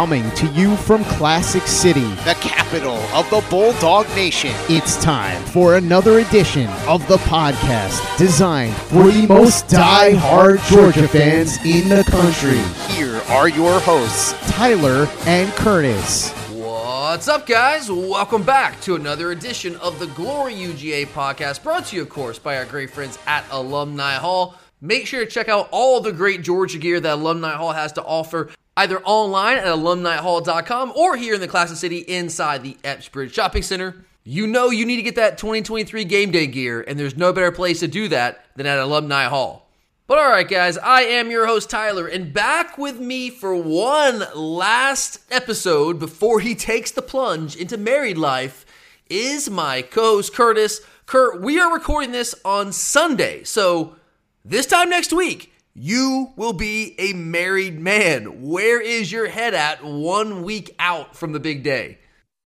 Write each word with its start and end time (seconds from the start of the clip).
Coming 0.00 0.30
to 0.30 0.46
you 0.52 0.76
from 0.76 1.04
Classic 1.04 1.62
City, 1.64 2.08
the 2.24 2.34
capital 2.40 2.96
of 3.12 3.28
the 3.28 3.44
Bulldog 3.50 4.08
Nation. 4.16 4.50
It's 4.70 4.96
time 5.04 5.44
for 5.44 5.74
another 5.74 6.20
edition 6.20 6.68
of 6.88 7.06
the 7.06 7.18
podcast 7.18 8.16
designed 8.16 8.74
for 8.74 9.10
the 9.10 9.26
most 9.26 9.68
die-hard 9.68 10.60
Georgia 10.70 11.06
fans 11.06 11.58
in 11.66 11.90
the 11.90 12.02
country. 12.04 12.56
Here 12.94 13.20
are 13.28 13.50
your 13.50 13.78
hosts, 13.80 14.32
Tyler 14.50 15.06
and 15.26 15.52
Curtis. 15.52 16.30
What's 16.48 17.28
up, 17.28 17.46
guys? 17.46 17.90
Welcome 17.90 18.42
back 18.42 18.80
to 18.80 18.94
another 18.94 19.32
edition 19.32 19.76
of 19.76 19.98
the 19.98 20.06
Glory 20.06 20.54
UGA 20.54 21.08
podcast, 21.08 21.62
brought 21.62 21.84
to 21.88 21.96
you, 21.96 22.00
of 22.00 22.08
course, 22.08 22.38
by 22.38 22.56
our 22.56 22.64
great 22.64 22.88
friends 22.88 23.18
at 23.26 23.44
Alumni 23.50 24.14
Hall. 24.14 24.54
Make 24.80 25.06
sure 25.06 25.22
to 25.22 25.30
check 25.30 25.50
out 25.50 25.68
all 25.70 26.00
the 26.00 26.10
great 26.10 26.40
Georgia 26.40 26.78
gear 26.78 27.00
that 27.00 27.12
Alumni 27.12 27.52
Hall 27.52 27.72
has 27.72 27.92
to 27.92 28.02
offer, 28.02 28.48
either 28.80 29.02
online 29.02 29.58
at 29.58 29.66
alumnihall.com 29.66 30.92
or 30.96 31.14
here 31.14 31.34
in 31.34 31.40
the 31.40 31.48
Classic 31.48 31.76
City 31.76 31.98
inside 31.98 32.62
the 32.62 32.78
Epps 32.82 33.10
Shopping 33.30 33.62
Center. 33.62 34.06
You 34.24 34.46
know 34.46 34.70
you 34.70 34.86
need 34.86 34.96
to 34.96 35.02
get 35.02 35.16
that 35.16 35.36
2023 35.36 36.04
game 36.04 36.30
day 36.30 36.46
gear, 36.46 36.80
and 36.80 36.98
there's 36.98 37.16
no 37.16 37.30
better 37.32 37.52
place 37.52 37.80
to 37.80 37.88
do 37.88 38.08
that 38.08 38.46
than 38.56 38.66
at 38.66 38.78
Alumni 38.78 39.24
Hall. 39.24 39.68
But 40.06 40.16
all 40.16 40.30
right, 40.30 40.48
guys, 40.48 40.78
I 40.78 41.02
am 41.02 41.30
your 41.30 41.46
host, 41.46 41.68
Tyler, 41.68 42.06
and 42.06 42.32
back 42.32 42.78
with 42.78 42.98
me 42.98 43.28
for 43.28 43.54
one 43.54 44.24
last 44.34 45.20
episode 45.30 45.98
before 45.98 46.40
he 46.40 46.54
takes 46.54 46.90
the 46.90 47.02
plunge 47.02 47.56
into 47.56 47.76
married 47.76 48.16
life 48.16 48.64
is 49.10 49.50
my 49.50 49.82
co 49.82 50.16
host, 50.16 50.34
Curtis. 50.34 50.80
Kurt, 51.04 51.42
we 51.42 51.60
are 51.60 51.72
recording 51.72 52.12
this 52.12 52.34
on 52.46 52.72
Sunday, 52.72 53.44
so 53.44 53.96
this 54.42 54.64
time 54.64 54.88
next 54.88 55.12
week, 55.12 55.49
you 55.74 56.32
will 56.36 56.52
be 56.52 56.94
a 56.98 57.12
married 57.12 57.78
man. 57.78 58.42
Where 58.42 58.80
is 58.80 59.10
your 59.10 59.28
head 59.28 59.54
at 59.54 59.84
one 59.84 60.42
week 60.42 60.74
out 60.78 61.16
from 61.16 61.32
the 61.32 61.40
big 61.40 61.62
day? 61.62 61.98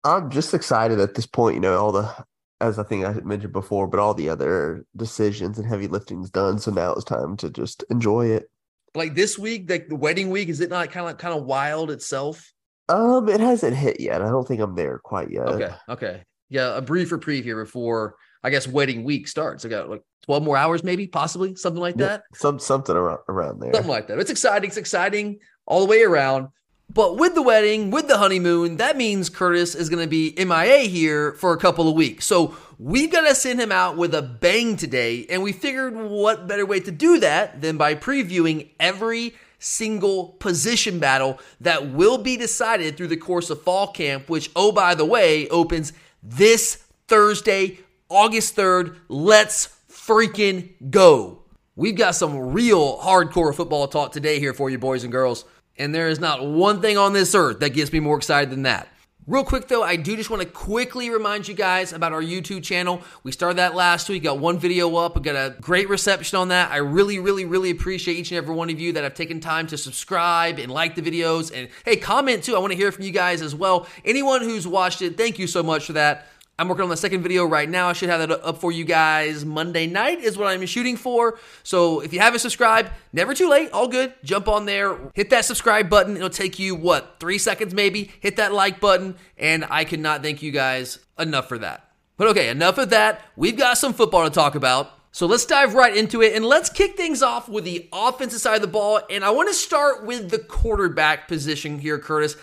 I'm 0.04 0.30
just 0.30 0.54
excited 0.54 0.98
at 0.98 1.14
this 1.14 1.26
point, 1.26 1.54
you 1.54 1.60
know, 1.60 1.78
all 1.78 1.92
the 1.92 2.12
as 2.60 2.78
I 2.78 2.84
think 2.84 3.04
I 3.04 3.12
mentioned 3.24 3.52
before, 3.52 3.88
but 3.88 3.98
all 3.98 4.14
the 4.14 4.28
other 4.28 4.86
decisions 4.96 5.58
and 5.58 5.66
heavy 5.66 5.88
lifting's 5.88 6.30
done. 6.30 6.58
So 6.60 6.70
now 6.70 6.92
it's 6.92 7.04
time 7.04 7.36
to 7.38 7.50
just 7.50 7.84
enjoy 7.90 8.26
it. 8.26 8.48
Like 8.94 9.14
this 9.14 9.38
week, 9.38 9.68
like 9.68 9.88
the 9.88 9.96
wedding 9.96 10.30
week, 10.30 10.48
is 10.48 10.60
it 10.60 10.70
not 10.70 10.90
kind 10.90 11.08
of 11.08 11.18
kind 11.18 11.36
of 11.36 11.44
wild 11.44 11.90
itself? 11.90 12.52
Um, 12.88 13.28
it 13.28 13.40
hasn't 13.40 13.76
hit 13.76 14.00
yet. 14.00 14.22
I 14.22 14.28
don't 14.28 14.46
think 14.46 14.60
I'm 14.60 14.76
there 14.76 14.98
quite 14.98 15.30
yet. 15.30 15.48
Okay, 15.48 15.74
okay, 15.88 16.22
yeah. 16.50 16.76
A 16.76 16.82
brief 16.82 17.10
reprieve 17.10 17.44
here 17.44 17.62
before 17.64 18.16
I 18.44 18.50
guess 18.50 18.66
wedding 18.66 19.04
week 19.04 19.28
starts. 19.28 19.64
I 19.64 19.68
got 19.68 19.88
like 19.88 20.02
12 20.24 20.42
more 20.42 20.56
hours, 20.56 20.82
maybe, 20.82 21.06
possibly 21.06 21.54
something 21.54 21.80
like 21.80 21.96
that. 21.96 22.24
Yeah, 22.32 22.38
some 22.38 22.58
something 22.58 22.96
around 22.96 23.20
around 23.28 23.60
there. 23.60 23.72
Something 23.74 23.90
like 23.90 24.08
that. 24.08 24.18
It's 24.18 24.30
exciting. 24.30 24.68
It's 24.68 24.76
exciting 24.76 25.38
all 25.66 25.80
the 25.80 25.86
way 25.86 26.02
around. 26.02 26.48
But 26.94 27.16
with 27.16 27.34
the 27.34 27.42
wedding, 27.42 27.90
with 27.90 28.06
the 28.08 28.18
honeymoon, 28.18 28.76
that 28.76 28.98
means 28.98 29.30
Curtis 29.30 29.74
is 29.74 29.88
going 29.88 30.02
to 30.02 30.08
be 30.08 30.34
MIA 30.36 30.80
here 30.80 31.32
for 31.34 31.54
a 31.54 31.56
couple 31.56 31.88
of 31.88 31.94
weeks. 31.94 32.26
So 32.26 32.54
we've 32.78 33.10
got 33.10 33.26
to 33.26 33.34
send 33.34 33.60
him 33.60 33.72
out 33.72 33.96
with 33.96 34.14
a 34.14 34.20
bang 34.20 34.76
today. 34.76 35.24
And 35.30 35.42
we 35.42 35.52
figured 35.52 35.96
what 35.96 36.46
better 36.46 36.66
way 36.66 36.80
to 36.80 36.90
do 36.90 37.18
that 37.20 37.62
than 37.62 37.78
by 37.78 37.94
previewing 37.94 38.68
every 38.78 39.34
single 39.58 40.30
position 40.40 40.98
battle 40.98 41.38
that 41.60 41.90
will 41.92 42.18
be 42.18 42.36
decided 42.36 42.96
through 42.96 43.06
the 43.06 43.16
course 43.16 43.48
of 43.48 43.62
fall 43.62 43.86
camp, 43.86 44.28
which, 44.28 44.50
oh, 44.54 44.72
by 44.72 44.94
the 44.94 45.04
way, 45.04 45.48
opens 45.48 45.94
this 46.22 46.84
Thursday, 47.08 47.78
August 48.12 48.54
3rd. 48.56 48.96
Let's 49.08 49.68
freaking 49.90 50.90
go. 50.90 51.42
We've 51.74 51.96
got 51.96 52.14
some 52.14 52.52
real 52.52 52.98
hardcore 52.98 53.54
football 53.54 53.88
talk 53.88 54.12
today 54.12 54.38
here 54.38 54.52
for 54.52 54.68
you, 54.68 54.78
boys 54.78 55.04
and 55.04 55.10
girls. 55.12 55.46
And 55.78 55.94
there 55.94 56.08
is 56.08 56.20
not 56.20 56.46
one 56.46 56.82
thing 56.82 56.98
on 56.98 57.14
this 57.14 57.34
earth 57.34 57.60
that 57.60 57.70
gets 57.70 57.90
me 57.90 58.00
more 58.00 58.18
excited 58.18 58.50
than 58.50 58.64
that. 58.64 58.88
Real 59.26 59.44
quick 59.44 59.68
though, 59.68 59.84
I 59.84 59.94
do 59.94 60.16
just 60.16 60.30
want 60.30 60.42
to 60.42 60.48
quickly 60.48 61.08
remind 61.08 61.46
you 61.46 61.54
guys 61.54 61.92
about 61.92 62.12
our 62.12 62.20
YouTube 62.20 62.64
channel. 62.64 63.00
We 63.22 63.30
started 63.30 63.58
that 63.58 63.72
last 63.72 64.08
week, 64.08 64.24
got 64.24 64.40
one 64.40 64.58
video 64.58 64.96
up, 64.96 65.14
we 65.14 65.22
got 65.22 65.36
a 65.36 65.54
great 65.60 65.88
reception 65.88 66.38
on 66.38 66.48
that. 66.48 66.72
I 66.72 66.78
really, 66.78 67.20
really, 67.20 67.44
really 67.44 67.70
appreciate 67.70 68.16
each 68.16 68.32
and 68.32 68.38
every 68.38 68.52
one 68.52 68.68
of 68.68 68.80
you 68.80 68.92
that 68.94 69.04
have 69.04 69.14
taken 69.14 69.38
time 69.38 69.68
to 69.68 69.78
subscribe 69.78 70.58
and 70.58 70.72
like 70.72 70.96
the 70.96 71.02
videos. 71.02 71.56
And 71.56 71.68
hey, 71.84 71.96
comment 71.96 72.42
too. 72.42 72.56
I 72.56 72.58
want 72.58 72.72
to 72.72 72.76
hear 72.76 72.90
from 72.90 73.04
you 73.04 73.12
guys 73.12 73.42
as 73.42 73.54
well. 73.54 73.86
Anyone 74.04 74.42
who's 74.42 74.66
watched 74.66 75.02
it, 75.02 75.16
thank 75.16 75.38
you 75.38 75.46
so 75.46 75.62
much 75.62 75.86
for 75.86 75.92
that. 75.92 76.26
I'm 76.62 76.68
working 76.68 76.84
on 76.84 76.90
the 76.90 76.96
second 76.96 77.24
video 77.24 77.44
right 77.44 77.68
now. 77.68 77.88
I 77.88 77.92
should 77.92 78.08
have 78.08 78.20
that 78.20 78.30
up 78.44 78.58
for 78.58 78.70
you 78.70 78.84
guys 78.84 79.44
Monday 79.44 79.88
night, 79.88 80.20
is 80.20 80.38
what 80.38 80.46
I'm 80.46 80.64
shooting 80.64 80.96
for. 80.96 81.36
So 81.64 81.98
if 81.98 82.12
you 82.12 82.20
haven't 82.20 82.38
subscribed, 82.38 82.92
never 83.12 83.34
too 83.34 83.50
late, 83.50 83.72
all 83.72 83.88
good. 83.88 84.14
Jump 84.22 84.46
on 84.46 84.64
there, 84.64 84.96
hit 85.12 85.30
that 85.30 85.44
subscribe 85.44 85.90
button. 85.90 86.16
It'll 86.16 86.30
take 86.30 86.60
you, 86.60 86.76
what, 86.76 87.16
three 87.18 87.38
seconds 87.38 87.74
maybe? 87.74 88.12
Hit 88.20 88.36
that 88.36 88.52
like 88.52 88.78
button, 88.78 89.16
and 89.36 89.66
I 89.70 89.82
cannot 89.82 90.22
thank 90.22 90.40
you 90.40 90.52
guys 90.52 91.00
enough 91.18 91.48
for 91.48 91.58
that. 91.58 91.90
But 92.16 92.28
okay, 92.28 92.48
enough 92.48 92.78
of 92.78 92.90
that. 92.90 93.22
We've 93.34 93.58
got 93.58 93.76
some 93.76 93.92
football 93.92 94.22
to 94.22 94.30
talk 94.30 94.54
about. 94.54 94.92
So 95.10 95.26
let's 95.26 95.44
dive 95.44 95.74
right 95.74 95.96
into 95.96 96.22
it 96.22 96.36
and 96.36 96.44
let's 96.44 96.70
kick 96.70 96.96
things 96.96 97.22
off 97.22 97.48
with 97.48 97.64
the 97.64 97.88
offensive 97.92 98.40
side 98.40 98.54
of 98.54 98.62
the 98.62 98.68
ball. 98.68 99.00
And 99.10 99.24
I 99.24 99.30
want 99.30 99.48
to 99.48 99.54
start 99.54 100.06
with 100.06 100.30
the 100.30 100.38
quarterback 100.38 101.26
position 101.26 101.80
here, 101.80 101.98
Curtis. 101.98 102.36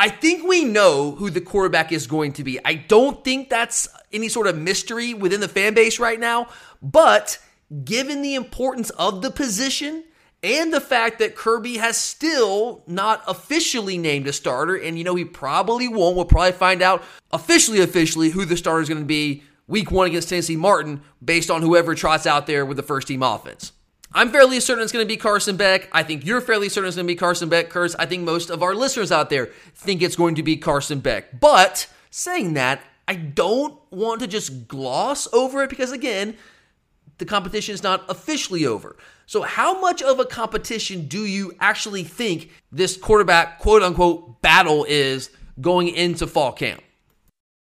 I 0.00 0.08
think 0.08 0.48
we 0.48 0.64
know 0.64 1.10
who 1.10 1.28
the 1.28 1.42
quarterback 1.42 1.92
is 1.92 2.06
going 2.06 2.32
to 2.32 2.42
be. 2.42 2.58
I 2.64 2.72
don't 2.72 3.22
think 3.22 3.50
that's 3.50 3.86
any 4.10 4.30
sort 4.30 4.46
of 4.46 4.56
mystery 4.56 5.12
within 5.12 5.40
the 5.40 5.48
fan 5.48 5.74
base 5.74 5.98
right 5.98 6.18
now, 6.18 6.48
but 6.80 7.38
given 7.84 8.22
the 8.22 8.34
importance 8.34 8.88
of 8.88 9.20
the 9.20 9.30
position 9.30 10.02
and 10.42 10.72
the 10.72 10.80
fact 10.80 11.18
that 11.18 11.36
Kirby 11.36 11.76
has 11.76 11.98
still 11.98 12.82
not 12.86 13.22
officially 13.28 13.98
named 13.98 14.26
a 14.26 14.32
starter, 14.32 14.74
and 14.74 14.96
you 14.96 15.04
know 15.04 15.16
he 15.16 15.24
probably 15.26 15.86
won't, 15.86 16.16
we'll 16.16 16.24
probably 16.24 16.52
find 16.52 16.80
out 16.80 17.02
officially, 17.30 17.82
officially 17.82 18.30
who 18.30 18.46
the 18.46 18.56
starter 18.56 18.80
is 18.80 18.88
going 18.88 19.02
to 19.02 19.06
be 19.06 19.42
week 19.66 19.90
one 19.90 20.06
against 20.06 20.30
Tennessee 20.30 20.56
Martin 20.56 21.02
based 21.22 21.50
on 21.50 21.60
whoever 21.60 21.94
trots 21.94 22.26
out 22.26 22.46
there 22.46 22.64
with 22.64 22.78
the 22.78 22.82
first 22.82 23.06
team 23.06 23.22
offense. 23.22 23.72
I'm 24.12 24.30
fairly 24.30 24.58
certain 24.58 24.82
it's 24.82 24.92
going 24.92 25.04
to 25.04 25.08
be 25.08 25.16
Carson 25.16 25.56
Beck. 25.56 25.88
I 25.92 26.02
think 26.02 26.26
you're 26.26 26.40
fairly 26.40 26.68
certain 26.68 26.88
it's 26.88 26.96
going 26.96 27.06
to 27.06 27.12
be 27.12 27.16
Carson 27.16 27.48
Beck. 27.48 27.70
Curse, 27.70 27.94
I 27.94 28.06
think 28.06 28.24
most 28.24 28.50
of 28.50 28.62
our 28.62 28.74
listeners 28.74 29.12
out 29.12 29.30
there 29.30 29.50
think 29.74 30.02
it's 30.02 30.16
going 30.16 30.34
to 30.34 30.42
be 30.42 30.56
Carson 30.56 30.98
Beck. 30.98 31.38
But 31.38 31.86
saying 32.10 32.54
that, 32.54 32.82
I 33.06 33.14
don't 33.14 33.78
want 33.90 34.20
to 34.20 34.26
just 34.26 34.66
gloss 34.66 35.32
over 35.32 35.62
it 35.62 35.70
because, 35.70 35.92
again, 35.92 36.36
the 37.18 37.24
competition 37.24 37.72
is 37.72 37.84
not 37.84 38.04
officially 38.08 38.66
over. 38.66 38.96
So, 39.26 39.42
how 39.42 39.80
much 39.80 40.02
of 40.02 40.18
a 40.18 40.24
competition 40.24 41.06
do 41.06 41.24
you 41.24 41.54
actually 41.60 42.02
think 42.02 42.50
this 42.72 42.96
quarterback, 42.96 43.60
quote 43.60 43.82
unquote, 43.82 44.42
battle 44.42 44.84
is 44.88 45.30
going 45.60 45.88
into 45.88 46.26
fall 46.26 46.52
camp? 46.52 46.82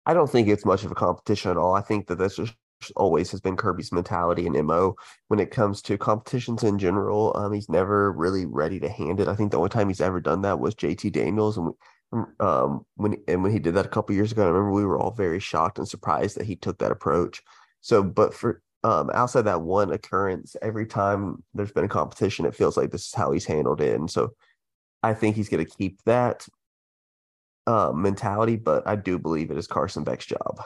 I 0.05 0.13
don't 0.13 0.29
think 0.29 0.49
it's 0.49 0.65
much 0.65 0.83
of 0.83 0.91
a 0.91 0.95
competition 0.95 1.51
at 1.51 1.57
all. 1.57 1.73
I 1.73 1.81
think 1.81 2.07
that 2.07 2.17
that's 2.17 2.35
just 2.35 2.53
always 2.95 3.31
has 3.31 3.41
been 3.41 3.57
Kirby's 3.57 3.91
mentality 3.91 4.45
and 4.45 4.55
MO 4.65 4.95
when 5.27 5.39
it 5.39 5.51
comes 5.51 5.81
to 5.83 5.97
competitions 5.97 6.63
in 6.63 6.79
general. 6.79 7.35
Um, 7.35 7.53
he's 7.53 7.69
never 7.69 8.11
really 8.11 8.45
ready 8.45 8.79
to 8.79 8.89
hand 8.89 9.19
it. 9.19 9.27
I 9.27 9.35
think 9.35 9.51
the 9.51 9.57
only 9.57 9.69
time 9.69 9.87
he's 9.87 10.01
ever 10.01 10.19
done 10.21 10.41
that 10.41 10.59
was 10.59 10.75
JT 10.75 11.11
Daniels, 11.11 11.57
and 11.57 11.73
um, 12.39 12.85
when 12.95 13.15
and 13.27 13.43
when 13.43 13.51
he 13.51 13.59
did 13.59 13.75
that 13.75 13.85
a 13.85 13.89
couple 13.89 14.15
years 14.15 14.31
ago, 14.31 14.43
I 14.43 14.47
remember 14.47 14.71
we 14.71 14.85
were 14.85 14.99
all 14.99 15.11
very 15.11 15.39
shocked 15.39 15.77
and 15.77 15.87
surprised 15.87 16.37
that 16.37 16.45
he 16.45 16.55
took 16.55 16.77
that 16.79 16.91
approach. 16.91 17.41
So, 17.81 18.03
but 18.03 18.33
for 18.33 18.61
um, 18.83 19.09
outside 19.13 19.43
that 19.43 19.61
one 19.61 19.91
occurrence, 19.91 20.55
every 20.61 20.85
time 20.85 21.43
there's 21.53 21.71
been 21.71 21.85
a 21.85 21.89
competition, 21.89 22.45
it 22.45 22.55
feels 22.55 22.77
like 22.77 22.91
this 22.91 23.07
is 23.07 23.13
how 23.13 23.31
he's 23.31 23.45
handled 23.45 23.81
it, 23.81 23.95
and 23.95 24.09
so 24.09 24.33
I 25.01 25.13
think 25.13 25.35
he's 25.35 25.49
going 25.49 25.65
to 25.65 25.71
keep 25.71 26.01
that 26.05 26.47
uh, 27.67 27.91
mentality. 27.93 28.55
But 28.57 28.87
I 28.87 28.95
do 28.95 29.17
believe 29.17 29.51
it 29.51 29.57
is 29.57 29.67
Carson 29.67 30.03
Beck's 30.03 30.25
job. 30.25 30.61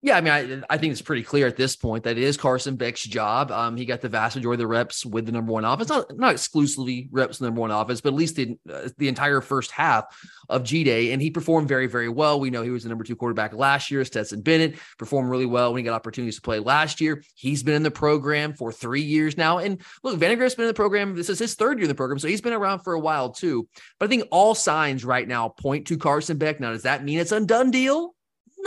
Yeah, 0.00 0.16
I 0.16 0.20
mean, 0.20 0.32
I, 0.32 0.74
I 0.74 0.78
think 0.78 0.92
it's 0.92 1.02
pretty 1.02 1.24
clear 1.24 1.48
at 1.48 1.56
this 1.56 1.74
point 1.74 2.04
that 2.04 2.16
it 2.16 2.22
is 2.22 2.36
Carson 2.36 2.76
Beck's 2.76 3.02
job. 3.02 3.50
Um, 3.50 3.76
he 3.76 3.84
got 3.84 4.00
the 4.00 4.08
vast 4.08 4.36
majority 4.36 4.62
of 4.62 4.68
the 4.68 4.72
reps 4.72 5.04
with 5.04 5.26
the 5.26 5.32
number 5.32 5.50
one 5.50 5.64
offense, 5.64 5.88
not 5.88 6.16
not 6.16 6.32
exclusively 6.32 7.08
reps 7.10 7.38
the 7.38 7.46
number 7.46 7.60
one 7.60 7.72
offense, 7.72 8.00
but 8.00 8.10
at 8.10 8.14
least 8.14 8.36
the 8.36 8.56
uh, 8.72 8.88
the 8.98 9.08
entire 9.08 9.40
first 9.40 9.72
half 9.72 10.04
of 10.48 10.62
G 10.62 10.84
Day, 10.84 11.12
and 11.12 11.20
he 11.20 11.32
performed 11.32 11.66
very 11.66 11.88
very 11.88 12.08
well. 12.08 12.38
We 12.38 12.50
know 12.50 12.62
he 12.62 12.70
was 12.70 12.84
the 12.84 12.90
number 12.90 13.02
two 13.02 13.16
quarterback 13.16 13.52
last 13.54 13.90
year. 13.90 14.04
Stetson 14.04 14.40
Bennett 14.40 14.76
performed 14.98 15.30
really 15.30 15.46
well 15.46 15.72
when 15.72 15.80
he 15.80 15.84
got 15.84 15.94
opportunities 15.94 16.36
to 16.36 16.42
play 16.42 16.60
last 16.60 17.00
year. 17.00 17.24
He's 17.34 17.64
been 17.64 17.74
in 17.74 17.82
the 17.82 17.90
program 17.90 18.52
for 18.52 18.70
three 18.70 19.02
years 19.02 19.36
now, 19.36 19.58
and 19.58 19.82
look, 20.04 20.16
Vandagriff's 20.20 20.54
been 20.54 20.66
in 20.66 20.68
the 20.68 20.74
program. 20.74 21.16
This 21.16 21.28
is 21.28 21.40
his 21.40 21.56
third 21.56 21.78
year 21.78 21.86
in 21.86 21.88
the 21.88 21.96
program, 21.96 22.20
so 22.20 22.28
he's 22.28 22.40
been 22.40 22.52
around 22.52 22.84
for 22.84 22.92
a 22.92 23.00
while 23.00 23.30
too. 23.30 23.66
But 23.98 24.06
I 24.06 24.08
think 24.10 24.28
all 24.30 24.54
signs 24.54 25.04
right 25.04 25.26
now 25.26 25.48
point 25.48 25.88
to 25.88 25.98
Carson 25.98 26.38
Beck. 26.38 26.60
Now, 26.60 26.70
does 26.70 26.84
that 26.84 27.02
mean 27.02 27.18
it's 27.18 27.32
a 27.32 27.40
done 27.40 27.72
deal? 27.72 28.14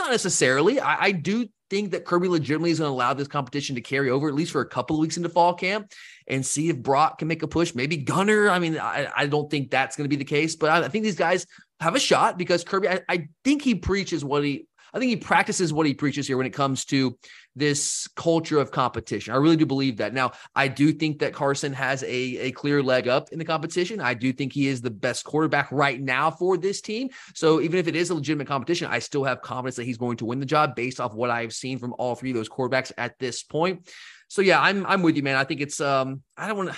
Not 0.01 0.09
necessarily. 0.09 0.79
I, 0.79 0.95
I 0.99 1.11
do 1.11 1.47
think 1.69 1.91
that 1.91 2.05
Kirby 2.05 2.27
legitimately 2.27 2.71
is 2.71 2.79
going 2.79 2.89
to 2.89 2.93
allow 2.93 3.13
this 3.13 3.27
competition 3.27 3.75
to 3.75 3.81
carry 3.81 4.09
over 4.09 4.27
at 4.27 4.33
least 4.33 4.51
for 4.51 4.61
a 4.61 4.67
couple 4.67 4.95
of 4.95 4.99
weeks 4.99 5.15
into 5.15 5.29
fall 5.29 5.53
camp 5.53 5.91
and 6.27 6.43
see 6.43 6.69
if 6.69 6.77
Brock 6.77 7.19
can 7.19 7.27
make 7.27 7.43
a 7.43 7.47
push. 7.47 7.75
Maybe 7.75 7.97
Gunner. 7.97 8.49
I 8.49 8.57
mean, 8.57 8.79
I, 8.79 9.11
I 9.15 9.27
don't 9.27 9.49
think 9.49 9.69
that's 9.69 9.95
going 9.95 10.05
to 10.05 10.09
be 10.09 10.15
the 10.15 10.25
case, 10.25 10.55
but 10.55 10.71
I, 10.71 10.85
I, 10.85 10.87
think 10.87 11.03
these 11.03 11.15
guys 11.15 11.45
have 11.79 11.93
a 11.93 11.99
shot 11.99 12.39
because 12.39 12.63
Kirby, 12.63 12.89
I, 12.89 13.01
I 13.07 13.27
think 13.43 13.61
he 13.61 13.75
preaches 13.75 14.25
what 14.25 14.43
he 14.43 14.65
I 14.93 14.99
think 14.99 15.09
he 15.09 15.17
practices 15.17 15.71
what 15.71 15.85
he 15.85 15.93
preaches 15.93 16.27
here 16.27 16.35
when 16.35 16.45
it 16.45 16.53
comes 16.53 16.83
to 16.85 17.17
this 17.55 18.07
culture 18.15 18.59
of 18.59 18.71
competition. 18.71 19.33
I 19.33 19.37
really 19.37 19.57
do 19.57 19.65
believe 19.65 19.97
that. 19.97 20.13
Now, 20.13 20.31
I 20.55 20.67
do 20.67 20.91
think 20.93 21.19
that 21.19 21.33
Carson 21.33 21.73
has 21.73 22.03
a, 22.03 22.07
a 22.07 22.51
clear 22.51 22.81
leg 22.81 23.07
up 23.07 23.29
in 23.31 23.39
the 23.39 23.45
competition. 23.45 23.99
I 23.99 24.13
do 24.13 24.31
think 24.31 24.53
he 24.53 24.67
is 24.67 24.81
the 24.81 24.91
best 24.91 25.25
quarterback 25.25 25.71
right 25.71 25.99
now 25.99 26.31
for 26.31 26.57
this 26.57 26.81
team. 26.81 27.09
So 27.35 27.61
even 27.61 27.79
if 27.79 27.87
it 27.87 27.95
is 27.95 28.09
a 28.09 28.15
legitimate 28.15 28.47
competition, 28.47 28.87
I 28.89 28.99
still 28.99 29.23
have 29.23 29.41
confidence 29.41 29.75
that 29.75 29.85
he's 29.85 29.97
going 29.97 30.17
to 30.17 30.25
win 30.25 30.39
the 30.39 30.45
job 30.45 30.75
based 30.75 30.99
off 30.99 31.13
what 31.13 31.29
I've 31.29 31.53
seen 31.53 31.77
from 31.77 31.93
all 31.97 32.15
three 32.15 32.31
of 32.31 32.35
those 32.35 32.49
quarterbacks 32.49 32.91
at 32.97 33.19
this 33.19 33.43
point. 33.43 33.87
So 34.29 34.41
yeah, 34.41 34.61
I'm 34.61 34.85
I'm 34.85 35.01
with 35.01 35.17
you, 35.17 35.23
man. 35.23 35.35
I 35.35 35.43
think 35.43 35.59
it's 35.59 35.81
um 35.81 36.21
I 36.37 36.47
don't 36.47 36.55
want 36.55 36.69
to 36.69 36.75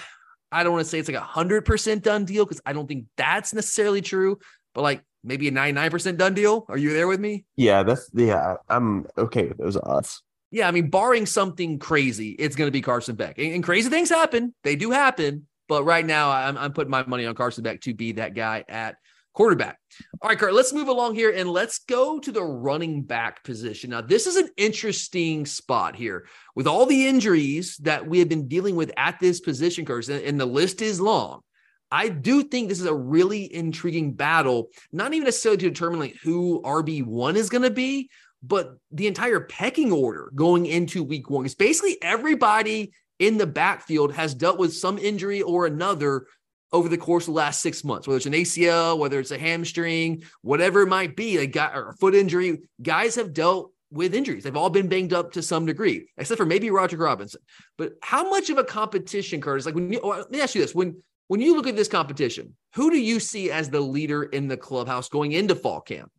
I 0.51 0.63
don't 0.63 0.73
want 0.73 0.85
to 0.85 0.89
say 0.89 0.97
it's 0.97 1.07
like 1.07 1.17
a 1.17 1.21
hundred 1.21 1.65
percent 1.65 2.03
done 2.03 2.25
deal 2.25 2.45
because 2.45 2.61
I 2.65 2.73
don't 2.73 2.87
think 2.87 3.05
that's 3.15 3.53
necessarily 3.53 4.01
true, 4.01 4.39
but 4.73 4.81
like 4.81 5.03
maybe 5.23 5.47
a 5.47 5.51
99% 5.51 6.17
done 6.17 6.33
deal. 6.33 6.65
Are 6.67 6.77
you 6.77 6.93
there 6.93 7.07
with 7.07 7.19
me? 7.19 7.45
Yeah, 7.55 7.83
that's 7.83 8.09
yeah, 8.13 8.55
I'm 8.69 9.05
okay 9.17 9.47
with 9.47 9.57
those 9.57 9.77
odds. 9.77 10.23
Yeah, 10.53 10.67
I 10.67 10.71
mean, 10.71 10.91
barring 10.91 11.25
something 11.25 11.79
crazy, 11.79 12.29
it's 12.29 12.55
going 12.55 12.67
to 12.67 12.71
be 12.71 12.81
Carson 12.81 13.15
Beck. 13.15 13.39
And, 13.39 13.55
and, 13.55 13.63
crazy 13.63 13.89
things 13.89 14.09
happen; 14.09 14.53
they 14.63 14.75
do 14.75 14.91
happen. 14.91 15.47
But 15.67 15.83
right 15.83 16.05
now, 16.05 16.29
I'm, 16.29 16.57
I'm 16.57 16.73
putting 16.73 16.91
my 16.91 17.03
money 17.07 17.25
on 17.25 17.33
Carson 17.33 17.63
Beck 17.63 17.81
to 17.81 17.93
be 17.95 18.11
that 18.13 18.35
guy 18.35 18.63
at 18.69 18.97
quarterback. 19.33 19.79
All 20.21 20.29
right, 20.29 20.37
Kurt, 20.37 20.53
let's 20.53 20.71
move 20.71 20.89
along 20.89 21.15
here 21.15 21.31
and 21.31 21.49
let's 21.49 21.79
go 21.79 22.19
to 22.19 22.31
the 22.31 22.43
running 22.43 23.01
back 23.01 23.43
position. 23.43 23.89
Now, 23.89 24.01
this 24.01 24.27
is 24.27 24.35
an 24.35 24.49
interesting 24.55 25.47
spot 25.47 25.95
here 25.95 26.27
with 26.55 26.67
all 26.67 26.85
the 26.85 27.07
injuries 27.07 27.77
that 27.77 28.07
we 28.07 28.19
have 28.19 28.29
been 28.29 28.47
dealing 28.47 28.75
with 28.75 28.91
at 28.95 29.19
this 29.19 29.39
position, 29.39 29.85
Kurt, 29.85 30.07
and, 30.07 30.23
and 30.23 30.39
the 30.39 30.45
list 30.45 30.83
is 30.83 31.01
long. 31.01 31.41
I 31.89 32.09
do 32.09 32.43
think 32.43 32.69
this 32.69 32.79
is 32.79 32.87
a 32.87 32.93
really 32.93 33.53
intriguing 33.53 34.13
battle, 34.13 34.69
not 34.91 35.13
even 35.13 35.25
necessarily 35.25 35.57
to 35.57 35.69
determine 35.69 35.99
like 35.99 36.15
who 36.23 36.61
RB1 36.63 37.35
is 37.35 37.49
going 37.49 37.61
to 37.63 37.71
be, 37.71 38.09
but 38.43 38.77
the 38.91 39.07
entire 39.07 39.39
pecking 39.39 39.91
order 39.91 40.29
going 40.35 40.65
into 40.65 41.03
week 41.03 41.29
one 41.29 41.45
is 41.45 41.55
basically 41.55 41.97
everybody 42.01 42.91
in 43.19 43.37
the 43.37 43.47
backfield 43.47 44.13
has 44.13 44.35
dealt 44.35 44.59
with 44.59 44.73
some 44.73 44.97
injury 44.97 45.41
or 45.41 45.65
another 45.65 46.27
over 46.73 46.89
the 46.89 46.97
course 46.97 47.27
of 47.27 47.33
the 47.33 47.37
last 47.37 47.61
six 47.61 47.83
months, 47.83 48.07
whether 48.07 48.17
it's 48.17 48.25
an 48.25 48.33
ACL, 48.33 48.97
whether 48.97 49.19
it's 49.19 49.31
a 49.31 49.37
hamstring, 49.37 50.23
whatever 50.41 50.81
it 50.81 50.87
might 50.87 51.15
be, 51.15 51.37
a 51.37 51.45
guy 51.45 51.71
or 51.73 51.89
a 51.89 51.93
foot 51.93 52.15
injury, 52.15 52.63
guys 52.81 53.15
have 53.15 53.31
dealt 53.31 53.71
with 53.91 54.15
injuries. 54.15 54.43
They've 54.43 54.57
all 54.57 54.71
been 54.71 54.89
banged 54.89 55.13
up 55.13 55.33
to 55.33 55.43
some 55.43 55.67
degree, 55.67 56.09
except 56.17 56.39
for 56.39 56.47
maybe 56.47 56.71
Roger 56.71 56.97
Robinson. 56.97 57.41
But 57.77 57.93
how 58.01 58.27
much 58.27 58.49
of 58.49 58.57
a 58.57 58.63
competition, 58.63 59.39
Curtis? 59.39 59.67
Like 59.67 59.75
when 59.75 59.93
you, 59.93 59.99
let 59.99 60.31
me 60.31 60.41
ask 60.41 60.55
you 60.55 60.61
this: 60.61 60.73
when 60.73 61.01
when 61.27 61.39
you 61.39 61.55
look 61.55 61.67
at 61.67 61.75
this 61.75 61.87
competition, 61.87 62.55
who 62.73 62.89
do 62.89 62.99
you 62.99 63.19
see 63.19 63.51
as 63.51 63.69
the 63.69 63.79
leader 63.79 64.23
in 64.23 64.47
the 64.47 64.57
clubhouse 64.57 65.09
going 65.09 65.31
into 65.31 65.55
fall 65.55 65.79
camp? 65.79 66.11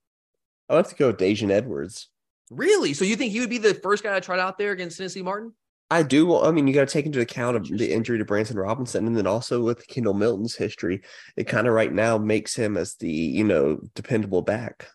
I 0.68 0.76
have 0.76 0.88
to 0.88 0.94
go 0.94 1.08
with 1.08 1.18
Daijun 1.18 1.50
Edwards. 1.50 2.08
Really? 2.50 2.94
So 2.94 3.04
you 3.04 3.16
think 3.16 3.32
he 3.32 3.40
would 3.40 3.50
be 3.50 3.58
the 3.58 3.74
first 3.74 4.02
guy 4.02 4.14
to 4.14 4.20
try 4.20 4.38
out 4.38 4.58
there 4.58 4.72
against 4.72 4.96
Tennessee 4.96 5.22
Martin? 5.22 5.52
I 5.90 6.02
do. 6.02 6.40
I 6.40 6.50
mean, 6.50 6.66
you 6.66 6.74
got 6.74 6.88
to 6.88 6.92
take 6.92 7.06
into 7.06 7.20
account 7.20 7.56
of 7.56 7.68
the 7.68 7.92
injury 7.92 8.18
to 8.18 8.24
Branson 8.24 8.58
Robinson, 8.58 9.06
and 9.06 9.16
then 9.16 9.26
also 9.26 9.62
with 9.62 9.86
Kendall 9.86 10.14
Milton's 10.14 10.56
history, 10.56 11.02
it 11.36 11.44
kind 11.44 11.66
of 11.66 11.74
right 11.74 11.92
now 11.92 12.18
makes 12.18 12.54
him 12.56 12.76
as 12.76 12.94
the 12.96 13.10
you 13.10 13.44
know 13.44 13.78
dependable 13.94 14.42
back. 14.42 14.88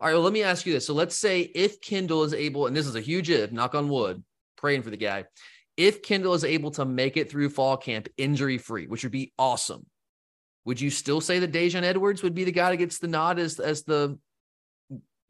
All 0.00 0.08
right. 0.08 0.14
Well, 0.14 0.22
let 0.22 0.32
me 0.32 0.42
ask 0.42 0.66
you 0.66 0.72
this. 0.72 0.86
So 0.86 0.94
let's 0.94 1.16
say 1.16 1.40
if 1.40 1.80
Kendall 1.80 2.24
is 2.24 2.34
able, 2.34 2.66
and 2.66 2.76
this 2.76 2.86
is 2.86 2.96
a 2.96 3.00
huge 3.00 3.30
if, 3.30 3.52
knock 3.52 3.74
on 3.74 3.88
wood, 3.88 4.22
praying 4.56 4.82
for 4.82 4.90
the 4.90 4.96
guy. 4.96 5.24
If 5.76 6.02
Kendall 6.02 6.34
is 6.34 6.44
able 6.44 6.72
to 6.72 6.84
make 6.84 7.16
it 7.16 7.30
through 7.30 7.48
fall 7.50 7.76
camp 7.76 8.08
injury 8.18 8.58
free, 8.58 8.86
which 8.86 9.02
would 9.04 9.12
be 9.12 9.32
awesome, 9.38 9.86
would 10.64 10.80
you 10.80 10.90
still 10.90 11.20
say 11.20 11.38
that 11.38 11.52
Daijun 11.52 11.82
Edwards 11.82 12.22
would 12.22 12.34
be 12.34 12.44
the 12.44 12.52
guy 12.52 12.70
that 12.70 12.76
gets 12.76 12.98
the 12.98 13.08
nod 13.08 13.38
as 13.38 13.58
as 13.58 13.84
the 13.84 14.18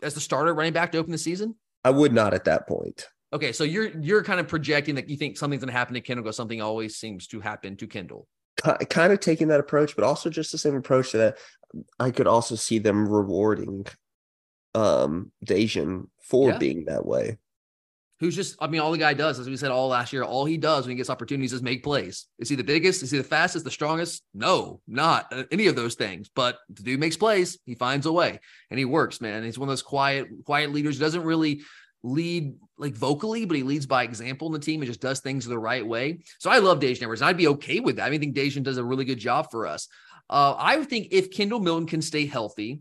as 0.03 0.15
the 0.15 0.21
starter 0.21 0.55
running 0.55 0.73
back 0.73 0.93
to 0.93 0.99
open 0.99 1.13
the 1.13 1.19
season? 1.19 1.55
I 1.85 1.91
would 1.91 2.13
not 2.13 2.35
at 2.35 2.45
that 2.45 2.69
point. 2.69 3.07
Okay, 3.33 3.53
so 3.53 3.65
you're 3.65 3.89
you're 4.01 4.25
kind 4.25 4.41
of 4.41 4.49
projecting 4.49 4.97
that 4.97 5.09
you 5.09 5.17
think 5.17 5.37
something's 5.37 5.63
going 5.63 5.73
to 5.73 5.79
happen 5.79 5.95
to 5.95 6.01
Kendall 6.01 6.25
because 6.25 6.37
something 6.37 6.61
always 6.61 6.97
seems 6.97 7.27
to 7.29 7.41
happen 7.41 7.77
to 7.77 7.87
Kendall. 7.87 8.27
Kind 8.91 9.13
of 9.13 9.21
taking 9.21 9.49
that 9.49 9.61
approach, 9.61 9.95
but 9.97 10.05
also 10.05 10.29
just 10.29 10.53
the 10.53 10.59
same 10.59 10.75
approach 10.75 11.13
that 11.13 11.39
I 11.99 12.11
could 12.11 12.27
also 12.27 12.57
see 12.57 12.79
them 12.79 13.09
rewarding 13.09 13.87
um 14.75 15.33
Daijun 15.45 16.07
for 16.23 16.51
yeah. 16.51 16.59
being 16.59 16.85
that 16.85 17.05
way 17.05 17.39
who's 18.21 18.37
just, 18.37 18.57
I 18.61 18.67
mean, 18.67 18.81
all 18.81 18.93
the 18.93 18.99
guy 18.99 19.15
does, 19.15 19.39
as 19.39 19.49
we 19.49 19.57
said 19.57 19.71
all 19.71 19.89
last 19.89 20.13
year, 20.13 20.23
all 20.23 20.45
he 20.45 20.59
does 20.59 20.85
when 20.85 20.91
he 20.91 20.97
gets 20.97 21.11
opportunities 21.11 21.55
is 21.55 21.63
make 21.63 21.83
plays. 21.83 22.27
Is 22.39 22.51
he 22.51 22.55
the 22.55 22.63
biggest? 22.63 23.03
Is 23.03 23.11
he 23.11 23.19
the 23.19 23.25
fastest, 23.25 23.65
the 23.65 23.71
strongest? 23.71 24.23
No, 24.35 24.81
not 24.87 25.33
uh, 25.33 25.45
any 25.51 25.67
of 25.67 25.75
those 25.75 25.95
things. 25.95 26.31
But 26.35 26.59
the 26.69 26.83
dude 26.83 27.01
makes 27.01 27.17
plays. 27.17 27.59
He 27.65 27.75
finds 27.75 28.07
a 28.07 28.13
way 28.13 28.39
and 28.71 28.79
he 28.79 28.85
works, 28.85 29.21
man. 29.21 29.43
He's 29.43 29.59
one 29.59 29.69
of 29.69 29.73
those 29.73 29.83
quiet, 29.83 30.29
quiet 30.45 30.71
leaders. 30.71 30.99
Doesn't 30.99 31.25
really 31.25 31.63
lead 32.03 32.55
like 32.79 32.95
vocally, 32.95 33.47
but 33.47 33.57
he 33.57 33.63
leads 33.63 33.87
by 33.87 34.05
example 34.05 34.47
in 34.49 34.53
the 34.53 34.59
team 34.59 34.81
and 34.81 34.89
just 34.89 35.01
does 35.01 35.21
things 35.21 35.47
the 35.47 35.59
right 35.59 35.87
way. 35.87 36.21
So 36.39 36.51
I 36.51 36.59
love 36.59 36.81
Daijun 36.81 37.03
Edwards. 37.03 37.23
I'd 37.23 37.37
be 37.37 37.49
okay 37.49 37.81
with 37.81 37.97
that. 37.97 38.13
I 38.13 38.19
think 38.19 38.37
Daijun 38.37 38.63
does 38.63 38.79
a 38.79 38.85
really 38.85 39.05
good 39.05 39.19
job 39.19 39.51
for 39.51 39.67
us. 39.67 39.89
Uh, 40.29 40.55
I 40.59 40.85
think 40.85 41.09
if 41.11 41.31
Kendall 41.31 41.61
Milton 41.61 41.87
can 41.87 42.03
stay 42.03 42.27
healthy, 42.27 42.81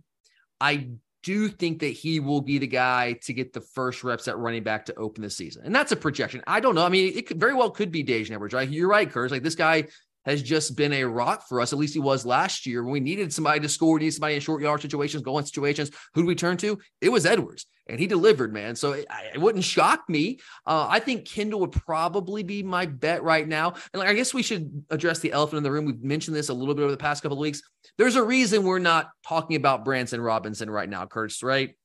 I 0.62 0.90
do 1.24 1.50
think 1.50 1.80
that 1.80 1.88
he 1.88 2.20
will 2.20 2.42
be 2.42 2.58
the 2.58 2.68
guy 2.68 3.14
to 3.24 3.34
get 3.34 3.54
the 3.54 3.62
first 3.62 4.04
reps 4.04 4.28
at 4.28 4.38
running 4.38 4.64
back 4.64 4.86
to 4.86 4.96
open 4.96 5.22
the 5.22 5.30
season. 5.30 5.64
And 5.66 5.76
that's 5.76 5.92
a 5.92 5.96
projection. 5.96 6.42
I 6.48 6.60
don't 6.60 6.76
know. 6.76 6.86
I 6.86 6.90
mean, 6.90 7.14
it 7.16 7.28
could 7.28 7.40
very 7.40 7.54
well 7.54 7.70
could 7.70 7.92
be 7.92 8.04
Daijun 8.04 8.32
Edwards, 8.32 8.54
right? 8.54 8.70
You're 8.70 8.88
right, 8.88 9.10
Kurz. 9.10 9.32
Like 9.32 9.44
this 9.44 9.56
guy 9.56 9.88
has 10.26 10.42
just 10.42 10.76
been 10.76 10.94
a 10.94 11.04
rock 11.04 11.48
for 11.48 11.62
us. 11.62 11.74
At 11.74 11.80
least 11.80 11.94
he 11.94 12.00
was 12.00 12.26
last 12.26 12.66
year 12.66 12.84
when 12.84 12.92
we 12.92 13.00
needed 13.00 13.34
somebody 13.34 13.60
to 13.62 13.70
score, 13.70 14.00
needed 14.00 14.14
somebody 14.14 14.36
in 14.36 14.42
short 14.42 14.62
yard 14.62 14.82
situations, 14.82 15.24
goal 15.24 15.42
situations. 15.42 15.92
Who 16.14 16.22
do 16.22 16.28
we 16.28 16.36
turn 16.36 16.58
to? 16.58 16.78
It 17.02 17.10
was 17.10 17.26
Edwards, 17.26 17.66
and 17.88 18.00
he 18.00 18.08
delivered, 18.08 18.54
man. 18.54 18.76
So 18.76 18.94
it, 18.94 19.06
it 19.34 19.40
wouldn't 19.40 19.64
shock 19.64 20.04
me. 20.10 20.40
Uh, 20.66 20.88
I 20.90 21.00
think 21.00 21.28
Kendall 21.28 21.62
would 21.62 21.72
probably 21.72 22.44
be 22.44 22.64
my 22.64 22.86
bet 22.86 23.24
right 23.24 23.48
now. 23.48 23.74
And 23.94 24.00
like, 24.00 24.10
I 24.10 24.14
guess 24.14 24.34
we 24.34 24.44
should 24.44 24.84
address 24.90 25.20
the 25.20 25.32
elephant 25.32 25.58
in 25.58 25.64
the 25.64 25.72
room. 25.72 25.86
We've 25.86 26.04
mentioned 26.04 26.36
this 26.36 26.50
a 26.50 26.54
little 26.54 26.76
bit 26.76 26.84
over 26.84 26.92
the 26.92 26.98
past 26.98 27.24
couple 27.24 27.38
of 27.38 27.42
weeks. 27.42 27.62
There's 27.98 28.16
a 28.16 28.24
reason 28.24 28.64
we're 28.64 28.80
not 28.80 29.10
talking 29.28 29.56
about 29.56 29.86
Branson 29.86 30.22
Robinson 30.22 30.70
right 30.70 30.90
now, 30.90 31.06
Kurtz, 31.06 31.44
right? 31.44 31.76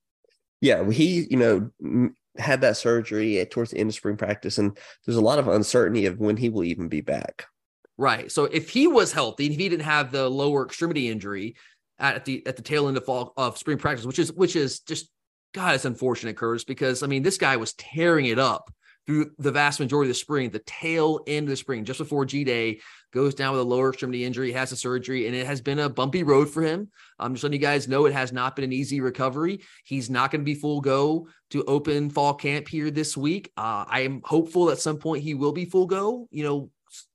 Yeah, 0.61 0.89
he, 0.91 1.27
you 1.31 1.37
know, 1.37 2.11
had 2.37 2.63
that 2.63 2.77
surgery 2.77 3.45
towards 3.47 3.71
the 3.71 3.79
end 3.79 3.91
of 3.91 3.95
spring 3.95 4.17
practice, 4.17 4.59
and 4.59 4.77
there's 5.05 5.17
a 5.17 5.23
lot 5.23 5.39
of 5.39 5.47
uncertainty 5.47 6.07
of 6.07 6.19
when 6.19 6.37
he 6.37 6.49
will 6.49 6.65
even 6.65 6.89
be 6.89 7.01
back. 7.01 7.47
Right. 7.97 8.31
So 8.31 8.45
if 8.45 8.71
he 8.71 8.87
was 8.87 9.13
healthy, 9.13 9.47
and 9.47 9.55
if 9.55 9.61
he 9.61 9.69
didn't 9.69 9.85
have 9.85 10.11
the 10.11 10.29
lower 10.29 10.67
extremity 10.67 11.09
injury 11.09 11.55
at 11.99 12.25
the 12.25 12.45
at 12.47 12.57
the 12.57 12.63
tail 12.63 12.89
end 12.89 12.97
of 12.97 13.05
fall 13.05 13.33
of 13.37 13.57
spring 13.57 13.79
practice, 13.79 14.05
which 14.05 14.19
is 14.19 14.33
which 14.33 14.57
is 14.57 14.81
just 14.81 15.11
God, 15.53 15.77
it's 15.77 15.85
unfortunate, 15.85 16.37
Curtis, 16.37 16.65
because 16.65 17.03
I 17.03 17.07
mean 17.07 17.23
this 17.23 17.39
guy 17.39 17.57
was 17.57 17.73
tearing 17.75 18.27
it 18.27 18.39
up 18.39 18.73
through 19.07 19.31
the 19.39 19.53
vast 19.53 19.81
majority 19.81 20.09
of 20.09 20.17
the 20.17 20.19
spring, 20.19 20.51
the 20.51 20.61
tail 20.61 21.21
end 21.27 21.45
of 21.45 21.51
the 21.51 21.57
spring, 21.57 21.85
just 21.85 21.99
before 21.99 22.25
G 22.25 22.43
Day, 22.43 22.81
goes 23.13 23.35
down 23.35 23.53
with 23.53 23.61
a 23.61 23.65
lower 23.65 23.91
extremity 23.91 24.25
injury, 24.25 24.51
has 24.53 24.73
a 24.73 24.77
surgery, 24.77 25.27
and 25.27 25.37
it 25.37 25.47
has 25.47 25.61
been 25.61 25.79
a 25.79 25.89
bumpy 25.89 26.23
road 26.23 26.49
for 26.49 26.63
him. 26.63 26.91
I'm 27.19 27.35
just 27.35 27.45
letting 27.45 27.61
you 27.61 27.67
guys 27.67 27.87
know 27.87 28.07
it 28.07 28.13
has 28.13 28.33
not 28.33 28.57
been 28.57 28.65
an 28.65 28.73
easy 28.73 29.01
recovery. 29.01 29.61
He's 29.85 30.11
not 30.11 30.31
going 30.31 30.41
to 30.41 30.45
be 30.45 30.55
full 30.55 30.81
go 30.81 31.29
to 31.51 31.65
open 31.65 32.11
fall 32.11 32.35
camp 32.35 32.67
here 32.67 32.91
this 32.91 33.17
week. 33.17 33.53
Uh, 33.57 33.85
I 33.87 34.01
am 34.01 34.23
hopeful 34.25 34.71
at 34.71 34.79
some 34.79 34.97
point 34.97 35.23
he 35.23 35.35
will 35.35 35.53
be 35.53 35.67
full 35.67 35.87
go. 35.87 36.27
You 36.31 36.45
know, 36.45 36.71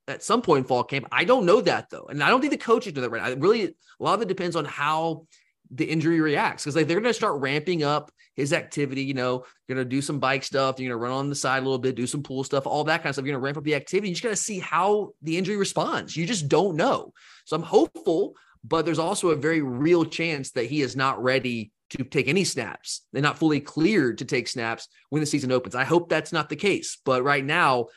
at 0.09 0.23
some 0.23 0.41
point 0.41 0.59
in 0.59 0.63
fall 0.65 0.83
camp. 0.83 1.07
I 1.11 1.23
don't 1.23 1.45
know 1.45 1.61
that 1.61 1.89
though, 1.89 2.07
and 2.09 2.23
I 2.23 2.29
don't 2.29 2.41
think 2.41 2.51
the 2.51 2.57
coaches 2.57 2.93
do 2.93 3.01
that 3.01 3.09
right 3.09 3.23
now. 3.23 3.41
Really, 3.41 3.63
a 3.65 3.73
lot 3.99 4.15
of 4.15 4.21
it 4.21 4.27
depends 4.27 4.55
on 4.55 4.65
how 4.65 5.27
the 5.71 5.85
injury 5.85 6.19
reacts 6.19 6.63
because 6.63 6.75
like 6.75 6.87
they're 6.87 6.99
going 6.99 7.09
to 7.09 7.13
start 7.13 7.39
ramping 7.39 7.83
up 7.83 8.11
his 8.35 8.53
activity. 8.53 9.03
You 9.03 9.13
know, 9.13 9.45
you're 9.67 9.75
going 9.75 9.85
to 9.85 9.89
do 9.89 10.01
some 10.01 10.19
bike 10.19 10.43
stuff. 10.43 10.79
You're 10.79 10.89
going 10.89 10.99
to 10.99 11.03
run 11.03 11.11
on 11.11 11.29
the 11.29 11.35
side 11.35 11.59
a 11.59 11.65
little 11.65 11.77
bit, 11.77 11.95
do 11.95 12.07
some 12.07 12.23
pool 12.23 12.43
stuff, 12.43 12.65
all 12.65 12.83
that 12.85 12.97
kind 12.97 13.09
of 13.09 13.15
stuff. 13.15 13.25
You're 13.25 13.33
going 13.33 13.41
to 13.41 13.45
ramp 13.45 13.57
up 13.57 13.63
the 13.63 13.75
activity. 13.75 14.09
You 14.09 14.15
just 14.15 14.23
got 14.23 14.29
to 14.29 14.35
see 14.35 14.59
how 14.59 15.11
the 15.21 15.37
injury 15.37 15.57
responds. 15.57 16.17
You 16.17 16.25
just 16.25 16.47
don't 16.47 16.75
know. 16.75 17.13
So 17.45 17.55
I'm 17.55 17.63
hopeful, 17.63 18.35
but 18.63 18.85
there's 18.85 18.99
also 18.99 19.29
a 19.29 19.35
very 19.35 19.61
real 19.61 20.05
chance 20.05 20.51
that 20.51 20.65
he 20.65 20.81
is 20.81 20.95
not 20.95 21.21
ready 21.21 21.71
to 21.91 22.03
take 22.03 22.27
any 22.27 22.43
snaps. 22.43 23.01
They're 23.11 23.21
not 23.21 23.37
fully 23.37 23.59
cleared 23.59 24.19
to 24.19 24.25
take 24.25 24.47
snaps 24.47 24.87
when 25.09 25.19
the 25.19 25.25
season 25.25 25.51
opens. 25.51 25.75
I 25.75 25.83
hope 25.83 26.09
that's 26.09 26.31
not 26.31 26.49
the 26.49 26.55
case. 26.55 26.97
But 27.03 27.23
right 27.23 27.43
now, 27.43 27.87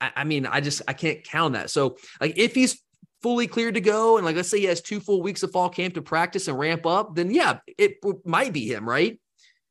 I, 0.00 0.12
I 0.16 0.24
mean, 0.24 0.46
I 0.46 0.60
just 0.60 0.82
I 0.86 0.92
can't 0.92 1.22
count 1.24 1.54
that. 1.54 1.70
So 1.70 1.96
like 2.20 2.38
if 2.38 2.54
he's 2.54 2.82
fully 3.22 3.46
cleared 3.46 3.74
to 3.74 3.80
go, 3.80 4.16
and 4.16 4.24
like 4.24 4.36
let's 4.36 4.48
say 4.48 4.60
he 4.60 4.66
has 4.66 4.80
two 4.80 5.00
full 5.00 5.22
weeks 5.22 5.42
of 5.42 5.52
fall 5.52 5.68
camp 5.68 5.94
to 5.94 6.02
practice 6.02 6.48
and 6.48 6.58
ramp 6.58 6.86
up, 6.86 7.14
then 7.14 7.30
yeah, 7.30 7.58
it 7.78 7.96
might 8.24 8.52
be 8.52 8.66
him, 8.72 8.88
right? 8.88 9.18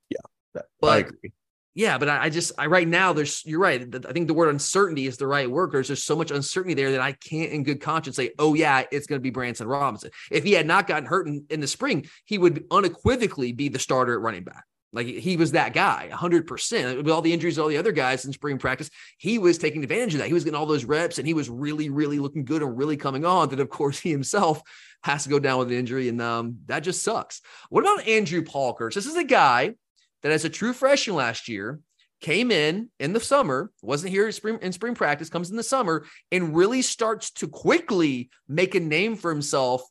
Yeah, 0.10 0.62
but 0.82 0.88
I 0.89 0.98
agree. 0.98 1.32
Yeah, 1.77 1.98
but 1.98 2.08
I, 2.08 2.24
I 2.24 2.29
just 2.29 2.53
I 2.58 2.67
right 2.67 2.88
now 2.88 3.12
there's 3.12 3.46
you're 3.46 3.60
right. 3.60 3.82
I 3.82 4.13
think 4.13 4.27
the 4.27 4.34
word 4.34 4.50
uncertainty 4.50 5.08
is 5.08 5.17
the 5.17 5.27
right 5.27 5.51
word. 5.51 5.74
There's 5.74 5.89
just 5.89 6.05
so 6.05 6.15
much 6.15 6.32
uncertainty 6.32 6.74
there 6.74 6.91
that 6.91 7.01
I 7.01 7.12
can't 7.12 7.51
in 7.51 7.63
good 7.63 7.82
conscience 7.82 8.15
say, 8.15 8.32
oh 8.39 8.53
yeah, 8.53 8.84
it's 8.94 9.08
going 9.08 9.20
to 9.20 9.24
be 9.24 9.29
Branson 9.29 9.67
Robinson. 9.67 10.12
If 10.32 10.46
he 10.46 10.53
had 10.53 10.65
not 10.65 10.88
gotten 10.88 11.05
hurt 11.05 11.27
in, 11.27 11.44
in 11.50 11.60
the 11.60 11.67
spring, 11.67 12.08
he 12.24 12.38
would 12.38 12.63
unequivocally 12.72 13.51
be 13.51 13.67
the 13.67 13.79
starter 13.79 14.13
at 14.13 14.22
running 14.22 14.46
back. 14.46 14.63
Like 14.95 15.07
he 15.07 15.35
was 15.35 15.51
that 15.51 15.73
guy, 15.73 16.09
100%. 16.11 16.97
With 16.97 17.09
all 17.09 17.21
the 17.21 17.33
injuries, 17.33 17.59
all 17.59 17.67
the 17.67 17.77
other 17.77 17.91
guys 17.91 18.23
in 18.23 18.31
spring 18.31 18.57
practice, 18.57 18.89
he 19.17 19.37
was 19.37 19.57
taking 19.57 19.83
advantage 19.83 20.13
of 20.13 20.21
that. 20.21 20.27
He 20.27 20.33
was 20.33 20.45
getting 20.45 20.57
all 20.57 20.65
those 20.65 20.85
reps 20.85 21.17
and 21.17 21.27
he 21.27 21.33
was 21.33 21.49
really, 21.49 21.89
really 21.89 22.17
looking 22.17 22.45
good 22.45 22.63
and 22.63 22.77
really 22.77 22.95
coming 22.95 23.25
on. 23.25 23.49
That, 23.49 23.59
of 23.59 23.69
course, 23.69 23.99
he 24.05 24.09
himself 24.09 24.61
has 25.03 25.23
to 25.23 25.29
go 25.29 25.37
down 25.37 25.59
with 25.59 25.67
an 25.67 25.77
injury. 25.77 26.07
And 26.07 26.21
um, 26.21 26.59
that 26.67 26.79
just 26.79 27.03
sucks. 27.03 27.41
What 27.69 27.81
about 27.81 28.07
Andrew 28.07 28.41
Palkers? 28.41 28.93
This 28.93 29.05
is 29.05 29.17
a 29.17 29.23
guy 29.25 29.75
that 30.23 30.31
as 30.31 30.45
a 30.45 30.49
true 30.49 30.71
freshman 30.71 31.17
last 31.17 31.49
year, 31.49 31.81
came 32.21 32.49
in 32.49 32.89
in 32.99 33.11
the 33.11 33.19
summer, 33.19 33.71
wasn't 33.81 34.11
here 34.11 34.25
in 34.25 34.31
spring, 34.31 34.57
in 34.61 34.71
spring 34.71 34.95
practice, 34.95 35.29
comes 35.29 35.49
in 35.49 35.57
the 35.57 35.61
summer, 35.61 36.05
and 36.31 36.55
really 36.55 36.81
starts 36.81 37.29
to 37.29 37.47
quickly 37.47 38.29
make 38.47 38.73
a 38.73 38.79
name 38.79 39.15
for 39.17 39.29
himself 39.29 39.83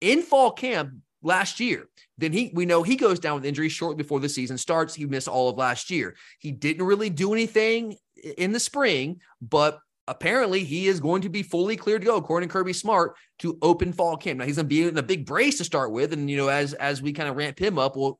in 0.00 0.22
fall 0.22 0.52
camp 0.52 0.94
last 1.22 1.60
year. 1.60 1.88
Then 2.18 2.32
he 2.32 2.50
we 2.54 2.66
know 2.66 2.82
he 2.82 2.96
goes 2.96 3.18
down 3.18 3.36
with 3.36 3.44
injury 3.44 3.68
shortly 3.68 3.96
before 3.96 4.20
the 4.20 4.28
season 4.28 4.58
starts. 4.58 4.94
He 4.94 5.06
missed 5.06 5.28
all 5.28 5.48
of 5.48 5.56
last 5.56 5.90
year. 5.90 6.16
He 6.38 6.50
didn't 6.50 6.86
really 6.86 7.10
do 7.10 7.32
anything 7.32 7.96
in 8.36 8.52
the 8.52 8.60
spring, 8.60 9.20
but 9.40 9.78
apparently 10.08 10.64
he 10.64 10.88
is 10.88 11.00
going 11.00 11.22
to 11.22 11.28
be 11.28 11.42
fully 11.42 11.76
cleared 11.76 12.02
to 12.02 12.06
go, 12.06 12.16
according 12.16 12.48
to 12.48 12.52
Kirby 12.52 12.72
Smart, 12.72 13.16
to 13.38 13.58
open 13.62 13.92
fall 13.92 14.16
camp. 14.16 14.38
Now 14.38 14.44
he's 14.44 14.56
going 14.56 14.66
to 14.66 14.68
be 14.68 14.82
in 14.82 14.98
a 14.98 15.02
big 15.02 15.26
brace 15.26 15.58
to 15.58 15.64
start 15.64 15.92
with, 15.92 16.12
and 16.12 16.30
you 16.30 16.36
know 16.36 16.48
as 16.48 16.74
as 16.74 17.02
we 17.02 17.12
kind 17.12 17.28
of 17.28 17.36
ramp 17.36 17.58
him 17.58 17.78
up, 17.78 17.96
we'll 17.96 18.18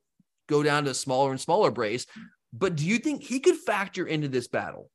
go 0.49 0.62
down 0.62 0.85
to 0.85 0.90
a 0.90 0.94
smaller 0.94 1.30
and 1.30 1.40
smaller 1.40 1.71
brace. 1.71 2.06
But 2.52 2.76
do 2.76 2.87
you 2.87 2.99
think 2.99 3.23
he 3.23 3.40
could 3.40 3.56
factor 3.56 4.06
into 4.06 4.28
this 4.28 4.49
battle? 4.49 4.90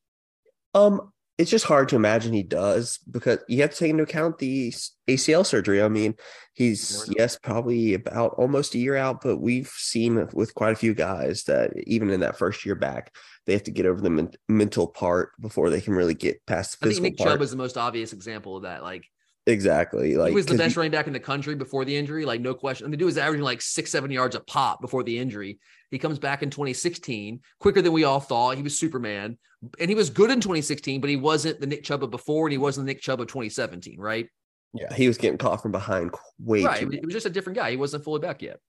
Um, 0.73 1.11
it's 1.38 1.51
just 1.51 1.65
hard 1.65 1.88
to 1.89 1.96
imagine 1.96 2.34
he 2.34 2.41
does 2.41 3.00
because 3.12 3.39
you 3.48 3.62
have 3.62 3.70
to 3.70 3.77
take 3.77 3.91
into 3.91 4.03
account 4.03 4.39
the 4.39 4.74
ACL 5.08 5.46
surgery. 5.46 5.84
I 5.84 5.88
mean, 5.88 6.15
he's 6.53 7.08
yes, 7.15 7.38
probably 7.38 7.94
about 7.94 8.34
almost 8.38 8.74
a 8.74 8.79
year 8.79 8.96
out, 8.96 9.22
but 9.22 9.38
we've 9.38 9.72
seen 9.75 10.27
with 10.34 10.56
quite 10.56 10.74
a 10.74 10.75
few 10.75 10.96
guys 10.96 11.44
that 11.44 11.72
even 11.86 12.10
in 12.10 12.22
that 12.22 12.39
first 12.39 12.65
year 12.65 12.74
back, 12.74 13.13
they 13.46 13.53
have 13.53 13.63
to 13.63 13.72
get 13.72 13.86
over 13.86 14.01
the 14.01 14.10
men- 14.10 14.34
mental 14.50 14.88
part 14.88 15.32
before 15.39 15.70
they 15.70 15.79
can 15.79 15.94
really 15.94 16.15
get 16.15 16.44
past 16.48 16.79
the 16.79 16.88
physical 16.88 17.06
I 17.06 17.10
think 17.10 17.20
Nick 17.20 17.25
part. 17.25 17.36
Chubb 17.36 17.41
is 17.44 17.51
the 17.51 17.58
most 17.58 17.77
obvious 17.77 18.13
example 18.13 18.58
of 18.58 18.63
that. 18.63 18.82
Like 18.82 19.06
exactly, 19.46 20.15
like 20.15 20.29
he 20.29 20.36
was 20.36 20.48
the 20.48 20.58
best 20.58 20.75
you- 20.75 20.79
running 20.79 20.91
back 20.91 21.06
in 21.06 21.13
the 21.13 21.20
country 21.20 21.53
before 21.53 21.86
the 21.86 21.96
injury, 21.96 22.25
like 22.25 22.41
no 22.41 22.56
question. 22.56 22.86
I 22.86 22.88
mean, 22.88 22.91
the 22.91 22.98
dude 22.98 23.06
was 23.06 23.17
averaging 23.20 23.46
like 23.46 23.62
six, 23.62 23.91
seven 23.91 24.10
yards 24.10 24.36
a 24.36 24.39
pop 24.39 24.82
before 24.82 25.03
the 25.03 25.20
injury. 25.20 25.60
He 25.91 26.00
comes 26.00 26.17
back 26.17 26.41
in 26.41 26.50
2016, 26.50 27.41
quicker 27.60 27.84
than 27.84 27.94
we 27.94 28.06
all 28.06 28.20
thought. 28.20 28.58
He 28.58 28.63
was 28.63 28.77
Superman, 28.77 29.38
and 29.79 29.89
he 29.89 29.95
was 29.95 30.09
good 30.09 30.31
in 30.31 30.39
2016, 30.39 31.01
but 31.01 31.09
he 31.09 31.15
wasn't 31.15 31.59
the 31.59 31.67
Nick 31.67 31.83
Chubb 31.83 32.03
of 32.03 32.11
before, 32.11 32.47
and 32.47 32.51
he 32.51 32.57
wasn't 32.57 32.85
the 32.85 32.93
Nick 32.93 33.01
Chubb 33.01 33.21
of 33.21 33.27
2017, 33.27 33.99
right? 33.99 34.29
yeah, 34.73 34.93
he 34.93 35.07
was 35.07 35.17
getting 35.17 35.37
caught 35.37 35.61
from 35.61 35.71
behind 35.71 36.11
way 36.39 36.63
right. 36.63 36.79
too 36.79 36.89
He 36.89 37.05
was 37.05 37.13
just 37.13 37.25
a 37.25 37.31
different 37.31 37.57
guy. 37.57 37.71
He 37.71 37.77
wasn't 37.77 38.03
fully 38.03 38.19
back 38.19 38.41
yet. 38.41 38.59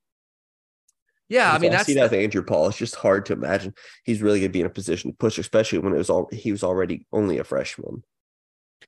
Yeah, 1.27 1.51
I 1.51 1.59
mean 1.59 1.71
that's 1.71 1.85
see 1.85 1.93
that 1.93 2.03
with 2.03 2.13
Andrew 2.13 2.41
Paul. 2.41 2.69
It's 2.69 2.77
just 2.77 2.95
hard 2.95 3.27
to 3.27 3.33
imagine 3.33 3.75
he's 4.03 4.21
really 4.21 4.39
going 4.39 4.49
to 4.49 4.53
be 4.53 4.61
in 4.61 4.65
a 4.65 4.71
position 4.71 5.11
to 5.11 5.17
push, 5.17 5.37
especially 5.37 5.79
when 5.79 5.93
it 5.93 5.97
was 5.97 6.09
all 6.09 6.27
he 6.31 6.51
was 6.51 6.63
already 6.63 7.05
only 7.11 7.37
a 7.37 7.43
freshman. 7.43 8.03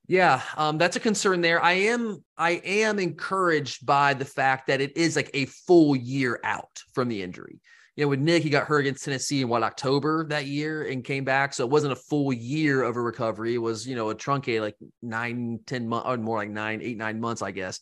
Yeah, 0.08 0.42
um, 0.58 0.80
that's 0.80 0.96
a 0.96 1.00
concern 1.00 1.42
there. 1.42 1.64
I 1.64 1.74
am 1.74 2.24
I 2.38 2.62
am 2.66 2.98
encouraged 2.98 3.86
by 3.86 4.16
the 4.16 4.26
fact 4.26 4.68
that 4.68 4.82
it 4.82 4.98
is 4.98 5.16
like 5.16 5.30
a 5.36 5.46
full 5.46 5.96
year 5.96 6.40
out 6.44 6.82
from 6.94 7.10
the 7.10 7.22
injury. 7.22 7.60
You 7.96 8.06
know, 8.06 8.10
with 8.10 8.20
Nick, 8.20 8.44
he 8.44 8.50
got 8.50 8.68
hurt 8.68 8.80
against 8.80 9.04
Tennessee 9.04 9.42
in 9.42 9.50
what 9.50 9.64
October 9.64 10.26
that 10.28 10.46
year 10.46 10.84
and 10.84 11.04
came 11.04 11.26
back. 11.26 11.54
So 11.54 11.66
it 11.66 11.70
wasn't 11.70 11.92
a 11.92 11.98
full 11.98 12.32
year 12.32 12.84
of 12.84 12.96
a 12.96 13.02
recovery. 13.02 13.56
It 13.56 13.58
was, 13.58 13.86
you 13.86 13.96
know, 13.96 14.10
a 14.10 14.16
truncated 14.16 14.62
like 14.62 14.78
nine, 15.02 15.60
ten 15.66 15.90
months, 15.90 16.08
or 16.08 16.18
more 16.18 16.38
like 16.38 16.50
nine, 16.50 16.82
eight, 16.82 16.98
nine 16.98 17.20
months, 17.20 17.42
I 17.42 17.52
guess, 17.52 17.82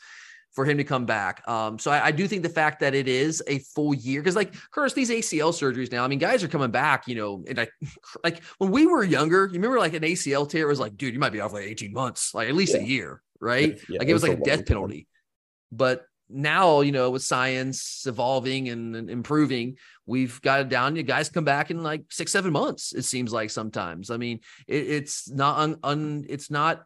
for 0.53 0.65
him 0.65 0.77
to 0.77 0.83
come 0.83 1.05
back. 1.05 1.47
Um, 1.47 1.77
so 1.77 1.91
I, 1.91 2.07
I 2.07 2.11
do 2.11 2.27
think 2.27 2.41
the 2.41 2.49
fact 2.49 2.79
that 2.79 2.95
it 2.95 3.07
is 3.07 3.43
a 3.45 3.59
full 3.59 3.93
year, 3.93 4.21
because 4.21 4.35
like 4.35 4.55
Curtis, 4.71 4.93
these 4.93 5.11
ACL 5.11 5.53
surgeries 5.53 5.91
now, 5.91 6.03
I 6.03 6.07
mean, 6.07 6.19
guys 6.19 6.43
are 6.43 6.47
coming 6.47 6.71
back, 6.71 7.07
you 7.07 7.13
know, 7.13 7.43
and 7.47 7.59
I 7.59 7.67
like 8.23 8.43
when 8.57 8.71
we 8.71 8.87
were 8.87 9.03
younger, 9.03 9.45
you 9.45 9.53
remember 9.53 9.77
like 9.77 9.93
an 9.93 10.03
ACL 10.03 10.49
tear 10.49 10.67
was 10.67 10.79
like, 10.79 10.97
dude, 10.97 11.13
you 11.13 11.19
might 11.19 11.33
be 11.33 11.39
off 11.39 11.53
like 11.53 11.65
18 11.65 11.93
months, 11.93 12.33
like 12.33 12.49
at 12.49 12.55
least 12.55 12.73
a 12.73 12.83
year, 12.83 13.21
right? 13.39 13.79
Yeah, 13.89 13.99
like 13.99 14.07
it 14.07 14.11
it 14.11 14.13
was 14.13 14.23
was 14.23 14.29
like 14.29 14.39
a 14.39 14.41
a 14.41 14.43
death 14.43 14.65
penalty. 14.65 15.07
But 15.71 16.03
now, 16.29 16.81
you 16.81 16.91
know, 16.91 17.09
with 17.09 17.23
science 17.23 18.05
evolving 18.05 18.69
and, 18.69 18.95
and 18.95 19.09
improving, 19.09 19.77
we've 20.05 20.41
got 20.41 20.61
it 20.61 20.69
down. 20.69 20.95
You 20.95 21.03
guys 21.03 21.29
come 21.29 21.43
back 21.43 21.71
in 21.71 21.81
like 21.81 22.03
six, 22.09 22.31
seven 22.31 22.51
months. 22.51 22.93
It 22.93 23.03
seems 23.03 23.33
like 23.33 23.49
sometimes. 23.49 24.11
I 24.11 24.17
mean, 24.17 24.41
it, 24.67 24.87
it's 24.87 25.29
not 25.29 25.57
un, 25.57 25.77
un, 25.83 26.25
it's 26.29 26.51
not 26.51 26.83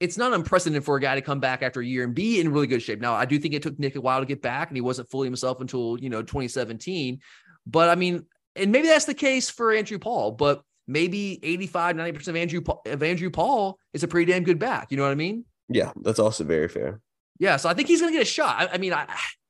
it's 0.00 0.18
not 0.18 0.32
unprecedented 0.32 0.84
for 0.84 0.96
a 0.96 1.00
guy 1.00 1.14
to 1.14 1.20
come 1.20 1.38
back 1.38 1.62
after 1.62 1.80
a 1.80 1.86
year 1.86 2.02
and 2.02 2.12
be 2.12 2.40
in 2.40 2.50
really 2.50 2.66
good 2.66 2.82
shape. 2.82 3.00
Now, 3.00 3.14
I 3.14 3.24
do 3.24 3.38
think 3.38 3.54
it 3.54 3.62
took 3.62 3.78
Nick 3.78 3.94
a 3.94 4.00
while 4.00 4.18
to 4.18 4.26
get 4.26 4.42
back, 4.42 4.68
and 4.68 4.76
he 4.76 4.80
wasn't 4.80 5.08
fully 5.08 5.28
himself 5.28 5.60
until 5.60 5.96
you 5.98 6.10
know 6.10 6.22
2017. 6.22 7.20
But 7.66 7.88
I 7.88 7.94
mean, 7.94 8.26
and 8.56 8.72
maybe 8.72 8.88
that's 8.88 9.04
the 9.04 9.14
case 9.14 9.48
for 9.48 9.72
Andrew 9.72 10.00
Paul, 10.00 10.32
but 10.32 10.62
maybe 10.88 11.38
85, 11.42 11.96
90% 11.96 12.28
of 12.28 12.36
Andrew 12.36 12.62
of 12.86 13.02
Andrew 13.02 13.30
Paul 13.30 13.78
is 13.92 14.02
a 14.02 14.08
pretty 14.08 14.32
damn 14.32 14.42
good 14.42 14.58
back. 14.58 14.90
You 14.90 14.96
know 14.96 15.04
what 15.04 15.12
I 15.12 15.16
mean? 15.16 15.44
Yeah, 15.68 15.92
that's 16.02 16.18
also 16.18 16.42
very 16.42 16.68
fair. 16.68 17.00
Yeah, 17.42 17.56
so 17.56 17.68
I 17.68 17.74
think 17.74 17.88
he's 17.88 18.00
going 18.00 18.12
to 18.12 18.16
get 18.16 18.22
a 18.22 18.30
shot. 18.30 18.54
I, 18.56 18.74
I 18.74 18.78
mean, 18.78 18.92
I, 18.92 19.04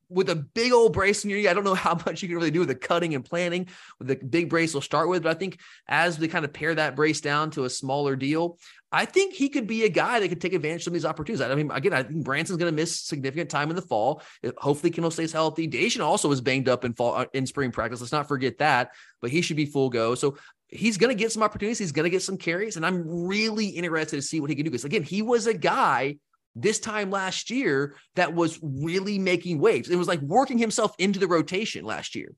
with 0.08 0.30
a 0.30 0.34
big 0.34 0.72
old 0.72 0.94
brace 0.94 1.24
in 1.24 1.30
your 1.30 1.38
knee, 1.38 1.46
I 1.46 1.52
don't 1.52 1.62
know 1.62 1.74
how 1.74 1.92
much 2.06 2.22
you 2.22 2.28
can 2.28 2.38
really 2.38 2.50
do 2.50 2.60
with 2.60 2.68
the 2.68 2.74
cutting 2.74 3.14
and 3.14 3.22
planning. 3.22 3.68
With 3.98 4.08
the 4.08 4.16
big 4.16 4.48
brace, 4.48 4.72
we'll 4.72 4.80
start 4.80 5.10
with, 5.10 5.22
but 5.22 5.36
I 5.36 5.38
think 5.38 5.60
as 5.86 6.18
we 6.18 6.26
kind 6.26 6.46
of 6.46 6.54
pare 6.54 6.74
that 6.74 6.96
brace 6.96 7.20
down 7.20 7.50
to 7.50 7.64
a 7.64 7.70
smaller 7.70 8.16
deal, 8.16 8.58
I 8.90 9.04
think 9.04 9.34
he 9.34 9.50
could 9.50 9.66
be 9.66 9.84
a 9.84 9.90
guy 9.90 10.20
that 10.20 10.28
could 10.30 10.40
take 10.40 10.54
advantage 10.54 10.80
of 10.80 10.84
some 10.84 10.92
of 10.92 10.94
these 10.94 11.04
opportunities. 11.04 11.42
I 11.42 11.54
mean, 11.54 11.70
again, 11.70 11.92
I 11.92 12.02
think 12.02 12.24
Branson's 12.24 12.56
going 12.56 12.72
to 12.72 12.74
miss 12.74 12.98
significant 12.98 13.50
time 13.50 13.68
in 13.68 13.76
the 13.76 13.82
fall. 13.82 14.22
Hopefully, 14.56 14.90
Kendall 14.90 15.10
stays 15.10 15.32
healthy. 15.32 15.68
Daijun 15.68 16.00
also 16.00 16.30
was 16.30 16.40
banged 16.40 16.70
up 16.70 16.86
in 16.86 16.94
fall 16.94 17.14
uh, 17.14 17.26
in 17.34 17.46
spring 17.46 17.72
practice. 17.72 18.00
Let's 18.00 18.10
not 18.10 18.26
forget 18.26 18.56
that, 18.56 18.92
but 19.20 19.30
he 19.30 19.42
should 19.42 19.58
be 19.58 19.66
full 19.66 19.90
go. 19.90 20.14
So 20.14 20.38
he's 20.68 20.96
going 20.96 21.14
to 21.14 21.22
get 21.22 21.30
some 21.30 21.42
opportunities. 21.42 21.78
He's 21.78 21.92
going 21.92 22.04
to 22.04 22.10
get 22.10 22.22
some 22.22 22.38
carries, 22.38 22.76
and 22.76 22.86
I'm 22.86 23.26
really 23.26 23.66
interested 23.66 24.16
to 24.16 24.22
see 24.22 24.40
what 24.40 24.48
he 24.48 24.56
can 24.56 24.64
do. 24.64 24.70
Because 24.70 24.86
again, 24.86 25.02
he 25.02 25.20
was 25.20 25.46
a 25.46 25.52
guy 25.52 26.16
this 26.54 26.78
time 26.78 27.10
last 27.10 27.50
year 27.50 27.96
that 28.16 28.34
was 28.34 28.58
really 28.62 29.18
making 29.18 29.58
waves. 29.58 29.88
It 29.88 29.96
was 29.96 30.08
like 30.08 30.20
working 30.20 30.58
himself 30.58 30.94
into 30.98 31.18
the 31.18 31.28
rotation 31.28 31.84
last 31.84 32.14
year. 32.14 32.34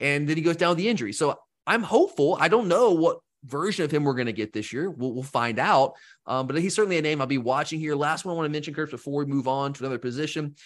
And 0.00 0.28
then 0.28 0.36
he 0.36 0.42
goes 0.42 0.56
down 0.56 0.70
with 0.70 0.78
the 0.78 0.88
injury. 0.88 1.12
So 1.12 1.38
I'm 1.66 1.82
hopeful. 1.82 2.36
I 2.38 2.48
don't 2.48 2.68
know 2.68 2.92
what 2.92 3.18
version 3.44 3.84
of 3.84 3.90
him 3.90 4.04
we're 4.04 4.14
going 4.14 4.26
to 4.26 4.32
get 4.32 4.52
this 4.52 4.72
year. 4.72 4.90
We'll, 4.90 5.12
we'll 5.12 5.22
find 5.22 5.58
out. 5.58 5.94
Um, 6.26 6.46
but 6.46 6.56
he's 6.56 6.74
certainly 6.74 6.98
a 6.98 7.02
name 7.02 7.20
I'll 7.20 7.26
be 7.26 7.38
watching 7.38 7.80
here. 7.80 7.94
Last 7.94 8.24
one 8.24 8.34
I 8.34 8.36
want 8.36 8.46
to 8.46 8.52
mention, 8.52 8.74
Kurt, 8.74 8.90
before 8.90 9.24
we 9.24 9.26
move 9.26 9.48
on 9.48 9.72
to 9.74 9.82
another 9.82 9.98
position. 9.98 10.56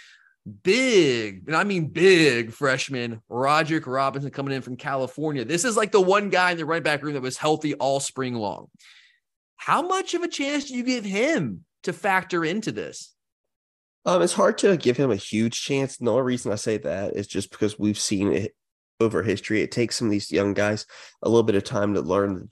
Big, 0.62 1.43
and 1.47 1.55
I 1.55 1.64
mean 1.64 1.88
big 1.88 2.52
freshman 2.52 3.21
Roderick 3.28 3.87
Robinson 3.87 4.31
coming 4.31 4.55
in 4.55 4.62
from 4.62 4.76
California. 4.76 5.45
This 5.45 5.64
is 5.64 5.76
like 5.76 5.93
the 5.93 6.00
one 6.00 6.31
guy 6.31 6.52
in 6.52 6.57
the 6.57 6.64
running 6.64 6.85
back 6.85 7.02
room 7.02 7.14
that 7.14 7.21
was 7.21 7.37
healthy 7.37 7.75
all 7.75 8.00
spring 8.00 8.35
long. 8.35 8.69
How 9.57 9.83
much 9.83 10.14
of 10.14 10.23
a 10.23 10.28
chance 10.28 10.67
do 10.67 10.75
you 10.75 10.85
give 10.85 11.05
him 11.05 11.64
to 11.85 11.92
factor 11.92 12.44
into 12.44 12.73
this? 12.73 13.14
Um, 14.04 14.23
it's 14.23 14.32
hard 14.32 14.58
to 14.58 14.76
give 14.76 14.97
him 14.97 15.11
a 15.11 15.16
huge 15.16 15.62
chance. 15.62 15.97
The 15.97 16.11
only 16.11 16.23
reason 16.23 16.52
I 16.52 16.56
say 16.56 16.78
that 16.78 17.14
is 17.14 17.26
just 17.26 17.50
because 17.50 17.78
we've 17.78 17.99
seen 17.99 18.32
it 18.32 18.52
over 19.00 19.23
history. 19.23 19.62
It 19.62 19.70
takes 19.70 19.97
some 19.97 20.08
of 20.08 20.12
these 20.12 20.30
young 20.30 20.54
guys 20.54 20.87
a 21.23 21.28
little 21.28 21.42
bit 21.42 21.56
of 21.56 21.64
time 21.64 21.94
to 21.94 22.00
learn 22.00 22.49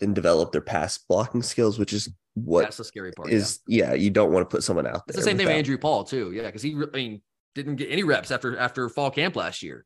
and 0.00 0.14
develop 0.14 0.52
their 0.52 0.60
pass 0.60 0.98
blocking 0.98 1.42
skills, 1.42 1.78
which 1.78 1.92
is 1.92 2.08
what 2.34 2.62
That's 2.62 2.76
the 2.76 2.84
scary 2.84 3.12
part. 3.12 3.30
is 3.30 3.60
yeah. 3.66 3.92
You 3.92 4.10
don't 4.10 4.32
want 4.32 4.48
to 4.48 4.54
put 4.54 4.62
someone 4.62 4.86
out 4.86 5.02
It's 5.08 5.16
the 5.16 5.22
same 5.22 5.36
thing 5.36 5.46
with 5.46 5.56
Andrew 5.56 5.78
Paul 5.78 6.04
too. 6.04 6.32
Yeah, 6.32 6.46
because 6.46 6.62
he, 6.62 6.74
I 6.74 6.96
mean, 6.96 7.22
didn't 7.54 7.76
get 7.76 7.90
any 7.90 8.04
reps 8.04 8.30
after 8.30 8.56
after 8.56 8.88
fall 8.88 9.10
camp 9.10 9.36
last 9.36 9.62
year. 9.62 9.84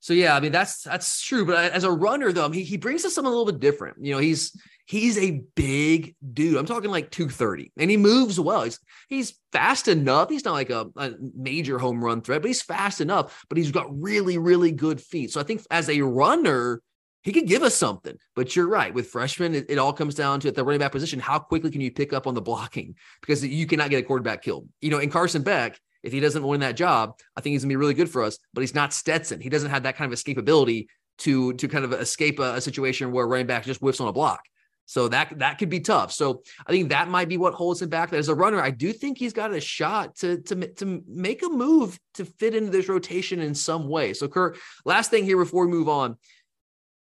So 0.00 0.12
yeah, 0.12 0.36
I 0.36 0.40
mean 0.40 0.52
that's 0.52 0.82
that's 0.82 1.22
true. 1.22 1.44
But 1.44 1.72
as 1.72 1.84
a 1.84 1.90
runner, 1.90 2.32
though, 2.32 2.44
I 2.44 2.48
mean, 2.48 2.60
he 2.60 2.64
he 2.64 2.76
brings 2.76 3.04
us 3.04 3.14
something 3.14 3.32
a 3.32 3.36
little 3.36 3.50
bit 3.52 3.60
different. 3.60 3.96
You 4.00 4.12
know, 4.12 4.18
he's 4.18 4.56
he's 4.86 5.18
a 5.18 5.42
big 5.54 6.14
dude. 6.32 6.56
I'm 6.56 6.66
talking 6.66 6.90
like 6.90 7.10
230, 7.10 7.72
and 7.76 7.90
he 7.90 7.96
moves 7.96 8.38
well. 8.38 8.62
He's 8.62 8.78
he's 9.08 9.38
fast 9.52 9.88
enough. 9.88 10.30
He's 10.30 10.44
not 10.44 10.52
like 10.52 10.70
a, 10.70 10.86
a 10.96 11.12
major 11.34 11.78
home 11.78 12.04
run 12.04 12.22
threat, 12.22 12.42
but 12.42 12.48
he's 12.48 12.62
fast 12.62 13.00
enough. 13.00 13.44
But 13.48 13.58
he's 13.58 13.72
got 13.72 14.00
really 14.00 14.38
really 14.38 14.72
good 14.72 15.00
feet. 15.00 15.32
So 15.32 15.40
I 15.40 15.44
think 15.44 15.62
as 15.70 15.88
a 15.88 16.00
runner. 16.02 16.82
He 17.22 17.32
could 17.32 17.48
give 17.48 17.64
us 17.64 17.74
something, 17.74 18.16
but 18.36 18.54
you're 18.54 18.68
right. 18.68 18.94
With 18.94 19.08
freshmen, 19.08 19.56
it, 19.56 19.66
it 19.68 19.78
all 19.78 19.92
comes 19.92 20.14
down 20.14 20.38
to 20.38 20.48
at 20.48 20.54
the 20.54 20.62
running 20.62 20.78
back 20.78 20.92
position. 20.92 21.18
How 21.18 21.40
quickly 21.40 21.72
can 21.72 21.80
you 21.80 21.90
pick 21.90 22.12
up 22.12 22.28
on 22.28 22.34
the 22.34 22.40
blocking? 22.40 22.94
Because 23.20 23.44
you 23.44 23.66
cannot 23.66 23.90
get 23.90 23.98
a 23.98 24.02
quarterback 24.04 24.42
killed. 24.42 24.68
You 24.80 24.90
know, 24.90 24.98
in 24.98 25.10
Carson 25.10 25.42
Beck, 25.42 25.76
if 26.06 26.12
he 26.12 26.20
doesn't 26.20 26.46
win 26.46 26.60
that 26.60 26.76
job, 26.76 27.18
I 27.36 27.40
think 27.40 27.52
he's 27.52 27.62
gonna 27.62 27.72
be 27.72 27.76
really 27.76 27.94
good 27.94 28.08
for 28.08 28.22
us. 28.22 28.38
But 28.54 28.60
he's 28.60 28.74
not 28.74 28.92
Stetson. 28.92 29.40
He 29.40 29.48
doesn't 29.48 29.70
have 29.70 29.82
that 29.82 29.96
kind 29.96 30.10
of 30.10 30.18
escapability 30.18 30.86
to 31.18 31.52
to 31.54 31.68
kind 31.68 31.84
of 31.84 31.92
escape 31.92 32.38
a, 32.38 32.54
a 32.54 32.60
situation 32.60 33.12
where 33.12 33.26
running 33.26 33.46
back 33.46 33.64
just 33.64 33.80
whiffs 33.80 34.00
on 34.00 34.08
a 34.08 34.12
block. 34.12 34.40
So 34.86 35.08
that 35.08 35.40
that 35.40 35.58
could 35.58 35.68
be 35.68 35.80
tough. 35.80 36.12
So 36.12 36.42
I 36.64 36.70
think 36.70 36.90
that 36.90 37.08
might 37.08 37.28
be 37.28 37.38
what 37.38 37.54
holds 37.54 37.82
him 37.82 37.88
back. 37.88 38.12
As 38.12 38.28
a 38.28 38.34
runner, 38.34 38.62
I 38.62 38.70
do 38.70 38.92
think 38.92 39.18
he's 39.18 39.32
got 39.32 39.52
a 39.52 39.60
shot 39.60 40.16
to 40.18 40.40
to 40.42 40.68
to 40.74 41.02
make 41.08 41.42
a 41.42 41.48
move 41.48 41.98
to 42.14 42.24
fit 42.24 42.54
into 42.54 42.70
this 42.70 42.88
rotation 42.88 43.40
in 43.40 43.54
some 43.54 43.88
way. 43.88 44.14
So 44.14 44.28
Kurt, 44.28 44.56
last 44.84 45.10
thing 45.10 45.24
here 45.24 45.38
before 45.38 45.66
we 45.66 45.72
move 45.72 45.88
on, 45.88 46.16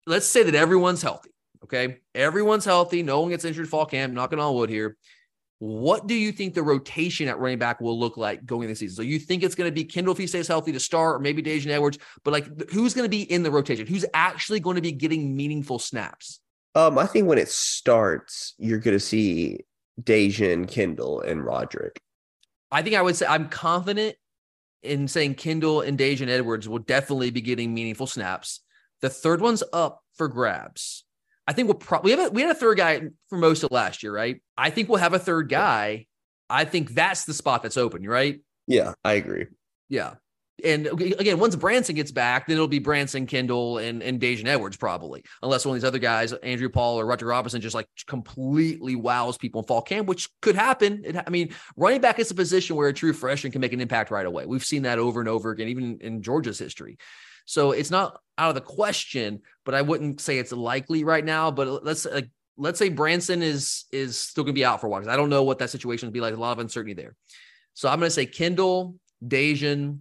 let's 0.06 0.28
say 0.28 0.44
that 0.44 0.56
everyone's 0.56 1.02
healthy. 1.02 1.32
Okay, 1.64 1.98
everyone's 2.14 2.66
healthy. 2.66 3.02
No 3.02 3.22
one 3.22 3.32
gets 3.32 3.44
injured 3.44 3.70
fall 3.70 3.88
camp. 3.88 4.14
Knocking 4.14 4.40
on 4.40 4.54
wood 4.54 4.70
here. 4.70 4.96
What 5.66 6.08
do 6.08 6.14
you 6.14 6.34
think 6.34 6.56
the 6.56 6.62
rotation 6.62 7.30
at 7.30 7.40
running 7.40 7.58
back 7.58 7.80
will 7.80 7.98
look 7.98 8.18
like 8.18 8.46
going 8.46 8.64
into 8.64 8.74
the 8.74 8.76
season? 8.76 8.98
So 8.98 9.02
you 9.02 9.18
think 9.18 9.44
it's 9.44 9.56
going 9.56 9.70
to 9.70 9.74
be 9.74 9.86
Kendall 9.86 10.12
if 10.12 10.18
he 10.18 10.28
stays 10.28 10.46
healthy 10.46 10.74
to 10.74 10.80
start, 10.80 11.16
or 11.16 11.20
maybe 11.20 11.42
Daijun 11.42 11.68
Edwards, 11.68 12.00
but 12.26 12.32
like 12.32 12.70
who's 12.70 12.94
going 12.94 13.06
to 13.06 13.10
be 13.10 13.22
in 13.22 13.44
the 13.44 13.50
rotation? 13.50 13.88
Who's 13.88 14.04
actually 14.14 14.60
going 14.60 14.76
to 14.76 14.82
be 14.82 14.92
getting 14.92 15.38
meaningful 15.38 15.80
snaps? 15.80 16.42
Um, 16.76 16.98
I 16.98 17.06
think 17.06 17.30
when 17.30 17.38
it 17.38 17.48
starts, 17.48 18.56
you're 18.58 18.80
going 18.80 18.98
to 18.98 19.00
see 19.00 19.62
Daijun, 20.02 20.68
Kendall, 20.68 21.22
and 21.22 21.46
Roderick. 21.46 22.02
I 22.70 22.82
think 22.82 22.98
I 22.98 23.02
would 23.02 23.16
say 23.16 23.26
I'm 23.26 23.48
confident 23.48 24.18
in 24.82 25.08
saying 25.08 25.36
Kendall 25.36 25.80
and 25.80 25.98
Daijun 25.98 26.28
Edwards 26.28 26.68
will 26.68 26.80
definitely 26.80 27.32
be 27.32 27.40
getting 27.40 27.74
meaningful 27.74 28.08
snaps. 28.08 28.60
The 29.00 29.10
third 29.10 29.40
one's 29.40 29.64
up 29.72 30.04
for 30.16 30.28
grabs. 30.28 31.03
I 31.48 31.54
think 31.54 31.68
we'll 31.68 31.76
probably 31.76 32.14
we 32.14 32.22
have 32.22 32.32
a, 32.32 32.34
we 32.34 32.42
had 32.42 32.52
a 32.52 32.56
third 32.56 32.78
guy 32.78 33.02
for 33.30 33.38
most 33.38 33.64
of 33.64 33.72
last 33.72 34.04
year, 34.04 34.14
right? 34.14 34.42
I 34.58 34.70
think 34.70 34.90
we'll 34.90 35.00
have 35.00 35.14
a 35.14 35.20
third 35.20 35.50
guy. 35.50 36.08
I 36.50 36.66
think 36.66 36.92
that's 36.92 37.26
the 37.26 37.34
spot 37.34 37.64
that's 37.64 37.78
open, 37.78 38.08
right? 38.08 38.42
Yeah, 38.68 38.94
I 39.04 39.14
agree. 39.14 39.48
Yeah. 39.90 40.16
And 40.64 40.88
again, 40.88 41.40
once 41.40 41.56
Branson 41.56 41.96
gets 41.96 42.12
back, 42.12 42.48
then 42.48 42.56
it'll 42.56 42.68
be 42.68 42.80
Branson, 42.80 43.26
Kendall, 43.26 43.80
and 43.80 44.02
and 44.04 44.22
Daijun 44.22 44.46
Edwards 44.46 44.78
probably, 44.78 45.24
unless 45.42 45.66
one 45.66 45.76
of 45.76 45.82
these 45.82 45.88
other 45.88 46.00
guys, 46.00 46.32
Andrew 46.32 46.70
Paul 46.70 47.00
or 47.00 47.06
Roger 47.06 47.26
Robinson, 47.26 47.60
just 47.60 47.76
like 47.76 47.88
completely 48.08 48.96
wows 48.96 49.38
people 49.38 49.62
in 49.62 49.68
fall 49.68 49.82
camp, 49.82 50.08
which 50.08 50.30
could 50.42 50.56
happen. 50.56 51.02
It, 51.04 51.18
I 51.18 51.30
mean, 51.30 51.54
running 51.76 52.02
back 52.02 52.20
is 52.20 52.32
a 52.32 52.36
position 52.36 52.76
where 52.76 52.88
a 52.88 52.94
true 52.94 53.14
freshman 53.14 53.52
can 53.52 53.62
make 53.62 53.74
an 53.74 53.82
impact 53.82 54.12
right 54.12 54.26
away. 54.26 54.46
We've 54.46 54.64
seen 54.64 54.84
that 54.84 55.00
over 55.00 55.20
and 55.20 55.28
over 55.28 55.50
again, 55.50 55.68
even 55.70 55.98
in 56.02 56.22
Georgia's 56.22 56.60
history. 56.60 56.98
So 57.46 57.72
it's 57.72 57.92
not 57.92 58.20
out 58.38 58.50
of 58.50 58.56
the 58.56 58.62
question, 58.62 59.42
but 59.66 59.76
I 59.76 59.82
wouldn't 59.82 60.22
say 60.22 60.38
it's 60.38 60.52
likely 60.52 61.04
right 61.04 61.24
now. 61.24 61.52
But 61.52 61.84
let's 61.84 62.06
like 62.06 62.30
let's 62.58 62.80
say 62.80 62.90
Branson 62.90 63.42
is 63.42 63.86
is 63.92 64.18
still 64.18 64.44
going 64.44 64.54
to 64.54 64.60
be 64.60 64.66
out 64.66 64.82
for 64.82 64.88
a 64.88 64.90
while 64.90 65.08
I 65.10 65.16
don't 65.16 65.30
know 65.30 65.44
what 65.44 65.60
that 65.60 65.70
situation 65.70 66.08
would 66.08 66.14
be 66.14 66.22
like. 66.22 66.34
A 66.34 66.40
lot 66.40 66.52
of 66.52 66.60
uncertainty 66.60 66.94
there. 66.94 67.16
So 67.74 67.90
I'm 67.90 68.00
going 68.00 68.08
to 68.08 68.14
say 68.14 68.26
Kendall, 68.26 68.96
Daijun, 69.26 70.00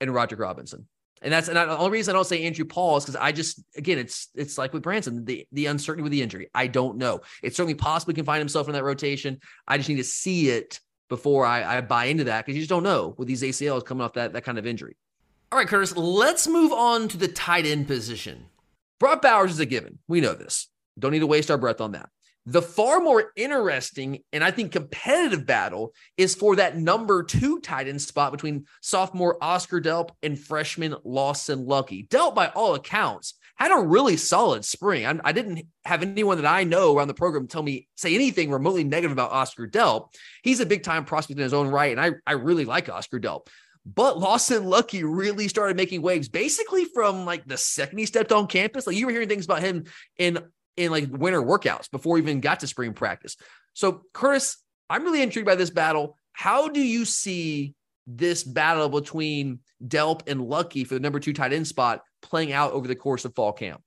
and 0.00 0.14
Roger 0.14 0.36
Robinson. 0.36 0.88
And 1.22 1.32
that's 1.32 1.46
and 1.46 1.56
the 1.56 1.78
only 1.78 1.92
reason 1.92 2.12
I 2.12 2.18
don't 2.18 2.26
say 2.26 2.42
Andrew 2.42 2.64
Paul 2.64 2.96
is 2.96 3.04
because 3.04 3.16
I 3.16 3.30
just 3.30 3.62
again 3.76 3.98
it's 3.98 4.28
it's 4.34 4.58
like 4.58 4.72
with 4.72 4.82
Branson 4.82 5.24
the 5.24 5.46
the 5.52 5.66
uncertainty 5.66 6.02
with 6.02 6.10
the 6.10 6.20
injury 6.20 6.50
I 6.52 6.66
don't 6.66 6.98
know 6.98 7.20
it 7.44 7.54
certainly 7.54 7.76
possibly 7.76 8.14
can 8.14 8.24
find 8.24 8.40
himself 8.40 8.66
in 8.66 8.72
that 8.72 8.82
rotation 8.82 9.38
I 9.68 9.76
just 9.76 9.88
need 9.88 9.96
to 9.96 10.04
see 10.04 10.48
it 10.48 10.80
before 11.08 11.46
I, 11.46 11.76
I 11.76 11.80
buy 11.80 12.06
into 12.06 12.24
that 12.24 12.44
because 12.44 12.56
you 12.56 12.62
just 12.62 12.70
don't 12.70 12.82
know 12.82 13.14
with 13.18 13.28
these 13.28 13.42
ACLs 13.42 13.84
coming 13.84 14.02
off 14.02 14.14
that 14.14 14.32
that 14.32 14.42
kind 14.42 14.58
of 14.58 14.66
injury. 14.66 14.96
All 15.52 15.58
right, 15.58 15.68
Curtis, 15.68 15.94
let's 15.94 16.48
move 16.48 16.72
on 16.72 17.08
to 17.08 17.18
the 17.18 17.28
tight 17.28 17.66
end 17.66 17.86
position. 17.86 18.46
Brock 18.98 19.20
Bowers 19.20 19.50
is 19.50 19.60
a 19.60 19.66
given. 19.66 19.98
We 20.08 20.22
know 20.22 20.32
this. 20.32 20.68
Don't 20.98 21.12
need 21.12 21.18
to 21.18 21.26
waste 21.26 21.50
our 21.50 21.58
breath 21.58 21.82
on 21.82 21.92
that. 21.92 22.08
The 22.46 22.62
far 22.62 23.00
more 23.00 23.32
interesting 23.36 24.20
and 24.32 24.42
I 24.42 24.50
think 24.50 24.72
competitive 24.72 25.44
battle 25.44 25.92
is 26.16 26.34
for 26.34 26.56
that 26.56 26.78
number 26.78 27.22
two 27.22 27.60
tight 27.60 27.86
end 27.86 28.00
spot 28.00 28.32
between 28.32 28.64
sophomore 28.80 29.36
Oscar 29.42 29.78
Delp 29.78 30.08
and 30.22 30.38
freshman 30.38 30.96
Lawson 31.04 31.66
Luckie. 31.66 32.06
Delp, 32.06 32.34
by 32.34 32.46
all 32.48 32.74
accounts, 32.74 33.34
had 33.56 33.72
a 33.72 33.86
really 33.86 34.16
solid 34.16 34.64
spring. 34.64 35.04
I, 35.04 35.18
I, 35.22 35.32
didn't 35.32 35.66
have 35.84 36.02
anyone 36.02 36.40
that 36.40 36.50
I 36.50 36.64
know 36.64 36.96
around 36.96 37.08
the 37.08 37.14
program 37.14 37.46
tell 37.46 37.62
me 37.62 37.88
say 37.94 38.14
anything 38.14 38.50
remotely 38.50 38.84
negative 38.84 39.12
about 39.12 39.32
Oscar 39.32 39.68
Delp. 39.68 40.08
He's 40.42 40.60
a 40.60 40.66
big 40.66 40.82
time 40.82 41.04
prospect 41.04 41.38
in 41.38 41.44
his 41.44 41.52
own 41.52 41.68
right, 41.68 41.92
and 41.92 42.00
I, 42.00 42.12
I 42.26 42.32
really 42.32 42.64
like 42.64 42.88
Oscar 42.88 43.20
Delp. 43.20 43.48
But 43.84 44.18
Lawson 44.18 44.64
Luckie 44.64 45.02
really 45.02 45.48
started 45.48 45.76
making 45.76 46.02
waves 46.02 46.28
basically 46.28 46.84
from 46.84 47.24
like 47.24 47.46
the 47.46 47.56
second 47.56 47.98
he 47.98 48.06
stepped 48.06 48.30
on 48.30 48.46
campus. 48.46 48.86
Like 48.86 48.96
you 48.96 49.06
were 49.06 49.12
hearing 49.12 49.28
things 49.28 49.44
about 49.44 49.62
him 49.62 49.84
in 50.18 50.38
in 50.76 50.90
like 50.90 51.08
winter 51.10 51.42
workouts 51.42 51.90
before 51.90 52.16
he 52.16 52.22
even 52.22 52.40
got 52.40 52.60
to 52.60 52.66
spring 52.66 52.94
practice. 52.94 53.36
So 53.74 54.02
Curtis, 54.12 54.58
I'm 54.88 55.02
really 55.02 55.22
intrigued 55.22 55.46
by 55.46 55.56
this 55.56 55.70
battle. 55.70 56.16
How 56.32 56.68
do 56.68 56.80
you 56.80 57.04
see 57.04 57.74
this 58.06 58.44
battle 58.44 58.88
between 58.88 59.60
Delp 59.86 60.28
and 60.28 60.42
Luckie 60.42 60.84
for 60.84 60.94
the 60.94 61.00
number 61.00 61.20
two 61.20 61.32
tight 61.32 61.52
end 61.52 61.66
spot 61.66 62.02
playing 62.20 62.52
out 62.52 62.72
over 62.72 62.86
the 62.86 62.94
course 62.94 63.24
of 63.24 63.34
fall 63.34 63.52
camp? 63.52 63.82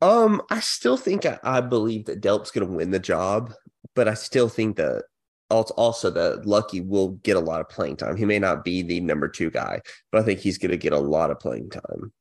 Um, 0.00 0.42
I 0.50 0.60
still 0.60 0.96
think 0.96 1.26
I, 1.26 1.38
I 1.44 1.60
believe 1.60 2.06
that 2.06 2.20
Delp's 2.20 2.50
going 2.50 2.66
to 2.66 2.72
win 2.72 2.90
the 2.90 2.98
job, 2.98 3.52
but 3.94 4.08
I 4.08 4.14
still 4.14 4.48
think 4.48 4.76
that 4.76 5.04
also 5.52 6.10
that 6.10 6.46
Luckie 6.46 6.80
will 6.80 7.10
get 7.22 7.36
a 7.36 7.40
lot 7.40 7.60
of 7.60 7.68
playing 7.68 7.96
time. 7.96 8.16
He 8.16 8.24
may 8.24 8.38
not 8.38 8.64
be 8.64 8.82
the 8.82 9.00
number 9.00 9.28
two 9.28 9.50
guy, 9.50 9.80
but 10.10 10.20
I 10.20 10.24
think 10.24 10.40
he's 10.40 10.58
going 10.58 10.70
to 10.70 10.76
get 10.76 10.92
a 10.92 10.98
lot 10.98 11.30
of 11.30 11.38
playing 11.38 11.70
time. 11.70 12.12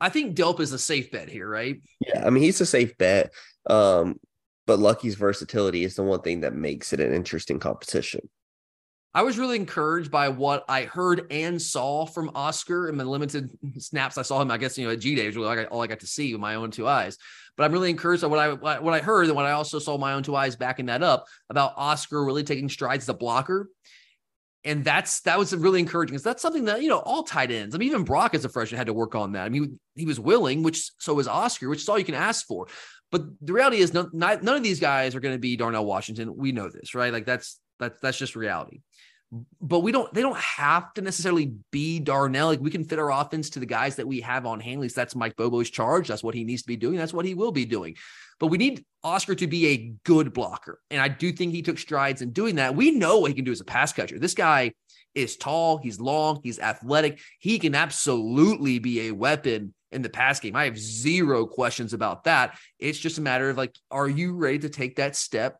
I 0.00 0.08
think 0.08 0.36
Delp 0.36 0.60
is 0.60 0.72
a 0.72 0.78
safe 0.78 1.10
bet 1.10 1.28
here, 1.28 1.48
right? 1.48 1.80
Yeah, 2.00 2.26
I 2.26 2.30
mean 2.30 2.42
he's 2.42 2.60
a 2.60 2.66
safe 2.66 2.96
bet. 2.98 3.32
Um, 3.66 4.18
but 4.66 4.78
Luckie's 4.78 5.14
versatility 5.14 5.84
is 5.84 5.96
the 5.96 6.02
one 6.02 6.22
thing 6.22 6.40
that 6.40 6.54
makes 6.54 6.92
it 6.92 7.00
an 7.00 7.12
interesting 7.12 7.58
competition. 7.58 8.28
I 9.14 9.22
was 9.22 9.38
really 9.38 9.56
encouraged 9.56 10.10
by 10.10 10.30
what 10.30 10.64
I 10.68 10.84
heard 10.84 11.26
and 11.30 11.60
saw 11.60 12.06
from 12.06 12.30
Oscar 12.34 12.88
in 12.88 12.96
the 12.96 13.04
limited 13.04 13.50
snaps 13.78 14.16
I 14.16 14.22
saw 14.22 14.40
him. 14.40 14.50
I 14.50 14.58
guess 14.58 14.78
you 14.78 14.86
know 14.86 14.92
at 14.92 15.00
G 15.00 15.14
Day 15.14 15.26
was 15.26 15.36
really 15.36 15.64
all 15.66 15.82
I 15.82 15.86
got 15.86 16.00
to 16.00 16.06
see 16.06 16.32
with 16.32 16.40
my 16.40 16.54
own 16.54 16.70
two 16.70 16.88
eyes. 16.88 17.18
But 17.56 17.64
I'm 17.64 17.72
really 17.72 17.90
encouraged 17.90 18.22
by 18.22 18.28
what 18.28 18.38
I 18.38 18.78
what 18.78 18.94
I 18.94 19.00
heard 19.00 19.26
and 19.26 19.36
what 19.36 19.44
I 19.44 19.52
also 19.52 19.78
saw 19.78 19.98
my 19.98 20.14
own 20.14 20.22
two 20.22 20.34
eyes 20.34 20.56
backing 20.56 20.86
that 20.86 21.02
up 21.02 21.26
about 21.50 21.74
Oscar 21.76 22.24
really 22.24 22.44
taking 22.44 22.68
strides 22.68 23.04
as 23.04 23.08
a 23.08 23.14
blocker. 23.14 23.68
And 24.64 24.84
that's 24.84 25.20
that 25.22 25.38
was 25.38 25.54
really 25.54 25.80
encouraging. 25.80 26.12
Because 26.12 26.22
that's 26.22 26.40
something 26.40 26.64
that 26.66 26.82
you 26.82 26.88
know 26.88 27.00
all 27.00 27.24
tight 27.24 27.50
ends. 27.50 27.74
I 27.74 27.78
mean, 27.78 27.88
even 27.88 28.04
Brock 28.04 28.34
as 28.34 28.44
a 28.44 28.48
freshman 28.48 28.78
had 28.78 28.86
to 28.86 28.94
work 28.94 29.14
on 29.14 29.32
that. 29.32 29.44
I 29.44 29.48
mean, 29.48 29.78
he 29.96 30.06
was 30.06 30.20
willing, 30.20 30.62
which 30.62 30.90
so 30.98 31.14
was 31.14 31.28
Oscar, 31.28 31.68
which 31.68 31.82
is 31.82 31.88
all 31.88 31.98
you 31.98 32.04
can 32.04 32.14
ask 32.14 32.46
for. 32.46 32.68
But 33.10 33.24
the 33.42 33.52
reality 33.52 33.78
is, 33.78 33.92
none, 33.92 34.08
none 34.14 34.48
of 34.48 34.62
these 34.62 34.80
guys 34.80 35.14
are 35.14 35.20
going 35.20 35.34
to 35.34 35.38
be 35.38 35.56
Darnell 35.56 35.84
Washington. 35.84 36.34
We 36.34 36.52
know 36.52 36.70
this, 36.70 36.94
right? 36.94 37.12
Like 37.12 37.26
that's 37.26 37.60
that's 37.78 38.00
that's 38.00 38.16
just 38.16 38.36
reality 38.36 38.80
but 39.60 39.80
we 39.80 39.92
don't 39.92 40.12
they 40.12 40.20
don't 40.20 40.38
have 40.38 40.92
to 40.94 41.00
necessarily 41.00 41.54
be 41.70 41.98
Darnell. 41.98 42.48
Like 42.48 42.60
we 42.60 42.70
can 42.70 42.84
fit 42.84 42.98
our 42.98 43.10
offense 43.10 43.48
to 43.50 43.60
the 43.60 43.66
guys 43.66 43.96
that 43.96 44.06
we 44.06 44.20
have 44.20 44.44
on 44.44 44.60
hand. 44.60 44.76
At 44.76 44.82
least 44.82 44.96
that's 44.96 45.16
Mike 45.16 45.36
Bobo's 45.36 45.70
charge. 45.70 46.08
That's 46.08 46.22
what 46.22 46.34
he 46.34 46.44
needs 46.44 46.62
to 46.62 46.68
be 46.68 46.76
doing. 46.76 46.96
That's 46.96 47.14
what 47.14 47.24
he 47.24 47.34
will 47.34 47.52
be 47.52 47.64
doing. 47.64 47.96
But 48.38 48.48
we 48.48 48.58
need 48.58 48.84
Oscar 49.02 49.34
to 49.34 49.46
be 49.46 49.68
a 49.68 49.94
good 50.04 50.34
blocker. 50.34 50.80
And 50.90 51.00
I 51.00 51.08
do 51.08 51.32
think 51.32 51.52
he 51.52 51.62
took 51.62 51.78
strides 51.78 52.20
in 52.20 52.32
doing 52.32 52.56
that. 52.56 52.74
We 52.74 52.90
know 52.90 53.20
what 53.20 53.30
he 53.30 53.34
can 53.34 53.44
do 53.44 53.52
as 53.52 53.60
a 53.60 53.64
pass 53.64 53.92
catcher. 53.92 54.18
This 54.18 54.34
guy 54.34 54.72
is 55.14 55.36
tall, 55.36 55.78
he's 55.78 56.00
long, 56.00 56.40
he's 56.42 56.58
athletic. 56.58 57.20
He 57.38 57.58
can 57.58 57.74
absolutely 57.74 58.78
be 58.80 59.08
a 59.08 59.12
weapon 59.12 59.72
in 59.92 60.02
the 60.02 60.10
pass 60.10 60.40
game. 60.40 60.56
I 60.56 60.64
have 60.64 60.78
zero 60.78 61.46
questions 61.46 61.92
about 61.92 62.24
that. 62.24 62.58
It's 62.78 62.98
just 62.98 63.18
a 63.18 63.22
matter 63.22 63.48
of 63.48 63.56
like, 63.56 63.74
are 63.90 64.08
you 64.08 64.34
ready 64.34 64.58
to 64.60 64.68
take 64.68 64.96
that 64.96 65.16
step 65.16 65.58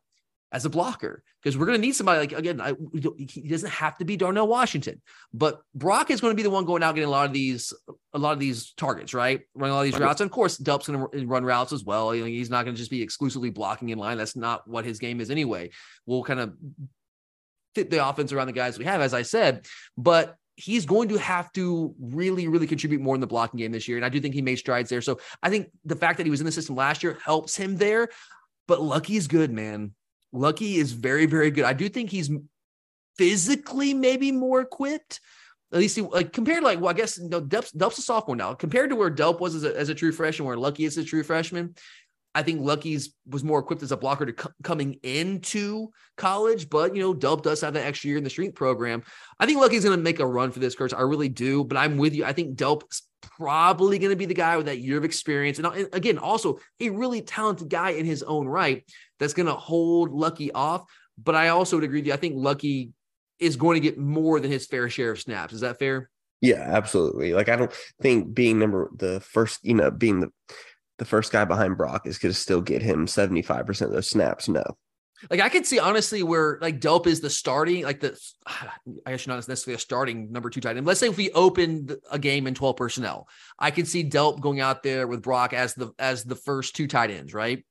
as 0.53 0.67
a 0.67 0.71
blocker 0.71 1.23
because 1.43 1.57
we're 1.57 1.67
going 1.67 1.79
to 1.79 1.87
need 1.87 1.97
somebody 1.97 2.21
like 2.21 2.33
again. 2.33 2.61
I, 2.61 2.75
he 3.19 3.49
doesn't 3.49 3.71
have 3.71 3.97
to 3.99 4.05
be 4.05 4.17
Darnell 4.17 4.47
Washington, 4.47 5.01
but 5.33 5.63
Brock 5.75 6.11
is 6.11 6.21
going 6.21 6.33
to 6.33 6.37
be 6.37 6.43
the 6.43 6.51
one 6.51 6.67
going 6.67 6.83
out 6.83 6.95
getting 6.95 7.09
a 7.09 7.11
lot 7.11 7.27
of 7.27 7.33
these 7.33 7.73
a 8.13 8.19
lot 8.19 8.33
of 8.33 8.39
these 8.39 8.73
targets, 8.73 9.15
right? 9.15 9.41
Running 9.55 9.73
a 9.73 9.75
lot 9.75 9.87
of 9.87 9.93
these 9.93 9.99
routes, 9.99 10.21
and 10.21 10.29
of 10.29 10.33
course, 10.33 10.59
Delp's 10.59 10.89
going 10.89 11.07
to 11.11 11.27
run 11.27 11.45
routes 11.45 11.73
as 11.73 11.85
well. 11.85 12.15
You 12.15 12.21
know, 12.21 12.27
he's 12.27 12.51
not 12.51 12.65
going 12.65 12.75
to 12.75 12.79
just 12.79 12.91
be 12.91 13.03
exclusively 13.03 13.51
blocking 13.51 13.89
in 13.89 13.99
line. 13.99 14.19
That's 14.19 14.37
not 14.37 14.69
what 14.69 14.85
his 14.85 14.99
game 14.99 15.21
is 15.21 15.31
anyway. 15.31 15.71
We'll 16.07 16.23
kind 16.23 16.41
of 16.41 16.53
fit 17.75 17.91
the 17.91 18.07
offense 18.07 18.33
around 18.33 18.49
the 18.49 18.53
guys 18.53 18.79
we 18.79 18.85
have, 18.85 19.01
as 19.01 19.15
I 19.15 19.23
said, 19.23 19.67
but 19.97 20.37
he's 20.57 20.85
going 20.85 21.09
to 21.09 21.17
have 21.17 21.51
to 21.55 21.95
really, 21.99 22.47
really 22.47 22.67
contribute 22.67 23.01
more 23.01 23.15
in 23.15 23.23
the 23.23 23.27
blocking 23.27 23.59
game 23.59 23.73
this 23.73 23.89
year. 23.89 23.97
And 23.97 24.05
I 24.05 24.11
do 24.11 24.21
think 24.21 24.35
he 24.35 24.43
made 24.43 24.57
strides 24.57 24.91
there. 24.91 25.01
So 25.01 25.19
I 25.43 25.49
think 25.49 25.71
the 25.87 25.97
fact 25.97 26.19
that 26.19 26.27
he 26.27 26.31
was 26.31 26.41
in 26.41 26.47
the 26.47 26.53
system 26.53 26.77
last 26.77 27.03
year 27.03 27.17
helps 27.25 27.57
him 27.57 27.77
there. 27.77 28.09
But 28.69 28.83
Luckie's 28.83 29.27
good, 29.27 29.51
man. 29.51 29.93
Luckie 30.33 30.77
is 30.77 30.93
very, 30.93 31.27
very 31.27 31.51
good. 31.51 31.65
I 31.65 31.73
do 31.73 31.89
think 31.89 32.11
he's 32.11 32.31
physically 33.17 33.95
maybe 33.95 34.33
more 34.33 34.61
equipped. 34.61 35.21
At 35.73 35.79
least 35.79 35.97
he, 35.97 36.03
like 36.03 36.33
compared 36.33 36.61
to 36.61 36.65
like 36.65 36.81
well, 36.81 36.91
I 36.91 36.95
guess 36.95 37.19
you 37.19 37.29
know, 37.29 37.41
Delp's, 37.41 37.73
Delp's 37.73 37.99
a 37.99 38.03
sophomore 38.03 38.37
now. 38.37 38.55
Compared 38.55 38.91
to 38.91 38.97
where 38.97 39.11
Delp 39.11 39.41
was 39.41 39.55
as 39.55 39.65
a, 39.65 39.77
as 39.79 39.89
a 39.89 39.95
true 39.95 40.13
freshman, 40.13 40.47
where 40.47 40.57
Luckie 40.57 40.85
is 40.85 40.99
a 40.99 41.05
true 41.05 41.23
freshman, 41.23 41.75
I 42.35 42.43
think 42.43 42.61
Luckie's 42.61 43.15
was 43.27 43.45
more 43.45 43.59
equipped 43.59 43.83
as 43.83 43.93
a 43.93 43.97
blocker 43.97 44.27
to 44.27 44.53
coming 44.63 44.99
into 45.03 45.89
college. 46.17 46.69
But 46.69 46.95
you 46.95 47.03
know, 47.03 47.15
Delp 47.15 47.43
does 47.43 47.61
have 47.63 47.75
that 47.75 47.87
extra 47.87 48.09
year 48.09 48.19
in 48.19 48.25
the 48.25 48.31
strength 48.31 48.55
program. 48.55 49.03
I 49.39 49.47
think 49.47 49.61
Luckie's 49.61 49.85
going 49.85 49.97
to 49.97 50.03
make 50.03 50.21
a 50.21 50.27
run 50.27 50.51
for 50.51 50.59
this 50.59 50.75
course. 50.75 50.93
I 50.93 51.03
really 51.03 51.29
do. 51.29 51.65
But 51.65 51.79
I'm 51.79 51.97
with 51.97 52.15
you. 52.15 52.25
I 52.25 52.33
think 52.33 52.57
Delp's 52.57 53.03
probably 53.23 53.99
going 53.99 54.11
to 54.11 54.17
be 54.17 54.27
the 54.27 54.35
guy 54.35 54.57
with 54.57 54.67
that 54.67 54.79
year 54.79 54.99
of 54.99 55.05
experience, 55.05 55.59
and, 55.59 55.67
and 55.67 55.89
again, 55.93 56.19
also 56.19 56.59
a 56.81 56.91
really 56.91 57.23
talented 57.23 57.69
guy 57.69 57.91
in 57.91 58.05
his 58.05 58.23
own 58.23 58.47
right 58.47 58.85
that's 59.23 59.35
going 59.35 59.47
to 59.47 59.55
hold 59.55 60.11
Luckie 60.11 60.53
off. 60.53 60.85
But 61.17 61.35
I 61.35 61.49
also 61.49 61.77
would 61.77 61.85
agree 61.85 62.01
with 62.01 62.07
you. 62.07 62.13
I 62.13 62.17
think 62.17 62.35
Luckie 62.37 62.91
is 63.39 63.57
going 63.57 63.81
to 63.81 63.81
get 63.81 63.99
more 63.99 64.41
than 64.41 64.51
his 64.51 64.67
fair 64.67 64.89
share 64.89 65.13
of 65.13 65.21
snaps. 65.21 65.53
Is 65.53 65.61
that 65.61 65.79
fair? 65.79 66.11
Yeah, 66.41 66.61
absolutely. 66.61 67.35
Like 67.35 67.49
I 67.49 67.57
don't 67.57 67.73
think 68.01 68.35
being 68.35 68.59
number 68.59 68.91
the 68.97 69.21
first, 69.21 69.61
you 69.63 69.75
know, 69.75 69.91
being 69.91 70.21
the 70.21 70.31
the 70.99 71.05
first 71.05 71.33
guy 71.33 71.45
behind 71.45 71.77
Brock 71.77 72.07
is 72.07 72.19
going 72.19 72.33
to 72.33 72.39
still 72.39 72.61
get 72.61 72.83
him 72.83 73.07
75% 73.07 73.81
of 73.83 73.93
those 73.93 74.09
snaps. 74.09 74.49
No. 74.49 74.63
Like 75.31 75.41
I 75.41 75.49
could 75.49 75.67
see 75.67 75.79
honestly 75.79 76.23
where 76.23 76.59
like 76.61 76.81
Delp 76.81 77.07
is 77.07 77.21
the 77.21 77.31
starting, 77.31 77.85
like 77.85 78.01
the 78.01 78.19
I 78.47 79.11
guess 79.13 79.27
you're 79.27 79.35
not 79.35 79.49
necessarily 79.49 79.77
a 79.77 79.81
starting 79.81 80.33
number 80.33 80.51
two 80.51 80.61
tight 80.61 80.77
end. 80.77 80.87
Let's 80.87 81.01
say 81.01 81.09
if 81.09 81.17
we 81.17 81.31
opened 81.31 81.97
a 82.11 82.19
game 82.19 82.47
in 82.47 82.55
12 82.55 82.77
personnel, 82.77 83.29
I 83.59 83.71
could 83.71 83.87
see 83.87 84.09
Delp 84.09 84.41
going 84.41 84.61
out 84.61 84.83
there 84.83 85.07
with 85.07 85.23
Brock 85.23 85.53
as 85.53 85.75
the 85.75 85.93
as 85.99 86.25
the 86.25 86.37
first 86.37 86.75
two 86.75 86.89
tight 86.89 87.11
ends, 87.11 87.35
right? 87.35 87.65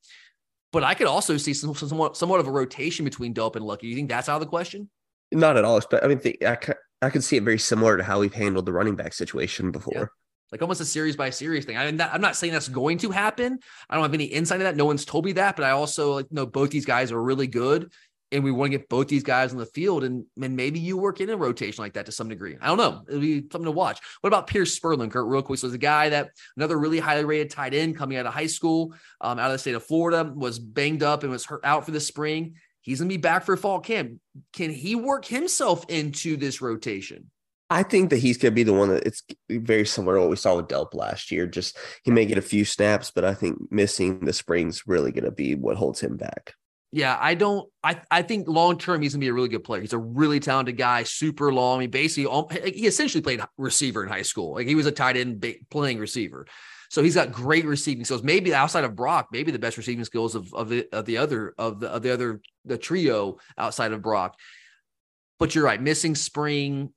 But 0.72 0.84
I 0.84 0.94
could 0.94 1.08
also 1.08 1.38
see 1.38 1.54
some, 1.54 1.76
somewhat 1.76 2.16
somewhat 2.16 2.40
of 2.40 2.48
a 2.48 2.52
rotation 2.52 3.04
between 3.06 3.34
Delp 3.34 3.56
and 3.56 3.66
Luckie. 3.66 3.88
You 3.88 3.96
think 3.96 4.10
that's 4.10 4.30
out 4.30 4.36
of 4.36 4.42
the 4.42 4.48
question? 4.48 4.90
Not 5.32 5.58
at 5.58 5.66
all. 5.66 5.82
I 6.02 6.08
mean, 6.08 6.20
the, 6.20 6.38
I 6.48 6.58
I 7.02 7.10
could 7.10 7.24
see 7.24 7.38
it 7.38 7.44
very 7.44 7.60
similar 7.60 7.98
to 7.98 8.04
how 8.04 8.20
we've 8.20 8.34
handled 8.34 8.66
the 8.66 8.74
running 8.74 8.96
back 8.96 9.14
situation 9.14 9.72
before. 9.72 9.94
Yeah. 9.96 10.06
Like 10.52 10.62
almost 10.62 10.82
a 10.82 10.86
series 10.86 11.16
by 11.16 11.30
series 11.30 11.64
thing. 11.66 11.78
I 11.78 11.90
mean, 11.90 12.00
I'm 12.02 12.20
not 12.20 12.36
saying 12.36 12.52
that's 12.52 12.68
going 12.68 12.98
to 13.00 13.10
happen. 13.10 13.58
I 13.90 13.96
don't 13.96 14.04
have 14.04 14.14
any 14.14 14.26
insight 14.26 14.56
into 14.56 14.66
that. 14.66 14.76
No 14.76 14.86
one's 14.86 15.06
told 15.06 15.24
me 15.24 15.32
that, 15.34 15.56
but 15.56 15.64
I 15.64 15.72
also 15.72 16.14
like 16.14 16.32
know 16.32 16.46
both 16.46 16.70
these 16.72 16.86
guys 16.86 17.12
are 17.12 17.22
really 17.22 17.48
good. 17.48 17.92
And 18.32 18.44
we 18.44 18.52
want 18.52 18.72
to 18.72 18.78
get 18.78 18.88
both 18.90 19.08
these 19.08 19.24
guys 19.24 19.52
on 19.52 19.58
the 19.58 19.66
field. 19.66 20.04
And, 20.04 20.26
and 20.42 20.56
maybe 20.56 20.80
you 20.80 20.98
work 20.98 21.20
in 21.20 21.30
a 21.30 21.36
rotation 21.36 21.84
like 21.84 21.94
that 21.94 22.06
to 22.06 22.12
some 22.12 22.30
degree. 22.30 22.58
I 22.62 22.68
don't 22.68 22.78
know. 22.78 23.04
It'll 23.08 23.20
be 23.20 23.42
something 23.52 23.66
to 23.66 23.72
watch. 23.72 24.00
What 24.22 24.30
about 24.30 24.48
Pearce 24.48 24.78
Spurlin, 24.80 25.12
Kurt, 25.12 25.28
real 25.28 25.42
quick? 25.42 25.60
So, 25.60 25.68
the 25.68 25.78
guy 25.78 26.10
that 26.10 26.32
another 26.56 26.78
really 26.78 27.00
highly 27.00 27.26
rated 27.26 27.50
tight 27.50 27.74
end 27.74 27.98
coming 27.98 28.18
out 28.18 28.26
of 28.26 28.34
high 28.34 28.48
school, 28.48 28.94
um, 29.20 29.40
out 29.40 29.48
of 29.48 29.54
the 29.54 29.60
state 29.60 29.76
of 29.76 29.84
Florida, 29.84 30.32
was 30.34 30.60
banged 30.60 31.04
up 31.04 31.24
and 31.24 31.32
was 31.32 31.46
hurt 31.46 31.66
out 31.66 31.86
for 31.86 31.92
the 31.92 32.00
spring. 32.00 32.56
He's 32.82 33.00
going 33.00 33.10
to 33.10 33.14
be 33.14 33.22
back 33.22 33.44
for 33.44 33.56
fall 33.58 33.80
camp. 33.80 34.20
Can 34.54 34.72
he 34.72 34.96
work 34.96 35.26
himself 35.26 35.86
into 35.90 36.36
this 36.36 36.62
rotation? 36.62 37.30
I 37.72 37.84
think 37.84 38.10
that 38.10 38.18
he's 38.18 38.38
going 38.38 38.52
to 38.52 38.56
be 38.56 38.64
the 38.64 38.74
one 38.74 38.90
that 38.90 39.08
it's 39.08 39.24
very 39.50 39.86
similar 39.86 40.16
to 40.16 40.22
what 40.22 40.30
we 40.30 40.36
saw 40.36 40.58
with 40.58 40.68
Delp 40.68 40.94
last 40.94 41.32
year. 41.32 41.48
Just 41.48 41.78
he 42.04 42.12
may 42.12 42.26
get 42.26 42.38
a 42.38 42.42
few 42.42 42.66
snaps, 42.66 43.12
but 43.12 43.24
I 43.24 43.34
think 43.34 43.72
missing 43.72 44.20
the 44.20 44.34
spring's 44.34 44.86
really 44.88 45.14
going 45.14 45.24
to 45.24 45.32
be 45.32 45.56
what 45.56 45.78
holds 45.78 46.02
him 46.02 46.18
back. 46.18 46.56
Yeah, 46.94 47.18
I 47.20 47.36
don't. 47.36 47.70
I 47.84 48.02
I 48.12 48.22
think 48.22 48.50
long 48.50 48.78
term 48.78 49.02
he's 49.02 49.14
gonna 49.14 49.22
be 49.22 49.30
a 49.30 49.34
really 49.34 49.48
good 49.48 49.64
player. 49.64 49.80
He's 49.80 49.94
a 49.94 49.98
really 49.98 50.42
talented 50.42 50.76
guy, 50.76 51.04
super 51.04 51.54
long. 51.54 51.80
He 51.80 51.88
basically 51.88 52.30
um, 52.30 52.48
he 52.50 52.86
essentially 52.86 53.22
played 53.22 53.42
receiver 53.58 54.04
in 54.04 54.10
high 54.10 54.24
school. 54.24 54.56
Like 54.56 54.68
he 54.68 54.76
was 54.76 54.86
a 54.86 54.92
tight 54.92 55.16
end 55.16 55.46
playing 55.70 56.00
receiver. 56.00 56.46
So 56.90 57.02
he's 57.02 57.16
got 57.16 57.32
great 57.32 57.64
receiving 57.64 58.04
skills. 58.04 58.22
Maybe 58.22 58.54
outside 58.54 58.84
of 58.84 58.98
Brock, 58.98 59.30
maybe 59.32 59.52
the 59.52 59.60
best 59.60 59.78
receiving 59.78 60.04
skills 60.04 60.36
of, 60.36 60.54
of 60.54 60.68
the 60.68 60.90
of 60.92 61.06
the 61.06 61.18
other 61.18 61.54
of 61.58 61.80
the 61.80 61.90
of 61.90 62.02
the 62.02 62.12
other 62.12 62.42
the 62.66 62.78
trio 62.78 63.38
outside 63.58 63.94
of 63.94 64.02
Brock. 64.02 64.38
But 65.40 65.56
you're 65.56 65.64
right, 65.64 65.82
missing 65.82 66.16
spring. 66.16 66.92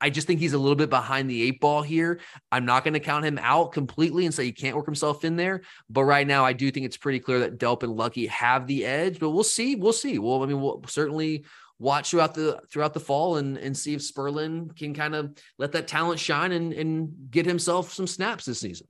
I 0.00 0.10
just 0.10 0.26
think 0.26 0.40
he's 0.40 0.52
a 0.52 0.58
little 0.58 0.76
bit 0.76 0.90
behind 0.90 1.30
the 1.30 1.42
eight 1.42 1.60
ball 1.60 1.82
here. 1.82 2.20
I'm 2.52 2.66
not 2.66 2.84
going 2.84 2.94
to 2.94 3.00
count 3.00 3.24
him 3.24 3.38
out 3.40 3.72
completely 3.72 4.26
and 4.26 4.34
say 4.34 4.44
he 4.44 4.52
can't 4.52 4.76
work 4.76 4.86
himself 4.86 5.24
in 5.24 5.36
there. 5.36 5.62
But 5.88 6.04
right 6.04 6.26
now, 6.26 6.44
I 6.44 6.52
do 6.52 6.70
think 6.70 6.84
it's 6.84 6.98
pretty 6.98 7.20
clear 7.20 7.40
that 7.40 7.58
Delp 7.58 7.82
and 7.82 7.92
Luckie 7.92 8.26
have 8.26 8.66
the 8.66 8.84
edge. 8.84 9.18
But 9.18 9.30
we'll 9.30 9.44
see. 9.44 9.74
We'll 9.74 9.92
see. 9.94 10.18
Well, 10.18 10.42
I 10.42 10.46
mean, 10.46 10.60
we'll 10.60 10.82
certainly 10.86 11.44
watch 11.78 12.10
throughout 12.10 12.34
the 12.34 12.60
throughout 12.70 12.94
the 12.94 13.00
fall 13.00 13.36
and 13.36 13.56
and 13.58 13.76
see 13.76 13.94
if 13.94 14.00
Spurlin 14.00 14.74
can 14.76 14.94
kind 14.94 15.14
of 15.14 15.36
let 15.58 15.72
that 15.72 15.88
talent 15.88 16.18
shine 16.18 16.52
and 16.52 16.72
and 16.72 17.30
get 17.30 17.46
himself 17.46 17.92
some 17.92 18.06
snaps 18.06 18.44
this 18.44 18.60
season. 18.60 18.86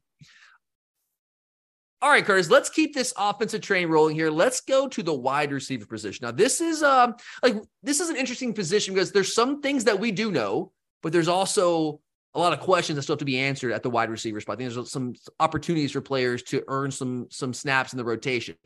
All 2.03 2.11
right, 2.11 2.25
Curtis, 2.25 2.51
let's 2.51 2.69
keep 2.69 2.95
this 2.95 3.15
offensive 3.17 3.63
train 3.63 3.89
rolling 3.89 4.15
here. 4.15 4.31
Let's 4.31 4.61
go 4.61 4.87
to 4.87 5.03
the 5.03 5.15
wide 5.15 5.51
receiver 5.51 5.87
position. 5.87 6.27
Now, 6.27 6.31
this 6.31 6.61
is 6.61 6.83
um 6.83 7.15
like 7.43 7.57
this 7.83 8.01
is 8.01 8.11
an 8.11 8.17
interesting 8.17 8.53
position 8.53 8.95
because 8.95 9.13
there's 9.13 9.35
some 9.35 9.63
things 9.63 9.85
that 9.85 9.99
we 9.99 10.13
do 10.13 10.31
know, 10.31 10.73
but 11.03 11.13
there's 11.13 11.29
also 11.29 12.01
a 12.35 12.39
lot 12.39 12.53
of 12.53 12.61
questions 12.61 12.97
that 12.97 13.03
still 13.03 13.15
have 13.15 13.21
to 13.21 13.25
be 13.25 13.39
answered 13.39 13.73
at 13.73 13.83
the 13.83 13.91
wide 13.91 14.11
receiver 14.11 14.41
spot. 14.41 14.57
I 14.57 14.57
think 14.59 14.73
there's 14.73 14.91
some 14.91 15.15
opportunities 15.41 15.93
for 15.93 16.03
players 16.03 16.43
to 16.45 16.63
earn 16.69 16.91
some 16.91 17.29
some 17.31 17.55
snaps 17.55 17.93
in 17.93 17.97
the 17.97 18.05
rotation. 18.05 18.57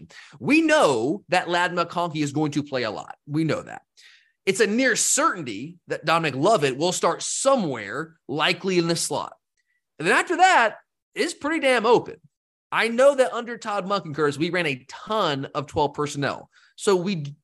We 0.41 0.61
know 0.61 1.23
that 1.29 1.49
Ladd 1.49 1.73
McConkey 1.73 2.23
is 2.23 2.33
going 2.33 2.51
to 2.53 2.63
play 2.63 2.83
a 2.83 2.91
lot. 2.91 3.17
We 3.27 3.45
know 3.45 3.63
that. 3.63 3.83
It's 4.45 4.61
a 4.61 4.67
near 4.67 4.97
certainty 4.97 5.79
that 5.87 6.05
Dominic 6.05 6.35
Lovett 6.35 6.77
will 6.77 6.93
start 6.93 7.23
somewhere, 7.23 8.17
likely 8.27 8.79
in 8.79 8.89
the 8.89 8.97
slot. 8.97 9.35
And 9.99 10.09
then 10.09 10.17
after 10.17 10.39
that, 10.39 10.77
it's 11.15 11.35
pretty 11.35 11.61
damn 11.61 11.87
open. 11.87 12.17
I 12.73 12.89
know 12.89 13.15
that 13.15 13.33
under 13.33 13.59
Todd 13.59 13.87
Monkenkers, 13.87 14.39
we 14.39 14.51
ran 14.51 14.67
a 14.67 14.85
ton 14.89 15.49
of 15.55 15.67
12 15.67 15.95
personnel. 15.95 16.51
So 16.77 16.97
we 16.97 17.35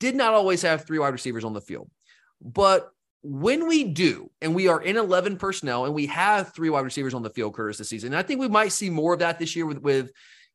did 0.00 0.16
not 0.16 0.34
always 0.34 0.62
have 0.62 0.84
three 0.84 0.98
wide 0.98 1.12
receivers 1.12 1.44
on 1.44 1.52
the 1.52 1.60
field. 1.60 1.90
But 2.40 2.90
when 3.22 3.66
we 3.66 3.84
do, 3.84 4.30
and 4.40 4.54
we 4.54 4.68
are 4.68 4.80
in 4.80 4.96
11 4.96 5.36
personnel 5.36 5.84
and 5.84 5.94
we 5.94 6.06
have 6.06 6.54
three 6.54 6.70
wide 6.70 6.84
receivers 6.84 7.14
on 7.14 7.22
the 7.22 7.30
field, 7.30 7.54
Curtis, 7.54 7.78
this 7.78 7.88
season, 7.88 8.12
and 8.12 8.18
I 8.18 8.22
think 8.22 8.40
we 8.40 8.48
might 8.48 8.72
see 8.72 8.90
more 8.90 9.14
of 9.14 9.18
that 9.20 9.38
this 9.38 9.54
year 9.54 9.66
with, 9.66 9.78
with, 9.78 10.10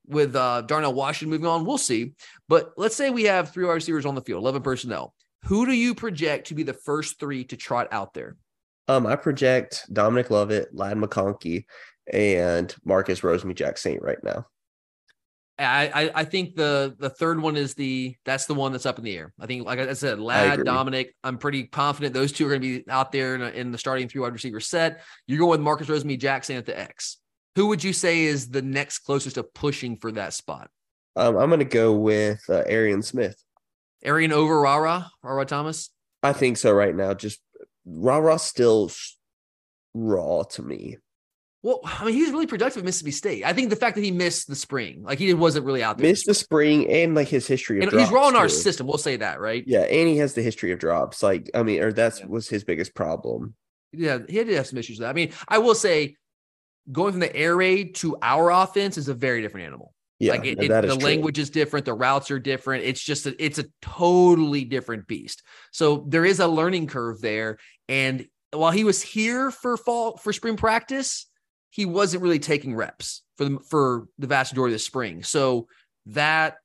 with 0.08 0.36
uh, 0.36 0.62
Darnell 0.62 0.94
Washington 0.94 1.30
moving 1.30 1.48
on. 1.48 1.66
We'll 1.66 1.78
see. 1.78 2.14
But 2.48 2.74
let's 2.78 2.96
say 2.96 3.10
we 3.10 3.24
have 3.24 3.52
three 3.52 3.66
wide 3.66 3.74
receivers 3.74 4.06
on 4.06 4.16
the 4.16 4.22
field, 4.22 4.42
11 4.42 4.62
personnel. 4.62 5.14
Who 5.46 5.66
do 5.66 5.74
you 5.74 5.94
project 5.94 6.48
to 6.48 6.56
be 6.56 6.64
the 6.64 6.74
first 6.74 7.20
three 7.20 7.44
to 7.46 7.58
trot 7.58 7.88
out 7.92 8.14
there? 8.14 8.36
Um, 8.88 9.06
I 9.06 9.16
project 9.16 9.86
Dominic 9.92 10.30
Lovett, 10.30 10.70
Ladd 10.74 10.98
McConkey, 10.98 11.66
and 12.12 12.74
Marcus 12.84 13.22
Rosemy-Jackson 13.22 14.00
right 14.02 14.24
now. 14.24 14.48
I, 15.58 16.12
I 16.14 16.24
think 16.26 16.56
the 16.56 16.96
the 17.00 17.10
third 17.10 17.42
one 17.42 17.56
is 17.56 17.76
the 17.76 18.16
that's 18.26 18.46
the 18.46 18.54
one 18.54 18.74
that's 18.74 18.86
up 18.86 18.98
in 18.98 19.06
the 19.06 19.16
air. 19.16 19.34
I 19.40 19.46
think, 19.46 19.66
like 19.66 19.80
I 19.80 19.94
said, 19.94 20.20
Ladd, 20.20 20.66
Dominic. 20.66 21.16
I'm 21.24 21.38
pretty 21.38 21.64
confident 21.64 22.14
those 22.14 22.34
two 22.34 22.46
are 22.46 22.50
going 22.50 22.62
to 22.62 22.80
be 22.80 22.92
out 22.92 23.14
there 23.14 23.36
in, 23.36 23.42
a, 23.42 23.50
in, 23.50 23.72
the 23.72 23.78
starting 23.78 24.10
three 24.10 24.20
wide 24.22 24.34
receiver 24.34 24.60
set. 24.60 25.02
You're 25.28 25.40
going 25.40 25.52
with 25.52 25.62
Marcus 25.62 25.88
Rosemy-Jackson 25.88 26.58
at 26.58 26.66
the 26.66 26.78
X. 26.78 27.18
Who 27.56 27.68
would 27.68 27.84
you 27.84 27.94
say 27.94 28.24
is 28.24 28.50
the 28.50 28.62
next 28.62 29.00
closest 29.00 29.36
to 29.36 29.44
pushing 29.44 29.96
for 29.96 30.12
that 30.12 30.34
spot? 30.34 30.70
Um, 31.16 31.38
I'm 31.38 31.50
going 31.50 31.60
to 31.60 31.66
go 31.66 31.94
with 31.94 32.42
uh, 32.50 32.64
Arian 32.68 33.02
Smith. 33.02 33.42
Arian 34.04 34.34
over 34.34 34.60
Rara, 34.60 35.10
Rara 35.24 35.46
Thomas. 35.46 35.90
I 36.22 36.34
think 36.34 36.58
so 36.58 36.74
right 36.74 36.94
now. 36.94 37.14
Just 37.14 37.40
Rara 37.86 38.38
still 38.40 38.92
raw 39.94 40.44
to 40.44 40.62
me. 40.62 40.98
Well, 41.66 41.80
I 41.84 42.06
mean, 42.06 42.14
he 42.14 42.22
was 42.22 42.30
really 42.30 42.46
productive 42.46 42.84
at 42.84 42.86
Mississippi 42.86 43.10
State. 43.10 43.44
I 43.44 43.52
think 43.52 43.72
the 43.72 43.76
fact 43.76 43.96
that 43.96 44.04
he 44.04 44.12
missed 44.12 44.48
the 44.48 44.56
spring, 44.56 45.02
like 45.02 45.18
he 45.18 45.34
wasn't 45.34 45.66
really 45.66 45.82
out 45.82 45.98
there. 45.98 46.08
Missed 46.08 46.28
the 46.28 46.36
spring 46.36 46.88
and 46.92 47.16
like 47.16 47.28
his 47.28 47.48
history 47.48 47.80
of 47.80 47.92
and 47.92 48.00
He's 48.00 48.12
raw 48.12 48.30
in 48.30 48.36
our 48.36 48.48
system. 48.48 48.86
We'll 48.86 49.00
say 49.00 49.16
that, 49.16 49.40
right? 49.40 49.64
Yeah, 49.66 49.80
and 49.80 50.08
he 50.08 50.18
has 50.18 50.36
the 50.36 50.44
history 50.44 50.74
of 50.74 50.78
drops. 50.78 51.24
Like, 51.24 51.50
I 51.56 51.64
mean, 51.64 51.82
or 51.82 51.92
that's 51.92 52.20
yeah. 52.20 52.28
was 52.28 52.48
his 52.48 52.64
biggest 52.64 52.94
problem. 52.94 53.56
Yeah, 53.92 54.20
he 54.30 54.38
had 54.38 54.46
to 54.46 54.56
have 54.58 54.68
some 54.68 54.78
issues 54.78 55.00
with 55.00 55.06
that. 55.06 55.10
I 55.10 55.14
mean, 55.14 55.32
I 55.48 55.58
will 55.58 55.74
say, 55.74 56.18
going 56.92 57.14
from 57.14 57.22
the 57.22 57.36
air 57.36 57.56
raid 57.56 57.96
to 57.96 58.16
our 58.22 58.52
offense 58.52 59.00
is 59.00 59.08
a 59.08 59.16
very 59.16 59.42
different 59.42 59.66
animal. 59.66 59.92
Yeah, 60.20 60.34
like 60.34 60.46
it, 60.46 60.62
it, 60.62 60.68
the 60.68 60.82
true. 60.82 60.98
language 60.98 61.40
is 61.40 61.50
different, 61.50 61.88
the 61.88 61.96
routes 61.96 62.30
are 62.30 62.38
different. 62.38 62.84
It's 62.84 63.02
just 63.02 63.26
a, 63.26 63.44
it's 63.44 63.58
a 63.58 63.66
totally 63.82 64.66
different 64.66 65.08
beast. 65.08 65.42
So 65.72 66.06
there 66.10 66.26
is 66.26 66.40
a 66.40 66.48
learning 66.48 66.86
curve 66.86 67.22
there. 67.22 67.58
And 67.90 68.28
while 68.52 68.72
he 68.72 68.84
was 68.84 69.02
here 69.02 69.50
for 69.50 69.78
fall 69.78 70.18
for 70.18 70.32
spring 70.32 70.58
practice 70.58 71.26
he 71.76 71.86
wasn't 71.86 72.24
really 72.24 72.40
taking 72.40 72.74
reps 72.74 73.22
for 73.36 73.44
the 73.44 73.60
for 73.70 74.08
the 74.18 74.28
vast 74.28 74.54
majority 74.54 74.74
of 74.74 74.76
the 74.76 74.84
spring. 74.84 75.24
So 75.24 75.68
that 76.06 76.56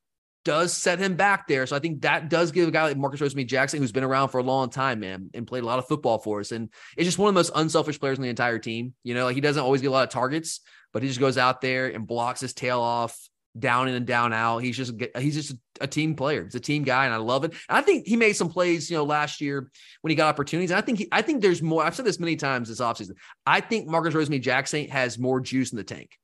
does 0.45 0.73
set 0.73 1.01
him 1.01 1.17
back 1.17 1.49
there. 1.49 1.67
So 1.67 1.75
I 1.75 1.81
think 1.81 2.03
that 2.03 2.31
does 2.31 2.53
give 2.53 2.69
a 2.69 2.71
guy 2.71 2.85
like 2.85 2.97
Marcus 2.97 3.21
Rosemy-Jackson, 3.21 3.81
who's 3.81 3.91
been 3.91 4.05
around 4.05 4.29
for 4.29 4.39
a 4.39 4.45
long 4.45 4.71
time, 4.71 5.01
man, 5.01 5.29
and 5.35 5.49
played 5.49 5.65
a 5.65 5.67
lot 5.67 5.81
of 5.81 5.89
football 5.89 6.19
for 6.19 6.39
us. 6.39 6.53
And 6.53 6.71
it's 6.97 7.07
just 7.07 7.19
one 7.19 7.29
of 7.29 7.35
the 7.35 7.39
most 7.41 7.51
unselfish 7.57 7.99
players 7.99 8.19
in 8.19 8.23
the 8.23 8.29
entire 8.29 8.61
team. 8.61 8.95
You 9.03 9.15
know, 9.15 9.25
like 9.25 9.35
he 9.35 9.41
doesn't 9.41 9.61
always 9.61 9.81
get 9.81 9.89
a 9.89 9.91
lot 9.91 10.05
of 10.05 10.11
targets, 10.11 10.61
but 10.93 11.03
he 11.03 11.09
just 11.09 11.19
goes 11.19 11.37
out 11.37 11.61
there 11.61 11.89
and 11.89 12.07
blocks 12.07 12.41
his 12.41 12.55
tail 12.55 12.81
off 12.81 13.19
down 13.59 13.89
in 13.89 13.95
and 13.95 14.07
down 14.07 14.33
out. 14.33 14.59
He's 14.59 14.77
just 14.77 14.95
he's 15.19 15.35
just 15.35 15.55
a 15.81 15.87
team 15.87 16.15
player. 16.15 16.45
He's 16.45 16.55
a 16.55 16.61
team 16.61 16.83
guy, 16.83 17.05
and 17.05 17.15
I 17.15 17.19
love 17.19 17.45
it. 17.45 17.55
I 17.69 17.83
think 17.83 18.07
he 18.07 18.17
made 18.17 18.35
some 18.35 18.49
plays, 18.49 18.91
you 18.91 18.97
know, 18.97 19.05
last 19.05 19.41
year 19.41 19.71
when 20.03 20.11
he 20.11 20.15
got 20.15 20.29
opportunities. 20.29 20.71
And 20.71 20.79
I 20.79 20.83
think 20.83 20.99
he, 20.99 21.09
I 21.11 21.23
think 21.23 21.43
there's 21.43 21.63
more. 21.63 21.85
I've 21.85 21.95
said 21.95 22.05
this 22.05 22.21
many 22.21 22.37
times 22.37 22.69
this 22.69 22.81
offseason. 22.81 23.13
I 23.47 23.61
think 23.61 23.89
Marcus 23.89 24.15
Rosemy-Jackson 24.15 24.89
has 24.89 25.19
more 25.19 25.41
juice 25.41 25.73
in 25.73 25.77
the 25.77 25.85
tank. 25.85 26.17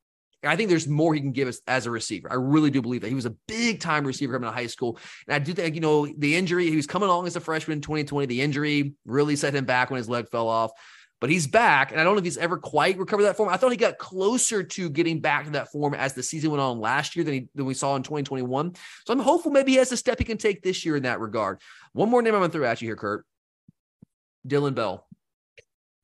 I 0.44 0.54
think 0.54 0.68
there's 0.68 0.86
more 0.86 1.14
he 1.14 1.20
can 1.20 1.32
give 1.32 1.48
us 1.48 1.60
as 1.66 1.86
a 1.86 1.90
receiver. 1.90 2.30
I 2.30 2.34
really 2.34 2.70
do 2.70 2.80
believe 2.80 3.00
that 3.00 3.08
he 3.08 3.14
was 3.14 3.26
a 3.26 3.34
big 3.48 3.80
time 3.80 4.06
receiver 4.06 4.32
coming 4.32 4.48
of 4.48 4.54
high 4.54 4.66
school. 4.66 4.98
And 5.26 5.34
I 5.34 5.38
do 5.38 5.52
think, 5.52 5.74
you 5.74 5.80
know, 5.80 6.06
the 6.06 6.36
injury, 6.36 6.68
he 6.70 6.76
was 6.76 6.86
coming 6.86 7.08
along 7.08 7.26
as 7.26 7.36
a 7.36 7.40
freshman 7.40 7.78
in 7.78 7.82
2020. 7.82 8.26
The 8.26 8.42
injury 8.42 8.94
really 9.04 9.34
set 9.34 9.54
him 9.54 9.64
back 9.64 9.90
when 9.90 9.98
his 9.98 10.08
leg 10.08 10.28
fell 10.28 10.48
off 10.48 10.72
but 11.20 11.30
he's 11.30 11.46
back. 11.46 11.90
And 11.90 12.00
I 12.00 12.04
don't 12.04 12.14
know 12.14 12.18
if 12.18 12.24
he's 12.24 12.36
ever 12.36 12.58
quite 12.58 12.98
recovered 12.98 13.24
that 13.24 13.36
form. 13.36 13.48
I 13.48 13.56
thought 13.56 13.70
he 13.70 13.76
got 13.76 13.98
closer 13.98 14.62
to 14.62 14.90
getting 14.90 15.20
back 15.20 15.44
to 15.44 15.50
that 15.52 15.72
form 15.72 15.94
as 15.94 16.14
the 16.14 16.22
season 16.22 16.50
went 16.50 16.60
on 16.60 16.78
last 16.78 17.16
year 17.16 17.24
than, 17.24 17.34
he, 17.34 17.48
than 17.54 17.64
we 17.64 17.74
saw 17.74 17.96
in 17.96 18.02
2021. 18.02 18.74
So 19.06 19.12
I'm 19.12 19.20
hopeful 19.20 19.50
maybe 19.50 19.72
he 19.72 19.78
has 19.78 19.92
a 19.92 19.96
step 19.96 20.18
he 20.18 20.24
can 20.24 20.38
take 20.38 20.62
this 20.62 20.84
year 20.84 20.96
in 20.96 21.04
that 21.04 21.20
regard. 21.20 21.60
One 21.92 22.10
more 22.10 22.22
name 22.22 22.34
I'm 22.34 22.40
going 22.40 22.50
to 22.50 22.58
throw 22.58 22.66
at 22.66 22.82
you 22.82 22.88
here, 22.88 22.96
Kurt. 22.96 23.24
Dylan 24.46 24.74
Bell. 24.74 25.06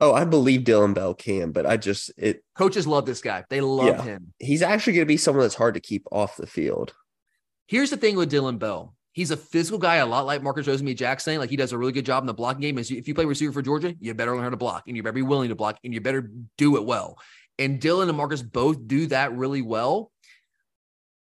Oh, 0.00 0.12
I 0.12 0.24
believe 0.24 0.62
Dylan 0.62 0.94
Bell 0.94 1.14
can, 1.14 1.52
but 1.52 1.64
I 1.64 1.76
just 1.76 2.10
it 2.16 2.42
coaches 2.56 2.88
love 2.88 3.06
this 3.06 3.20
guy. 3.20 3.44
They 3.48 3.60
love 3.60 3.86
yeah. 3.86 4.02
him. 4.02 4.32
He's 4.40 4.60
actually 4.60 4.94
going 4.94 5.02
to 5.02 5.06
be 5.06 5.16
someone 5.16 5.44
that's 5.44 5.54
hard 5.54 5.74
to 5.74 5.80
keep 5.80 6.08
off 6.10 6.36
the 6.36 6.46
field. 6.46 6.92
Here's 7.68 7.90
the 7.90 7.96
thing 7.96 8.16
with 8.16 8.32
Dylan 8.32 8.58
Bell. 8.58 8.96
He's 9.12 9.30
a 9.30 9.36
physical 9.36 9.78
guy, 9.78 9.96
a 9.96 10.06
lot 10.06 10.24
like 10.24 10.42
Marcus 10.42 10.66
Rosemy-Jackson. 10.66 11.38
Like 11.38 11.50
he 11.50 11.56
does 11.56 11.72
a 11.72 11.78
really 11.78 11.92
good 11.92 12.06
job 12.06 12.22
in 12.22 12.26
the 12.26 12.34
blocking 12.34 12.62
game. 12.62 12.78
If 12.78 12.90
you 12.90 13.14
play 13.14 13.26
receiver 13.26 13.52
for 13.52 13.62
Georgia, 13.62 13.94
you 14.00 14.14
better 14.14 14.34
learn 14.34 14.44
how 14.44 14.50
to 14.50 14.56
block 14.56 14.84
and 14.86 14.96
you 14.96 15.02
better 15.02 15.12
be 15.12 15.22
willing 15.22 15.50
to 15.50 15.54
block 15.54 15.78
and 15.84 15.92
you 15.92 16.00
better 16.00 16.30
do 16.56 16.76
it 16.76 16.84
well. 16.86 17.18
And 17.58 17.80
Dylan 17.80 18.08
and 18.08 18.16
Marcus 18.16 18.40
both 18.42 18.88
do 18.88 19.06
that 19.08 19.36
really 19.36 19.60
well. 19.60 20.10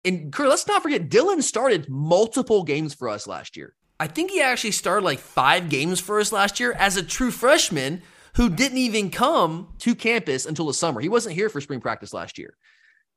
And 0.04 0.32
let's 0.38 0.66
not 0.66 0.82
forget, 0.82 1.08
Dylan 1.08 1.42
started 1.42 1.88
multiple 1.88 2.62
games 2.62 2.94
for 2.94 3.08
us 3.08 3.26
last 3.26 3.56
year. 3.56 3.74
I 3.98 4.06
think 4.06 4.30
he 4.30 4.40
actually 4.40 4.72
started 4.72 5.04
like 5.04 5.18
five 5.18 5.68
games 5.68 6.00
for 6.00 6.20
us 6.20 6.32
last 6.32 6.60
year 6.60 6.72
as 6.72 6.96
a 6.96 7.02
true 7.02 7.30
freshman 7.30 8.02
who 8.36 8.48
didn't 8.48 8.78
even 8.78 9.10
come 9.10 9.74
to 9.78 9.94
campus 9.94 10.46
until 10.46 10.66
the 10.66 10.74
summer. 10.74 11.00
He 11.00 11.08
wasn't 11.08 11.34
here 11.34 11.48
for 11.48 11.60
spring 11.60 11.80
practice 11.80 12.14
last 12.14 12.38
year. 12.38 12.56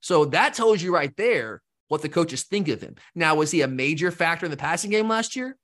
So 0.02 0.26
that 0.26 0.54
tells 0.54 0.82
you 0.82 0.94
right 0.94 1.16
there 1.18 1.62
what 1.88 2.02
the 2.02 2.10
coaches 2.10 2.44
think 2.44 2.68
of 2.68 2.82
him. 2.82 2.96
Now, 3.14 3.36
was 3.36 3.52
he 3.52 3.62
a 3.62 3.68
major 3.68 4.12
factor 4.12 4.46
in 4.46 4.52
the 4.52 4.58
passing 4.58 4.92
game 4.92 5.08
last 5.08 5.36
year? 5.36 5.58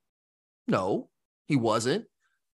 No, 0.68 1.08
he 1.46 1.56
wasn't. 1.56 2.04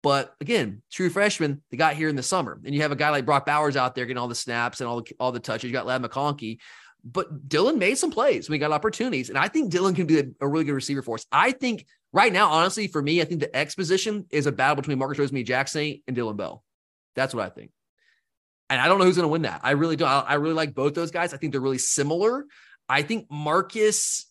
But 0.02 0.36
again, 0.42 0.82
true 0.92 1.10
freshman, 1.10 1.64
they 1.72 1.78
got 1.78 1.96
here 1.96 2.10
in 2.10 2.18
the 2.18 2.24
summer. 2.24 2.60
And 2.66 2.76
you 2.76 2.82
have 2.82 2.92
a 2.92 2.96
guy 2.98 3.10
like 3.10 3.26
Brock 3.26 3.46
Bowers 3.46 3.78
out 3.78 3.96
there 3.96 4.06
getting 4.06 4.18
all 4.18 4.28
the 4.28 4.36
snaps 4.36 4.82
and 4.82 4.88
all 4.90 5.02
the, 5.02 5.16
all 5.18 5.32
the 5.32 5.40
touches. 5.40 5.70
You 5.70 5.72
got 5.72 5.86
Ladd 5.86 6.02
McConkey. 6.02 6.58
But 7.06 7.48
Dylan 7.48 7.78
made 7.78 7.98
some 7.98 8.12
plays. 8.12 8.50
We 8.50 8.58
got 8.58 8.72
opportunities. 8.72 9.30
And 9.30 9.38
I 9.38 9.48
think 9.48 9.72
Dylan 9.72 9.96
can 9.96 10.06
be 10.06 10.20
a, 10.20 10.24
a 10.42 10.48
really 10.48 10.66
good 10.66 10.74
receiver 10.74 11.02
for 11.02 11.16
us. 11.16 11.26
I 11.32 11.52
think 11.52 11.86
Right 12.14 12.32
now, 12.32 12.50
honestly, 12.50 12.88
for 12.88 13.02
me, 13.02 13.22
I 13.22 13.26
think 13.26 13.40
the 13.40 13.54
X 13.56 13.74
position 13.74 14.28
is 14.30 14.46
a 14.46 14.52
battle 14.52 14.76
between 14.76 15.00
Marcus 15.00 15.18
Rosemy 15.18 15.44
Jackson 15.44 16.00
and 16.08 16.16
Dylan 16.16 16.38
Bell. 16.38 16.64
That's 17.16 17.34
what 17.34 17.44
I 17.44 17.50
think. 17.50 17.72
And 18.70 18.80
I 18.80 18.88
don't 18.88 19.00
know 19.00 19.06
who's 19.06 19.16
going 19.16 19.28
to 19.28 19.32
win 19.32 19.42
that. 19.42 19.62
I 19.64 19.72
really 19.72 19.96
don't. 19.96 20.08
I 20.08 20.36
really 20.36 20.54
like 20.54 20.76
both 20.76 20.94
those 20.94 21.10
guys. 21.10 21.34
I 21.34 21.38
think 21.38 21.52
they're 21.52 21.62
really 21.62 21.80
similar. 21.80 22.46
I 22.90 23.02
think 23.02 23.28
Marcus 23.30 24.28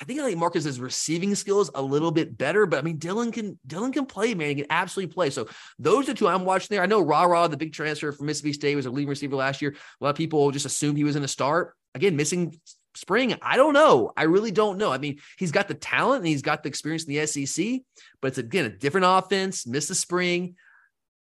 I 0.00 0.04
think 0.04 0.18
I 0.18 0.24
like 0.24 0.36
Marcus's 0.36 0.80
receiving 0.80 1.32
skills 1.36 1.70
a 1.76 1.80
little 1.80 2.10
bit 2.10 2.36
better, 2.36 2.66
but 2.66 2.78
I 2.78 2.82
mean 2.82 2.98
Dylan 2.98 3.32
can 3.32 3.58
Dylan 3.66 3.92
can 3.92 4.04
play, 4.04 4.34
man. 4.34 4.48
He 4.48 4.54
can 4.56 4.66
absolutely 4.68 5.14
play. 5.14 5.30
So 5.30 5.48
those 5.78 6.08
are 6.08 6.14
two 6.14 6.26
I'm 6.26 6.44
watching 6.44 6.68
there. 6.70 6.82
I 6.82 6.86
know 6.86 7.00
Ra 7.00 7.22
Ra, 7.22 7.46
the 7.46 7.56
big 7.56 7.72
transfer 7.72 8.10
from 8.10 8.26
Mississippi 8.26 8.52
State, 8.52 8.74
was 8.74 8.86
a 8.86 8.90
leading 8.90 9.08
receiver 9.08 9.36
last 9.36 9.62
year. 9.62 9.76
A 10.00 10.04
lot 10.04 10.10
of 10.10 10.16
people 10.16 10.50
just 10.50 10.66
assumed 10.66 10.96
he 10.96 11.04
was 11.04 11.14
in 11.14 11.22
a 11.22 11.28
start. 11.28 11.76
Again, 11.94 12.16
missing 12.16 12.58
spring. 12.94 13.36
I 13.42 13.56
don't 13.56 13.74
know. 13.74 14.12
I 14.16 14.24
really 14.24 14.50
don't 14.50 14.78
know. 14.78 14.90
I 14.92 14.98
mean, 14.98 15.20
he's 15.38 15.52
got 15.52 15.68
the 15.68 15.74
talent 15.74 16.18
and 16.18 16.26
he's 16.26 16.42
got 16.42 16.62
the 16.62 16.68
experience 16.68 17.04
in 17.04 17.14
the 17.14 17.26
SEC, 17.26 17.82
but 18.20 18.28
it's 18.28 18.38
again 18.38 18.64
a 18.64 18.70
different 18.70 19.06
offense. 19.08 19.66
Miss 19.66 19.86
the 19.88 19.94
spring. 19.94 20.56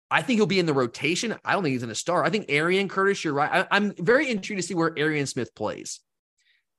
I 0.10 0.22
think 0.22 0.38
he'll 0.38 0.48
be 0.48 0.60
in 0.60 0.66
the 0.66 0.74
rotation. 0.74 1.36
I 1.46 1.54
don't 1.54 1.64
think 1.64 1.74
he's 1.74 1.84
in 1.84 1.90
a 1.90 1.96
start. 1.96 2.26
I 2.26 2.30
think 2.30 2.48
Arian 2.50 2.90
Curtis, 2.90 3.24
you're 3.24 3.34
right. 3.34 3.68
I, 3.70 3.78
am 3.78 3.94
very 3.98 4.30
intrigued 4.30 4.62
to 4.62 4.68
see 4.68 4.74
where 4.74 4.92
Arian 4.98 5.28
Smith 5.28 5.54
plays. 5.56 6.02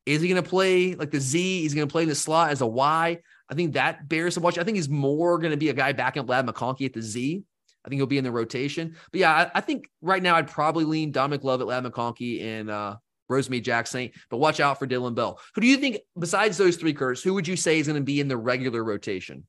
Is 0.06 0.20
he 0.20 0.28
going 0.28 0.42
to 0.42 0.48
play 0.48 0.94
like 0.94 1.10
the 1.10 1.20
Z? 1.20 1.62
He's 1.62 1.74
going 1.74 1.86
to 1.86 1.92
play 1.92 2.02
in 2.02 2.08
the 2.08 2.14
slot 2.14 2.50
as 2.50 2.60
a 2.60 2.66
Y. 2.66 3.18
I 3.48 3.54
think 3.54 3.74
that 3.74 4.08
bears 4.08 4.34
some 4.34 4.42
watch. 4.42 4.58
I 4.58 4.64
think 4.64 4.76
he's 4.76 4.88
more 4.88 5.38
going 5.38 5.50
to 5.50 5.56
be 5.56 5.68
a 5.68 5.74
guy 5.74 5.92
backing 5.92 6.20
up 6.20 6.28
Ladd 6.28 6.46
McConkey 6.46 6.86
at 6.86 6.92
the 6.92 7.02
Z. 7.02 7.42
I 7.84 7.88
think 7.88 7.98
he'll 7.98 8.06
be 8.06 8.18
in 8.18 8.24
the 8.24 8.32
rotation. 8.32 8.96
But 9.10 9.20
yeah, 9.20 9.32
I, 9.32 9.58
I 9.58 9.60
think 9.60 9.88
right 10.00 10.22
now 10.22 10.36
I'd 10.36 10.48
probably 10.48 10.84
lean 10.84 11.12
Dominic 11.12 11.44
Lovett 11.44 11.66
Ladd 11.66 11.84
McConkey 11.84 12.42
and 12.42 12.70
uh, 12.70 12.96
Rosemy 13.30 13.62
Jackson. 13.62 14.10
But 14.30 14.38
watch 14.38 14.60
out 14.60 14.78
for 14.78 14.86
Dylan 14.86 15.14
Bell. 15.14 15.38
Who 15.54 15.60
do 15.60 15.66
you 15.66 15.76
think, 15.76 15.98
besides 16.18 16.56
those 16.56 16.76
three, 16.76 16.94
Curtis, 16.94 17.22
who 17.22 17.34
would 17.34 17.48
you 17.48 17.56
say 17.56 17.78
is 17.78 17.86
going 17.86 18.00
to 18.00 18.04
be 18.04 18.20
in 18.20 18.28
the 18.28 18.36
regular 18.36 18.82
rotation? 18.84 19.46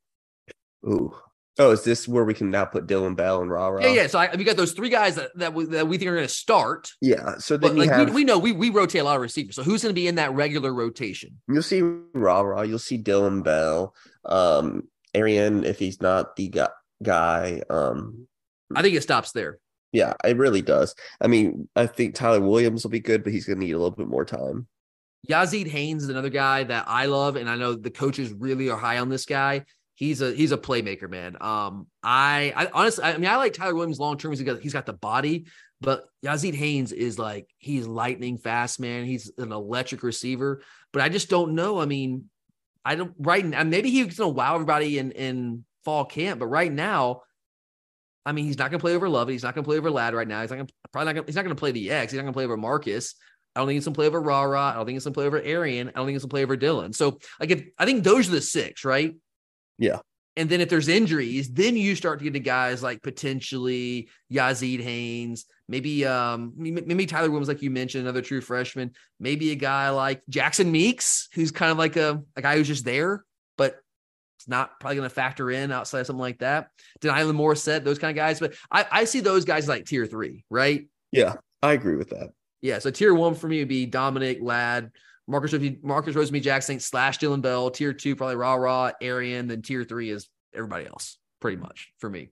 Ooh, 0.85 1.15
Oh, 1.59 1.69
is 1.69 1.83
this 1.83 2.07
where 2.07 2.23
we 2.23 2.33
can 2.33 2.49
now 2.49 2.65
put 2.65 2.87
Dylan 2.87 3.15
Bell 3.15 3.41
and 3.41 3.51
Ra 3.51 3.67
Ra? 3.67 3.81
Yeah, 3.81 3.89
yeah. 3.89 4.07
So 4.07 4.17
I, 4.17 4.35
we 4.35 4.43
got 4.43 4.57
those 4.57 4.71
three 4.71 4.89
guys 4.89 5.15
that, 5.15 5.29
that, 5.35 5.53
we, 5.53 5.65
that 5.65 5.87
we 5.87 5.99
think 5.99 6.09
are 6.09 6.15
going 6.15 6.27
to 6.27 6.33
start. 6.33 6.89
Yeah. 6.99 7.37
So 7.37 7.57
then 7.57 7.71
but 7.71 7.77
like 7.77 7.89
have, 7.91 8.09
we, 8.09 8.15
we 8.15 8.23
know 8.23 8.39
we, 8.39 8.51
we 8.51 8.71
rotate 8.71 9.01
a 9.01 9.03
lot 9.03 9.15
of 9.15 9.21
receivers. 9.21 9.55
So 9.55 9.61
who's 9.61 9.83
going 9.83 9.91
to 9.91 9.99
be 9.99 10.07
in 10.07 10.15
that 10.15 10.33
regular 10.33 10.73
rotation? 10.73 11.39
You'll 11.47 11.61
see 11.61 11.81
Ra 11.81 12.41
Ra. 12.41 12.61
You'll 12.61 12.79
see 12.79 12.97
Dylan 12.97 13.43
Bell. 13.43 13.93
Um, 14.25 14.87
Arian, 15.13 15.63
if 15.63 15.77
he's 15.77 16.01
not 16.01 16.35
the 16.35 16.49
guy. 16.49 16.69
guy 17.03 17.61
um, 17.69 18.27
I 18.75 18.81
think 18.81 18.95
it 18.95 19.03
stops 19.03 19.31
there. 19.31 19.59
Yeah, 19.91 20.13
it 20.23 20.37
really 20.37 20.63
does. 20.63 20.95
I 21.21 21.27
mean, 21.27 21.69
I 21.75 21.85
think 21.85 22.15
Tyler 22.15 22.41
Williams 22.41 22.83
will 22.83 22.89
be 22.89 22.99
good, 22.99 23.23
but 23.23 23.31
he's 23.31 23.45
going 23.45 23.59
to 23.59 23.65
need 23.65 23.73
a 23.73 23.77
little 23.77 23.95
bit 23.95 24.07
more 24.07 24.25
time. 24.25 24.65
Yazeed 25.29 25.67
Haynes 25.67 26.03
is 26.03 26.09
another 26.09 26.29
guy 26.29 26.63
that 26.63 26.85
I 26.87 27.05
love, 27.05 27.35
and 27.35 27.47
I 27.47 27.57
know 27.57 27.75
the 27.75 27.91
coaches 27.91 28.33
really 28.33 28.71
are 28.71 28.77
high 28.77 28.97
on 28.97 29.09
this 29.09 29.25
guy 29.25 29.65
he's 29.95 30.21
a 30.21 30.34
he's 30.34 30.51
a 30.51 30.58
playmaker, 30.58 31.10
man. 31.10 31.38
Um, 31.39 31.88
I, 32.01 32.53
I 32.56 32.69
honestly, 32.73 33.03
I 33.03 33.17
mean, 33.17 33.29
I 33.29 33.38
like 33.38 33.53
Tyler 33.53 33.75
Williams 33.75 33.99
long 33.99 34.17
term. 34.17 34.32
He's 34.32 34.41
got 34.41 34.60
he's 34.62 34.73
got 34.73 34.86
the 34.86 34.93
body, 34.93 35.47
but 35.82 36.06
Yazeed 36.25 36.56
Haynes 36.56 36.91
is 36.91 37.19
like 37.19 37.47
he's 37.58 37.88
lightning 37.88 38.38
fast, 38.38 38.79
man. 38.79 39.06
He's 39.06 39.32
an 39.38 39.51
electric 39.51 40.03
receiver, 40.03 40.62
but 40.91 41.01
I 41.01 41.10
just 41.10 41.29
don't 41.29 41.56
know. 41.56 41.79
I 41.79 41.86
mean, 41.86 42.29
I 42.84 42.95
don't 42.95 43.13
right 43.17 43.45
now. 43.45 43.63
Maybe 43.63 43.89
he's 43.89 44.17
gonna 44.17 44.29
wow 44.29 44.56
everybody 44.56 44.97
in 44.97 45.12
in 45.12 45.65
fall 45.86 46.06
camp, 46.06 46.39
but 46.39 46.47
right 46.47 46.71
now. 46.71 47.21
I 48.25 48.32
mean, 48.32 48.45
he's 48.45 48.58
not 48.58 48.71
going 48.71 48.79
to 48.79 48.82
play 48.82 48.95
over 48.95 49.10
Love. 49.10 49.27
He's 49.27 49.43
not 49.43 49.53
going 49.53 49.65
to 49.65 49.67
play 49.67 49.77
over 49.77 49.91
Ladd 49.91 50.13
right 50.13 50.25
now. 50.25 50.39
He's 50.39 50.49
not 50.49 50.56
gonna, 50.56 50.69
probably 50.93 51.08
not. 51.08 51.15
Gonna, 51.15 51.25
he's 51.25 51.36
not 51.36 51.43
going 51.43 51.53
to 51.58 51.60
play 51.60 51.73
the 51.73 51.91
X. 51.91 52.13
He's 52.13 52.17
not 52.17 52.21
going 52.21 52.32
to 52.32 52.38
play 52.38 52.45
over 52.45 52.56
Marcus. 52.56 53.15
I 53.53 53.60
don't 53.60 53.67
think 53.67 53.75
he's 53.75 53.84
going 53.84 53.95
to 53.95 53.97
play 53.97 54.08
over 54.08 54.21
Ra 54.21 54.43
Ra. 54.43 54.69
I 54.69 54.75
don't 54.75 54.86
think 54.86 54.95
he's 54.95 55.03
going 55.03 55.13
to 55.13 55.17
play 55.17 55.25
over 55.25 55.41
Arian. 55.41 55.89
I 55.89 55.91
don't 55.91 56.06
think 56.06 56.15
he's 56.15 56.21
going 56.21 56.29
to 56.29 56.34
play 56.34 56.43
over 56.43 56.56
Dylan. 56.56 56.95
So, 56.95 57.19
like, 57.41 57.51
if, 57.51 57.65
I 57.77 57.84
think 57.84 58.06
those 58.06 58.29
are 58.29 58.32
the 58.32 58.39
six, 58.41 58.86
right? 58.86 59.13
Yeah. 59.77 59.99
And 60.36 60.49
then 60.49 60.62
if 60.62 60.69
there's 60.69 60.88
injuries, 60.88 61.49
then 61.51 61.77
you 61.77 61.95
start 61.95 62.19
to 62.19 62.23
get 62.23 62.33
to 62.33 62.39
guys 62.39 62.81
like 62.81 63.03
potentially 63.03 64.09
Yazeed 64.31 64.81
Haynes, 64.81 65.45
maybe 65.67 66.05
um 66.05 66.53
maybe 66.55 67.05
Tyler 67.05 67.29
Williams, 67.29 67.47
like 67.47 67.62
you 67.62 67.69
mentioned, 67.69 68.03
another 68.03 68.21
true 68.21 68.41
freshman, 68.41 68.91
maybe 69.19 69.51
a 69.51 69.55
guy 69.55 69.89
like 69.89 70.23
Jackson 70.29 70.71
Meeks, 70.71 71.29
who's 71.33 71.51
kind 71.51 71.71
of 71.71 71.77
like 71.77 71.97
a, 71.97 72.23
a 72.36 72.41
guy 72.41 72.57
who's 72.57 72.67
just 72.67 72.86
there, 72.86 73.23
but 73.57 73.79
it's 74.39 74.47
not 74.47 74.79
probably 74.79 74.97
going 74.97 75.07
to 75.07 75.13
factor 75.13 75.51
in 75.51 75.71
outside 75.71 75.99
of 75.99 76.07
something 76.07 76.19
like 76.19 76.39
that. 76.39 76.69
De'Nylon 77.01 77.36
Morrissette, 77.36 77.83
those 77.83 77.99
kind 77.99 78.09
of 78.09 78.15
guys. 78.15 78.39
But 78.39 78.55
I, 78.71 78.86
I 78.91 79.03
see 79.05 79.19
those 79.19 79.45
guys 79.45 79.67
like 79.67 79.86
tier 79.86 80.05
three, 80.05 80.43
right? 80.49 80.88
Yeah, 81.12 81.36
I 81.62 81.73
agree 81.73 81.95
with 81.95 82.09
that. 82.09 82.31
Yeah. 82.62 82.79
So 82.79 82.89
tier 82.89 83.13
one 83.13 83.36
for 83.36 83.47
me 83.47 83.59
would 83.59 83.67
be 83.67 83.86
Dominic 83.86 84.39
Ladd, 84.41 84.91
Marcus 85.27 85.53
Marcus 85.81 86.15
Rosemy 86.15 86.41
Jackson 86.41 86.79
slash 86.79 87.19
Dylan 87.19 87.41
Bell. 87.41 87.69
Tier 87.71 87.93
two, 87.93 88.15
probably 88.15 88.36
Raw 88.36 88.55
Raw, 88.55 88.91
Arian. 89.01 89.47
Then 89.47 89.62
tier 89.62 89.83
three 89.83 90.09
is 90.09 90.29
everybody 90.53 90.86
else, 90.86 91.17
pretty 91.39 91.57
much 91.57 91.91
for 91.97 92.09
me. 92.09 92.29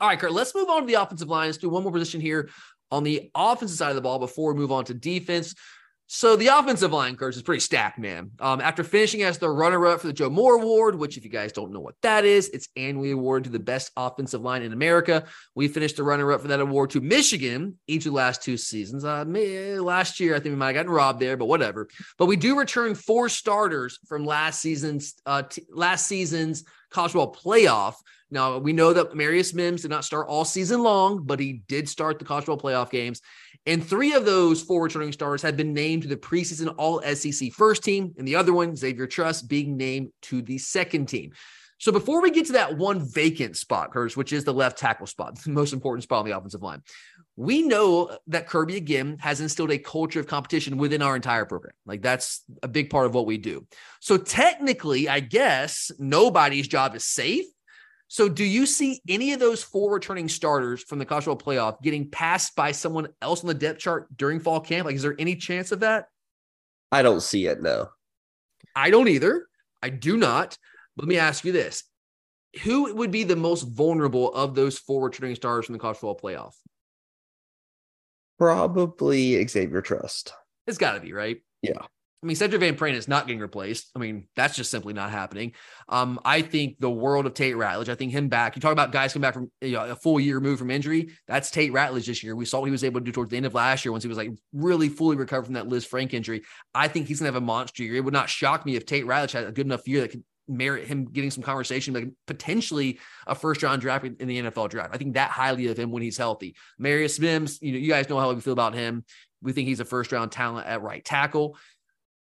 All 0.00 0.08
right, 0.08 0.18
Kurt, 0.18 0.32
let's 0.32 0.54
move 0.54 0.68
on 0.68 0.82
to 0.82 0.86
the 0.86 0.94
offensive 0.94 1.28
line. 1.28 1.46
Let's 1.48 1.58
do 1.58 1.68
one 1.68 1.82
more 1.82 1.92
position 1.92 2.20
here 2.20 2.50
on 2.90 3.04
the 3.04 3.30
offensive 3.34 3.76
side 3.76 3.90
of 3.90 3.96
the 3.96 4.02
ball 4.02 4.18
before 4.18 4.52
we 4.52 4.60
move 4.60 4.72
on 4.72 4.84
to 4.84 4.94
defense. 4.94 5.54
So 6.10 6.36
the 6.36 6.46
offensive 6.46 6.90
line, 6.90 7.16
Kurt, 7.16 7.36
is 7.36 7.42
pretty 7.42 7.60
stacked, 7.60 7.98
man. 7.98 8.30
Um, 8.40 8.62
after 8.62 8.82
finishing 8.82 9.24
as 9.24 9.36
the 9.36 9.50
runner-up 9.50 10.00
for 10.00 10.06
the 10.06 10.12
Joe 10.14 10.30
Moore 10.30 10.54
Award, 10.54 10.94
which 10.94 11.18
if 11.18 11.24
you 11.24 11.28
guys 11.28 11.52
don't 11.52 11.70
know 11.70 11.80
what 11.80 11.96
that 12.00 12.24
is, 12.24 12.48
it's 12.48 12.70
annually 12.76 13.10
awarded 13.10 13.44
to 13.44 13.50
the 13.50 13.58
best 13.58 13.90
offensive 13.94 14.40
line 14.40 14.62
in 14.62 14.72
America. 14.72 15.24
We 15.54 15.68
finished 15.68 15.96
the 15.96 16.04
runner-up 16.04 16.40
for 16.40 16.48
that 16.48 16.60
award 16.60 16.88
to 16.90 17.02
Michigan 17.02 17.78
each 17.86 18.06
of 18.06 18.12
the 18.12 18.16
last 18.16 18.42
two 18.42 18.56
seasons. 18.56 19.04
Uh, 19.04 19.26
last 19.26 20.18
year, 20.18 20.34
I 20.34 20.40
think 20.40 20.54
we 20.54 20.56
might 20.56 20.68
have 20.68 20.76
gotten 20.76 20.92
robbed 20.92 21.20
there, 21.20 21.36
but 21.36 21.44
whatever. 21.44 21.88
But 22.16 22.24
we 22.24 22.36
do 22.36 22.58
return 22.58 22.94
four 22.94 23.28
starters 23.28 23.98
from 24.08 24.24
last 24.24 24.62
season's 24.62 25.14
uh, 25.26 25.42
t- 25.42 25.66
last 25.70 26.06
season's 26.06 26.64
college 26.90 27.12
football 27.12 27.34
playoff. 27.34 27.96
Now 28.30 28.58
we 28.58 28.72
know 28.72 28.92
that 28.92 29.14
Marius 29.14 29.54
Mims 29.54 29.82
did 29.82 29.90
not 29.90 30.04
start 30.04 30.28
all 30.28 30.44
season 30.44 30.82
long, 30.82 31.24
but 31.24 31.40
he 31.40 31.62
did 31.68 31.88
start 31.88 32.18
the 32.18 32.24
college 32.24 32.44
football 32.44 32.70
playoff 32.70 32.90
games. 32.90 33.20
And 33.68 33.86
three 33.86 34.14
of 34.14 34.24
those 34.24 34.62
four 34.62 34.82
returning 34.82 35.12
stars 35.12 35.42
have 35.42 35.54
been 35.54 35.74
named 35.74 36.00
to 36.02 36.08
the 36.08 36.16
preseason 36.16 36.74
All 36.78 37.02
SEC 37.02 37.52
first 37.52 37.84
team, 37.84 38.14
and 38.16 38.26
the 38.26 38.34
other 38.34 38.54
one, 38.54 38.74
Xavier 38.74 39.06
Truss, 39.06 39.42
being 39.42 39.76
named 39.76 40.08
to 40.22 40.40
the 40.40 40.56
second 40.56 41.04
team. 41.04 41.32
So 41.76 41.92
before 41.92 42.22
we 42.22 42.30
get 42.30 42.46
to 42.46 42.52
that 42.52 42.78
one 42.78 43.06
vacant 43.06 43.58
spot, 43.58 43.92
Curtis, 43.92 44.16
which 44.16 44.32
is 44.32 44.44
the 44.44 44.54
left 44.54 44.78
tackle 44.78 45.06
spot, 45.06 45.38
the 45.44 45.50
most 45.50 45.74
important 45.74 46.04
spot 46.04 46.20
on 46.20 46.24
the 46.24 46.34
offensive 46.34 46.62
line, 46.62 46.82
we 47.36 47.60
know 47.60 48.16
that 48.28 48.46
Kirby 48.46 48.76
again 48.76 49.18
has 49.20 49.42
instilled 49.42 49.70
a 49.70 49.78
culture 49.78 50.18
of 50.18 50.26
competition 50.26 50.78
within 50.78 51.02
our 51.02 51.14
entire 51.14 51.44
program. 51.44 51.74
Like 51.84 52.00
that's 52.00 52.44
a 52.62 52.68
big 52.68 52.88
part 52.88 53.04
of 53.04 53.14
what 53.14 53.26
we 53.26 53.36
do. 53.36 53.66
So 54.00 54.16
technically, 54.16 55.10
I 55.10 55.20
guess 55.20 55.90
nobody's 55.98 56.68
job 56.68 56.96
is 56.96 57.04
safe 57.04 57.44
so, 58.10 58.26
do 58.26 58.42
you 58.42 58.64
see 58.64 59.02
any 59.06 59.34
of 59.34 59.40
those 59.40 59.62
four 59.62 59.92
returning 59.92 60.28
starters 60.28 60.82
from 60.82 60.98
the 60.98 61.04
college 61.04 61.24
football 61.24 61.54
playoff 61.54 61.82
getting 61.82 62.10
passed 62.10 62.56
by 62.56 62.72
someone 62.72 63.08
else 63.20 63.42
on 63.42 63.48
the 63.48 63.54
depth 63.54 63.80
chart 63.80 64.08
during 64.16 64.40
fall 64.40 64.60
camp? 64.60 64.86
Like, 64.86 64.96
is 64.96 65.02
there 65.02 65.14
any 65.18 65.36
chance 65.36 65.72
of 65.72 65.80
that? 65.80 66.08
I 66.90 67.02
don't 67.02 67.20
see 67.20 67.46
it. 67.46 67.60
No, 67.60 67.90
I 68.74 68.88
don't 68.88 69.08
either. 69.08 69.46
I 69.82 69.90
do 69.90 70.16
not. 70.16 70.56
Let 70.96 71.06
me 71.06 71.18
ask 71.18 71.44
you 71.44 71.52
this: 71.52 71.84
Who 72.62 72.94
would 72.94 73.10
be 73.10 73.24
the 73.24 73.36
most 73.36 73.62
vulnerable 73.62 74.32
of 74.32 74.54
those 74.54 74.78
four 74.78 75.04
returning 75.04 75.36
starters 75.36 75.66
from 75.66 75.74
the 75.74 75.78
college 75.78 75.98
football 75.98 76.18
playoff? 76.18 76.54
Probably 78.38 79.46
Xavier 79.46 79.82
Truss. 79.82 80.24
It's 80.66 80.78
got 80.78 80.92
to 80.92 81.00
be 81.00 81.12
right. 81.12 81.42
Yeah. 81.60 81.82
I 82.20 82.26
mean, 82.26 82.36
Sedrick 82.36 82.58
Van 82.58 82.76
Pran 82.76 82.94
is 82.94 83.06
not 83.06 83.28
getting 83.28 83.40
replaced. 83.40 83.90
I 83.94 84.00
mean, 84.00 84.26
that's 84.34 84.56
just 84.56 84.72
simply 84.72 84.92
not 84.92 85.12
happening. 85.12 85.52
Um, 85.88 86.18
I 86.24 86.42
think 86.42 86.80
the 86.80 86.90
world 86.90 87.26
of 87.26 87.34
Tate 87.34 87.54
Ratledge, 87.54 87.88
I 87.88 87.94
think 87.94 88.10
him 88.10 88.28
back. 88.28 88.56
You 88.56 88.60
talk 88.60 88.72
about 88.72 88.90
guys 88.90 89.12
coming 89.12 89.22
back 89.22 89.34
from 89.34 89.52
you 89.60 89.72
know, 89.72 89.84
a 89.84 89.94
full 89.94 90.18
year 90.18 90.34
removed 90.34 90.58
from 90.58 90.72
injury. 90.72 91.10
That's 91.28 91.48
Tate 91.50 91.72
Ratledge 91.72 92.06
this 92.06 92.24
year. 92.24 92.34
We 92.34 92.44
saw 92.44 92.58
what 92.58 92.66
he 92.66 92.72
was 92.72 92.82
able 92.82 93.00
to 93.00 93.04
do 93.04 93.12
towards 93.12 93.30
the 93.30 93.36
end 93.36 93.46
of 93.46 93.54
last 93.54 93.84
year 93.84 93.92
once 93.92 94.02
he 94.02 94.08
was 94.08 94.18
like 94.18 94.30
really 94.52 94.88
fully 94.88 95.14
recovered 95.16 95.44
from 95.44 95.54
that 95.54 95.68
Lisfranc 95.68 96.12
injury. 96.12 96.42
I 96.74 96.88
think 96.88 97.06
he's 97.06 97.20
gonna 97.20 97.28
have 97.28 97.40
a 97.40 97.40
monster 97.40 97.84
year. 97.84 97.94
It 97.94 98.04
would 98.04 98.14
not 98.14 98.28
shock 98.28 98.66
me 98.66 98.74
if 98.74 98.84
Tate 98.84 99.06
Ratledge 99.06 99.32
had 99.32 99.44
a 99.44 99.52
good 99.52 99.66
enough 99.66 99.86
year 99.86 100.00
that 100.00 100.10
could 100.10 100.24
merit 100.48 100.88
him 100.88 101.04
getting 101.04 101.30
some 101.30 101.44
conversation, 101.44 101.94
like 101.94 102.08
potentially 102.26 102.98
a 103.26 103.34
first 103.34 103.62
round 103.62 103.80
draft 103.80 104.04
in 104.04 104.26
the 104.26 104.42
NFL 104.42 104.70
draft. 104.70 104.92
I 104.92 104.98
think 104.98 105.14
that 105.14 105.30
highly 105.30 105.68
of 105.68 105.78
him 105.78 105.92
when 105.92 106.02
he's 106.02 106.16
healthy. 106.16 106.56
Marius 106.78 107.20
Mims, 107.20 107.60
you 107.62 107.72
know, 107.72 107.78
you 107.78 107.88
guys 107.88 108.08
know 108.08 108.18
how 108.18 108.32
we 108.32 108.40
feel 108.40 108.54
about 108.54 108.74
him. 108.74 109.04
We 109.40 109.52
think 109.52 109.68
he's 109.68 109.80
a 109.80 109.84
first 109.84 110.10
round 110.10 110.32
talent 110.32 110.66
at 110.66 110.82
right 110.82 111.04
tackle. 111.04 111.56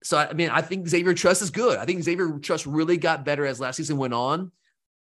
So 0.03 0.17
I 0.17 0.33
mean, 0.33 0.49
I 0.49 0.61
think 0.61 0.87
Xavier 0.87 1.13
Truss 1.13 1.41
is 1.41 1.49
good. 1.49 1.77
I 1.79 1.85
think 1.85 2.03
Xavier 2.03 2.37
Truss 2.39 2.67
really 2.67 2.97
got 2.97 3.25
better 3.25 3.45
as 3.45 3.59
last 3.59 3.77
season 3.77 3.97
went 3.97 4.13
on. 4.13 4.51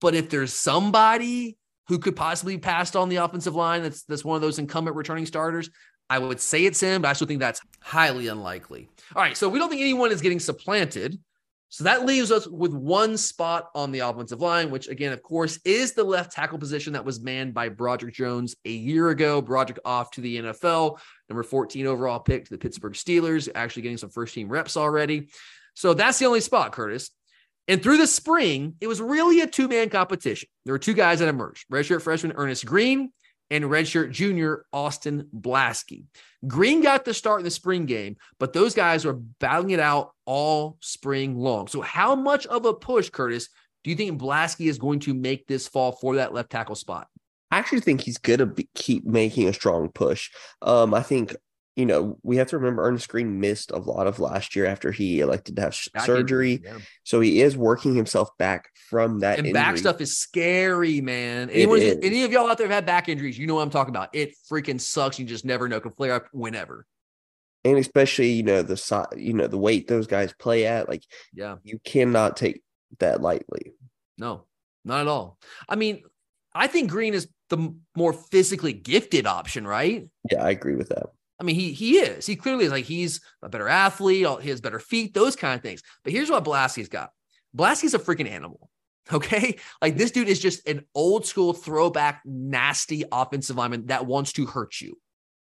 But 0.01 0.15
if 0.15 0.29
there's 0.29 0.53
somebody 0.53 1.57
who 1.87 1.99
could 1.99 2.15
possibly 2.15 2.57
pass 2.57 2.95
on 2.95 3.09
the 3.09 3.17
offensive 3.17 3.55
line, 3.55 3.83
that's 3.83 4.03
that's 4.03 4.25
one 4.25 4.35
of 4.35 4.41
those 4.41 4.59
incumbent 4.59 4.95
returning 4.95 5.25
starters. 5.25 5.69
I 6.09 6.19
would 6.19 6.39
say 6.39 6.65
it's 6.65 6.79
him, 6.79 7.01
but 7.01 7.09
I 7.09 7.13
still 7.13 7.27
think 7.27 7.39
that's 7.39 7.61
highly 7.81 8.27
unlikely. 8.27 8.89
All 9.15 9.21
right, 9.21 9.37
so 9.37 9.49
we 9.49 9.59
don't 9.59 9.69
think 9.69 9.81
anyone 9.81 10.11
is 10.11 10.21
getting 10.21 10.39
supplanted. 10.39 11.19
So 11.73 11.85
that 11.85 12.05
leaves 12.05 12.31
us 12.31 12.45
with 12.47 12.71
one 12.71 13.17
spot 13.17 13.71
on 13.73 13.91
the 13.91 14.01
offensive 14.01 14.39
line, 14.39 14.69
which 14.69 14.87
again, 14.87 15.11
of 15.11 15.23
course, 15.23 15.57
is 15.65 15.93
the 15.93 16.03
left 16.03 16.31
tackle 16.31 16.59
position 16.59 16.93
that 16.93 17.03
was 17.03 17.19
manned 17.19 17.55
by 17.55 17.69
Broderick 17.69 18.13
Jones 18.13 18.55
a 18.63 18.69
year 18.69 19.09
ago. 19.09 19.41
Broderick 19.41 19.79
off 19.83 20.11
to 20.11 20.21
the 20.21 20.37
NFL, 20.37 20.99
number 21.29 21.41
14 21.41 21.87
overall 21.87 22.19
pick 22.19 22.45
to 22.45 22.51
the 22.51 22.59
Pittsburgh 22.59 22.93
Steelers, 22.93 23.49
actually 23.55 23.81
getting 23.81 23.97
some 23.97 24.11
first 24.11 24.35
team 24.35 24.49
reps 24.49 24.77
already. 24.77 25.29
So 25.73 25.95
that's 25.95 26.19
the 26.19 26.27
only 26.27 26.41
spot, 26.41 26.73
Curtis. 26.73 27.09
And 27.67 27.81
through 27.81 27.97
the 27.97 28.05
spring, 28.05 28.75
it 28.79 28.85
was 28.85 29.01
really 29.01 29.41
a 29.41 29.47
two 29.47 29.67
man 29.67 29.89
competition. 29.89 30.49
There 30.65 30.75
were 30.75 30.79
two 30.79 30.93
guys 30.93 31.21
that 31.21 31.27
emerged 31.27 31.65
redshirt 31.71 32.03
freshman 32.03 32.33
Ernest 32.35 32.67
Greene 32.67 33.11
and 33.53 33.65
redshirt 33.65 34.09
junior 34.09 34.65
Austin 34.73 35.27
Blaske. 35.31 36.05
Greene 36.47 36.81
got 36.81 37.05
the 37.05 37.13
start 37.13 37.39
in 37.39 37.45
the 37.45 37.51
spring 37.51 37.85
game, 37.85 38.17
but 38.39 38.51
those 38.51 38.73
guys 38.73 39.05
were 39.05 39.13
battling 39.13 39.69
it 39.69 39.79
out 39.79 40.13
all 40.25 40.77
spring 40.81 41.37
long. 41.37 41.67
So, 41.67 41.79
how 41.81 42.15
much 42.15 42.47
of 42.47 42.65
a 42.65 42.73
push, 42.73 43.11
Curtis, 43.11 43.49
do 43.83 43.91
you 43.91 43.95
think 43.95 44.19
Blaske 44.19 44.67
is 44.67 44.79
going 44.79 45.01
to 45.01 45.13
make 45.13 45.45
this 45.45 45.67
fall 45.67 45.91
for 45.91 46.15
that 46.15 46.33
left 46.33 46.49
tackle 46.49 46.73
spot? 46.73 47.07
I 47.51 47.59
actually 47.59 47.81
think 47.81 48.01
he's 48.01 48.17
going 48.17 48.39
to 48.39 48.67
keep 48.73 49.05
making 49.05 49.47
a 49.47 49.53
strong 49.53 49.89
push. 49.89 50.31
Um, 50.63 50.95
I 50.95 51.03
think 51.03 51.35
you 51.75 51.85
know, 51.87 52.19
we 52.21 52.37
have 52.37 52.47
to 52.49 52.57
remember 52.57 52.83
Earnest 52.83 53.09
Greene 53.09 53.39
missed 53.39 53.71
a 53.71 53.77
lot 53.77 54.05
of 54.05 54.19
last 54.19 54.55
year 54.55 54.65
after 54.65 54.91
he 54.91 55.21
elected 55.21 55.55
to 55.55 55.63
have 55.63 55.75
surgery. 56.05 56.61
Yeah. 56.63 56.77
So 57.03 57.19
he 57.19 57.41
is 57.41 57.57
working 57.57 57.95
himself 57.95 58.29
back 58.37 58.69
from 58.89 59.21
that. 59.21 59.39
And 59.39 59.47
injury. 59.47 59.53
back 59.53 59.77
stuff 59.77 59.99
is 59.99 60.17
scary, 60.17 61.01
man. 61.01 61.49
Anyone, 61.49 61.81
any 61.81 62.23
of 62.23 62.31
y'all 62.31 62.49
out 62.49 62.59
there 62.59 62.67
have 62.67 62.75
had 62.75 62.85
back 62.85 63.09
injuries, 63.09 63.39
you 63.39 63.47
know 63.47 63.55
what 63.55 63.63
I'm 63.63 63.71
talking 63.71 63.93
about. 63.93 64.09
It 64.13 64.35
freaking 64.51 64.79
sucks. 64.79 65.17
You 65.17 65.25
just 65.25 65.45
never 65.45 65.67
know. 65.67 65.79
Can 65.79 65.91
flare 65.91 66.13
up 66.13 66.27
whenever. 66.31 66.85
And 67.65 67.77
especially, 67.77 68.31
you 68.31 68.43
know, 68.43 68.61
the 68.61 69.07
you 69.17 69.33
know, 69.33 69.47
the 69.47 69.57
weight 69.57 69.87
those 69.87 70.05
guys 70.05 70.33
play 70.33 70.67
at, 70.67 70.89
like, 70.89 71.03
yeah, 71.33 71.55
you 71.63 71.79
cannot 71.83 72.37
take 72.37 72.61
that 72.99 73.21
lightly. 73.21 73.71
No, 74.17 74.45
not 74.85 75.01
at 75.01 75.07
all. 75.07 75.39
I 75.67 75.75
mean, 75.75 76.03
I 76.53 76.67
think 76.67 76.91
Greene 76.91 77.13
is 77.13 77.27
the 77.49 77.73
more 77.95 78.13
physically 78.13 78.73
gifted 78.73 79.25
option, 79.25 79.65
right? 79.65 80.07
Yeah, 80.29 80.43
I 80.43 80.51
agree 80.51 80.75
with 80.75 80.89
that. 80.89 81.07
I 81.43 81.45
mean, 81.45 81.55
he 81.57 81.73
he 81.73 81.97
is. 81.97 82.25
He 82.25 82.37
clearly 82.37 82.63
is 82.63 82.71
like 82.71 82.85
he's 82.85 83.19
a 83.41 83.49
better 83.49 83.67
athlete. 83.67 84.25
He 84.41 84.49
has 84.49 84.61
better 84.61 84.79
feet, 84.79 85.13
those 85.13 85.35
kind 85.35 85.55
of 85.55 85.61
things. 85.61 85.83
But 86.03 86.13
here's 86.13 86.29
what 86.29 86.45
Blaske's 86.45 86.87
got. 86.87 87.09
Blaske's 87.53 87.93
a 87.93 87.99
freaking 87.99 88.29
animal. 88.29 88.69
Okay. 89.11 89.57
Like 89.81 89.97
this 89.97 90.11
dude 90.11 90.29
is 90.29 90.39
just 90.39 90.65
an 90.65 90.85
old 90.95 91.25
school 91.25 91.51
throwback, 91.51 92.21
nasty 92.23 93.03
offensive 93.11 93.57
lineman 93.57 93.87
that 93.87 94.05
wants 94.05 94.31
to 94.31 94.45
hurt 94.45 94.79
you. 94.79 94.97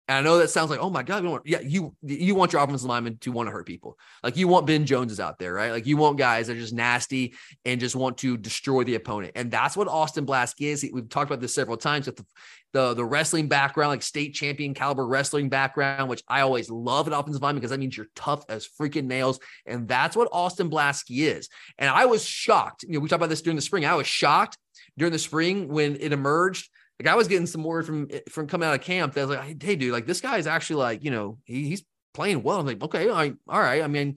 And 0.07 0.19
I 0.19 0.21
know 0.21 0.37
that 0.39 0.51
sounds 0.51 0.69
like, 0.69 0.81
oh 0.81 0.91
my 0.91 1.03
God, 1.03 1.25
want, 1.25 1.47
yeah, 1.47 1.61
you 1.61 1.95
you 2.03 2.35
want 2.35 2.53
your 2.53 2.63
offensive 2.63 2.89
lineman 2.89 3.17
to 3.19 3.33
want 3.33 3.47
to 3.47 3.51
hurt 3.51 3.67
people. 3.67 3.99
Like 4.23 4.37
you 4.37 4.49
want 4.49 4.67
Ben 4.67 4.85
Joneses 4.85 5.19
out 5.19 5.39
there, 5.39 5.55
right? 5.55 5.73
Like 5.73 5.87
you 5.87 5.97
want 5.97 6.19
guys 6.19 6.47
that 6.47 6.57
are 6.57 6.61
just 6.61 6.75
nasty 6.75 7.35
and 7.65 7.81
just 7.81 7.97
want 7.97 8.19
to 8.19 8.37
destroy 8.37 8.85
the 8.85 8.97
opponent. 8.97 9.33
And 9.35 9.51
that's 9.51 9.79
what 9.79 9.89
Austin 9.89 10.27
Blaske 10.27 10.61
is. 10.61 10.87
We've 10.93 11.09
talked 11.09 11.31
about 11.31 11.41
this 11.41 11.55
several 11.55 11.79
times 11.79 12.05
with 12.05 12.17
the, 12.17 12.27
the, 12.75 12.95
the 12.95 13.05
wrestling 13.05 13.49
background, 13.49 13.91
like 13.91 14.03
state 14.03 14.35
champion 14.35 14.75
caliber 14.75 15.07
wrestling 15.07 15.49
background, 15.49 16.11
which 16.11 16.23
I 16.29 16.43
always 16.43 16.71
love 16.71 17.07
an 17.07 17.15
offensive 17.15 17.41
lineman 17.41 17.61
because 17.61 17.71
that 17.71 17.81
means 17.81 17.97
you're 17.97 18.09
tough 18.15 18.45
as 18.51 18.69
freaking 18.69 19.07
nails. 19.07 19.41
And 19.65 19.89
that's 19.89 20.17
what 20.17 20.29
Austin 20.33 20.69
Blaske 20.69 21.05
is. 21.11 21.49
And 21.79 21.89
I 21.89 22.05
was 22.05 22.23
shocked. 22.23 22.83
You 22.83 22.95
know, 22.95 23.01
we 23.01 23.09
talked 23.09 23.21
about 23.21 23.31
this 23.31 23.43
during 23.43 23.57
the 23.57 23.63
spring. 23.63 23.87
I 23.87 23.95
was 23.95 24.07
shocked 24.07 24.59
during 24.99 25.13
the 25.13 25.19
spring 25.19 25.69
when 25.69 25.97
it 25.97 26.13
emerged 26.13 26.69
like 27.01 27.09
I 27.09 27.17
was 27.17 27.29
getting 27.29 27.47
some 27.47 27.65
word 27.65 27.87
from 27.87 28.09
eh, 28.11 28.21
from 28.31 28.47
coming 28.47 28.69
out 28.69 28.75
of 28.75 28.81
camp 28.81 29.15
that 29.15 29.27
was 29.27 29.37
like, 29.37 29.63
hey, 29.63 29.77
dude, 29.77 29.93
like 29.93 30.07
this 30.07 30.21
guy 30.21 30.39
is 30.39 30.47
actually 30.47 30.77
like, 30.77 31.05
you 31.05 31.11
know, 31.11 31.39
he, 31.45 31.69
he's 31.69 31.85
playing 32.13 32.43
well. 32.43 32.61
I'm 32.61 32.67
like, 32.67 32.83
okay, 32.83 33.11
I, 33.11 33.35
all 33.49 33.61
right. 33.61 33.83
I 33.83 33.89
mean, 33.89 34.17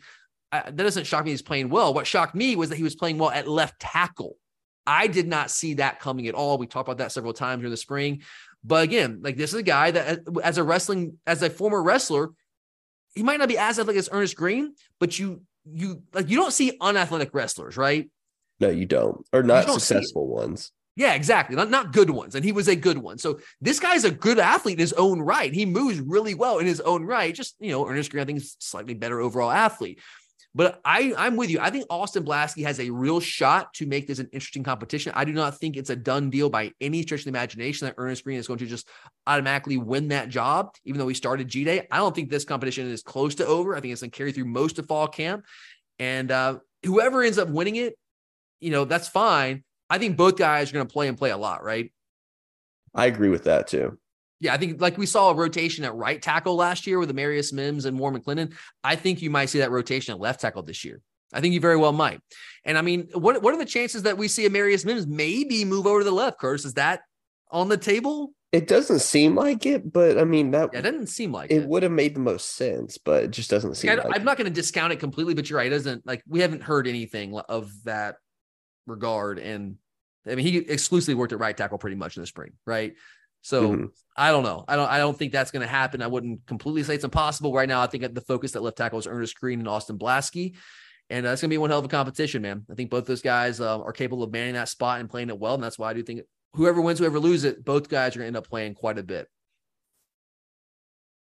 I, 0.51 0.61
that 0.61 0.77
doesn't 0.77 1.07
shock 1.07 1.25
me. 1.25 1.31
He's 1.31 1.41
playing 1.41 1.69
well. 1.69 1.93
What 1.93 2.07
shocked 2.07 2.35
me 2.35 2.55
was 2.55 2.69
that 2.69 2.75
he 2.75 2.83
was 2.83 2.95
playing 2.95 3.17
well 3.17 3.31
at 3.31 3.47
left 3.47 3.79
tackle. 3.79 4.37
I 4.85 5.07
did 5.07 5.27
not 5.27 5.51
see 5.51 5.75
that 5.75 5.99
coming 5.99 6.27
at 6.27 6.35
all. 6.35 6.57
We 6.57 6.67
talked 6.67 6.87
about 6.87 6.99
that 6.99 7.11
several 7.11 7.33
times 7.33 7.61
during 7.61 7.71
the 7.71 7.77
spring. 7.77 8.21
But 8.63 8.83
again, 8.83 9.19
like 9.21 9.35
this 9.35 9.51
is 9.51 9.59
a 9.59 9.63
guy 9.63 9.91
that, 9.91 10.19
uh, 10.27 10.39
as 10.39 10.57
a 10.57 10.63
wrestling, 10.63 11.17
as 11.25 11.41
a 11.41 11.49
former 11.49 11.81
wrestler, 11.81 12.29
he 13.13 13.23
might 13.23 13.39
not 13.39 13.49
be 13.49 13.57
as 13.57 13.79
athletic 13.79 13.99
as 13.99 14.09
Earnest 14.11 14.35
Greene, 14.35 14.75
but 14.99 15.17
you, 15.17 15.41
you 15.65 16.03
like, 16.13 16.29
you 16.29 16.37
don't 16.37 16.53
see 16.53 16.77
unathletic 16.79 17.33
wrestlers, 17.33 17.75
right? 17.75 18.09
No, 18.59 18.69
you 18.69 18.85
don't, 18.85 19.25
or 19.33 19.43
not 19.43 19.65
don't 19.65 19.79
successful 19.79 20.27
ones. 20.27 20.71
Yeah, 20.97 21.13
exactly. 21.13 21.55
Not, 21.55 21.69
not 21.69 21.93
good 21.93 22.09
ones. 22.09 22.33
And 22.33 22.43
he 22.43 22.51
was 22.51 22.67
a 22.67 22.75
good 22.75 22.97
one. 22.97 23.19
So 23.19 23.39
this 23.61 23.79
guy's 23.79 24.03
a 24.03 24.09
good 24.09 24.39
athlete 24.39 24.79
in 24.79 24.79
his 24.79 24.93
own 24.93 25.21
right. 25.21 25.53
He 25.53 25.63
moves 25.63 26.01
really 26.01 26.33
well 26.33 26.57
in 26.57 26.65
his 26.65 26.81
own 26.81 27.03
right. 27.03 27.35
Just, 27.35 27.55
you 27.59 27.69
know, 27.69 27.87
Earnest 27.87 28.09
Greene, 28.09 28.23
I 28.23 28.25
think, 28.25 28.39
is 28.39 28.57
slightly 28.59 28.95
better 28.95 29.21
overall 29.21 29.51
athlete. 29.51 30.01
But 30.55 30.81
I, 30.83 31.13
I'm 31.15 31.35
with 31.35 31.51
you. 31.51 31.59
I 31.59 31.69
think 31.69 31.85
Austin 31.91 32.25
Blaske 32.25 32.63
has 32.63 32.79
a 32.79 32.89
real 32.89 33.19
shot 33.19 33.75
to 33.75 33.85
make 33.85 34.07
this 34.07 34.17
an 34.17 34.27
interesting 34.33 34.63
competition. 34.63 35.11
I 35.15 35.23
do 35.23 35.33
not 35.33 35.59
think 35.59 35.77
it's 35.77 35.91
a 35.91 35.95
done 35.95 36.31
deal 36.31 36.49
by 36.49 36.71
any 36.81 37.03
stretch 37.03 37.19
of 37.19 37.25
the 37.25 37.29
imagination 37.29 37.85
that 37.85 37.93
Earnest 37.99 38.23
Greene 38.23 38.39
is 38.39 38.47
going 38.47 38.57
to 38.57 38.65
just 38.65 38.89
automatically 39.27 39.77
win 39.77 40.07
that 40.07 40.29
job, 40.29 40.71
even 40.83 40.97
though 40.97 41.07
he 41.07 41.13
started 41.13 41.47
G 41.47 41.63
Day. 41.63 41.87
I 41.91 41.97
don't 41.97 42.15
think 42.15 42.31
this 42.31 42.43
competition 42.43 42.89
is 42.89 43.03
close 43.03 43.35
to 43.35 43.45
over. 43.45 43.75
I 43.75 43.81
think 43.81 43.91
it's 43.91 44.01
going 44.01 44.09
to 44.09 44.17
carry 44.17 44.31
through 44.31 44.45
most 44.45 44.79
of 44.79 44.87
fall 44.87 45.07
camp. 45.07 45.45
And 45.99 46.31
uh, 46.31 46.57
whoever 46.83 47.21
ends 47.21 47.37
up 47.37 47.49
winning 47.49 47.75
it, 47.75 47.95
you 48.59 48.71
know, 48.71 48.85
that's 48.85 49.07
fine. 49.07 49.63
I 49.89 49.97
think 49.97 50.17
both 50.17 50.37
guys 50.37 50.69
are 50.69 50.73
going 50.73 50.87
to 50.87 50.91
play 50.91 51.07
and 51.07 51.17
play 51.17 51.31
a 51.31 51.37
lot, 51.37 51.63
right? 51.63 51.91
I 52.93 53.05
agree 53.05 53.29
with 53.29 53.45
that 53.45 53.67
too. 53.67 53.97
Yeah, 54.39 54.53
I 54.53 54.57
think 54.57 54.79
like 54.81 54.97
we 54.97 55.05
saw 55.05 55.31
a 55.31 55.35
rotation 55.35 55.83
at 55.83 55.95
right 55.95 56.21
tackle 56.21 56.55
last 56.55 56.85
year 56.85 56.99
with 56.99 57.09
Amarius 57.09 57.51
Mims 57.51 57.85
and 57.85 57.97
Warren 57.97 58.19
McClendon. 58.19 58.53
I 58.83 58.95
think 58.95 59.21
you 59.21 59.29
might 59.29 59.47
see 59.47 59.59
that 59.59 59.71
rotation 59.71 60.13
at 60.13 60.19
left 60.19 60.41
tackle 60.41 60.63
this 60.63 60.85
year. 60.85 61.01
I 61.33 61.41
think 61.41 61.53
you 61.53 61.59
very 61.59 61.77
well 61.77 61.91
might. 61.91 62.21
And 62.63 62.77
I 62.77 62.81
mean, 62.81 63.09
what 63.13 63.41
what 63.41 63.53
are 63.53 63.57
the 63.57 63.65
chances 63.65 64.03
that 64.03 64.17
we 64.17 64.27
see 64.27 64.47
Amarius 64.47 64.85
Mims 64.85 65.07
maybe 65.07 65.65
move 65.65 65.87
over 65.87 65.99
to 65.99 66.05
the 66.05 66.11
left? 66.11 66.39
Curtis, 66.39 66.65
is 66.65 66.75
that 66.75 67.01
on 67.51 67.67
the 67.67 67.77
table? 67.77 68.33
It 68.51 68.67
doesn't 68.67 68.99
seem 68.99 69.35
like 69.35 69.65
it, 69.65 69.91
but 69.91 70.17
I 70.17 70.23
mean 70.23 70.51
that 70.51 70.69
yeah, 70.71 70.79
it 70.79 70.83
doesn't 70.83 71.07
seem 71.07 71.31
like 71.31 71.51
it, 71.51 71.63
it. 71.63 71.67
would 71.67 71.83
have 71.83 71.91
made 71.91 72.15
the 72.15 72.21
most 72.21 72.55
sense, 72.55 72.97
but 72.97 73.25
it 73.25 73.31
just 73.31 73.49
doesn't 73.49 73.75
seem. 73.75 73.91
I, 73.91 73.95
like 73.95 74.15
I'm 74.15 74.23
not 74.23 74.37
going 74.37 74.47
to 74.47 74.53
discount 74.53 74.93
it 74.93 74.99
completely, 74.99 75.33
but 75.33 75.49
you're 75.49 75.57
right. 75.57 75.67
It 75.67 75.75
doesn't 75.75 76.05
like 76.05 76.23
we 76.27 76.39
haven't 76.41 76.63
heard 76.63 76.87
anything 76.87 77.37
of 77.49 77.71
that 77.83 78.17
regard. 78.87 79.39
And 79.39 79.77
I 80.25 80.35
mean, 80.35 80.45
he 80.45 80.57
exclusively 80.57 81.15
worked 81.15 81.33
at 81.33 81.39
right 81.39 81.55
tackle 81.55 81.77
pretty 81.77 81.95
much 81.95 82.17
in 82.17 82.21
the 82.21 82.27
spring, 82.27 82.53
right? 82.65 82.95
So 83.41 83.69
mm-hmm. 83.71 83.85
I 84.15 84.31
don't 84.31 84.43
know. 84.43 84.65
I 84.67 84.75
don't. 84.75 84.89
I 84.89 84.97
don't 84.97 85.17
think 85.17 85.31
that's 85.31 85.51
going 85.51 85.61
to 85.61 85.71
happen. 85.71 86.01
I 86.01 86.07
wouldn't 86.07 86.45
completely 86.47 86.83
say 86.83 86.95
it's 86.95 87.03
impossible 87.03 87.53
right 87.53 87.69
now. 87.69 87.81
I 87.81 87.87
think 87.87 88.13
the 88.13 88.21
focus 88.21 88.55
at 88.55 88.63
left 88.63 88.77
tackle 88.77 88.99
is 88.99 89.07
Earnest 89.07 89.39
Greene 89.39 89.59
and 89.59 89.67
Austin 89.67 89.97
Blaske, 89.97 90.55
and 91.09 91.25
that's 91.25 91.41
going 91.41 91.49
to 91.49 91.53
be 91.53 91.57
one 91.57 91.69
hell 91.69 91.79
of 91.79 91.85
a 91.85 91.89
competition, 91.89 92.41
man. 92.41 92.65
I 92.69 92.73
think 92.73 92.89
both 92.89 93.05
those 93.05 93.21
guys 93.21 93.61
uh, 93.61 93.79
are 93.79 93.93
capable 93.93 94.23
of 94.23 94.31
manning 94.31 94.55
that 94.55 94.69
spot 94.69 94.99
and 94.99 95.09
playing 95.09 95.29
it 95.29 95.39
well, 95.39 95.53
and 95.53 95.63
that's 95.63 95.79
why 95.79 95.91
I 95.91 95.93
do 95.93 96.03
think 96.03 96.21
whoever 96.53 96.81
wins, 96.81 96.99
whoever 96.99 97.19
loses 97.19 97.45
it, 97.45 97.63
both 97.63 97.87
guys 97.89 98.15
are 98.15 98.19
going 98.19 98.25
to 98.25 98.27
end 98.27 98.37
up 98.37 98.49
playing 98.49 98.73
quite 98.73 98.97
a 98.97 99.03
bit. 99.03 99.27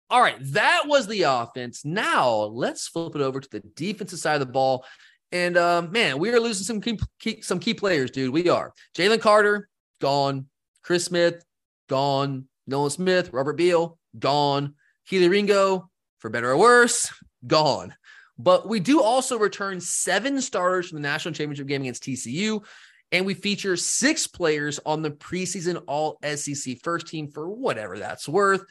All 0.09 0.21
right, 0.21 0.35
that 0.51 0.83
was 0.87 1.07
the 1.07 1.21
offense. 1.21 1.85
Now 1.85 2.33
let's 2.35 2.89
flip 2.89 3.15
it 3.15 3.21
over 3.21 3.39
to 3.39 3.49
the 3.49 3.61
defensive 3.61 4.19
side 4.19 4.33
of 4.33 4.45
the 4.45 4.51
ball. 4.51 4.83
And 5.31 5.57
um, 5.57 5.91
man, 5.91 6.19
we 6.19 6.29
are 6.31 6.39
losing 6.39 6.65
some 6.65 6.81
key, 6.81 6.99
key, 7.19 7.41
some 7.41 7.59
key 7.59 7.73
players, 7.73 8.11
dude. 8.11 8.33
We 8.33 8.49
are. 8.49 8.73
Jalen 8.97 9.21
Carter 9.21 9.69
gone. 9.99 10.47
Chris 10.83 11.05
Smith 11.05 11.43
gone. 11.87 12.45
Nolan 12.67 12.89
Smith, 12.89 13.31
Robert 13.33 13.57
Beal 13.57 13.97
gone. 14.17 14.75
Kelee 15.09 15.29
Ringo, 15.29 15.89
for 16.19 16.29
better 16.29 16.51
or 16.51 16.57
worse, 16.57 17.11
gone. 17.45 17.93
But 18.37 18.67
we 18.67 18.79
do 18.79 19.01
also 19.01 19.37
return 19.37 19.79
seven 19.79 20.41
starters 20.41 20.89
from 20.89 20.97
the 20.97 21.07
national 21.07 21.33
championship 21.33 21.67
game 21.67 21.81
against 21.81 22.03
TCU. 22.03 22.63
And 23.11 23.25
we 23.25 23.33
feature 23.33 23.75
six 23.75 24.25
players 24.25 24.79
on 24.85 25.01
the 25.01 25.11
preseason 25.11 25.83
all 25.87 26.17
SEC 26.23 26.77
first 26.81 27.07
team 27.07 27.29
for 27.29 27.49
whatever 27.49 27.99
that's 27.99 28.27
worth. 28.27 28.63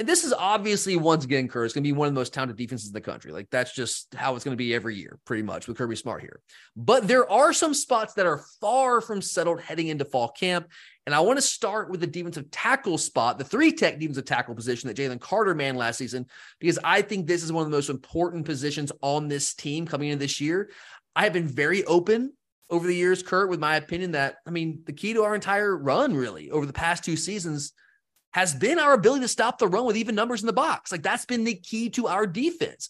And 0.00 0.08
this 0.08 0.24
is 0.24 0.32
obviously 0.32 0.96
once 0.96 1.26
again, 1.26 1.46
Kurt, 1.46 1.66
it's 1.66 1.74
going 1.74 1.84
to 1.84 1.86
be 1.86 1.92
one 1.92 2.08
of 2.08 2.14
the 2.14 2.18
most 2.18 2.32
talented 2.32 2.56
defenses 2.56 2.88
in 2.88 2.94
the 2.94 3.02
country. 3.02 3.32
Like 3.32 3.50
that's 3.50 3.74
just 3.74 4.14
how 4.14 4.34
it's 4.34 4.46
going 4.46 4.54
to 4.54 4.56
be 4.56 4.74
every 4.74 4.96
year, 4.96 5.18
pretty 5.26 5.42
much 5.42 5.68
with 5.68 5.76
Kirby 5.76 5.94
Smart 5.94 6.22
here. 6.22 6.40
But 6.74 7.06
there 7.06 7.30
are 7.30 7.52
some 7.52 7.74
spots 7.74 8.14
that 8.14 8.24
are 8.24 8.42
far 8.62 9.02
from 9.02 9.20
settled 9.20 9.60
heading 9.60 9.88
into 9.88 10.06
fall 10.06 10.28
camp. 10.28 10.68
And 11.04 11.14
I 11.14 11.20
want 11.20 11.36
to 11.36 11.42
start 11.42 11.90
with 11.90 12.00
the 12.00 12.06
defensive 12.06 12.50
tackle 12.50 12.96
spot, 12.96 13.36
the 13.36 13.44
three 13.44 13.72
tech 13.72 14.00
defensive 14.00 14.24
tackle 14.24 14.54
position 14.54 14.88
that 14.88 14.96
Jalen 14.96 15.20
Carter 15.20 15.54
manned 15.54 15.76
last 15.76 15.98
season, 15.98 16.24
because 16.60 16.78
I 16.82 17.02
think 17.02 17.26
this 17.26 17.44
is 17.44 17.52
one 17.52 17.66
of 17.66 17.70
the 17.70 17.76
most 17.76 17.90
important 17.90 18.46
positions 18.46 18.90
on 19.02 19.28
this 19.28 19.52
team 19.52 19.86
coming 19.86 20.08
into 20.08 20.20
this 20.20 20.40
year. 20.40 20.70
I 21.14 21.24
have 21.24 21.34
been 21.34 21.46
very 21.46 21.84
open 21.84 22.32
over 22.70 22.86
the 22.86 22.96
years, 22.96 23.22
Kurt, 23.22 23.50
with 23.50 23.60
my 23.60 23.76
opinion 23.76 24.12
that, 24.12 24.36
I 24.46 24.50
mean, 24.50 24.80
the 24.86 24.94
key 24.94 25.12
to 25.12 25.24
our 25.24 25.34
entire 25.34 25.76
run, 25.76 26.14
really, 26.14 26.50
over 26.50 26.64
the 26.64 26.72
past 26.72 27.04
two 27.04 27.16
seasons 27.16 27.74
has 28.32 28.54
been 28.54 28.78
our 28.78 28.92
ability 28.92 29.22
to 29.22 29.28
stop 29.28 29.58
the 29.58 29.68
run 29.68 29.84
with 29.84 29.96
even 29.96 30.14
numbers 30.14 30.42
in 30.42 30.46
the 30.46 30.52
box. 30.52 30.92
Like 30.92 31.02
that's 31.02 31.24
been 31.24 31.44
the 31.44 31.54
key 31.54 31.90
to 31.90 32.06
our 32.06 32.26
defense. 32.26 32.88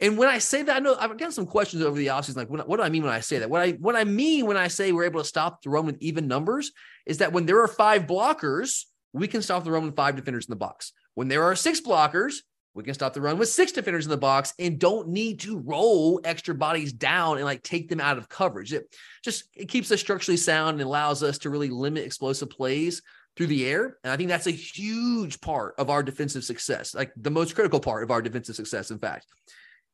And 0.00 0.18
when 0.18 0.28
I 0.28 0.38
say 0.38 0.62
that, 0.62 0.76
I 0.76 0.80
know 0.80 0.96
I've 0.98 1.10
gotten 1.10 1.30
some 1.30 1.46
questions 1.46 1.82
over 1.84 1.96
the 1.96 2.08
offseason. 2.08 2.36
Like, 2.36 2.50
what, 2.50 2.66
what 2.68 2.78
do 2.78 2.82
I 2.82 2.88
mean 2.88 3.04
when 3.04 3.12
I 3.12 3.20
say 3.20 3.38
that? 3.38 3.48
What 3.48 3.60
I 3.60 3.70
what 3.72 3.94
I 3.94 4.02
mean 4.02 4.46
when 4.46 4.56
I 4.56 4.66
say 4.66 4.90
we're 4.90 5.04
able 5.04 5.20
to 5.20 5.26
stop 5.26 5.62
the 5.62 5.70
run 5.70 5.86
with 5.86 5.96
even 6.00 6.26
numbers 6.26 6.72
is 7.06 7.18
that 7.18 7.32
when 7.32 7.46
there 7.46 7.60
are 7.60 7.68
five 7.68 8.06
blockers, 8.06 8.84
we 9.12 9.28
can 9.28 9.42
stop 9.42 9.62
the 9.62 9.70
run 9.70 9.84
with 9.84 9.94
five 9.94 10.16
defenders 10.16 10.46
in 10.46 10.50
the 10.50 10.56
box. 10.56 10.92
When 11.14 11.28
there 11.28 11.44
are 11.44 11.54
six 11.54 11.80
blockers, 11.80 12.34
we 12.74 12.82
can 12.82 12.94
stop 12.94 13.12
the 13.12 13.20
run 13.20 13.38
with 13.38 13.50
six 13.50 13.70
defenders 13.70 14.06
in 14.06 14.10
the 14.10 14.16
box 14.16 14.54
and 14.58 14.78
don't 14.78 15.08
need 15.08 15.40
to 15.40 15.58
roll 15.58 16.20
extra 16.24 16.54
bodies 16.54 16.92
down 16.92 17.36
and 17.36 17.44
like 17.44 17.62
take 17.62 17.88
them 17.88 18.00
out 18.00 18.18
of 18.18 18.28
coverage. 18.28 18.72
It 18.72 18.92
just 19.22 19.44
it 19.54 19.68
keeps 19.68 19.92
us 19.92 20.00
structurally 20.00 20.38
sound 20.38 20.80
and 20.80 20.88
allows 20.88 21.22
us 21.22 21.38
to 21.38 21.50
really 21.50 21.68
limit 21.68 22.04
explosive 22.04 22.50
plays 22.50 23.02
through 23.36 23.46
the 23.46 23.66
air. 23.66 23.96
And 24.04 24.12
I 24.12 24.16
think 24.16 24.28
that's 24.28 24.46
a 24.46 24.52
huge 24.52 25.40
part 25.40 25.74
of 25.78 25.90
our 25.90 26.02
defensive 26.02 26.44
success, 26.44 26.94
like 26.94 27.12
the 27.16 27.30
most 27.30 27.54
critical 27.54 27.80
part 27.80 28.02
of 28.02 28.10
our 28.10 28.22
defensive 28.22 28.56
success, 28.56 28.90
in 28.90 28.98
fact. 28.98 29.26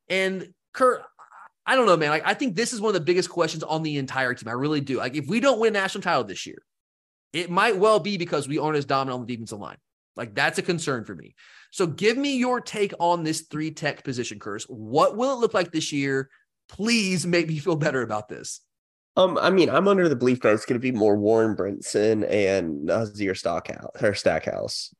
And 0.08 0.52
Kurt, 0.72 1.02
I 1.66 1.76
don't 1.76 1.86
know, 1.86 1.96
man. 1.96 2.10
Like, 2.10 2.26
I 2.26 2.34
think 2.34 2.56
this 2.56 2.72
is 2.72 2.80
one 2.80 2.88
of 2.90 2.94
the 2.94 3.00
biggest 3.04 3.28
questions 3.28 3.62
on 3.62 3.82
the 3.82 3.98
entire 3.98 4.32
team. 4.34 4.48
I 4.48 4.52
really 4.52 4.80
do. 4.80 4.96
Like, 4.96 5.14
if 5.16 5.26
we 5.26 5.38
don't 5.38 5.60
win 5.60 5.74
national 5.74 6.02
title 6.02 6.24
this 6.24 6.46
year, 6.46 6.62
it 7.32 7.50
might 7.50 7.76
well 7.76 8.00
be 8.00 8.16
because 8.16 8.48
we 8.48 8.58
aren't 8.58 8.78
as 8.78 8.86
dominant 8.86 9.20
on 9.20 9.26
the 9.26 9.34
defensive 9.34 9.58
line. 9.58 9.76
Like, 10.16 10.34
that's 10.34 10.58
a 10.58 10.62
concern 10.62 11.04
for 11.04 11.14
me. 11.14 11.34
So, 11.70 11.86
give 11.86 12.16
me 12.16 12.38
your 12.38 12.62
take 12.62 12.94
on 12.98 13.22
this 13.22 13.42
three 13.42 13.70
tech 13.70 14.02
position, 14.02 14.38
Curtis. 14.38 14.64
What 14.64 15.16
will 15.16 15.34
it 15.34 15.40
look 15.40 15.52
like 15.52 15.70
this 15.70 15.92
year? 15.92 16.30
Please 16.70 17.26
make 17.26 17.48
me 17.48 17.58
feel 17.58 17.76
better 17.76 18.00
about 18.00 18.28
this. 18.28 18.62
Um, 19.18 19.36
I 19.36 19.50
mean, 19.50 19.68
I'm 19.68 19.88
under 19.88 20.08
the 20.08 20.14
belief 20.14 20.42
that 20.42 20.54
it's 20.54 20.64
going 20.64 20.80
to 20.80 20.82
be 20.82 20.92
more 20.92 21.16
Warren 21.16 21.56
Brinson 21.56 22.24
and 22.30 22.84
Nazir 22.84 23.34
Stockhouse 23.34 23.90
or 24.00 24.14
Stackhouse. 24.14 24.94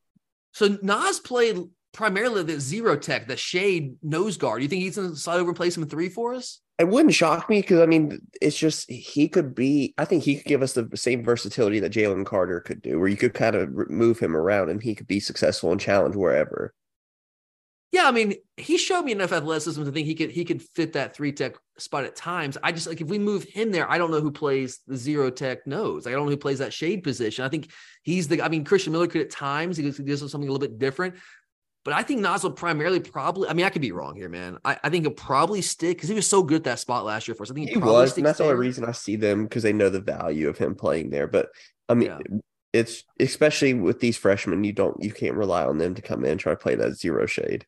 So 0.53 0.77
Nas 0.83 1.21
played 1.21 1.59
primarily 1.93 2.43
the 2.43 2.59
zero 2.59 2.97
tech, 2.97 3.29
the 3.29 3.37
shade 3.37 3.95
nose 4.03 4.37
guard. 4.37 4.61
You 4.61 4.69
think 4.69 4.83
he's 4.83 4.97
going 4.97 5.11
to 5.11 5.17
slide 5.17 5.39
over 5.39 5.51
and 5.51 5.57
play 5.57 5.71
some 5.71 5.87
three 5.87 6.09
for 6.09 6.35
us? 6.35 6.61
It 6.81 6.89
wouldn't 6.89 7.15
shock 7.15 7.49
me 7.49 7.61
because 7.61 7.81
I 7.81 7.87
mean, 7.87 8.21
it's 8.43 8.59
just 8.59 8.91
he 8.91 9.29
could 9.29 9.55
be. 9.55 9.95
I 9.99 10.05
think 10.05 10.25
he 10.25 10.37
could 10.37 10.47
give 10.47 10.63
us 10.63 10.73
the 10.73 10.89
same 10.97 11.25
versatility 11.25 11.79
that 11.81 11.93
Jalen 11.93 12.27
Carter 12.27 12.61
could 12.61 12.83
do, 12.83 12.99
where 12.99 13.09
you 13.09 13.17
could 13.17 13.35
kind 13.35 13.55
of 13.55 13.71
move 13.89 14.19
him 14.19 14.37
around 14.37 14.69
and 14.69 14.83
he 14.83 14.97
could 14.97 15.07
be 15.07 15.21
successful 15.21 15.71
and 15.71 15.81
challenge 15.81 16.17
wherever. 16.17 16.75
Yeah, 17.91 18.07
I 18.07 18.11
mean, 18.11 18.35
he 18.59 18.77
showed 18.77 19.03
me 19.03 19.13
enough 19.13 19.33
athleticism 19.33 19.83
to 19.83 19.91
think 19.91 20.07
he 20.07 20.15
could 20.15 20.31
he 20.31 20.45
could 20.45 20.61
fit 20.61 20.93
that 20.93 21.17
three 21.17 21.33
tech 21.33 21.57
spot 21.79 22.05
at 22.05 22.15
times. 22.15 22.59
I 22.63 22.71
just 22.71 22.87
like 22.87 23.01
if 23.01 23.09
we 23.09 23.19
move 23.19 23.45
him 23.45 23.71
there, 23.71 23.91
I 23.91 23.97
don't 23.97 24.11
know 24.11 24.21
who 24.21 24.31
plays 24.31 24.81
the 24.87 24.97
zero 24.97 25.31
tech 25.31 25.67
nose. 25.67 26.07
I 26.07 26.11
don't 26.11 26.27
know 26.27 26.31
who 26.31 26.37
plays 26.37 26.59
that 26.59 26.75
shade 26.75 27.03
position. 27.03 27.47
I 27.47 27.49
think 27.49 27.71
he's 28.03 28.29
the. 28.29 28.43
I 28.43 28.49
mean, 28.51 28.65
Christian 28.65 28.93
Miller 28.93 29.07
could 29.07 29.23
at 29.23 29.31
times 29.31 29.79
he 29.79 29.91
could 29.91 30.05
do 30.05 30.17
something 30.17 30.43
a 30.47 30.53
little 30.53 30.59
bit 30.59 30.79
different, 30.79 31.15
but 31.83 31.95
I 31.95 32.03
think 32.03 32.21
Nas 32.21 32.43
will 32.43 32.51
primarily 32.51 33.01
probably. 33.01 33.49
I 33.49 33.55
mean, 33.55 33.65
I 33.65 33.71
could 33.71 33.81
be 33.81 33.93
wrong 33.93 34.17
here, 34.17 34.29
man. 34.29 34.59
I, 34.67 34.79
I 34.85 34.91
think 34.91 35.05
he'll 35.05 35.13
probably 35.13 35.63
stick 35.63 35.97
because 35.97 36.11
he 36.11 36.15
was 36.15 36.27
so 36.27 36.43
good 36.43 36.57
at 36.57 36.65
that 36.65 36.81
spot 36.81 37.07
last 37.07 37.27
year 37.27 37.35
for 37.35 37.45
us. 37.45 37.51
I 37.51 37.55
think 37.55 37.69
he, 37.69 37.75
he 37.75 37.79
was, 37.79 38.19
and 38.19 38.27
that's 38.27 38.37
the 38.37 38.45
only 38.45 38.57
reason 38.57 38.85
I 38.85 38.93
see 38.93 39.17
them 39.17 39.45
because 39.45 39.63
they 39.63 39.73
know 39.73 39.89
the 39.89 40.01
value 40.01 40.51
of 40.51 40.59
him 40.59 40.75
playing 40.75 41.09
there. 41.11 41.27
But 41.27 41.49
I 41.89 41.95
mean. 41.95 42.09
Yeah. 42.09 42.39
It's 42.75 43.03
especially 43.19 43.73
with 43.73 43.99
these 43.99 44.19
freshmen, 44.19 44.63
you 44.63 44.75
don't 44.75 45.03
you 45.03 45.11
can't 45.11 45.37
rely 45.37 45.65
on 45.65 45.79
them 45.79 45.95
to 45.95 46.03
come 46.03 46.23
in 46.23 46.33
and 46.33 46.39
try 46.39 46.53
to 46.53 46.59
play 46.59 46.75
that 46.75 46.97
zero 46.97 47.25
shade. 47.25 47.65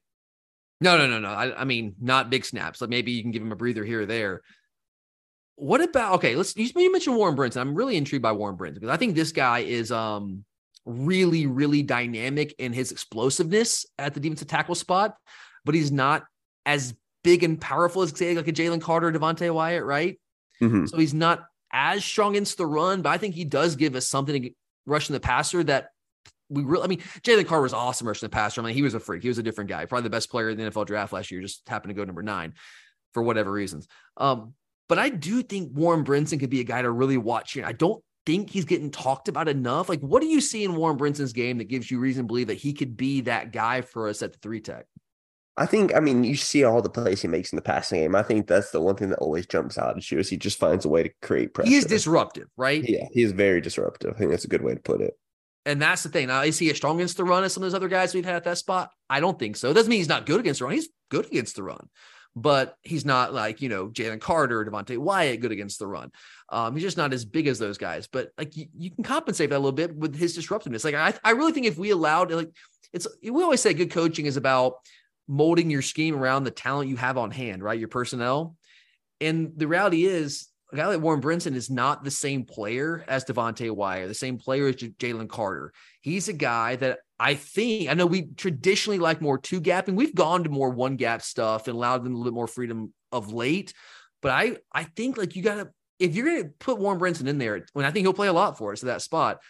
No, 0.81 0.97
no, 0.97 1.07
no, 1.07 1.19
no. 1.19 1.29
I, 1.29 1.61
I, 1.61 1.65
mean, 1.65 1.95
not 2.01 2.31
big 2.31 2.45
snaps. 2.45 2.81
Like 2.81 2.91
maybe 2.91 3.13
you 3.13 3.23
can 3.23 3.33
give 3.33 3.43
him 3.43 3.53
a 3.53 3.57
breather 3.57 3.85
here 3.85 4.03
or 4.03 4.07
there. 4.07 4.41
What 5.57 5.83
about 5.83 6.15
okay? 6.15 6.37
Let's 6.37 6.57
you 6.57 6.91
mentioned 6.91 7.17
Warren 7.17 7.37
Brinson. 7.37 7.61
I'm 7.61 7.75
really 7.75 7.99
intrigued 7.99 8.23
by 8.23 8.33
Warren 8.33 8.57
Brinson 8.57 8.75
because 8.75 8.89
I 8.89 8.97
think 8.97 9.15
this 9.15 9.33
guy 9.33 9.59
is 9.59 9.93
um 9.93 10.45
really, 10.87 11.47
really 11.47 11.83
dynamic 11.83 12.55
in 12.59 12.73
his 12.73 12.93
explosiveness 12.93 13.85
at 13.99 14.15
the 14.15 14.21
defensive 14.21 14.49
tackle 14.49 14.75
spot, 14.75 15.17
but 15.67 15.75
he's 15.75 15.93
not 15.93 16.25
as 16.65 16.95
big 17.23 17.45
and 17.45 17.61
powerful 17.61 18.01
as 18.03 18.17
say 18.17 18.35
like 18.35 18.49
a 18.49 18.53
Jalen 18.53 18.81
Carter, 18.81 19.13
Devonte 19.13 19.53
Wyatt, 19.53 19.85
right? 19.85 20.19
Mm-hmm. 20.63 20.87
So 20.87 20.97
he's 20.97 21.15
not 21.15 21.45
as 21.73 22.05
strong 22.05 22.33
against 22.33 22.57
the 22.57 22.67
run, 22.67 23.03
but 23.03 23.11
I 23.11 23.19
think 23.19 23.35
he 23.35 23.45
does 23.45 23.77
give 23.77 23.95
us 23.95 24.09
something 24.09 24.43
to 24.43 24.51
rushing 24.87 25.15
the 25.15 25.21
passer 25.21 25.63
that 25.65 25.91
we 26.51 26.63
really, 26.63 26.85
I 26.85 26.89
mean, 26.89 26.99
Jalen 27.23 27.47
Carter 27.47 27.63
was 27.63 27.73
awesome 27.73 28.07
rushing 28.07 28.27
the 28.27 28.31
passer. 28.31 28.61
I 28.61 28.65
mean, 28.65 28.75
he 28.75 28.83
was 28.83 28.95
a 28.95 29.01
freak. 29.01 29.23
He 29.23 29.29
was 29.29 29.39
a 29.39 29.43
different 29.43 29.71
guy, 29.71 29.87
probably 29.87 30.05
the 30.05 30.11
best 30.11 30.31
player 30.31 30.51
in 30.51 30.59
the 30.59 30.65
NFL 30.65 30.87
draft 30.87 31.13
last 31.13 31.31
year. 31.31 31.41
Just 31.41 31.69
happened 31.69 31.91
to 31.91 31.95
go 31.95 32.05
number 32.05 32.23
nine 32.23 32.55
for 33.15 33.23
whatever 33.23 33.51
reasons. 33.51 33.89
Um, 34.17 34.55
but 34.89 34.99
I 34.99 35.09
do 35.09 35.43
think 35.43 35.71
Warren 35.73 36.05
Brinson 36.05 36.41
could 36.41 36.51
be 36.51 36.61
a 36.61 36.65
guy 36.65 36.83
to 36.83 36.91
really 36.91 37.17
watch 37.17 37.53
here. 37.53 37.65
I 37.65 37.73
don't 37.73 38.03
think 38.27 38.51
he's 38.51 38.65
getting 38.65 38.91
talked 38.91 39.29
about 39.29 39.49
enough. 39.49 39.89
Like, 39.89 40.01
what 40.01 40.21
do 40.21 40.29
you 40.29 40.41
see 40.41 40.65
in 40.65 40.77
Warren 40.77 40.99
Brinson's 40.99 41.33
game 41.33 41.59
that 41.59 41.69
gives 41.69 41.91
you 41.91 41.99
reason 41.99 42.25
to 42.25 42.27
believe 42.27 42.49
that 42.49 42.55
he 42.55 42.73
could 42.73 42.97
be 42.97 43.23
that 43.23 43.53
guy 43.53 43.81
for 43.81 44.09
us 44.09 44.23
at 44.23 44.33
the 44.33 44.39
three 44.41 44.61
tech? 44.61 44.87
I 45.57 45.67
think, 45.67 45.95
I 45.95 46.01
mean, 46.01 46.25
you 46.25 46.37
see 46.37 46.65
all 46.65 46.81
the 46.81 46.89
plays 46.89 47.23
he 47.23 47.29
makes 47.29 47.53
in 47.53 47.57
the 47.57 47.63
passing 47.63 48.01
game. 48.01 48.15
I 48.15 48.23
think 48.23 48.47
that's 48.47 48.71
the 48.71 48.81
one 48.81 48.97
thing 48.97 49.11
that 49.11 49.19
always 49.19 49.47
jumps 49.47 49.79
out 49.79 49.97
at 49.97 50.11
you 50.11 50.19
is 50.19 50.29
he 50.29 50.37
just 50.37 50.59
finds 50.59 50.85
a 50.85 50.89
way 50.89 51.03
to 51.03 51.11
create 51.23 51.55
pressure. 51.55 51.69
He 51.69 51.77
is 51.77 51.85
disruptive, 51.85 52.49
right? 52.57 52.83
Yeah, 52.83 53.07
he 53.13 53.23
is 53.23 53.33
very 53.33 53.61
disruptive. 53.61 54.15
I 54.15 54.19
think 54.19 54.31
that's 54.31 54.45
a 54.45 54.49
good 54.49 54.63
way 54.63 54.75
to 54.75 54.81
put 54.81 55.01
it. 55.01 55.19
And 55.67 55.81
that's 55.81 56.03
the 56.03 56.09
thing. 56.09 56.29
Now, 56.29 56.43
is 56.43 56.59
he 56.59 56.71
as 56.71 56.77
strong 56.77 56.97
against 56.97 57.17
the 57.17 57.25
run 57.25 57.45
as 57.45 57.53
some 57.53 57.63
of 57.63 57.67
those 57.67 57.75
other 57.75 57.89
guys 57.89 58.15
we've 58.15 58.25
had 58.25 58.37
at 58.37 58.45
that 58.45 58.59
spot? 58.59 58.91
I 59.09 59.21
don't 59.21 59.39
think 59.39 59.57
so. 59.57 59.71
It 59.71 59.75
doesn't 59.75 59.91
mean 59.91 59.99
he's 59.99 60.09
not 60.09 60.27
good 60.27 60.41
against 60.41 60.61
the 60.61 60.65
run. 60.65 60.75
He's 60.75 60.89
good 61.11 61.27
against 61.27 61.57
the 61.57 61.63
run, 61.63 61.89
but 62.35 62.77
he's 62.83 63.05
not 63.05 63.35
like, 63.35 63.61
you 63.61 63.69
know, 63.69 63.89
Jalen 63.89 64.21
Carter, 64.21 64.65
Devonte 64.65 64.97
Wyatt 64.97 65.41
good 65.41 65.53
against 65.53 65.79
the 65.79 65.87
run. 65.87 66.11
Um, 66.49 66.75
he's 66.75 66.83
just 66.83 66.97
not 66.97 67.13
as 67.13 67.25
big 67.27 67.47
as 67.47 67.59
those 67.59 67.77
guys. 67.77 68.07
But 68.07 68.31
like 68.39 68.57
you, 68.57 68.67
you 68.77 68.91
can 68.91 69.05
compensate 69.05 69.51
that 69.51 69.57
a 69.57 69.59
little 69.59 69.73
bit 69.73 69.95
with 69.95 70.17
his 70.17 70.35
disruptiveness. 70.35 70.85
Like 70.85 70.95
I, 70.95 71.13
I 71.23 71.33
really 71.33 71.53
think 71.53 71.67
if 71.67 71.79
we 71.79 71.91
allowed 71.91 72.33
like 72.33 72.51
it's 72.93 73.07
we 73.23 73.43
always 73.43 73.61
say 73.61 73.75
good 73.75 73.91
coaching 73.91 74.27
is 74.27 74.37
about 74.37 74.77
molding 75.29 75.71
your 75.71 75.83
scheme 75.83 76.17
around 76.17 76.45
the 76.45 76.51
talent 76.51 76.89
you 76.89 76.97
have 76.97 77.17
on 77.19 77.31
hand, 77.31 77.63
right? 77.63 77.79
Your 77.79 77.89
personnel. 77.89 78.57
And 79.21 79.53
the 79.57 79.69
reality 79.69 80.07
is 80.07 80.50
a 80.73 80.77
guy 80.77 80.87
like 80.87 81.01
Warren 81.01 81.21
Brinson 81.21 81.55
is 81.55 81.71
not 81.71 82.05
the 82.05 82.11
same 82.11 82.45
player 82.45 83.05
as 83.09 83.25
Devonte 83.25 83.71
Wyatt, 83.71 84.09
the 84.09 84.15
same 84.15 84.39
player 84.39 84.69
as 84.69 84.77
J- 84.77 84.91
Jalen 84.91 85.29
Carter. 85.29 85.73
He's 86.01 86.29
a 86.29 86.33
guy 86.33 86.77
that 86.77 87.01
I 87.19 87.35
think 87.35 87.89
I 87.89 87.95
know 87.95 88.07
we 88.07 88.29
traditionally 88.37 88.99
like 88.99 89.21
more 89.21 89.39
two 89.39 89.61
gapping. 89.61 89.95
We've 89.95 90.15
gone 90.15 90.45
to 90.45 90.51
more 90.51 90.71
one 90.71 90.97
gap 90.97 91.23
stuff 91.23 91.67
and 91.67 91.75
allowed 91.75 92.05
them 92.05 92.15
a 92.15 92.17
little 92.17 92.31
bit 92.31 92.37
more 92.37 92.47
freedom 92.47 92.93
of 93.13 93.33
late. 93.33 93.73
But 94.23 94.33
I 94.33 94.57
I 94.73 94.85
think 94.85 95.17
like 95.17 95.37
you 95.37 95.43
gotta 95.43 95.71
if 95.99 96.15
you're 96.15 96.27
gonna 96.27 96.51
put 96.59 96.79
Warren 96.79 97.01
Brinson 97.01 97.27
in 97.27 97.39
there, 97.39 97.67
when 97.73 97.85
I 97.85 97.91
think 97.91 98.05
he'll 98.05 98.13
play 98.13 98.29
a 98.29 98.33
lot 98.33 98.59
for 98.59 98.73
us 98.73 98.83
at 98.83 98.87
that 98.87 99.03
spot, 99.03 99.41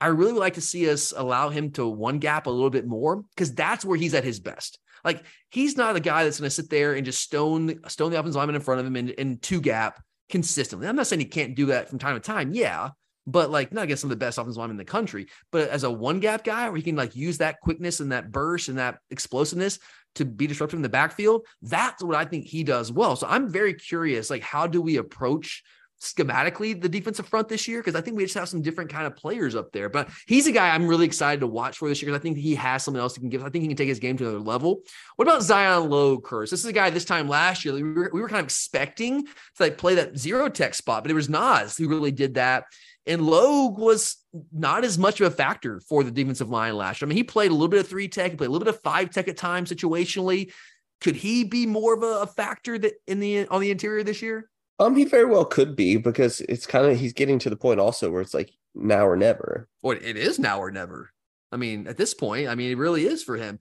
I 0.00 0.06
really 0.06 0.32
would 0.32 0.40
like 0.40 0.54
to 0.54 0.60
see 0.60 0.88
us 0.88 1.12
allow 1.14 1.50
him 1.50 1.72
to 1.72 1.86
one 1.86 2.18
gap 2.18 2.46
a 2.46 2.50
little 2.50 2.70
bit 2.70 2.86
more 2.86 3.22
because 3.34 3.54
that's 3.54 3.84
where 3.84 3.98
he's 3.98 4.14
at 4.14 4.24
his 4.24 4.40
best. 4.40 4.78
Like 5.04 5.24
he's 5.50 5.76
not 5.76 5.96
a 5.96 6.00
guy 6.00 6.24
that's 6.24 6.40
going 6.40 6.48
to 6.48 6.54
sit 6.54 6.70
there 6.70 6.94
and 6.94 7.04
just 7.04 7.20
stone 7.20 7.80
stone 7.88 8.10
the 8.10 8.18
offensive 8.18 8.36
lineman 8.36 8.56
in 8.56 8.62
front 8.62 8.80
of 8.80 8.86
him 8.86 8.96
and, 8.96 9.14
and 9.18 9.42
two 9.42 9.60
gap 9.60 10.02
consistently. 10.30 10.88
I'm 10.88 10.96
not 10.96 11.06
saying 11.06 11.20
he 11.20 11.26
can't 11.26 11.54
do 11.54 11.66
that 11.66 11.88
from 11.88 11.98
time 11.98 12.14
to 12.14 12.20
time. 12.20 12.52
Yeah. 12.52 12.90
But 13.26 13.50
like 13.50 13.72
not 13.72 13.84
against 13.84 14.00
some 14.00 14.10
of 14.10 14.18
the 14.18 14.24
best 14.24 14.38
offensive 14.38 14.58
linemen 14.58 14.74
in 14.74 14.78
the 14.78 14.84
country, 14.84 15.26
but 15.52 15.68
as 15.68 15.84
a 15.84 15.90
one 15.90 16.20
gap 16.20 16.42
guy 16.42 16.68
where 16.68 16.76
he 16.76 16.82
can 16.82 16.96
like 16.96 17.14
use 17.14 17.38
that 17.38 17.60
quickness 17.60 18.00
and 18.00 18.12
that 18.12 18.32
burst 18.32 18.68
and 18.68 18.78
that 18.78 18.98
explosiveness 19.10 19.78
to 20.16 20.24
be 20.24 20.46
disruptive 20.46 20.78
in 20.78 20.82
the 20.82 20.88
backfield, 20.88 21.46
that's 21.62 22.02
what 22.02 22.16
I 22.16 22.24
think 22.24 22.46
he 22.46 22.64
does 22.64 22.90
well. 22.90 23.16
So 23.16 23.26
I'm 23.28 23.48
very 23.48 23.74
curious, 23.74 24.30
like 24.30 24.42
how 24.42 24.66
do 24.66 24.80
we 24.80 24.96
approach 24.96 25.62
schematically 26.00 26.80
the 26.80 26.88
defensive 26.88 27.28
front 27.28 27.48
this 27.48 27.68
year 27.68 27.80
because 27.80 27.94
I 27.94 28.00
think 28.00 28.16
we 28.16 28.24
just 28.24 28.34
have 28.34 28.48
some 28.48 28.62
different 28.62 28.90
kind 28.90 29.06
of 29.06 29.16
players 29.16 29.54
up 29.54 29.70
there. 29.72 29.88
But 29.88 30.08
he's 30.26 30.46
a 30.46 30.52
guy 30.52 30.70
I'm 30.70 30.86
really 30.86 31.06
excited 31.06 31.40
to 31.40 31.46
watch 31.46 31.78
for 31.78 31.88
this 31.88 32.00
year 32.00 32.10
because 32.10 32.20
I 32.20 32.22
think 32.22 32.38
he 32.38 32.54
has 32.54 32.82
something 32.82 33.00
else 33.00 33.14
he 33.14 33.20
can 33.20 33.28
give. 33.28 33.44
I 33.44 33.50
think 33.50 33.62
he 33.62 33.68
can 33.68 33.76
take 33.76 33.88
his 33.88 33.98
game 33.98 34.16
to 34.16 34.24
another 34.24 34.40
level. 34.40 34.80
What 35.16 35.28
about 35.28 35.42
Zion 35.42 35.90
Logue, 35.90 36.24
Curse? 36.24 36.50
This 36.50 36.60
is 36.60 36.66
a 36.66 36.72
guy 36.72 36.90
this 36.90 37.04
time 37.04 37.28
last 37.28 37.64
year 37.64 37.74
we 37.74 37.82
were, 37.82 38.10
we 38.12 38.20
were 38.20 38.28
kind 38.28 38.40
of 38.40 38.46
expecting 38.46 39.26
to 39.26 39.32
like 39.60 39.76
play 39.76 39.96
that 39.96 40.16
zero 40.16 40.48
tech 40.48 40.74
spot, 40.74 41.04
but 41.04 41.10
it 41.10 41.14
was 41.14 41.28
Nas 41.28 41.76
who 41.76 41.88
really 41.88 42.12
did 42.12 42.34
that. 42.34 42.64
And 43.06 43.22
Logue 43.22 43.78
was 43.78 44.16
not 44.52 44.84
as 44.84 44.98
much 44.98 45.20
of 45.20 45.32
a 45.32 45.34
factor 45.34 45.80
for 45.80 46.04
the 46.04 46.10
defensive 46.10 46.50
line 46.50 46.76
last 46.76 47.00
year. 47.00 47.06
I 47.06 47.10
mean, 47.10 47.16
he 47.16 47.24
played 47.24 47.50
a 47.50 47.54
little 47.54 47.68
bit 47.68 47.80
of 47.80 47.88
three 47.88 48.08
tech, 48.08 48.30
he 48.30 48.36
played 48.36 48.48
a 48.48 48.52
little 48.52 48.64
bit 48.64 48.74
of 48.74 48.82
five 48.82 49.10
tech 49.10 49.28
at 49.28 49.36
times 49.36 49.70
situationally. 49.70 50.52
Could 51.00 51.16
he 51.16 51.44
be 51.44 51.66
more 51.66 51.94
of 51.94 52.02
a 52.02 52.26
factor 52.26 52.78
that 52.78 52.94
in 53.06 53.20
the 53.20 53.46
on 53.48 53.60
the 53.60 53.70
interior 53.70 54.02
this 54.02 54.22
year? 54.22 54.50
Um, 54.80 54.96
he 54.96 55.04
very 55.04 55.26
well 55.26 55.44
could 55.44 55.76
be 55.76 55.98
because 55.98 56.40
it's 56.40 56.66
kind 56.66 56.86
of 56.86 56.98
he's 56.98 57.12
getting 57.12 57.38
to 57.40 57.50
the 57.50 57.56
point 57.56 57.80
also 57.80 58.10
where 58.10 58.22
it's 58.22 58.32
like 58.32 58.50
now 58.74 59.06
or 59.06 59.16
never. 59.16 59.68
Well, 59.82 59.98
it 60.00 60.16
is 60.16 60.38
now 60.38 60.58
or 60.58 60.70
never. 60.70 61.10
I 61.52 61.56
mean, 61.56 61.86
at 61.86 61.98
this 61.98 62.14
point, 62.14 62.48
I 62.48 62.54
mean, 62.54 62.70
it 62.70 62.78
really 62.78 63.04
is 63.04 63.22
for 63.22 63.36
him. 63.36 63.58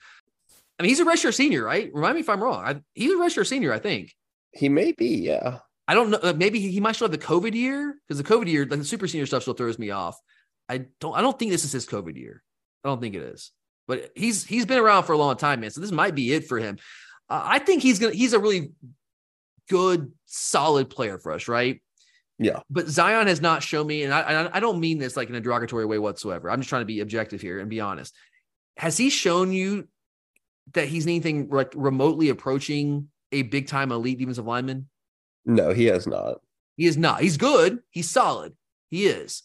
I 0.80 0.84
mean, 0.84 0.90
he's 0.90 1.02
a 1.02 1.06
redshirt 1.06 1.34
senior, 1.34 1.66
right? 1.66 1.92
Remind 1.94 2.16
me 2.16 2.22
if 2.22 2.30
I'm 2.30 2.42
wrong. 2.42 2.64
I, 2.64 2.82
he's 2.94 3.12
a 3.12 3.16
redshirt 3.16 3.48
senior, 3.48 3.74
I 3.74 3.80
think. 3.80 4.16
He 4.54 4.70
may 4.70 4.94
be, 4.94 5.08
yeah. 5.08 5.60
I 5.90 5.94
don't 5.94 6.10
know. 6.10 6.34
Maybe 6.34 6.60
he, 6.60 6.72
he 6.72 6.80
might 6.80 6.94
still 6.94 7.10
have 7.10 7.20
the 7.20 7.26
COVID 7.26 7.54
year 7.54 7.96
because 8.08 8.22
the 8.22 8.28
COVID 8.28 8.48
year, 8.48 8.66
like 8.66 8.80
the 8.80 8.86
super 8.86 9.08
senior 9.08 9.26
stuff, 9.26 9.42
still 9.42 9.56
throws 9.56 9.78
me 9.78 9.90
off. 9.90 10.18
I 10.70 10.86
don't. 11.00 11.16
I 11.16 11.22
don't 11.22 11.38
think 11.38 11.52
this 11.52 11.66
is 11.66 11.72
his 11.72 11.88
COVID 11.88 12.16
year. 12.16 12.44
I 12.86 12.90
don't 12.90 13.02
think 13.02 13.16
it 13.16 13.24
is. 13.24 13.52
But 13.88 14.12
he's 14.16 14.46
he's 14.46 14.68
been 14.68 14.78
around 14.78 15.04
for 15.04 15.14
a 15.14 15.18
long 15.18 15.36
time, 15.36 15.62
man. 15.62 15.72
So 15.72 15.82
this 15.82 15.92
might 15.92 16.14
be 16.14 16.32
it 16.32 16.48
for 16.48 16.60
him. 16.60 16.78
Uh, 17.28 17.42
I 17.44 17.60
think 17.60 17.82
he's 17.82 17.98
gonna. 17.98 18.14
He's 18.14 18.34
a 18.34 18.40
really 18.40 18.72
good, 19.70 20.12
solid 20.26 20.90
player 20.90 21.18
for 21.18 21.32
us, 21.32 21.48
right? 21.48 21.82
Yeah. 22.38 22.62
But 22.70 22.88
Zion 22.88 23.28
has 23.28 23.42
not 23.42 23.64
shown 23.64 23.88
me, 23.88 24.04
and 24.04 24.14
I, 24.14 24.50
I 24.54 24.60
don't 24.60 24.80
mean 24.80 24.98
this 24.98 25.18
like 25.18 25.30
in 25.30 25.36
a 25.36 25.42
derogatory 25.42 25.86
way 25.86 26.00
whatsoever. 26.00 26.50
I'm 26.50 26.60
just 26.60 26.70
trying 26.70 26.82
to 26.82 26.86
be 26.86 27.02
objective 27.02 27.42
here 27.42 27.60
and 27.60 27.70
be 27.70 27.82
honest. 27.82 28.16
Has 28.78 28.98
he 28.98 29.10
shown 29.10 29.52
you 29.52 29.88
that 30.74 30.88
he's 30.88 31.06
anything 31.06 31.50
like 31.50 31.74
remotely 31.76 32.30
approaching 32.30 33.10
a 33.32 33.42
big 33.42 33.68
time 33.68 33.92
elite 33.92 34.20
defensive 34.20 34.46
lineman? 34.46 34.88
No, 35.46 35.74
he 35.74 35.86
has 35.86 36.08
not. 36.08 36.38
He 36.78 36.86
is 36.86 36.98
not. 36.98 37.22
He's 37.22 37.38
good. 37.38 37.80
He's 37.90 38.10
solid. 38.10 38.56
He 38.90 39.08
is, 39.08 39.44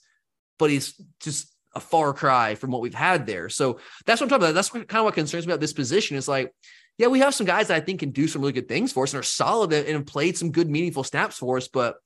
but 0.59 0.71
he's 0.71 0.95
just 1.21 1.53
a 1.75 1.81
far 1.81 2.13
cry 2.13 2.55
from 2.55 2.71
what 2.71 2.81
we've 2.81 2.95
had 2.95 3.27
there. 3.27 3.49
So 3.49 3.81
that's 4.07 4.21
what 4.21 4.27
I'm 4.27 4.29
talking 4.29 4.45
about. 4.45 4.55
That's 4.55 4.73
what, 4.73 4.87
kind 4.87 5.01
of 5.01 5.05
what 5.07 5.15
concerns 5.15 5.47
me 5.47 5.53
about 5.53 5.61
this 5.61 5.73
position. 5.73 6.17
Is 6.17 6.29
like 6.29 6.55
yeah, 6.99 7.09
we 7.09 7.19
have 7.21 7.35
some 7.35 7.47
guys 7.47 7.69
that 7.69 7.77
I 7.77 7.81
think 7.81 8.01
can 8.01 8.11
do 8.11 8.29
some 8.29 8.43
really 8.43 8.53
good 8.53 8.69
things 8.69 8.93
for 8.93 9.05
us 9.05 9.13
and 9.13 9.21
are 9.21 9.25
solid 9.25 9.73
and 9.73 9.89
have 9.89 10.07
played 10.07 10.37
some 10.37 10.53
good, 10.53 10.71
meaningful 10.71 11.05
snaps 11.05 11.39
for 11.39 11.57
us. 11.57 11.69
But 11.69 11.97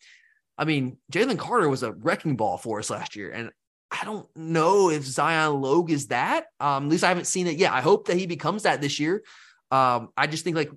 I 0.56 0.64
mean, 0.64 0.96
Jalen 1.12 1.38
Carter 1.38 1.68
was 1.68 1.82
a 1.82 1.92
wrecking 1.92 2.36
ball 2.36 2.56
for 2.56 2.78
us 2.78 2.90
last 2.90 3.14
year. 3.14 3.30
And 3.30 3.50
I 3.90 4.04
don't 4.04 4.28
know 4.36 4.90
if 4.90 5.04
Zion 5.04 5.60
Logue 5.60 5.90
is 5.90 6.08
that. 6.08 6.46
Um, 6.58 6.84
at 6.84 6.90
least 6.90 7.04
I 7.04 7.08
haven't 7.08 7.26
seen 7.26 7.46
it 7.46 7.56
yet. 7.56 7.72
I 7.72 7.80
hope 7.80 8.08
that 8.08 8.16
he 8.16 8.26
becomes 8.26 8.64
that 8.64 8.80
this 8.80 8.98
year. 8.98 9.22
Um, 9.70 10.08
I 10.16 10.26
just 10.26 10.44
think 10.44 10.56
like 10.56 10.70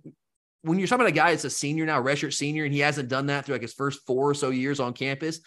when 0.62 0.78
you're 0.78 0.88
talking 0.88 1.02
about 1.02 1.14
a 1.14 1.16
guy 1.16 1.32
that's 1.32 1.46
a 1.46 1.50
senior 1.50 1.86
now, 1.86 2.02
redshirt 2.02 2.34
senior, 2.34 2.66
and 2.66 2.74
he 2.74 2.80
hasn't 2.80 3.10
done 3.10 3.28
that 3.28 3.46
through 3.46 3.56
like 3.56 3.62
his 3.62 3.74
first 3.74 4.02
four 4.06 4.30
or 4.30 4.34
so 4.34 4.50
years 4.50 4.80
on 4.80 4.94
campus, 4.94 5.40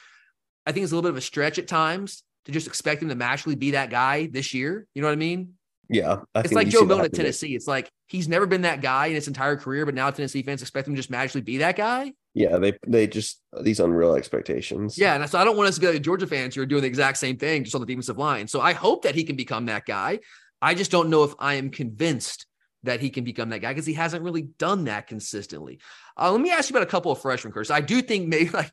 I 0.67 0.73
think 0.73 0.85
it's 0.85 0.93
a 0.93 0.97
little 0.97 1.09
bit 1.09 1.15
of 1.15 1.19
a 1.19 1.23
stretch 1.23 1.59
at 1.59 1.69
times 1.69 2.23
to 2.47 2.53
just 2.53 2.67
expect 2.67 3.03
him 3.03 3.11
to 3.11 3.15
magically 3.15 3.55
be 3.55 3.73
that 3.73 3.91
guy 3.91 4.27
this 4.27 4.53
year. 4.53 4.87
You 4.95 5.03
know 5.03 5.09
what 5.09 5.13
I 5.13 5.17
mean? 5.17 5.55
Yeah, 5.89 6.21
I 6.35 6.41
it's 6.41 6.53
like 6.53 6.69
Joe 6.69 6.85
Milton 6.85 7.07
at 7.07 7.13
Tennessee. 7.13 7.55
It's 7.55 7.67
like 7.67 7.91
he's 8.07 8.29
never 8.29 8.47
been 8.47 8.63
that 8.63 8.81
guy 8.81 9.07
in 9.07 9.15
his 9.15 9.29
entire 9.29 9.57
career, 9.57 9.85
but 9.85 9.95
now 9.95 10.11
Tennessee 10.11 10.43
fans 10.43 10.63
expect 10.63 10.89
him 10.89 10.95
to 10.95 10.99
just 10.99 11.11
magically 11.11 11.43
be 11.43 11.59
that 11.59 11.77
guy. 11.77 12.13
Yeah, 12.33 12.59
they 12.59 12.73
they 12.87 13.07
just 13.07 13.41
these 13.63 13.81
unreal 13.81 14.15
expectations. 14.15 14.97
Yeah, 14.99 15.15
and 15.15 15.29
so 15.29 15.39
I 15.39 15.45
don't 15.45 15.57
want 15.57 15.69
us 15.69 15.75
to 15.77 15.81
be 15.81 15.89
like 15.89 16.03
Georgia 16.03 16.27
fans 16.27 16.55
who 16.55 16.63
are 16.63 16.67
doing 16.67 16.83
the 16.83 16.89
exact 16.89 17.19
same 17.19 17.37
thing 17.37 17.65
just 17.65 17.75
on 17.75 17.81
the 17.81 17.87
defensive 17.87 18.19
line. 18.19 18.49
So 18.49 18.61
I 18.61 18.73
hope 18.73 19.03
that 19.03 19.15
he 19.15 19.25
can 19.25 19.37
become 19.37 19.67
that 19.67 19.85
guy. 19.85 20.21
I 20.63 20.75
just 20.75 20.91
don't 20.91 21.11
know 21.11 21.25
if 21.25 21.35
I 21.39 21.55
am 21.55 21.71
convinced 21.71 22.47
that 22.85 23.01
he 23.01 23.11
can 23.11 23.25
become 23.25 23.51
that 23.51 23.61
guy 23.61 23.73
because 23.73 23.87
he 23.87 23.95
hasn't 23.95 24.23
really 24.23 24.43
done 24.43 24.85
that 24.85 25.07
consistently. 25.07 25.81
Uh, 26.19 26.33
let 26.33 26.41
me 26.41 26.51
ask 26.51 26.71
you 26.71 26.77
about 26.77 26.87
a 26.87 26.91
couple 26.91 27.13
of 27.13 27.21
freshmen, 27.21 27.53
Chris. 27.53 27.71
I 27.71 27.81
do 27.81 28.01
think 28.03 28.29
maybe 28.29 28.51
like 28.51 28.73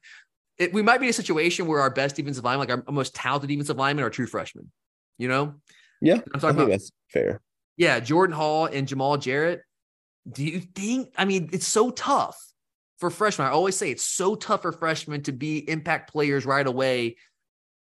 it, 0.57 0.73
we 0.73 0.81
might 0.81 0.99
be 0.99 1.07
in 1.07 1.09
a 1.09 1.13
situation 1.13 1.67
where 1.67 1.81
our 1.81 1.89
best 1.89 2.15
defensive 2.15 2.43
lineman, 2.43 2.67
like 2.67 2.77
our 2.87 2.93
most 2.93 3.15
talented 3.15 3.49
defensive 3.49 3.77
linemen, 3.77 4.05
are 4.05 4.09
true 4.09 4.27
freshmen. 4.27 4.71
You 5.17 5.27
know? 5.27 5.55
Yeah, 6.01 6.19
I'm 6.33 6.39
talking 6.39 6.57
about 6.57 6.69
that's 6.69 6.91
fair. 7.09 7.41
Yeah, 7.77 7.99
Jordan 7.99 8.35
Hall 8.35 8.65
and 8.65 8.87
Jamaal 8.87 9.19
Jarrett. 9.19 9.61
Do 10.29 10.43
you 10.43 10.59
think? 10.59 11.13
I 11.17 11.25
mean, 11.25 11.49
it's 11.53 11.67
so 11.67 11.91
tough 11.91 12.39
for 12.99 13.09
freshmen. 13.09 13.47
I 13.47 13.51
always 13.51 13.75
say 13.75 13.91
it's 13.91 14.03
so 14.03 14.35
tough 14.35 14.63
for 14.63 14.71
freshmen 14.71 15.23
to 15.23 15.31
be 15.31 15.57
impact 15.69 16.11
players 16.11 16.45
right 16.45 16.65
away 16.65 17.17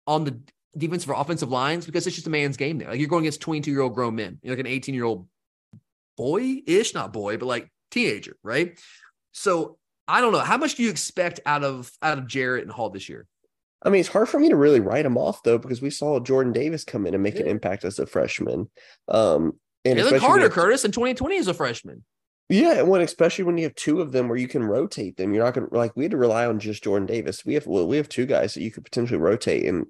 on 0.05 0.23
the 0.23 0.39
defensive 0.77 1.09
or 1.09 1.19
offensive 1.19 1.49
lines 1.49 1.85
because 1.85 2.05
it's 2.05 2.15
just 2.15 2.27
a 2.27 2.31
man's 2.31 2.57
game 2.57 2.77
there. 2.77 2.89
Like 2.89 2.99
you're 2.99 3.09
going 3.09 3.23
against 3.23 3.41
22 3.41 3.71
year 3.71 3.81
old 3.81 3.93
grown 3.93 4.15
men. 4.15 4.39
You're 4.41 4.55
like 4.55 4.59
an 4.59 4.67
18 4.67 4.93
year 4.95 5.05
old 5.05 5.27
boy 6.15 6.61
ish, 6.65 6.93
not 6.93 7.13
boy, 7.13 7.37
but 7.37 7.45
like 7.45 7.69
teenager, 7.91 8.37
right? 8.43 8.79
So 9.31 9.77
I 10.07 10.21
don't 10.21 10.31
know. 10.31 10.39
How 10.39 10.57
much 10.57 10.75
do 10.75 10.83
you 10.83 10.89
expect 10.89 11.39
out 11.45 11.63
of 11.63 11.91
out 12.01 12.17
of 12.17 12.27
Jarrett 12.27 12.63
and 12.63 12.71
Hall 12.71 12.89
this 12.89 13.09
year? 13.09 13.27
I 13.83 13.89
mean, 13.89 13.99
it's 13.99 14.09
hard 14.09 14.27
for 14.27 14.39
me 14.39 14.49
to 14.49 14.55
really 14.55 14.79
write 14.79 15.05
him 15.05 15.17
off 15.17 15.43
though, 15.43 15.57
because 15.57 15.81
we 15.81 15.89
saw 15.89 16.19
Jordan 16.19 16.53
Davis 16.53 16.83
come 16.83 17.05
in 17.05 17.13
and 17.13 17.23
make 17.23 17.35
yeah. 17.35 17.41
an 17.41 17.47
impact 17.47 17.85
as 17.85 17.99
a 17.99 18.05
freshman. 18.05 18.69
Um, 19.07 19.59
and 19.85 19.99
Jalen 19.99 20.19
Carter, 20.19 20.49
Curtis, 20.49 20.83
in 20.83 20.91
2020 20.91 21.37
as 21.37 21.47
a 21.47 21.53
freshman. 21.53 22.03
Yeah, 22.49 22.79
and 22.79 22.87
when 22.87 23.01
especially 23.01 23.43
when 23.43 23.57
you 23.57 23.65
have 23.65 23.75
two 23.75 23.99
of 23.99 24.11
them 24.11 24.29
where 24.29 24.37
you 24.37 24.47
can 24.47 24.63
rotate 24.63 25.17
them, 25.17 25.33
you're 25.33 25.43
not 25.43 25.53
gonna 25.53 25.67
like 25.71 25.95
we 25.95 26.05
had 26.05 26.11
to 26.11 26.17
rely 26.17 26.45
on 26.45 26.59
just 26.59 26.83
Jordan 26.83 27.05
Davis. 27.05 27.45
We 27.45 27.55
have 27.55 27.67
well, 27.67 27.87
we 27.87 27.97
have 27.97 28.07
two 28.07 28.25
guys 28.25 28.53
that 28.53 28.63
you 28.63 28.71
could 28.71 28.85
potentially 28.85 29.19
rotate 29.19 29.65
and 29.65 29.87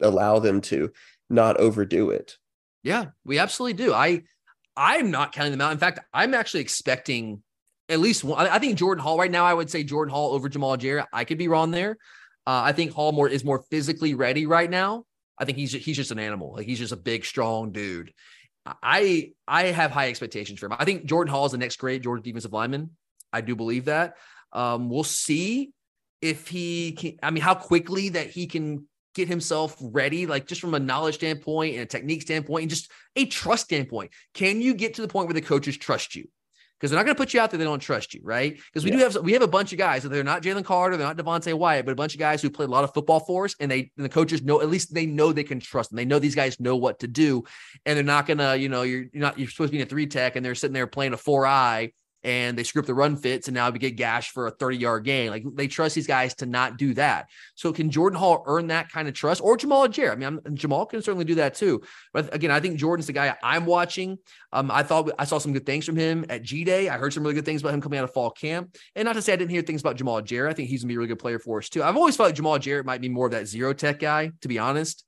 allow 0.00 0.38
them 0.38 0.60
to 0.62 0.90
not 1.30 1.56
overdo 1.56 2.10
it. 2.10 2.36
Yeah, 2.82 3.06
we 3.24 3.38
absolutely 3.38 3.84
do. 3.84 3.94
I 3.94 4.22
I'm 4.76 5.10
not 5.10 5.32
counting 5.32 5.52
them 5.52 5.62
out. 5.62 5.72
In 5.72 5.78
fact, 5.78 6.00
I'm 6.12 6.34
actually 6.34 6.60
expecting 6.60 7.42
at 7.88 8.00
least 8.00 8.22
one. 8.22 8.46
I 8.46 8.58
think 8.58 8.76
Jordan 8.76 9.02
Hall 9.02 9.18
right 9.18 9.30
now. 9.30 9.46
I 9.46 9.54
would 9.54 9.70
say 9.70 9.82
Jordan 9.82 10.12
Hall 10.12 10.32
over 10.32 10.50
Jamaal 10.50 10.78
Jarrett. 10.78 11.06
I 11.12 11.24
could 11.24 11.38
be 11.38 11.48
wrong 11.48 11.70
there. 11.70 11.96
Uh, 12.46 12.62
I 12.64 12.72
think 12.72 12.92
Hallmore 12.92 13.30
is 13.30 13.44
more 13.44 13.64
physically 13.70 14.14
ready 14.14 14.46
right 14.46 14.68
now. 14.68 15.04
I 15.38 15.44
think 15.44 15.58
he's 15.58 15.72
he's 15.72 15.96
just 15.96 16.10
an 16.10 16.18
animal. 16.18 16.54
Like 16.54 16.66
he's 16.66 16.78
just 16.78 16.92
a 16.92 16.96
big, 16.96 17.24
strong 17.24 17.72
dude. 17.72 18.12
I 18.82 19.32
I 19.46 19.64
have 19.64 19.90
high 19.90 20.08
expectations 20.08 20.60
for 20.60 20.66
him. 20.66 20.76
I 20.78 20.84
think 20.84 21.04
Jordan 21.06 21.32
Hall 21.32 21.46
is 21.46 21.52
the 21.52 21.58
next 21.58 21.76
great 21.76 22.02
Georgia 22.02 22.22
defensive 22.22 22.52
lineman. 22.52 22.90
I 23.32 23.40
do 23.40 23.56
believe 23.56 23.86
that. 23.86 24.16
Um, 24.52 24.88
we'll 24.88 25.04
see 25.04 25.72
if 26.22 26.48
he 26.48 26.92
can. 26.92 27.16
I 27.22 27.30
mean, 27.30 27.42
how 27.42 27.54
quickly 27.54 28.10
that 28.10 28.30
he 28.30 28.46
can 28.46 28.86
get 29.14 29.28
himself 29.28 29.76
ready, 29.80 30.26
like 30.26 30.46
just 30.46 30.60
from 30.60 30.74
a 30.74 30.78
knowledge 30.78 31.16
standpoint 31.16 31.74
and 31.74 31.82
a 31.82 31.86
technique 31.86 32.22
standpoint, 32.22 32.62
and 32.62 32.70
just 32.70 32.90
a 33.16 33.26
trust 33.26 33.64
standpoint. 33.64 34.12
Can 34.34 34.60
you 34.60 34.74
get 34.74 34.94
to 34.94 35.02
the 35.02 35.08
point 35.08 35.26
where 35.26 35.34
the 35.34 35.40
coaches 35.40 35.76
trust 35.76 36.16
you? 36.16 36.28
Because 36.84 36.90
they're 36.90 36.98
not 36.98 37.06
going 37.06 37.16
to 37.16 37.18
put 37.18 37.32
you 37.32 37.40
out 37.40 37.50
there; 37.50 37.56
they 37.56 37.64
don't 37.64 37.80
trust 37.80 38.12
you, 38.12 38.20
right? 38.22 38.56
Because 38.56 38.84
we 38.84 38.90
yeah. 38.90 38.98
do 38.98 39.02
have 39.04 39.16
we 39.24 39.32
have 39.32 39.40
a 39.40 39.48
bunch 39.48 39.72
of 39.72 39.78
guys. 39.78 40.02
So 40.02 40.10
they're 40.10 40.22
not 40.22 40.42
Jalen 40.42 40.66
Carter, 40.66 40.98
they're 40.98 41.06
not 41.06 41.16
Devonte 41.16 41.54
Wyatt, 41.54 41.86
but 41.86 41.92
a 41.92 41.94
bunch 41.94 42.12
of 42.12 42.20
guys 42.20 42.42
who 42.42 42.50
played 42.50 42.68
a 42.68 42.72
lot 42.72 42.84
of 42.84 42.92
football 42.92 43.20
for 43.20 43.46
us, 43.46 43.56
and 43.58 43.70
they 43.70 43.90
and 43.96 44.04
the 44.04 44.10
coaches 44.10 44.42
know 44.42 44.60
at 44.60 44.68
least 44.68 44.92
they 44.92 45.06
know 45.06 45.32
they 45.32 45.44
can 45.44 45.60
trust 45.60 45.88
them. 45.88 45.96
They 45.96 46.04
know 46.04 46.18
these 46.18 46.34
guys 46.34 46.60
know 46.60 46.76
what 46.76 46.98
to 46.98 47.06
do, 47.06 47.44
and 47.86 47.96
they're 47.96 48.04
not 48.04 48.26
gonna, 48.26 48.56
you 48.56 48.68
know, 48.68 48.82
you're, 48.82 49.04
you're 49.14 49.22
not 49.22 49.38
you're 49.38 49.48
supposed 49.48 49.70
to 49.70 49.72
be 49.72 49.80
in 49.80 49.86
a 49.86 49.88
three 49.88 50.06
tech, 50.06 50.36
and 50.36 50.44
they're 50.44 50.54
sitting 50.54 50.74
there 50.74 50.86
playing 50.86 51.14
a 51.14 51.16
four 51.16 51.46
eye 51.46 51.92
and 52.24 52.56
they 52.56 52.64
screw 52.64 52.80
up 52.80 52.86
the 52.86 52.94
run 52.94 53.16
fits 53.16 53.48
and 53.48 53.54
now 53.54 53.68
we 53.68 53.78
get 53.78 53.96
gashed 53.96 54.32
for 54.32 54.46
a 54.46 54.50
30 54.50 54.78
yard 54.78 55.04
gain. 55.04 55.30
Like 55.30 55.44
they 55.54 55.68
trust 55.68 55.94
these 55.94 56.06
guys 56.06 56.34
to 56.36 56.46
not 56.46 56.78
do 56.78 56.94
that. 56.94 57.28
So 57.54 57.72
can 57.72 57.90
Jordan 57.90 58.18
Hall 58.18 58.42
earn 58.46 58.68
that 58.68 58.90
kind 58.90 59.06
of 59.06 59.14
trust 59.14 59.42
or 59.42 59.58
Jamaal 59.58 59.90
Jarrett? 59.90 60.12
I 60.12 60.16
mean, 60.16 60.40
I'm, 60.44 60.56
Jamal 60.56 60.86
can 60.86 61.02
certainly 61.02 61.26
do 61.26 61.36
that 61.36 61.54
too. 61.54 61.82
But 62.14 62.34
again, 62.34 62.50
I 62.50 62.60
think 62.60 62.78
Jordan's 62.78 63.06
the 63.06 63.12
guy 63.12 63.36
I'm 63.42 63.66
watching. 63.66 64.18
Um, 64.52 64.70
I 64.70 64.82
thought 64.82 65.10
I 65.18 65.24
saw 65.24 65.38
some 65.38 65.52
good 65.52 65.66
things 65.66 65.84
from 65.84 65.96
him 65.96 66.24
at 66.30 66.42
G 66.42 66.64
Day. 66.64 66.88
I 66.88 66.96
heard 66.96 67.12
some 67.12 67.22
really 67.22 67.34
good 67.34 67.44
things 67.44 67.60
about 67.60 67.74
him 67.74 67.82
coming 67.82 67.98
out 67.98 68.04
of 68.04 68.14
fall 68.14 68.30
camp. 68.30 68.76
And 68.96 69.04
not 69.04 69.12
to 69.12 69.22
say 69.22 69.34
I 69.34 69.36
didn't 69.36 69.50
hear 69.50 69.62
things 69.62 69.82
about 69.82 69.98
Jamaal 69.98 70.24
Jarrett. 70.24 70.52
I 70.52 70.54
think 70.54 70.70
he's 70.70 70.82
gonna 70.82 70.88
be 70.88 70.94
a 70.94 70.98
really 70.98 71.08
good 71.08 71.18
player 71.18 71.38
for 71.38 71.58
us 71.58 71.68
too. 71.68 71.82
I've 71.82 71.96
always 71.96 72.16
felt 72.16 72.28
like 72.28 72.36
Jamal 72.36 72.58
Jarrett 72.58 72.86
might 72.86 73.02
be 73.02 73.10
more 73.10 73.26
of 73.26 73.32
that 73.32 73.46
zero 73.46 73.74
tech 73.74 73.98
guy, 73.98 74.32
to 74.40 74.48
be 74.48 74.58
honest. 74.58 75.04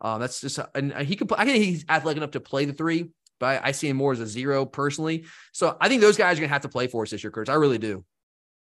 Um, 0.00 0.20
that's 0.20 0.40
just 0.40 0.58
and 0.74 0.92
he 0.94 1.16
could. 1.16 1.30
I 1.32 1.44
think 1.44 1.62
he's 1.62 1.84
athletic 1.88 2.18
enough 2.18 2.32
to 2.32 2.40
play 2.40 2.64
the 2.64 2.72
three 2.72 3.10
but 3.40 3.62
I, 3.64 3.68
I 3.68 3.72
see 3.72 3.88
him 3.88 3.96
more 3.96 4.12
as 4.12 4.20
a 4.20 4.26
zero 4.26 4.64
personally. 4.66 5.24
So 5.52 5.76
I 5.80 5.88
think 5.88 6.00
those 6.00 6.16
guys 6.16 6.38
are 6.38 6.40
going 6.40 6.48
to 6.48 6.52
have 6.52 6.62
to 6.62 6.68
play 6.68 6.86
for 6.86 7.02
us 7.02 7.10
this 7.10 7.22
year, 7.22 7.30
Curtis. 7.30 7.52
I 7.52 7.56
really 7.56 7.78
do. 7.78 8.04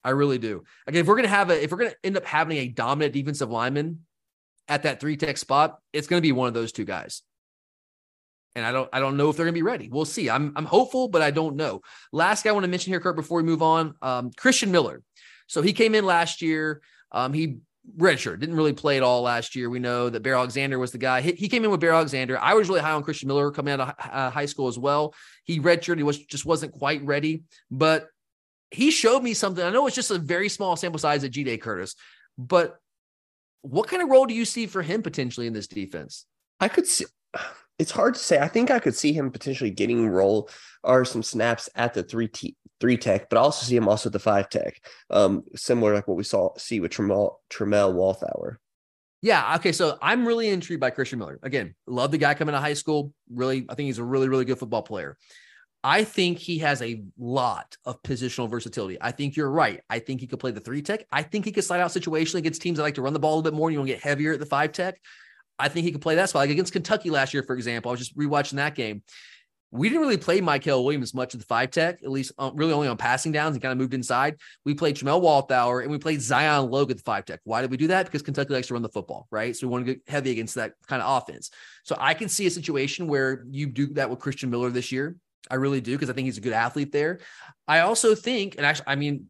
I 0.03 0.11
really 0.11 0.37
do. 0.37 0.63
Again, 0.87 1.01
if 1.01 1.07
we're 1.07 1.15
going 1.15 1.23
to 1.23 1.29
have 1.29 1.49
a, 1.49 1.63
if 1.63 1.71
we're 1.71 1.77
going 1.77 1.91
to 1.91 1.97
end 2.03 2.17
up 2.17 2.25
having 2.25 2.57
a 2.57 2.67
dominant 2.67 3.13
defensive 3.13 3.51
lineman 3.51 4.05
at 4.67 4.83
that 4.83 4.99
three 4.99 5.17
tech 5.17 5.37
spot, 5.37 5.79
it's 5.93 6.07
going 6.07 6.19
to 6.19 6.25
be 6.25 6.31
one 6.31 6.47
of 6.47 6.53
those 6.53 6.71
two 6.71 6.85
guys. 6.85 7.21
And 8.55 8.65
I 8.65 8.71
don't, 8.71 8.89
I 8.91 8.99
don't 8.99 9.15
know 9.15 9.29
if 9.29 9.37
they're 9.37 9.45
going 9.45 9.53
to 9.53 9.57
be 9.57 9.63
ready. 9.63 9.89
We'll 9.89 10.05
see. 10.05 10.29
I'm, 10.29 10.53
I'm 10.55 10.65
hopeful, 10.65 11.07
but 11.07 11.21
I 11.21 11.31
don't 11.31 11.55
know. 11.55 11.81
Last 12.11 12.43
guy 12.43 12.49
I 12.49 12.53
want 12.53 12.65
to 12.65 12.69
mention 12.69 12.91
here, 12.91 12.99
Kurt, 12.99 13.15
before 13.15 13.37
we 13.37 13.43
move 13.43 13.61
on, 13.61 13.95
um, 14.01 14.31
Christian 14.35 14.71
Miller. 14.71 15.03
So 15.47 15.61
he 15.61 15.71
came 15.71 15.95
in 15.95 16.05
last 16.05 16.41
year. 16.41 16.81
Um, 17.11 17.31
he 17.31 17.59
redshirt, 17.97 18.39
didn't 18.39 18.55
really 18.55 18.73
play 18.73 18.97
at 18.97 19.03
all 19.03 19.21
last 19.21 19.55
year. 19.55 19.69
We 19.69 19.79
know 19.79 20.09
that 20.09 20.21
Bear 20.21 20.35
Alexander 20.35 20.77
was 20.77 20.91
the 20.91 20.97
guy. 20.97 21.21
He, 21.21 21.31
he, 21.33 21.49
came 21.49 21.63
in 21.63 21.71
with 21.71 21.79
Bear 21.79 21.93
Alexander. 21.93 22.37
I 22.39 22.53
was 22.53 22.69
really 22.69 22.81
high 22.81 22.91
on 22.91 23.03
Christian 23.03 23.27
Miller 23.27 23.51
coming 23.51 23.73
out 23.73 23.79
of 23.79 23.95
uh, 24.11 24.29
high 24.29 24.45
school 24.45 24.67
as 24.67 24.77
well. 24.77 25.13
He 25.43 25.59
redshirted, 25.59 25.97
he 25.97 26.03
was 26.03 26.19
just 26.19 26.45
wasn't 26.45 26.73
quite 26.73 27.03
ready, 27.03 27.43
but 27.69 28.07
he 28.69 28.91
showed 28.91 29.23
me 29.23 29.33
something. 29.33 29.63
I 29.63 29.69
know 29.71 29.87
it's 29.87 29.95
just 29.95 30.11
a 30.11 30.19
very 30.19 30.47
small 30.47 30.75
sample 30.75 30.99
size 30.99 31.23
at 31.23 31.31
G 31.31 31.43
Day 31.43 31.57
Curtis, 31.57 31.95
but 32.37 32.77
what 33.61 33.87
kind 33.87 34.01
of 34.01 34.09
role 34.09 34.25
do 34.25 34.33
you 34.33 34.45
see 34.45 34.65
for 34.67 34.81
him 34.81 35.01
potentially 35.01 35.47
in 35.47 35.53
this 35.53 35.67
defense? 35.67 36.25
I 36.59 36.67
could 36.67 36.87
see 36.87 37.05
it's 37.81 37.91
hard 37.91 38.13
to 38.13 38.19
say. 38.19 38.37
I 38.37 38.47
think 38.47 38.69
I 38.69 38.77
could 38.77 38.95
see 38.95 39.11
him 39.11 39.31
potentially 39.31 39.71
getting 39.71 40.07
role 40.07 40.49
or 40.83 41.03
some 41.03 41.23
snaps 41.23 41.67
at 41.75 41.95
the 41.95 42.03
three 42.03 42.27
t- 42.27 42.55
three 42.79 42.95
tech, 42.95 43.27
but 43.27 43.37
I 43.37 43.41
also 43.41 43.65
see 43.65 43.75
him 43.75 43.87
also 43.87 44.09
at 44.09 44.13
the 44.13 44.19
five 44.19 44.49
tech, 44.49 44.79
um, 45.09 45.43
similar 45.55 45.95
like 45.95 46.07
what 46.07 46.15
we 46.15 46.23
saw 46.23 46.51
see 46.57 46.79
with 46.79 46.91
Tramel 46.91 47.37
Tramel 47.49 47.95
Walthour. 47.95 48.57
Yeah. 49.23 49.55
Okay. 49.55 49.71
So 49.71 49.97
I'm 49.99 50.27
really 50.27 50.49
intrigued 50.49 50.79
by 50.79 50.91
Christian 50.91 51.17
Miller. 51.17 51.39
Again, 51.41 51.73
love 51.87 52.11
the 52.11 52.19
guy 52.19 52.35
coming 52.35 52.53
to 52.53 52.59
high 52.59 52.75
school. 52.75 53.13
Really, 53.31 53.65
I 53.67 53.73
think 53.73 53.87
he's 53.87 53.97
a 53.99 54.03
really, 54.03 54.29
really 54.29 54.45
good 54.45 54.59
football 54.59 54.83
player. 54.83 55.17
I 55.83 56.03
think 56.03 56.37
he 56.37 56.59
has 56.59 56.83
a 56.83 57.03
lot 57.17 57.75
of 57.85 58.03
positional 58.03 58.47
versatility. 58.47 58.99
I 59.01 59.09
think 59.09 59.35
you're 59.35 59.49
right. 59.49 59.81
I 59.89 59.97
think 59.97 60.21
he 60.21 60.27
could 60.27 60.39
play 60.39 60.51
the 60.51 60.59
three 60.59 60.83
tech. 60.83 61.05
I 61.11 61.23
think 61.23 61.45
he 61.45 61.51
could 61.51 61.63
slide 61.63 61.79
out 61.79 61.89
situationally 61.89 62.39
against 62.39 62.61
teams 62.61 62.77
that 62.77 62.83
like 62.83 62.95
to 62.95 63.01
run 63.01 63.13
the 63.13 63.19
ball 63.19 63.33
a 63.33 63.35
little 63.37 63.51
bit 63.51 63.57
more. 63.57 63.69
And 63.69 63.73
you 63.73 63.79
want 63.79 63.89
to 63.89 63.95
get 63.95 64.03
heavier 64.03 64.33
at 64.33 64.39
the 64.39 64.45
five 64.45 64.71
tech. 64.71 64.99
I 65.61 65.69
think 65.69 65.85
he 65.85 65.91
could 65.91 66.01
play 66.01 66.15
that 66.15 66.29
spot. 66.29 66.41
Like 66.41 66.49
against 66.49 66.73
Kentucky 66.73 67.09
last 67.09 67.33
year, 67.33 67.43
for 67.43 67.55
example, 67.55 67.89
I 67.89 67.93
was 67.93 67.99
just 67.99 68.17
rewatching 68.17 68.55
that 68.55 68.75
game 68.75 69.03
we 69.71 69.87
didn't 69.87 70.01
really 70.01 70.17
play 70.17 70.41
Mykel 70.41 70.83
Williams 70.83 71.13
much 71.13 71.33
at 71.33 71.39
the 71.39 71.45
five 71.45 71.71
tech, 71.71 72.03
at 72.03 72.11
least 72.11 72.33
uh, 72.37 72.51
really 72.53 72.73
only 72.73 72.89
on 72.89 72.97
passing 72.97 73.31
downs. 73.31 73.55
He 73.55 73.61
kind 73.61 73.71
of 73.71 73.77
moved 73.77 73.93
inside. 73.93 74.35
We 74.65 74.73
played 74.73 74.97
Tramel 74.97 75.21
Walthour 75.21 75.81
and 75.81 75.89
we 75.89 75.97
played 75.97 76.21
Zion 76.21 76.69
Logue 76.69 76.91
at 76.91 76.97
the 76.97 77.03
five 77.03 77.25
tech. 77.25 77.39
Why 77.45 77.61
did 77.61 77.71
we 77.71 77.77
do 77.77 77.87
that? 77.87 78.05
Because 78.05 78.21
Kentucky 78.21 78.53
likes 78.53 78.67
to 78.67 78.73
run 78.73 78.83
the 78.83 78.89
football, 78.89 79.27
right? 79.31 79.55
So 79.55 79.67
we 79.67 79.71
want 79.71 79.85
to 79.85 79.93
get 79.93 80.03
heavy 80.07 80.31
against 80.31 80.55
that 80.55 80.73
kind 80.87 81.01
of 81.01 81.23
offense. 81.23 81.51
So 81.83 81.95
I 81.97 82.13
can 82.13 82.27
see 82.27 82.45
a 82.47 82.51
situation 82.51 83.07
where 83.07 83.45
you 83.49 83.65
do 83.67 83.87
that 83.93 84.09
with 84.09 84.19
Christian 84.19 84.49
Miller 84.49 84.69
this 84.69 84.91
year. 84.91 85.15
I 85.49 85.55
really 85.55 85.81
do 85.81 85.93
because 85.93 86.09
I 86.09 86.13
think 86.13 86.25
he's 86.25 86.37
a 86.37 86.41
good 86.41 86.53
athlete 86.53 86.91
there. 86.91 87.19
I 87.67 87.79
also 87.79 88.13
think, 88.13 88.55
and 88.57 88.65
actually, 88.65 88.87
I 88.87 88.95
mean, 88.95 89.29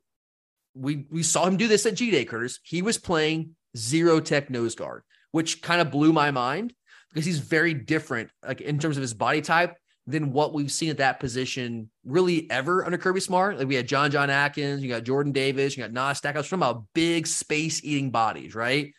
we 0.73 1.05
we 1.09 1.21
saw 1.21 1.45
him 1.45 1.57
do 1.57 1.67
this 1.67 1.85
at 1.85 1.95
G 1.95 2.11
Day, 2.11 2.25
Curtis. 2.25 2.59
He 2.63 2.81
was 2.81 2.97
playing 2.97 3.55
zero 3.77 4.19
tech 4.19 4.49
nose 4.49 4.75
guard, 4.75 5.03
which 5.31 5.61
kind 5.61 5.81
of 5.81 5.91
blew 5.91 6.13
my 6.13 6.31
mind 6.31 6.73
because 7.09 7.25
he's 7.25 7.39
very 7.39 7.73
different, 7.73 8.29
like 8.45 8.61
in 8.61 8.79
terms 8.79 8.97
of 8.97 9.01
his 9.01 9.13
body 9.13 9.41
type 9.41 9.75
than 10.07 10.33
what 10.33 10.53
we've 10.53 10.71
seen 10.71 10.89
at 10.89 10.97
that 10.97 11.19
position 11.19 11.89
really 12.05 12.49
ever 12.49 12.83
under 12.85 12.97
Kirby 12.97 13.19
Smart. 13.19 13.57
Like 13.57 13.67
we 13.67 13.75
had 13.75 13.87
John 13.87 14.11
John 14.11 14.29
Atkins, 14.29 14.81
you 14.81 14.89
got 14.89 15.03
Jordan 15.03 15.31
Davis, 15.31 15.77
you 15.77 15.83
got 15.83 15.93
Nas 15.93 16.17
Stackhouse 16.17 16.47
from 16.47 16.63
a 16.63 16.81
big 16.93 17.27
space 17.27 17.83
eating 17.83 18.09
bodies, 18.09 18.55
right? 18.55 18.93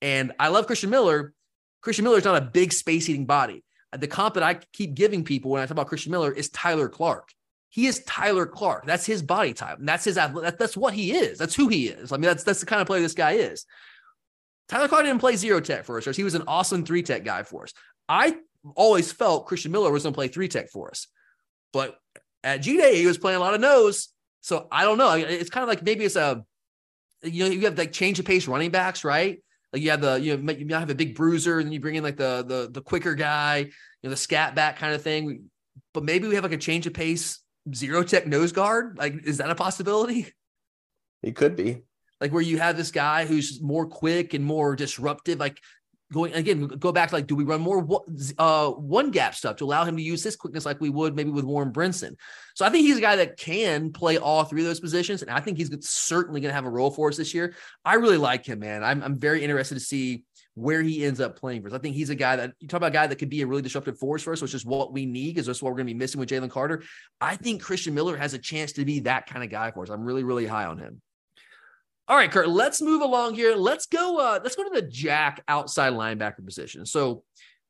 And 0.00 0.32
I 0.38 0.48
love 0.48 0.66
Christian 0.66 0.90
Miller. 0.90 1.32
Christian 1.80 2.04
Miller 2.04 2.18
is 2.18 2.24
not 2.24 2.40
a 2.40 2.46
big 2.46 2.72
space 2.72 3.08
eating 3.08 3.26
body. 3.26 3.64
The 3.92 4.08
comp 4.08 4.34
that 4.34 4.42
I 4.42 4.54
keep 4.72 4.94
giving 4.94 5.24
people 5.24 5.50
when 5.50 5.62
I 5.62 5.64
talk 5.64 5.72
about 5.72 5.86
Christian 5.86 6.12
Miller 6.12 6.32
is 6.32 6.50
Tyler 6.50 6.88
Clark. 6.88 7.28
He 7.68 7.86
is 7.86 8.04
Tyler 8.04 8.46
Clark. 8.46 8.86
That's 8.86 9.06
his 9.06 9.22
body 9.22 9.52
type. 9.52 9.78
And 9.78 9.88
that's 9.88 10.04
his 10.04 10.14
that's 10.14 10.76
what 10.76 10.94
he 10.94 11.12
is. 11.12 11.38
That's 11.38 11.54
who 11.54 11.68
he 11.68 11.88
is. 11.88 12.12
I 12.12 12.16
mean, 12.16 12.22
that's 12.22 12.44
that's 12.44 12.60
the 12.60 12.66
kind 12.66 12.80
of 12.80 12.86
player 12.86 13.00
this 13.00 13.14
guy 13.14 13.32
is. 13.32 13.66
Tyler 14.68 14.88
Clark 14.88 15.04
didn't 15.04 15.20
play 15.20 15.36
zero 15.36 15.60
tech 15.60 15.84
for 15.84 15.98
us. 15.98 16.16
He 16.16 16.24
was 16.24 16.34
an 16.34 16.44
awesome 16.46 16.84
three 16.84 17.02
tech 17.02 17.24
guy 17.24 17.42
for 17.42 17.64
us. 17.64 17.72
I 18.08 18.36
always 18.74 19.12
felt 19.12 19.46
Christian 19.46 19.72
Miller 19.72 19.90
was 19.90 20.04
going 20.04 20.12
to 20.12 20.16
play 20.16 20.28
three 20.28 20.48
tech 20.48 20.70
for 20.70 20.90
us. 20.90 21.06
But 21.72 21.96
at 22.42 22.58
G 22.58 22.76
Day, 22.76 22.96
he 22.96 23.06
was 23.06 23.18
playing 23.18 23.36
a 23.36 23.40
lot 23.40 23.54
of 23.54 23.60
nose. 23.60 24.08
So 24.40 24.68
I 24.70 24.84
don't 24.84 24.98
know. 24.98 25.12
It's 25.12 25.50
kind 25.50 25.62
of 25.62 25.68
like 25.68 25.82
maybe 25.82 26.04
it's 26.04 26.16
a, 26.16 26.44
you 27.22 27.44
know, 27.44 27.50
you 27.50 27.62
have 27.62 27.78
like 27.78 27.92
change 27.92 28.18
of 28.18 28.26
pace 28.26 28.46
running 28.46 28.70
backs, 28.70 29.04
right? 29.04 29.42
Like 29.72 29.82
you 29.82 29.90
have 29.90 30.00
the 30.00 30.20
you 30.20 30.36
know 30.36 30.52
you 30.52 30.66
have 30.74 30.90
a 30.90 30.94
big 30.94 31.14
bruiser, 31.14 31.58
and 31.58 31.66
then 31.66 31.72
you 31.72 31.80
bring 31.80 31.96
in 31.96 32.04
like 32.04 32.16
the 32.16 32.44
the 32.46 32.70
the 32.70 32.80
quicker 32.80 33.14
guy, 33.14 33.56
you 33.58 33.70
know, 34.04 34.10
the 34.10 34.16
scat 34.16 34.54
back 34.54 34.78
kind 34.78 34.94
of 34.94 35.02
thing. 35.02 35.50
But 35.92 36.04
maybe 36.04 36.28
we 36.28 36.36
have 36.36 36.44
like 36.44 36.52
a 36.52 36.58
change 36.58 36.86
of 36.86 36.94
pace 36.94 37.40
zero 37.74 38.02
tech 38.02 38.26
nose 38.26 38.52
guard. 38.52 38.98
Like, 38.98 39.26
is 39.26 39.38
that 39.38 39.50
a 39.50 39.54
possibility? 39.54 40.32
It 41.22 41.34
could 41.34 41.56
be 41.56 41.82
like 42.20 42.32
where 42.32 42.42
you 42.42 42.58
have 42.58 42.76
this 42.76 42.90
guy 42.90 43.26
who's 43.26 43.60
more 43.60 43.86
quick 43.86 44.34
and 44.34 44.44
more 44.44 44.76
disruptive. 44.76 45.38
Like 45.38 45.60
going 46.12 46.32
again, 46.34 46.66
go 46.66 46.92
back 46.92 47.12
like, 47.12 47.26
do 47.26 47.34
we 47.34 47.44
run 47.44 47.60
more 47.60 48.02
uh, 48.38 48.70
one 48.70 49.10
gap 49.10 49.34
stuff 49.34 49.56
to 49.56 49.64
allow 49.64 49.84
him 49.84 49.96
to 49.96 50.02
use 50.02 50.22
his 50.22 50.36
quickness 50.36 50.64
like 50.64 50.80
we 50.80 50.90
would 50.90 51.16
maybe 51.16 51.30
with 51.30 51.44
Warren 51.44 51.72
Brinson? 51.72 52.14
So 52.54 52.64
I 52.64 52.70
think 52.70 52.86
he's 52.86 52.98
a 52.98 53.02
guy 53.02 53.16
that 53.16 53.36
can 53.36 53.92
play 53.92 54.18
all 54.18 54.44
three 54.44 54.62
of 54.62 54.66
those 54.66 54.80
positions, 54.80 55.22
and 55.22 55.30
I 55.30 55.40
think 55.40 55.58
he's 55.58 55.70
certainly 55.88 56.40
going 56.40 56.50
to 56.50 56.54
have 56.54 56.66
a 56.66 56.70
role 56.70 56.90
for 56.90 57.08
us 57.08 57.16
this 57.16 57.34
year. 57.34 57.54
I 57.84 57.94
really 57.94 58.18
like 58.18 58.46
him, 58.46 58.60
man. 58.60 58.84
I'm 58.84 59.02
I'm 59.02 59.18
very 59.18 59.42
interested 59.42 59.74
to 59.74 59.80
see 59.80 60.24
where 60.54 60.82
he 60.82 61.04
ends 61.04 61.20
up 61.20 61.36
playing 61.36 61.62
for 61.62 61.68
us. 61.68 61.74
I 61.74 61.78
think 61.78 61.96
he's 61.96 62.10
a 62.10 62.14
guy 62.14 62.36
that 62.36 62.52
you 62.60 62.68
talk 62.68 62.78
about 62.78 62.90
a 62.90 62.92
guy 62.92 63.06
that 63.08 63.16
could 63.16 63.28
be 63.28 63.42
a 63.42 63.46
really 63.46 63.62
disruptive 63.62 63.98
force 63.98 64.22
for 64.22 64.32
us, 64.32 64.40
which 64.40 64.54
is 64.54 64.64
what 64.64 64.92
we 64.92 65.04
need 65.04 65.34
because 65.34 65.46
that's 65.46 65.60
what 65.60 65.70
we're 65.70 65.78
going 65.78 65.88
to 65.88 65.94
be 65.94 65.98
missing 65.98 66.20
with 66.20 66.28
Jalen 66.28 66.50
Carter. 66.50 66.84
I 67.20 67.34
think 67.36 67.60
Christian 67.60 67.92
Miller 67.94 68.16
has 68.16 68.34
a 68.34 68.38
chance 68.38 68.72
to 68.74 68.84
be 68.84 69.00
that 69.00 69.26
kind 69.26 69.42
of 69.42 69.50
guy 69.50 69.72
for 69.72 69.82
us. 69.82 69.90
I'm 69.90 70.04
really, 70.04 70.22
really 70.22 70.46
high 70.46 70.66
on 70.66 70.78
him. 70.78 71.02
All 72.06 72.16
right, 72.16 72.30
Kurt, 72.30 72.50
let's 72.50 72.82
move 72.82 73.00
along 73.00 73.34
here. 73.34 73.54
Let's 73.56 73.86
go, 73.86 74.18
uh, 74.18 74.38
let's 74.42 74.56
go 74.56 74.64
to 74.64 74.70
the 74.70 74.82
jack 74.86 75.42
outside 75.48 75.94
linebacker 75.94 76.44
position. 76.44 76.84
So 76.84 77.24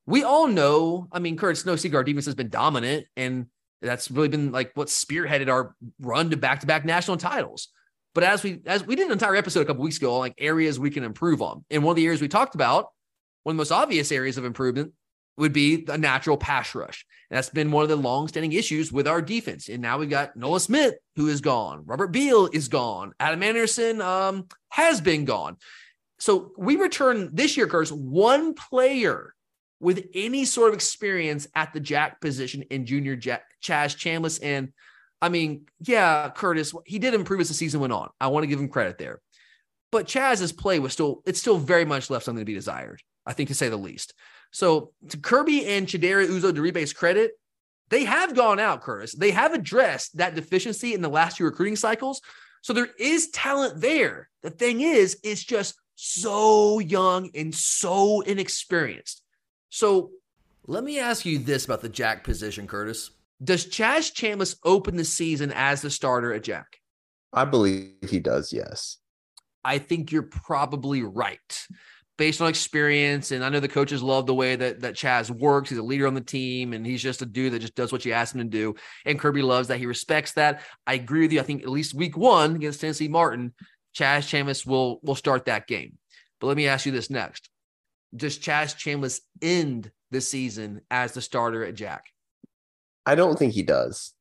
we 0.06 0.24
all 0.24 0.48
know, 0.48 1.06
I 1.12 1.20
mean, 1.20 1.36
Kurt, 1.36 1.64
no 1.64 1.76
secret 1.76 1.96
our 1.96 2.04
defense 2.04 2.26
has 2.26 2.34
been 2.34 2.48
dominant, 2.48 3.06
and 3.16 3.46
that's 3.80 4.10
really 4.10 4.28
been 4.28 4.50
like 4.50 4.72
what 4.74 4.88
spearheaded 4.88 5.48
our 5.48 5.76
run 6.00 6.30
to 6.30 6.36
back-to-back 6.36 6.84
national 6.84 7.16
titles. 7.16 7.68
But 8.12 8.24
as 8.24 8.42
we 8.42 8.60
as 8.66 8.84
we 8.84 8.96
did 8.96 9.06
an 9.06 9.12
entire 9.12 9.36
episode 9.36 9.60
a 9.60 9.64
couple 9.64 9.84
weeks 9.84 9.98
ago, 9.98 10.18
like 10.18 10.34
areas 10.38 10.78
we 10.78 10.90
can 10.90 11.04
improve 11.04 11.40
on. 11.40 11.64
And 11.70 11.84
one 11.84 11.92
of 11.92 11.96
the 11.96 12.04
areas 12.04 12.20
we 12.20 12.28
talked 12.28 12.54
about, 12.54 12.88
one 13.44 13.54
of 13.54 13.56
the 13.56 13.60
most 13.60 13.72
obvious 13.72 14.10
areas 14.10 14.38
of 14.38 14.44
improvement 14.44 14.92
would 15.36 15.52
be 15.52 15.84
a 15.88 15.98
natural 15.98 16.36
pass 16.36 16.74
rush. 16.74 17.04
And 17.30 17.36
that's 17.36 17.48
been 17.48 17.72
one 17.72 17.82
of 17.82 17.88
the 17.88 17.96
long-standing 17.96 18.52
issues 18.52 18.92
with 18.92 19.08
our 19.08 19.20
defense. 19.20 19.68
And 19.68 19.82
now 19.82 19.98
we've 19.98 20.10
got 20.10 20.36
Nolan 20.36 20.60
Smith, 20.60 20.94
who 21.16 21.28
is 21.28 21.40
gone. 21.40 21.82
Robert 21.86 22.08
Beal 22.08 22.48
is 22.52 22.68
gone. 22.68 23.12
Adam 23.18 23.42
Anderson 23.42 24.00
um, 24.00 24.46
has 24.68 25.00
been 25.00 25.24
gone. 25.24 25.56
So 26.18 26.52
we 26.56 26.76
return 26.76 27.30
this 27.32 27.56
year, 27.56 27.66
Curtis, 27.66 27.90
one 27.90 28.54
player 28.54 29.34
with 29.80 30.06
any 30.14 30.44
sort 30.44 30.68
of 30.68 30.74
experience 30.74 31.46
at 31.54 31.72
the 31.72 31.80
jack 31.80 32.20
position 32.20 32.62
in 32.70 32.86
junior 32.86 33.16
Chaz 33.16 33.40
Chambliss. 33.62 34.38
And 34.42 34.72
I 35.20 35.28
mean, 35.28 35.66
yeah, 35.80 36.30
Curtis, 36.30 36.72
he 36.86 36.98
did 36.98 37.14
improve 37.14 37.40
as 37.40 37.48
the 37.48 37.54
season 37.54 37.80
went 37.80 37.92
on. 37.92 38.10
I 38.20 38.28
want 38.28 38.44
to 38.44 38.46
give 38.46 38.60
him 38.60 38.68
credit 38.68 38.98
there. 38.98 39.20
But 39.90 40.06
Chaz's 40.06 40.52
play 40.52 40.78
was 40.78 40.92
still, 40.92 41.22
it's 41.26 41.40
still 41.40 41.58
very 41.58 41.84
much 41.84 42.10
left 42.10 42.24
something 42.24 42.40
to 42.40 42.46
be 42.46 42.54
desired, 42.54 43.02
I 43.26 43.32
think, 43.32 43.48
to 43.48 43.54
say 43.54 43.68
the 43.68 43.76
least. 43.76 44.14
So 44.54 44.92
to 45.08 45.16
Kirby 45.16 45.66
and 45.66 45.84
Chidera 45.84 46.28
Uzo-Diribe's 46.28 46.92
credit, 46.92 47.32
they 47.88 48.04
have 48.04 48.36
gone 48.36 48.60
out, 48.60 48.82
Curtis. 48.82 49.12
They 49.12 49.32
have 49.32 49.52
addressed 49.52 50.16
that 50.16 50.36
deficiency 50.36 50.94
in 50.94 51.02
the 51.02 51.08
last 51.08 51.38
two 51.38 51.44
recruiting 51.44 51.74
cycles. 51.74 52.20
So 52.62 52.72
there 52.72 52.90
is 52.96 53.30
talent 53.30 53.80
there. 53.80 54.30
The 54.44 54.50
thing 54.50 54.80
is, 54.80 55.18
it's 55.24 55.42
just 55.42 55.74
so 55.96 56.78
young 56.78 57.30
and 57.34 57.52
so 57.52 58.20
inexperienced. 58.20 59.22
So 59.70 60.12
let 60.68 60.84
me 60.84 61.00
ask 61.00 61.26
you 61.26 61.40
this 61.40 61.64
about 61.64 61.82
the 61.82 61.88
Jack 61.88 62.22
position, 62.22 62.68
Curtis. 62.68 63.10
Does 63.42 63.66
Chaz 63.66 64.12
Chambliss 64.14 64.56
open 64.64 64.96
the 64.96 65.04
season 65.04 65.52
as 65.52 65.82
the 65.82 65.90
starter 65.90 66.32
at 66.32 66.44
Jack? 66.44 66.78
I 67.32 67.44
believe 67.44 67.90
he 68.08 68.20
does, 68.20 68.52
yes. 68.52 68.98
I 69.64 69.78
think 69.78 70.12
you're 70.12 70.22
probably 70.22 71.02
right 71.02 71.66
based 72.16 72.40
on 72.40 72.48
experience. 72.48 73.30
And 73.30 73.44
I 73.44 73.48
know 73.48 73.60
the 73.60 73.68
coaches 73.68 74.02
love 74.02 74.26
the 74.26 74.34
way 74.34 74.56
that 74.56 74.80
that 74.80 74.94
Chaz 74.94 75.30
works. 75.30 75.68
He's 75.68 75.78
a 75.78 75.82
leader 75.82 76.06
on 76.06 76.14
the 76.14 76.20
team, 76.20 76.72
and 76.72 76.86
he's 76.86 77.02
just 77.02 77.22
a 77.22 77.26
dude 77.26 77.52
that 77.52 77.60
just 77.60 77.74
does 77.74 77.92
what 77.92 78.04
you 78.04 78.12
ask 78.12 78.34
him 78.34 78.40
to 78.40 78.44
do. 78.44 78.74
And 79.04 79.18
Kirby 79.18 79.42
loves 79.42 79.68
that. 79.68 79.78
He 79.78 79.86
respects 79.86 80.32
that. 80.32 80.62
I 80.86 80.94
agree 80.94 81.22
with 81.22 81.32
you. 81.32 81.40
I 81.40 81.44
think 81.44 81.62
at 81.62 81.68
least 81.68 81.94
week 81.94 82.16
one 82.16 82.56
against 82.56 82.80
Tennessee 82.80 83.08
Martin, 83.08 83.52
Chaz 83.96 84.20
Chambliss 84.20 84.66
will 84.66 85.00
will 85.02 85.14
start 85.14 85.46
that 85.46 85.66
game. 85.66 85.98
But 86.40 86.48
let 86.48 86.56
me 86.56 86.68
ask 86.68 86.86
you 86.86 86.92
this 86.92 87.10
next: 87.10 87.48
Does 88.14 88.38
Chaz 88.38 88.76
Chambliss 88.76 89.20
end 89.42 89.90
the 90.10 90.20
season 90.20 90.80
as 90.90 91.12
the 91.12 91.22
starter 91.22 91.64
at 91.64 91.74
Jack? 91.74 92.06
I 93.06 93.14
don't 93.14 93.38
think 93.38 93.52
he 93.52 93.62
does. 93.62 94.12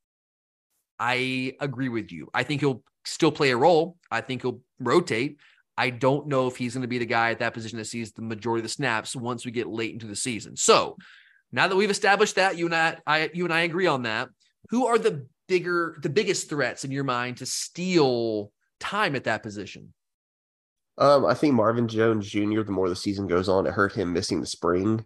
I 0.99 1.55
agree 1.59 1.89
with 1.89 2.11
you. 2.11 2.29
I 2.33 2.43
think 2.43 2.61
he'll 2.61 2.83
still 3.05 3.31
play 3.31 3.51
a 3.51 3.57
role. 3.57 3.97
I 4.11 4.21
think 4.21 4.41
he'll 4.41 4.61
rotate. 4.79 5.37
I 5.77 5.89
don't 5.89 6.27
know 6.27 6.47
if 6.47 6.55
he's 6.55 6.73
going 6.73 6.83
to 6.83 6.87
be 6.87 6.99
the 6.99 7.05
guy 7.05 7.31
at 7.31 7.39
that 7.39 7.53
position 7.53 7.77
that 7.77 7.85
sees 7.85 8.11
the 8.11 8.21
majority 8.21 8.59
of 8.59 8.63
the 8.63 8.69
snaps 8.69 9.15
once 9.15 9.45
we 9.45 9.51
get 9.51 9.67
late 9.67 9.93
into 9.93 10.07
the 10.07 10.15
season. 10.15 10.55
So 10.55 10.97
now 11.51 11.67
that 11.67 11.75
we've 11.75 11.89
established 11.89 12.35
that, 12.35 12.57
you 12.57 12.65
and 12.65 12.75
I, 12.75 12.97
I 13.07 13.29
you 13.33 13.45
and 13.45 13.53
I 13.53 13.61
agree 13.61 13.87
on 13.87 14.03
that. 14.03 14.29
Who 14.69 14.85
are 14.87 14.97
the 14.97 15.25
bigger, 15.47 15.97
the 16.01 16.09
biggest 16.09 16.49
threats 16.49 16.83
in 16.83 16.91
your 16.91 17.03
mind 17.03 17.37
to 17.37 17.45
steal 17.45 18.51
time 18.79 19.15
at 19.15 19.25
that 19.25 19.43
position? 19.43 19.93
Um, 20.97 21.25
I 21.25 21.33
think 21.33 21.55
Marvin 21.55 21.87
Jones 21.87 22.29
Jr. 22.29 22.61
The 22.61 22.71
more 22.71 22.89
the 22.89 22.95
season 22.95 23.27
goes 23.27 23.49
on, 23.49 23.65
it 23.65 23.73
hurt 23.73 23.93
him 23.93 24.13
missing 24.13 24.39
the 24.39 24.47
spring. 24.47 25.05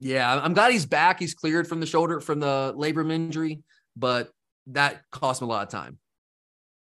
Yeah, 0.00 0.40
I'm 0.42 0.54
glad 0.54 0.72
he's 0.72 0.86
back. 0.86 1.18
He's 1.18 1.34
cleared 1.34 1.66
from 1.66 1.80
the 1.80 1.86
shoulder 1.86 2.20
from 2.20 2.40
the 2.40 2.74
labrum 2.76 3.10
injury, 3.10 3.62
but 3.96 4.30
that 4.68 5.02
cost 5.10 5.42
him 5.42 5.48
a 5.48 5.50
lot 5.50 5.66
of 5.66 5.70
time. 5.70 5.98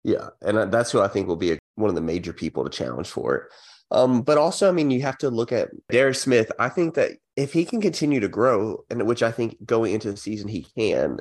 Yeah, 0.05 0.29
and 0.41 0.73
that's 0.73 0.91
who 0.91 1.01
I 1.01 1.09
think 1.09 1.29
will 1.29 1.37
be 1.37 1.53
a 1.53 1.59
one 1.77 1.89
of 1.89 1.95
the 1.95 2.01
major 2.01 2.33
people 2.33 2.65
to 2.65 2.71
challenge 2.71 3.09
for 3.09 3.35
it. 3.37 3.43
Um, 3.91 4.23
but 4.23 4.39
also, 4.39 4.69
I 4.69 4.73
mean, 4.73 4.91
you 4.91 5.03
have 5.03 5.19
to 5.19 5.31
look 5.31 5.51
at 5.51 5.71
Darris 5.91 6.17
Smith. 6.17 6.53
I 6.59 6.69
think 6.69 6.95
that 6.95 7.13
if 7.37 7.53
he 7.53 7.65
can 7.65 7.81
continue 7.81 8.21
to 8.21 8.29
grow, 8.29 8.85
and 8.89 9.07
which 9.07 9.23
I 9.23 9.33
think 9.33 9.57
going 9.65 9.93
into 9.95 10.11
the 10.11 10.17
season 10.17 10.49
he 10.49 10.67
can, 10.79 11.19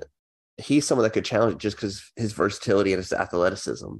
he's 0.58 0.86
someone 0.86 1.04
that 1.04 1.14
could 1.14 1.26
challenge 1.26 1.62
just 1.62 1.78
because 1.78 2.12
his 2.16 2.34
versatility 2.34 2.94
and 2.94 3.00
his 3.00 3.14
athleticism. 3.14 3.96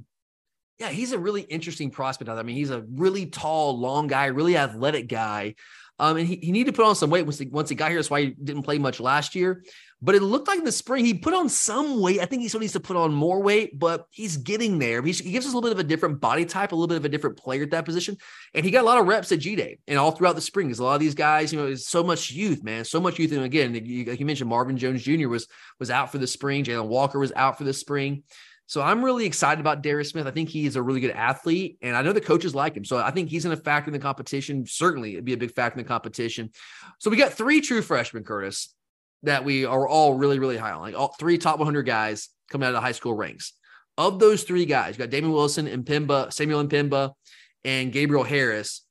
Yeah, 0.78 0.88
he's 0.88 1.12
a 1.12 1.18
really 1.18 1.42
interesting 1.42 1.90
prospect. 1.90 2.30
I 2.30 2.42
mean, 2.42 2.56
he's 2.56 2.70
a 2.70 2.84
really 2.94 3.26
tall, 3.26 3.78
long 3.78 4.06
guy, 4.06 4.26
really 4.26 4.56
athletic 4.56 5.08
guy. 5.08 5.56
Um, 6.00 6.16
and 6.16 6.26
he, 6.26 6.36
he 6.36 6.50
needed 6.50 6.72
to 6.72 6.76
put 6.76 6.86
on 6.86 6.96
some 6.96 7.10
weight 7.10 7.26
once 7.26 7.38
he, 7.38 7.46
once 7.46 7.68
he 7.68 7.74
got 7.74 7.90
here. 7.90 7.98
That's 7.98 8.08
why 8.08 8.22
he 8.22 8.30
didn't 8.30 8.62
play 8.62 8.78
much 8.78 9.00
last 9.00 9.34
year. 9.34 9.62
But 10.00 10.14
it 10.14 10.22
looked 10.22 10.48
like 10.48 10.58
in 10.58 10.64
the 10.64 10.72
spring 10.72 11.04
he 11.04 11.12
put 11.12 11.34
on 11.34 11.50
some 11.50 12.00
weight. 12.00 12.20
I 12.20 12.24
think 12.24 12.40
he 12.40 12.48
still 12.48 12.60
needs 12.60 12.72
to 12.72 12.80
put 12.80 12.96
on 12.96 13.12
more 13.12 13.42
weight, 13.42 13.78
but 13.78 14.06
he's 14.10 14.38
getting 14.38 14.78
there. 14.78 15.02
He, 15.02 15.12
he 15.12 15.30
gives 15.30 15.44
us 15.44 15.52
a 15.52 15.54
little 15.54 15.68
bit 15.68 15.76
of 15.76 15.78
a 15.78 15.86
different 15.86 16.18
body 16.18 16.46
type, 16.46 16.72
a 16.72 16.74
little 16.74 16.88
bit 16.88 16.96
of 16.96 17.04
a 17.04 17.10
different 17.10 17.36
player 17.36 17.64
at 17.64 17.70
that 17.72 17.84
position. 17.84 18.16
And 18.54 18.64
he 18.64 18.70
got 18.70 18.80
a 18.80 18.86
lot 18.86 18.98
of 18.98 19.06
reps 19.06 19.30
at 19.30 19.40
G 19.40 19.56
Day 19.56 19.78
and 19.86 19.98
all 19.98 20.12
throughout 20.12 20.36
the 20.36 20.40
spring. 20.40 20.68
Because 20.68 20.78
a 20.78 20.84
lot 20.84 20.94
of 20.94 21.00
these 21.00 21.14
guys, 21.14 21.52
you 21.52 21.58
know, 21.58 21.66
is 21.66 21.86
so 21.86 22.02
much 22.02 22.30
youth, 22.30 22.64
man, 22.64 22.86
so 22.86 22.98
much 22.98 23.18
youth. 23.18 23.32
And 23.32 23.44
again, 23.44 23.74
you, 23.74 24.06
like 24.06 24.18
you 24.18 24.24
mentioned, 24.24 24.48
Marvin 24.48 24.78
Jones 24.78 25.02
Jr. 25.02 25.28
was 25.28 25.46
was 25.78 25.90
out 25.90 26.10
for 26.10 26.16
the 26.16 26.26
spring. 26.26 26.64
Jalen 26.64 26.88
Walker 26.88 27.18
was 27.18 27.32
out 27.36 27.58
for 27.58 27.64
the 27.64 27.74
spring. 27.74 28.22
So 28.70 28.80
I'm 28.80 29.04
really 29.04 29.26
excited 29.26 29.60
about 29.60 29.82
Darris 29.82 30.12
Smith. 30.12 30.28
I 30.28 30.30
think 30.30 30.48
he's 30.48 30.76
a 30.76 30.82
really 30.82 31.00
good 31.00 31.10
athlete, 31.10 31.76
and 31.82 31.96
I 31.96 32.02
know 32.02 32.12
the 32.12 32.20
coaches 32.20 32.54
like 32.54 32.76
him. 32.76 32.84
So 32.84 32.98
I 32.98 33.10
think 33.10 33.28
he's 33.28 33.42
going 33.42 33.56
to 33.56 33.60
factor 33.60 33.88
in 33.88 33.92
the 33.92 33.98
competition. 33.98 34.64
Certainly, 34.64 35.14
it'd 35.14 35.24
be 35.24 35.32
a 35.32 35.36
big 35.36 35.50
factor 35.50 35.76
in 35.76 35.84
the 35.84 35.88
competition. 35.88 36.50
So 37.00 37.10
we 37.10 37.16
got 37.16 37.32
three 37.32 37.60
true 37.60 37.82
freshmen, 37.82 38.22
Curtis, 38.22 38.72
that 39.24 39.44
we 39.44 39.64
are 39.64 39.88
all 39.88 40.14
really, 40.14 40.38
really 40.38 40.56
high 40.56 40.70
on. 40.70 40.82
Like 40.82 40.94
all 40.94 41.12
three 41.18 41.36
top 41.36 41.58
100 41.58 41.82
guys 41.82 42.28
coming 42.48 42.64
out 42.64 42.68
of 42.68 42.74
the 42.74 42.80
high 42.80 42.92
school 42.92 43.12
ranks. 43.12 43.54
Of 43.98 44.20
those 44.20 44.44
three 44.44 44.66
guys, 44.66 44.94
you 44.94 45.00
got 45.00 45.10
Damon 45.10 45.32
Wilson 45.32 45.66
and 45.66 45.84
M'Pemba, 45.84 46.32
Samuel 46.32 46.64
M'Pemba, 46.64 47.14
and 47.64 47.90
Gabriel 47.90 48.22
Harris. 48.22 48.82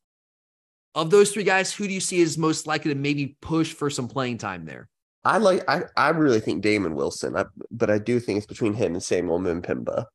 Of 0.94 1.10
those 1.10 1.32
three 1.32 1.46
guys, 1.46 1.74
who 1.74 1.88
do 1.88 1.94
you 1.94 2.02
see 2.02 2.20
is 2.20 2.38
most 2.38 2.68
likely 2.68 2.94
to 2.94 3.00
maybe 3.00 3.38
push 3.40 3.72
for 3.72 3.90
some 3.90 4.10
playing 4.10 4.40
time 4.40 4.66
there? 4.66 4.90
I 5.26 5.38
like 5.38 5.64
I, 5.68 5.84
I 5.98 6.10
really 6.10 6.40
think 6.40 6.62
Damon 6.62 6.96
Wilson, 6.96 7.36
I, 7.36 7.46
but 7.72 7.90
I 7.90 7.98
do 7.98 8.20
think 8.20 8.38
it's 8.38 8.48
between 8.48 8.74
him 8.74 8.94
and 8.94 9.04
Samuel 9.04 9.40
M'Pemba. 9.40 10.06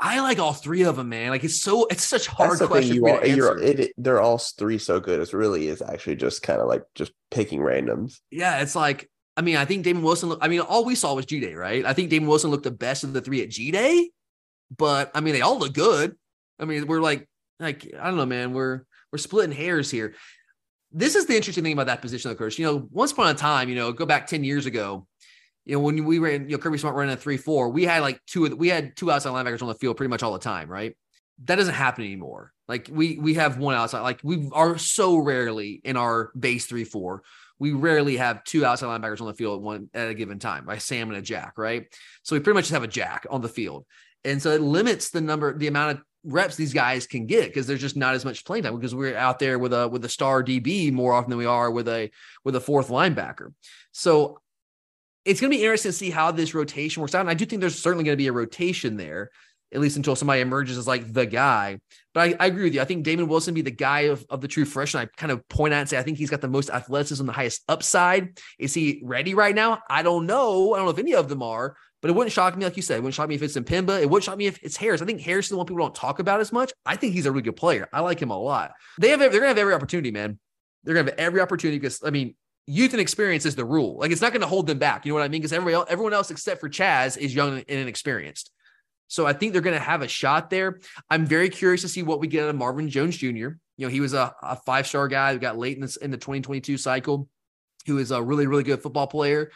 I 0.00 0.20
like 0.20 0.38
all 0.38 0.52
three 0.52 0.82
of 0.82 0.96
them, 0.96 1.08
man. 1.08 1.30
Like 1.30 1.44
it's 1.44 1.60
so 1.60 1.86
it's 1.86 2.04
such 2.04 2.28
hard 2.28 2.58
That's 2.58 2.66
question. 2.66 2.96
You 2.96 3.24
you're, 3.24 3.60
it, 3.60 3.80
it, 3.80 3.92
they're 3.98 4.20
all 4.20 4.38
three 4.38 4.78
so 4.78 5.00
good. 5.00 5.20
It 5.20 5.32
really 5.32 5.66
is 5.66 5.82
actually 5.82 6.16
just 6.16 6.42
kind 6.42 6.60
of 6.60 6.68
like 6.68 6.84
just 6.94 7.12
picking 7.30 7.60
randoms. 7.60 8.20
Yeah, 8.30 8.60
it's 8.60 8.76
like 8.76 9.10
I 9.36 9.42
mean, 9.42 9.56
I 9.56 9.64
think 9.64 9.84
Damon 9.84 10.02
Wilson. 10.02 10.36
I 10.40 10.48
mean, 10.48 10.60
all 10.60 10.84
we 10.84 10.94
saw 10.94 11.14
was 11.14 11.26
G 11.26 11.40
Day, 11.40 11.54
right? 11.54 11.84
I 11.84 11.92
think 11.92 12.10
Damon 12.10 12.28
Wilson 12.28 12.50
looked 12.50 12.64
the 12.64 12.70
best 12.70 13.04
of 13.04 13.12
the 13.12 13.20
three 13.20 13.42
at 13.42 13.50
G 13.50 13.70
Day, 13.70 14.10
but 14.76 15.10
I 15.14 15.20
mean, 15.20 15.34
they 15.34 15.42
all 15.42 15.58
look 15.58 15.74
good. 15.74 16.16
I 16.58 16.64
mean, 16.64 16.86
we're 16.86 17.00
like, 17.00 17.28
like 17.60 17.92
I 18.00 18.06
don't 18.06 18.16
know, 18.16 18.26
man. 18.26 18.52
We're 18.52 18.82
we're 19.12 19.18
splitting 19.18 19.54
hairs 19.54 19.90
here 19.90 20.14
this 20.90 21.14
is 21.14 21.26
the 21.26 21.36
interesting 21.36 21.64
thing 21.64 21.74
about 21.74 21.86
that 21.86 22.00
position, 22.00 22.30
of 22.30 22.38
course. 22.38 22.58
You 22.58 22.66
know, 22.66 22.88
once 22.90 23.12
upon 23.12 23.28
a 23.28 23.34
time, 23.34 23.68
you 23.68 23.74
know, 23.74 23.92
go 23.92 24.06
back 24.06 24.26
10 24.26 24.44
years 24.44 24.66
ago, 24.66 25.06
you 25.64 25.74
know, 25.74 25.80
when 25.80 26.04
we 26.04 26.18
ran, 26.18 26.48
you 26.48 26.56
know, 26.56 26.58
Kirby 26.58 26.78
Smart 26.78 26.96
running 26.96 27.12
a 27.12 27.16
three, 27.16 27.36
four, 27.36 27.68
we 27.68 27.84
had 27.84 28.00
like 28.00 28.20
two 28.26 28.44
of 28.44 28.50
the, 28.50 28.56
we 28.56 28.68
had 28.68 28.96
two 28.96 29.10
outside 29.10 29.30
linebackers 29.30 29.60
on 29.60 29.68
the 29.68 29.74
field 29.74 29.98
pretty 29.98 30.08
much 30.08 30.22
all 30.22 30.32
the 30.32 30.38
time, 30.38 30.68
right? 30.68 30.96
That 31.44 31.56
doesn't 31.56 31.74
happen 31.74 32.04
anymore. 32.04 32.52
Like 32.66 32.88
we 32.90 33.18
we 33.18 33.34
have 33.34 33.58
one 33.58 33.74
outside, 33.74 34.00
like 34.00 34.20
we 34.22 34.48
are 34.52 34.78
so 34.78 35.18
rarely 35.18 35.80
in 35.84 35.96
our 35.96 36.32
base 36.38 36.66
three, 36.66 36.84
four. 36.84 37.22
We 37.58 37.72
rarely 37.72 38.16
have 38.16 38.44
two 38.44 38.64
outside 38.64 38.86
linebackers 38.86 39.20
on 39.20 39.26
the 39.26 39.34
field 39.34 39.58
at 39.58 39.62
one 39.62 39.90
at 39.92 40.08
a 40.08 40.14
given 40.14 40.38
time, 40.38 40.64
right? 40.64 40.80
Sam 40.80 41.10
and 41.10 41.18
a 41.18 41.22
Jack, 41.22 41.58
right? 41.58 41.86
So 42.22 42.34
we 42.34 42.40
pretty 42.40 42.54
much 42.54 42.64
just 42.64 42.72
have 42.72 42.82
a 42.82 42.88
Jack 42.88 43.26
on 43.30 43.42
the 43.42 43.48
field. 43.48 43.84
And 44.24 44.42
so 44.42 44.50
it 44.52 44.60
limits 44.60 45.10
the 45.10 45.20
number, 45.20 45.56
the 45.56 45.66
amount 45.66 45.98
of 45.98 46.04
reps 46.24 46.56
these 46.56 46.72
guys 46.72 47.06
can 47.06 47.26
get 47.26 47.46
because 47.46 47.66
there's 47.66 47.80
just 47.80 47.96
not 47.96 48.14
as 48.14 48.24
much 48.24 48.44
playing 48.44 48.64
time 48.64 48.74
because 48.74 48.94
we're 48.94 49.16
out 49.16 49.38
there 49.38 49.58
with 49.58 49.72
a 49.72 49.88
with 49.88 50.04
a 50.04 50.08
star 50.08 50.42
DB 50.42 50.92
more 50.92 51.12
often 51.12 51.30
than 51.30 51.38
we 51.38 51.46
are 51.46 51.70
with 51.70 51.88
a 51.88 52.10
with 52.44 52.56
a 52.56 52.60
fourth 52.60 52.88
linebacker. 52.88 53.52
So 53.92 54.40
it's 55.24 55.40
going 55.40 55.50
to 55.50 55.56
be 55.56 55.62
interesting 55.62 55.90
to 55.90 55.96
see 55.96 56.10
how 56.10 56.30
this 56.30 56.54
rotation 56.54 57.00
works 57.00 57.14
out. 57.14 57.20
And 57.20 57.30
I 57.30 57.34
do 57.34 57.44
think 57.44 57.60
there's 57.60 57.78
certainly 57.78 58.04
going 58.04 58.14
to 58.14 58.22
be 58.22 58.28
a 58.28 58.32
rotation 58.32 58.96
there, 58.96 59.30
at 59.74 59.80
least 59.80 59.96
until 59.96 60.16
somebody 60.16 60.40
emerges 60.40 60.78
as 60.78 60.86
like 60.86 61.12
the 61.12 61.26
guy. 61.26 61.80
But 62.14 62.20
I, 62.20 62.44
I 62.44 62.46
agree 62.46 62.64
with 62.64 62.74
you. 62.74 62.80
I 62.80 62.86
think 62.86 63.04
Damon 63.04 63.28
Wilson 63.28 63.52
be 63.52 63.60
the 63.60 63.70
guy 63.70 64.00
of, 64.00 64.24
of 64.30 64.40
the 64.40 64.48
true 64.48 64.64
freshman. 64.64 65.02
I 65.02 65.16
kind 65.16 65.30
of 65.30 65.46
point 65.48 65.74
out 65.74 65.80
and 65.80 65.88
say 65.88 65.98
I 65.98 66.02
think 66.02 66.16
he's 66.16 66.30
got 66.30 66.40
the 66.40 66.48
most 66.48 66.70
athleticism, 66.70 67.26
the 67.26 67.32
highest 67.32 67.62
upside. 67.68 68.38
Is 68.58 68.72
he 68.72 69.00
ready 69.04 69.34
right 69.34 69.54
now? 69.54 69.80
I 69.90 70.02
don't 70.02 70.26
know. 70.26 70.72
I 70.72 70.78
don't 70.78 70.86
know 70.86 70.92
if 70.92 70.98
any 70.98 71.14
of 71.14 71.28
them 71.28 71.42
are, 71.42 71.76
but 72.00 72.10
it 72.10 72.14
wouldn't 72.14 72.32
shock 72.32 72.56
me, 72.56 72.64
like 72.64 72.76
you 72.76 72.82
said, 72.82 72.96
it 72.96 73.00
wouldn't 73.00 73.14
shock 73.14 73.28
me 73.28 73.34
if 73.34 73.42
it's 73.42 73.56
M'Pemba. 73.56 74.00
It 74.00 74.08
wouldn't 74.08 74.24
shock 74.24 74.36
me 74.36 74.46
if 74.46 74.62
it's 74.62 74.76
Harris. 74.76 75.02
I 75.02 75.04
think 75.04 75.20
Harris 75.20 75.46
is 75.46 75.50
the 75.50 75.56
one 75.56 75.66
people 75.66 75.82
don't 75.82 75.94
talk 75.94 76.18
about 76.18 76.40
as 76.40 76.52
much. 76.52 76.72
I 76.86 76.96
think 76.96 77.14
he's 77.14 77.26
a 77.26 77.32
really 77.32 77.42
good 77.42 77.56
player. 77.56 77.88
I 77.92 78.00
like 78.00 78.20
him 78.20 78.30
a 78.30 78.38
lot. 78.38 78.72
They 79.00 79.08
have 79.08 79.18
they're 79.18 79.30
gonna 79.30 79.48
have 79.48 79.58
every 79.58 79.74
opportunity, 79.74 80.10
man. 80.10 80.38
They're 80.84 80.94
gonna 80.94 81.10
have 81.10 81.18
every 81.18 81.40
opportunity 81.40 81.78
because 81.78 82.02
I 82.04 82.10
mean, 82.10 82.36
youth 82.66 82.92
and 82.92 83.00
experience 83.00 83.46
is 83.46 83.56
the 83.56 83.64
rule. 83.64 83.98
Like 83.98 84.12
it's 84.12 84.20
not 84.20 84.32
gonna 84.32 84.46
hold 84.46 84.66
them 84.66 84.78
back. 84.78 85.04
You 85.04 85.12
know 85.12 85.16
what 85.16 85.24
I 85.24 85.28
mean? 85.28 85.40
Because 85.40 85.52
everybody 85.52 85.74
else, 85.74 85.86
everyone 85.90 86.12
else 86.12 86.30
except 86.30 86.60
for 86.60 86.68
Chaz 86.68 87.16
is 87.16 87.34
young 87.34 87.58
and 87.58 87.64
inexperienced. 87.68 88.52
So 89.08 89.26
I 89.26 89.32
think 89.32 89.52
they're 89.52 89.62
to 89.62 89.78
have 89.78 90.02
a 90.02 90.08
shot 90.08 90.50
there. 90.50 90.80
I'm 91.10 91.24
very 91.26 91.48
curious 91.48 91.80
to 91.80 91.88
see 91.88 92.02
what 92.02 92.20
we 92.20 92.28
get 92.28 92.44
out 92.44 92.50
of 92.50 92.56
Marvin 92.56 92.88
Jones 92.90 93.16
Jr. 93.16 93.26
You 93.26 93.86
know, 93.86 93.88
he 93.88 94.00
was 94.00 94.12
a, 94.12 94.34
a 94.42 94.56
five 94.56 94.86
star 94.86 95.08
guy 95.08 95.32
who 95.32 95.38
got 95.38 95.58
late 95.58 95.76
in, 95.76 95.80
this, 95.80 95.96
in 95.96 96.10
the 96.10 96.18
2022 96.18 96.76
cycle, 96.76 97.28
who 97.86 97.98
is 97.98 98.10
a 98.10 98.22
really, 98.22 98.46
really 98.46 98.62
good 98.62 98.82
football 98.82 99.06
player. 99.06 99.50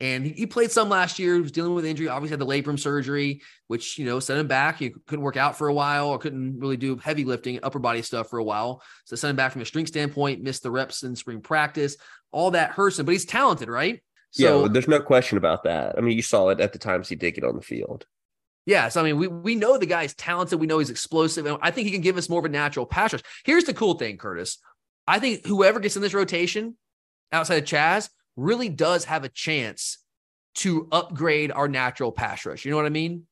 And 0.00 0.24
he, 0.24 0.32
he, 0.32 0.46
played 0.46 0.70
some 0.70 0.88
last 0.88 1.18
year. 1.18 1.34
He 1.34 1.40
was 1.40 1.50
dealing 1.50 1.74
with 1.74 1.84
injury. 1.84 2.08
Obviously, 2.08 2.34
had 2.34 2.40
the 2.40 2.46
labrum 2.46 2.78
surgery, 2.78 3.42
which 3.66 3.98
you 3.98 4.04
know 4.04 4.20
sent 4.20 4.38
him 4.38 4.46
back. 4.46 4.78
He 4.78 4.90
couldn't 4.90 5.24
work 5.24 5.36
out 5.36 5.58
for 5.58 5.66
a 5.66 5.74
while, 5.74 6.08
or 6.08 6.18
couldn't 6.18 6.60
really 6.60 6.76
do 6.76 6.96
heavy 6.96 7.24
lifting, 7.24 7.58
upper 7.62 7.80
body 7.80 8.02
stuff 8.02 8.30
for 8.30 8.38
a 8.38 8.44
while. 8.44 8.80
So 9.06 9.16
sent 9.16 9.30
him 9.30 9.36
back 9.36 9.52
from 9.52 9.62
a 9.62 9.64
strength 9.64 9.88
standpoint. 9.88 10.42
Missed 10.42 10.62
the 10.62 10.70
reps 10.70 11.02
in 11.02 11.16
spring 11.16 11.40
practice. 11.40 11.96
All 12.30 12.52
that 12.52 12.70
hurts 12.70 12.98
him, 12.98 13.06
but 13.06 13.12
he's 13.12 13.24
talented, 13.24 13.68
right? 13.68 14.00
So, 14.30 14.62
yeah, 14.62 14.68
there's 14.70 14.88
no 14.88 15.00
question 15.00 15.38
about 15.38 15.64
that. 15.64 15.96
I 15.96 16.00
mean, 16.00 16.14
you 16.14 16.22
saw 16.22 16.50
it 16.50 16.60
at 16.60 16.72
the 16.72 16.78
times 16.78 17.08
he 17.08 17.16
did 17.16 17.34
get 17.34 17.44
on 17.44 17.56
the 17.56 17.62
field. 17.62 18.06
Yeah, 18.66 18.90
so 18.90 19.00
I 19.00 19.04
mean, 19.04 19.16
we 19.16 19.26
we 19.26 19.54
know 19.54 19.78
the 19.78 19.86
guy's 19.86 20.14
talented. 20.14 20.60
We 20.60 20.66
know 20.66 20.78
he's 20.78 20.90
explosive, 20.90 21.46
and 21.46 21.58
I 21.62 21.70
think 21.70 21.86
he 21.86 21.92
can 21.92 22.02
give 22.02 22.18
us 22.18 22.28
more 22.28 22.38
of 22.38 22.44
a 22.44 22.50
natural 22.50 22.86
pass 22.86 23.14
rush. 23.14 23.22
Here's 23.44 23.64
the 23.64 23.74
cool 23.74 23.94
thing, 23.94 24.18
Curtis. 24.18 24.58
I 25.06 25.18
think 25.18 25.46
whoever 25.46 25.80
gets 25.80 25.96
in 25.96 26.02
this 26.02 26.14
rotation 26.14 26.76
outside 27.32 27.62
of 27.62 27.64
Chaz 27.64 28.10
really 28.38 28.68
does 28.68 29.04
have 29.04 29.24
a 29.24 29.28
chance 29.28 29.98
to 30.54 30.88
upgrade 30.92 31.52
our 31.52 31.68
natural 31.68 32.12
pass 32.12 32.46
rush. 32.46 32.64
You 32.64 32.70
know 32.70 32.76
what 32.76 32.86
I 32.86 32.90
mean? 32.90 33.26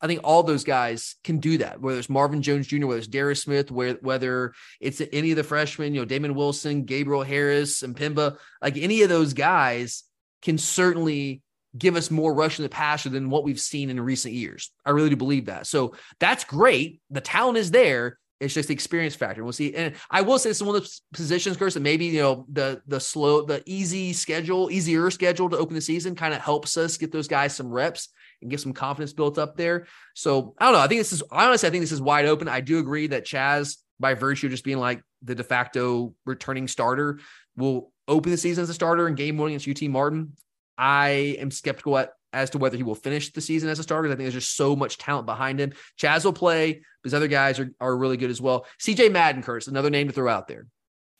I 0.00 0.06
think 0.06 0.20
all 0.22 0.42
those 0.42 0.64
guys 0.64 1.16
can 1.24 1.38
do 1.38 1.58
that. 1.58 1.80
Whether 1.80 1.98
it's 1.98 2.08
Marvin 2.08 2.42
Jones 2.42 2.66
Jr., 2.66 2.86
whether 2.86 2.98
it's 2.98 3.08
Darris 3.08 3.42
Smith, 3.42 3.70
whether 3.70 4.52
it's 4.80 5.02
any 5.12 5.32
of 5.32 5.36
the 5.36 5.44
freshmen, 5.44 5.94
you 5.94 6.00
know, 6.00 6.04
Damon 6.04 6.34
Wilson, 6.34 6.84
Gabriel 6.84 7.24
Harris, 7.24 7.82
and 7.82 7.96
M'Pemba, 7.96 8.36
like 8.62 8.76
any 8.76 9.02
of 9.02 9.08
those 9.08 9.32
guys 9.32 10.04
can 10.42 10.56
certainly 10.56 11.42
give 11.76 11.96
us 11.96 12.10
more 12.10 12.32
rush 12.32 12.58
in 12.58 12.62
the 12.62 12.68
passer 12.68 13.08
than 13.08 13.30
what 13.30 13.44
we've 13.44 13.60
seen 13.60 13.90
in 13.90 14.00
recent 14.00 14.34
years. 14.34 14.70
I 14.84 14.90
really 14.90 15.10
do 15.10 15.16
believe 15.16 15.46
that. 15.46 15.66
So 15.66 15.94
that's 16.20 16.44
great. 16.44 17.00
The 17.10 17.20
talent 17.20 17.58
is 17.58 17.70
there. 17.70 18.18
It's 18.40 18.54
just 18.54 18.68
the 18.68 18.74
experience 18.74 19.16
factor. 19.16 19.42
We'll 19.42 19.52
see. 19.52 19.74
And 19.74 19.94
I 20.10 20.22
will 20.22 20.38
say 20.38 20.50
it's 20.50 20.62
one 20.62 20.76
of 20.76 20.82
those 20.82 21.02
positions, 21.12 21.56
Chris, 21.56 21.74
that 21.74 21.80
maybe 21.80 22.06
you 22.06 22.20
know 22.20 22.46
the 22.50 22.80
the 22.86 23.00
slow, 23.00 23.42
the 23.42 23.62
easy 23.66 24.12
schedule, 24.12 24.70
easier 24.70 25.10
schedule 25.10 25.50
to 25.50 25.58
open 25.58 25.74
the 25.74 25.80
season 25.80 26.14
kind 26.14 26.32
of 26.32 26.40
helps 26.40 26.76
us 26.76 26.96
get 26.96 27.10
those 27.10 27.26
guys 27.26 27.56
some 27.56 27.68
reps 27.68 28.10
and 28.40 28.50
get 28.50 28.60
some 28.60 28.72
confidence 28.72 29.12
built 29.12 29.38
up 29.38 29.56
there. 29.56 29.86
So 30.14 30.54
I 30.58 30.66
don't 30.66 30.74
know. 30.74 30.80
I 30.80 30.86
think 30.86 31.00
this 31.00 31.12
is 31.12 31.22
honestly, 31.30 31.66
I 31.66 31.70
think 31.70 31.82
this 31.82 31.92
is 31.92 32.00
wide 32.00 32.26
open. 32.26 32.48
I 32.48 32.60
do 32.60 32.78
agree 32.78 33.08
that 33.08 33.24
Chaz, 33.26 33.76
by 33.98 34.14
virtue 34.14 34.46
of 34.46 34.52
just 34.52 34.64
being 34.64 34.78
like 34.78 35.02
the 35.22 35.34
de 35.34 35.42
facto 35.42 36.14
returning 36.24 36.68
starter, 36.68 37.18
will 37.56 37.92
open 38.06 38.30
the 38.30 38.38
season 38.38 38.62
as 38.62 38.70
a 38.70 38.74
starter 38.74 39.08
in 39.08 39.16
game 39.16 39.36
one 39.36 39.48
against 39.48 39.68
UT 39.68 39.88
Martin. 39.90 40.34
I 40.76 41.36
am 41.40 41.50
skeptical 41.50 41.98
at, 41.98 42.12
as 42.32 42.50
to 42.50 42.58
whether 42.58 42.76
he 42.76 42.82
will 42.82 42.94
finish 42.94 43.32
the 43.32 43.40
season 43.40 43.68
as 43.68 43.78
a 43.78 43.82
starter. 43.82 44.08
I 44.08 44.12
think 44.12 44.20
there's 44.20 44.34
just 44.34 44.56
so 44.56 44.76
much 44.76 44.98
talent 44.98 45.26
behind 45.26 45.60
him. 45.60 45.72
Chaz 46.00 46.24
will 46.24 46.32
play, 46.32 46.82
but 47.02 47.14
other 47.14 47.28
guys 47.28 47.58
are, 47.58 47.70
are 47.80 47.96
really 47.96 48.16
good 48.16 48.30
as 48.30 48.40
well. 48.40 48.66
CJ 48.80 49.12
Madden, 49.12 49.42
Curse, 49.42 49.68
another 49.68 49.90
name 49.90 50.08
to 50.08 50.12
throw 50.12 50.30
out 50.30 50.48
there. 50.48 50.66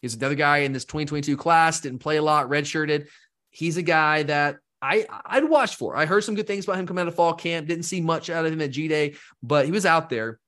He's 0.02 0.14
another 0.14 0.34
guy 0.34 0.58
in 0.58 0.72
this 0.72 0.84
2022 0.84 1.36
class, 1.36 1.80
didn't 1.80 1.98
play 1.98 2.18
a 2.18 2.22
lot, 2.22 2.48
redshirted. 2.48 3.08
He's 3.50 3.76
a 3.76 3.82
guy 3.82 4.22
that 4.24 4.58
I 4.80 5.06
I'd 5.24 5.44
watch 5.44 5.76
for. 5.76 5.96
I 5.96 6.06
heard 6.06 6.22
some 6.22 6.34
good 6.34 6.46
things 6.46 6.64
about 6.64 6.78
him 6.78 6.86
coming 6.86 7.02
out 7.02 7.08
of 7.08 7.14
fall 7.14 7.34
camp. 7.34 7.66
Didn't 7.66 7.84
see 7.84 8.00
much 8.00 8.30
out 8.30 8.46
of 8.46 8.52
him 8.52 8.60
at 8.60 8.70
G 8.70 8.86
Day, 8.86 9.16
but 9.42 9.66
he 9.66 9.72
was 9.72 9.86
out 9.86 10.08
there. 10.08 10.38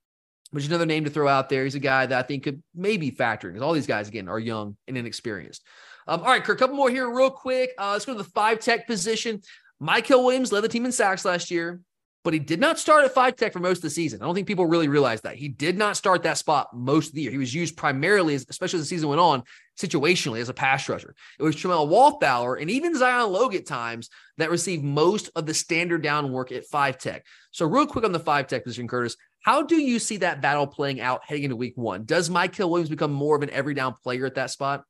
Which 0.53 0.65
is 0.65 0.69
another 0.69 0.87
name 0.87 1.05
to 1.05 1.11
throw 1.11 1.29
out 1.29 1.49
there. 1.49 1.63
He's 1.63 1.77
a 1.77 1.81
guy 1.81 2.07
that 2.07 2.19
I 2.19 2.27
think 2.27 2.43
could 2.43 2.61
maybe 2.75 3.13
factor 3.13 3.47
in 3.47 3.55
because 3.55 3.65
all 3.65 3.73
these 3.73 3.87
guys 3.87 4.09
again 4.09 4.29
are 4.29 4.39
young 4.39 4.77
and 4.89 4.97
inexperienced. 4.99 5.63
Um, 6.09 6.21
all 6.23 6.27
right, 6.27 6.43
Kirk, 6.43 6.59
a 6.59 6.59
couple 6.59 6.75
more 6.75 6.91
here, 6.91 7.09
real 7.09 7.31
quick. 7.31 7.71
Uh, 7.79 7.93
let's 7.93 8.05
go 8.05 8.15
to 8.15 8.19
the 8.19 8.29
five 8.31 8.59
tech 8.59 8.89
position. 8.89 9.43
Mykel 9.83 10.23
Williams 10.23 10.53
led 10.53 10.63
the 10.63 10.69
team 10.69 10.85
in 10.85 10.93
sacks 10.93 11.25
last 11.25 11.51
year, 11.51 11.81
but 12.23 12.35
he 12.35 12.39
did 12.39 12.61
not 12.61 12.79
start 12.79 13.05
at 13.05 13.15
five 13.15 13.37
tech 13.37 13.53
for 13.53 13.61
most 13.61 13.79
of 13.79 13.83
the 13.83 13.91
season. 13.91 14.21
I 14.21 14.27
don't 14.27 14.35
think 14.35 14.47
people 14.47 14.67
really 14.67 14.89
realize 14.89 15.23
that. 15.23 15.37
He 15.37 15.49
did 15.49 15.79
not 15.79 15.97
start 15.97 16.23
that 16.25 16.37
spot 16.37 16.69
most 16.75 17.09
of 17.09 17.15
the 17.15 17.23
year. 17.23 17.31
He 17.31 17.39
was 17.39 17.55
used 17.55 17.79
primarily, 17.79 18.35
especially 18.35 18.79
as 18.79 18.85
the 18.85 18.89
season 18.89 19.09
went 19.09 19.23
on, 19.23 19.43
situationally 19.81 20.41
as 20.41 20.51
a 20.51 20.55
pass 20.55 20.87
rusher. 20.89 21.15
It 21.39 21.43
was 21.43 21.57
Tramel 21.57 21.89
Walthour 21.89 22.61
and 22.61 22.71
even 22.71 22.95
Zion 22.95 23.33
Logue 23.33 23.55
at 23.55 23.65
times 23.65 24.11
that 24.37 24.51
received 24.51 24.85
most 24.85 25.31
of 25.35 25.47
the 25.47 25.55
standard 25.55 26.03
down 26.03 26.31
work 26.31 26.53
at 26.53 26.67
five 26.67 26.99
tech. 26.99 27.25
So, 27.53 27.67
real 27.67 27.87
quick 27.87 28.05
on 28.05 28.13
the 28.13 28.21
five 28.21 28.49
tech 28.49 28.65
position, 28.65 28.87
Curtis, 28.87 29.17
how 29.43 29.63
do 29.63 29.77
you 29.77 29.99
see 29.99 30.19
that 30.19 30.43
battle 30.43 30.67
playing 30.67 31.01
out 31.01 31.23
heading 31.25 31.45
into 31.45 31.57
week 31.57 31.73
one? 31.77 32.05
Does 32.05 32.29
Mykel 32.29 32.69
Williams 32.69 32.91
become 32.91 33.13
more 33.13 33.35
of 33.35 33.43
an 33.43 33.51
every 33.51 33.73
down 33.73 33.95
player 33.95 34.27
at 34.27 34.35
that 34.35 34.51
spot? 34.51 34.85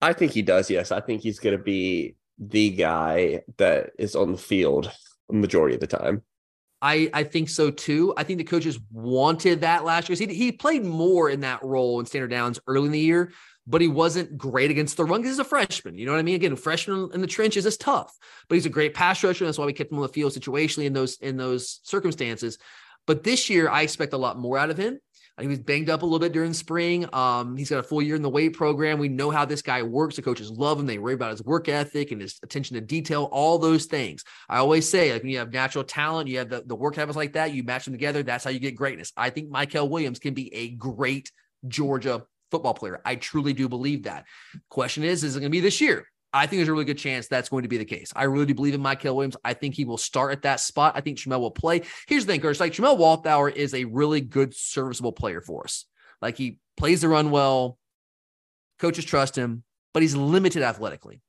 I 0.00 0.12
think 0.12 0.30
he 0.30 0.42
does. 0.42 0.70
Yes, 0.70 0.92
I 0.92 1.00
think 1.00 1.22
he's 1.22 1.40
going 1.40 1.56
to 1.56 1.62
be 1.62 2.14
the 2.38 2.70
guy 2.70 3.42
that 3.56 3.90
is 3.98 4.14
on 4.14 4.32
the 4.32 4.38
field 4.38 4.90
majority 5.30 5.74
of 5.74 5.80
the 5.80 5.86
time. 5.86 6.22
I, 6.80 7.10
I 7.12 7.24
think 7.24 7.48
so 7.48 7.70
too. 7.70 8.14
I 8.16 8.22
think 8.22 8.38
the 8.38 8.44
coaches 8.44 8.78
wanted 8.92 9.62
that 9.62 9.84
last 9.84 10.08
year. 10.08 10.16
He, 10.16 10.32
he 10.32 10.52
played 10.52 10.84
more 10.84 11.28
in 11.28 11.40
that 11.40 11.62
role 11.64 11.98
in 11.98 12.06
standard 12.06 12.30
downs 12.30 12.60
early 12.68 12.86
in 12.86 12.92
the 12.92 13.00
year, 13.00 13.32
but 13.66 13.80
he 13.80 13.88
wasn't 13.88 14.38
great 14.38 14.70
against 14.70 14.96
the 14.96 15.04
run 15.04 15.20
because 15.20 15.34
he's 15.34 15.40
a 15.40 15.44
freshman. 15.44 15.98
You 15.98 16.06
know 16.06 16.12
what 16.12 16.20
I 16.20 16.22
mean? 16.22 16.36
Again, 16.36 16.54
freshman 16.54 17.10
in 17.12 17.20
the 17.20 17.26
trenches 17.26 17.66
is 17.66 17.76
tough, 17.76 18.16
but 18.48 18.54
he's 18.54 18.66
a 18.66 18.70
great 18.70 18.94
pass 18.94 19.24
rusher. 19.24 19.44
That's 19.44 19.58
why 19.58 19.66
we 19.66 19.72
kept 19.72 19.90
him 19.90 19.98
on 19.98 20.02
the 20.02 20.08
field 20.08 20.32
situationally 20.32 20.84
in 20.84 20.92
those 20.92 21.16
in 21.16 21.36
those 21.36 21.80
circumstances. 21.82 22.58
But 23.06 23.24
this 23.24 23.50
year, 23.50 23.68
I 23.68 23.82
expect 23.82 24.12
a 24.12 24.18
lot 24.18 24.38
more 24.38 24.58
out 24.58 24.70
of 24.70 24.78
him. 24.78 25.00
He 25.40 25.46
was 25.46 25.58
banged 25.58 25.90
up 25.90 26.02
a 26.02 26.04
little 26.04 26.18
bit 26.18 26.32
during 26.32 26.52
spring. 26.52 27.08
Um, 27.12 27.56
he's 27.56 27.70
got 27.70 27.78
a 27.78 27.82
full 27.82 28.02
year 28.02 28.16
in 28.16 28.22
the 28.22 28.28
weight 28.28 28.54
program. 28.54 28.98
We 28.98 29.08
know 29.08 29.30
how 29.30 29.44
this 29.44 29.62
guy 29.62 29.82
works. 29.82 30.16
The 30.16 30.22
coaches 30.22 30.50
love 30.50 30.80
him. 30.80 30.86
They 30.86 30.98
rave 30.98 31.16
about 31.16 31.30
his 31.30 31.44
work 31.44 31.68
ethic 31.68 32.10
and 32.10 32.20
his 32.20 32.38
attention 32.42 32.74
to 32.74 32.80
detail, 32.80 33.28
all 33.30 33.58
those 33.58 33.86
things. 33.86 34.24
I 34.48 34.58
always 34.58 34.88
say, 34.88 35.12
like 35.12 35.22
when 35.22 35.30
you 35.30 35.38
have 35.38 35.52
natural 35.52 35.84
talent, 35.84 36.28
you 36.28 36.38
have 36.38 36.48
the, 36.48 36.62
the 36.66 36.74
work 36.74 36.96
habits 36.96 37.16
like 37.16 37.34
that, 37.34 37.52
you 37.52 37.62
match 37.62 37.84
them 37.84 37.94
together. 37.94 38.22
That's 38.22 38.44
how 38.44 38.50
you 38.50 38.58
get 38.58 38.76
greatness. 38.76 39.12
I 39.16 39.30
think 39.30 39.50
Mykel 39.50 39.88
Williams 39.88 40.18
can 40.18 40.34
be 40.34 40.52
a 40.54 40.70
great 40.70 41.30
Georgia 41.66 42.24
football 42.50 42.74
player. 42.74 43.00
I 43.04 43.16
truly 43.16 43.52
do 43.52 43.68
believe 43.68 44.04
that. 44.04 44.24
Question 44.68 45.04
is, 45.04 45.24
is 45.24 45.36
it 45.36 45.40
going 45.40 45.50
to 45.50 45.56
be 45.56 45.60
this 45.60 45.80
year? 45.80 46.06
I 46.32 46.46
think 46.46 46.58
there's 46.58 46.68
a 46.68 46.72
really 46.72 46.84
good 46.84 46.98
chance 46.98 47.26
that's 47.26 47.48
going 47.48 47.62
to 47.62 47.68
be 47.68 47.78
the 47.78 47.84
case. 47.84 48.12
I 48.14 48.24
really 48.24 48.46
do 48.46 48.54
believe 48.54 48.74
in 48.74 48.82
Mykel 48.82 49.14
Williams. 49.14 49.36
I 49.44 49.54
think 49.54 49.74
he 49.74 49.84
will 49.84 49.96
start 49.96 50.32
at 50.32 50.42
that 50.42 50.60
spot. 50.60 50.92
I 50.94 51.00
think 51.00 51.18
Tramel 51.18 51.40
will 51.40 51.50
play. 51.50 51.82
Here's 52.06 52.26
the 52.26 52.32
thing, 52.32 52.40
Curtis. 52.40 52.60
Like 52.60 52.72
Tramel 52.72 52.98
Walthour 52.98 53.54
is 53.54 53.72
a 53.74 53.84
really 53.84 54.20
good, 54.20 54.54
serviceable 54.54 55.12
player 55.12 55.40
for 55.40 55.64
us. 55.64 55.86
Like 56.20 56.36
he 56.36 56.58
plays 56.76 57.00
the 57.00 57.08
run 57.08 57.30
well. 57.30 57.78
Coaches 58.78 59.04
trust 59.04 59.36
him, 59.36 59.64
but 59.94 60.02
he's 60.02 60.14
limited 60.14 60.62
athletically. 60.62 61.22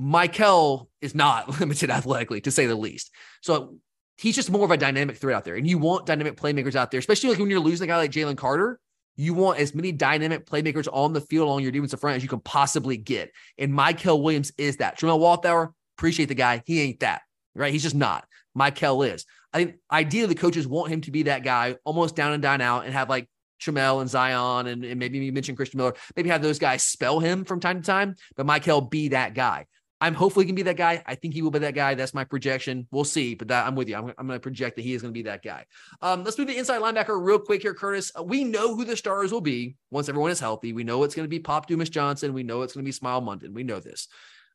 Mykel 0.00 0.88
is 1.00 1.14
not 1.14 1.48
limited 1.60 1.90
athletically, 1.90 2.40
to 2.42 2.50
say 2.50 2.66
the 2.66 2.76
least. 2.76 3.12
So 3.42 3.76
he's 4.16 4.36
just 4.36 4.50
more 4.50 4.64
of 4.64 4.70
a 4.70 4.76
dynamic 4.76 5.16
threat 5.16 5.36
out 5.36 5.44
there. 5.44 5.56
And 5.56 5.66
you 5.66 5.78
want 5.78 6.06
dynamic 6.06 6.36
playmakers 6.36 6.74
out 6.74 6.90
there, 6.90 6.98
especially 6.98 7.30
like 7.30 7.38
when 7.38 7.50
you're 7.50 7.60
losing 7.60 7.84
a 7.84 7.88
guy 7.88 7.98
like 7.98 8.10
Jalen 8.10 8.36
Carter 8.36 8.80
you 9.18 9.34
want 9.34 9.58
as 9.58 9.74
many 9.74 9.90
dynamic 9.90 10.46
playmakers 10.46 10.88
on 10.90 11.12
the 11.12 11.20
field 11.20 11.50
on 11.50 11.60
your 11.60 11.72
defensive 11.72 12.00
front 12.00 12.16
as 12.16 12.22
you 12.22 12.28
can 12.28 12.40
possibly 12.40 12.96
get. 12.96 13.32
And 13.58 13.74
Mykel 13.74 14.22
Williams 14.22 14.52
is 14.56 14.76
that. 14.76 14.98
Tramel 14.98 15.18
Walthour, 15.18 15.72
appreciate 15.98 16.26
the 16.26 16.36
guy. 16.36 16.62
He 16.64 16.80
ain't 16.80 17.00
that, 17.00 17.22
right? 17.54 17.72
He's 17.72 17.82
just 17.82 17.96
not. 17.96 18.26
Mykel 18.56 19.12
is. 19.12 19.26
I 19.52 19.58
think 19.58 19.76
ideally 19.90 20.28
the 20.28 20.34
coaches 20.36 20.68
want 20.68 20.92
him 20.92 21.00
to 21.02 21.10
be 21.10 21.24
that 21.24 21.42
guy, 21.42 21.76
almost 21.84 22.14
down 22.14 22.32
and 22.32 22.42
down 22.42 22.60
out, 22.60 22.84
and 22.84 22.94
have 22.94 23.10
like 23.10 23.28
Tramel 23.60 24.00
and 24.00 24.08
Zion, 24.08 24.68
and, 24.68 24.84
and 24.84 25.00
maybe 25.00 25.18
you 25.18 25.32
mentioned 25.32 25.56
Christian 25.56 25.78
Miller, 25.78 25.94
maybe 26.14 26.28
have 26.28 26.42
those 26.42 26.60
guys 26.60 26.84
spell 26.84 27.18
him 27.18 27.44
from 27.44 27.58
time 27.58 27.80
to 27.80 27.86
time, 27.86 28.14
but 28.36 28.46
Mykel 28.46 28.88
be 28.88 29.08
that 29.08 29.34
guy. 29.34 29.66
I'm 30.00 30.14
hopefully 30.14 30.46
can 30.46 30.54
be 30.54 30.62
that 30.62 30.76
guy. 30.76 31.02
I 31.06 31.16
think 31.16 31.34
he 31.34 31.42
will 31.42 31.50
be 31.50 31.58
that 31.60 31.74
guy. 31.74 31.94
That's 31.94 32.14
my 32.14 32.24
projection. 32.24 32.86
We'll 32.90 33.04
see, 33.04 33.34
but 33.34 33.48
that 33.48 33.66
I'm 33.66 33.74
with 33.74 33.88
you. 33.88 33.96
I'm, 33.96 34.12
I'm 34.16 34.26
going 34.26 34.38
to 34.38 34.40
project 34.40 34.76
that 34.76 34.82
he 34.82 34.94
is 34.94 35.02
going 35.02 35.12
to 35.12 35.18
be 35.18 35.24
that 35.24 35.42
guy. 35.42 35.64
Um, 36.00 36.22
let's 36.22 36.38
move 36.38 36.48
to 36.48 36.56
inside 36.56 36.80
linebacker 36.80 37.20
real 37.20 37.38
quick 37.38 37.62
here, 37.62 37.74
Curtis. 37.74 38.12
Uh, 38.16 38.22
we 38.22 38.44
know 38.44 38.76
who 38.76 38.84
the 38.84 38.96
stars 38.96 39.32
will 39.32 39.40
be 39.40 39.76
once 39.90 40.08
everyone 40.08 40.30
is 40.30 40.40
healthy. 40.40 40.72
We 40.72 40.84
know 40.84 41.02
it's 41.02 41.14
going 41.14 41.24
to 41.24 41.30
be 41.30 41.40
Pop 41.40 41.66
Dumas 41.66 41.90
Johnson. 41.90 42.32
We 42.32 42.44
know 42.44 42.62
it's 42.62 42.74
going 42.74 42.84
to 42.84 42.88
be 42.88 42.96
Smael 42.96 43.22
Mondon. 43.22 43.52
We 43.52 43.64
know 43.64 43.80
this, 43.80 44.06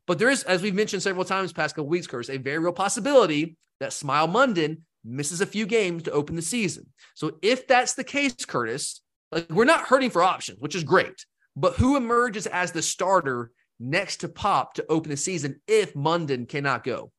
but 0.08 0.18
there 0.18 0.30
is, 0.30 0.44
as 0.44 0.62
we've 0.62 0.76
mentioned 0.76 1.04
several 1.04 1.26
times 1.26 1.52
past 1.52 1.76
couple 1.76 1.89
weeks, 1.89 2.08
Curtis, 2.08 2.30
a 2.30 2.38
very 2.38 2.60
real 2.60 2.72
possibility 2.72 3.58
that 3.80 3.91
Smael 3.91 4.32
Mondon 4.32 4.82
misses 5.04 5.41
a 5.41 5.46
few 5.46 5.66
games 5.66 6.04
to 6.04 6.12
open 6.12 6.36
the 6.36 6.41
season. 6.41 6.88
So 7.16 7.38
if 7.41 7.68
that's 7.68 7.94
the 7.96 8.04
case, 8.06 8.46
Curtis, 8.46 9.02
like 9.32 9.50
we're 9.50 9.66
not 9.66 9.82
hurting 9.82 10.10
for 10.10 10.24
options, 10.24 10.60
which 10.60 10.76
is 10.76 10.84
great. 10.84 11.26
But 11.56 11.76
who 11.76 11.98
emerges 11.98 12.48
as 12.48 12.72
the 12.72 12.82
starter 12.82 13.52
next 13.84 14.17
to 14.17 14.29
Pop 14.29 14.75
to 14.75 14.86
open 14.89 15.11
the 15.11 15.17
season 15.17 15.61
if 15.67 15.93
Mondon 15.93 16.47
cannot 16.47 16.84
go? 16.84 17.11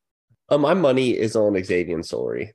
Uh, 0.49 0.57
my 0.57 0.73
money 0.73 1.11
is 1.11 1.35
on 1.35 1.61
Xavian 1.63 2.03
Sorey. 2.03 2.53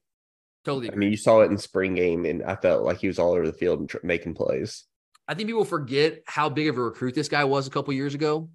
Totally. 0.65 0.91
I 0.91 0.95
mean, 0.95 1.11
you 1.11 1.17
saw 1.17 1.41
it 1.41 1.51
in 1.51 1.59
spring 1.59 1.95
game, 1.95 2.25
and 2.27 2.43
I 2.43 2.57
felt 2.57 2.85
like 2.85 2.99
he 2.99 3.07
was 3.07 3.19
all 3.19 3.33
over 3.33 3.47
the 3.47 3.53
field 3.53 3.81
and 3.81 3.89
tr- 3.89 3.99
making 4.03 4.35
plays. 4.35 4.85
I 5.27 5.35
think 5.35 5.49
people 5.49 5.65
forget 5.65 6.23
how 6.27 6.49
big 6.49 6.69
of 6.69 6.77
a 6.77 6.83
recruit 6.83 7.15
this 7.15 7.29
guy 7.29 7.45
was 7.45 7.67
a 7.67 7.71
couple 7.71 7.95
years 7.95 8.15
ago. 8.15 8.51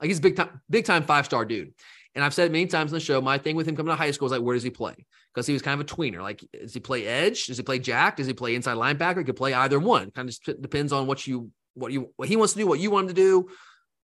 Like 0.00 0.08
he's 0.08 0.18
a 0.18 0.22
big 0.22 0.36
time, 0.36 0.60
big 0.68 0.84
time 0.84 1.02
five 1.02 1.24
star 1.24 1.44
dude. 1.44 1.72
And 2.14 2.24
I've 2.24 2.34
said 2.34 2.50
many 2.50 2.66
times 2.66 2.92
in 2.92 2.96
the 2.96 3.00
show. 3.00 3.20
My 3.20 3.38
thing 3.38 3.56
with 3.56 3.66
him 3.66 3.76
coming 3.76 3.92
to 3.92 3.96
high 3.96 4.10
school 4.10 4.26
is 4.26 4.32
like, 4.32 4.42
where 4.42 4.54
does 4.54 4.62
he 4.62 4.70
play? 4.70 4.94
Because 5.32 5.46
he 5.46 5.52
was 5.52 5.62
kind 5.62 5.80
of 5.80 5.86
a 5.86 5.88
tweener. 5.88 6.20
Like, 6.20 6.44
does 6.52 6.74
he 6.74 6.80
play 6.80 7.06
edge? 7.06 7.46
Does 7.46 7.56
he 7.56 7.62
play 7.62 7.78
jack? 7.78 8.16
Does 8.16 8.26
he 8.26 8.32
play 8.32 8.54
inside 8.54 8.76
linebacker? 8.76 9.18
He 9.18 9.24
could 9.24 9.36
play 9.36 9.54
either 9.54 9.78
one. 9.78 10.10
Kind 10.10 10.28
of 10.28 10.60
depends 10.60 10.92
on 10.92 11.06
what 11.06 11.26
you 11.26 11.50
what 11.74 11.92
you 11.92 12.12
what 12.16 12.28
he 12.28 12.36
wants 12.36 12.52
to 12.54 12.58
do, 12.58 12.66
what 12.66 12.80
you 12.80 12.90
want 12.90 13.08
him 13.08 13.14
to 13.14 13.22
do, 13.22 13.48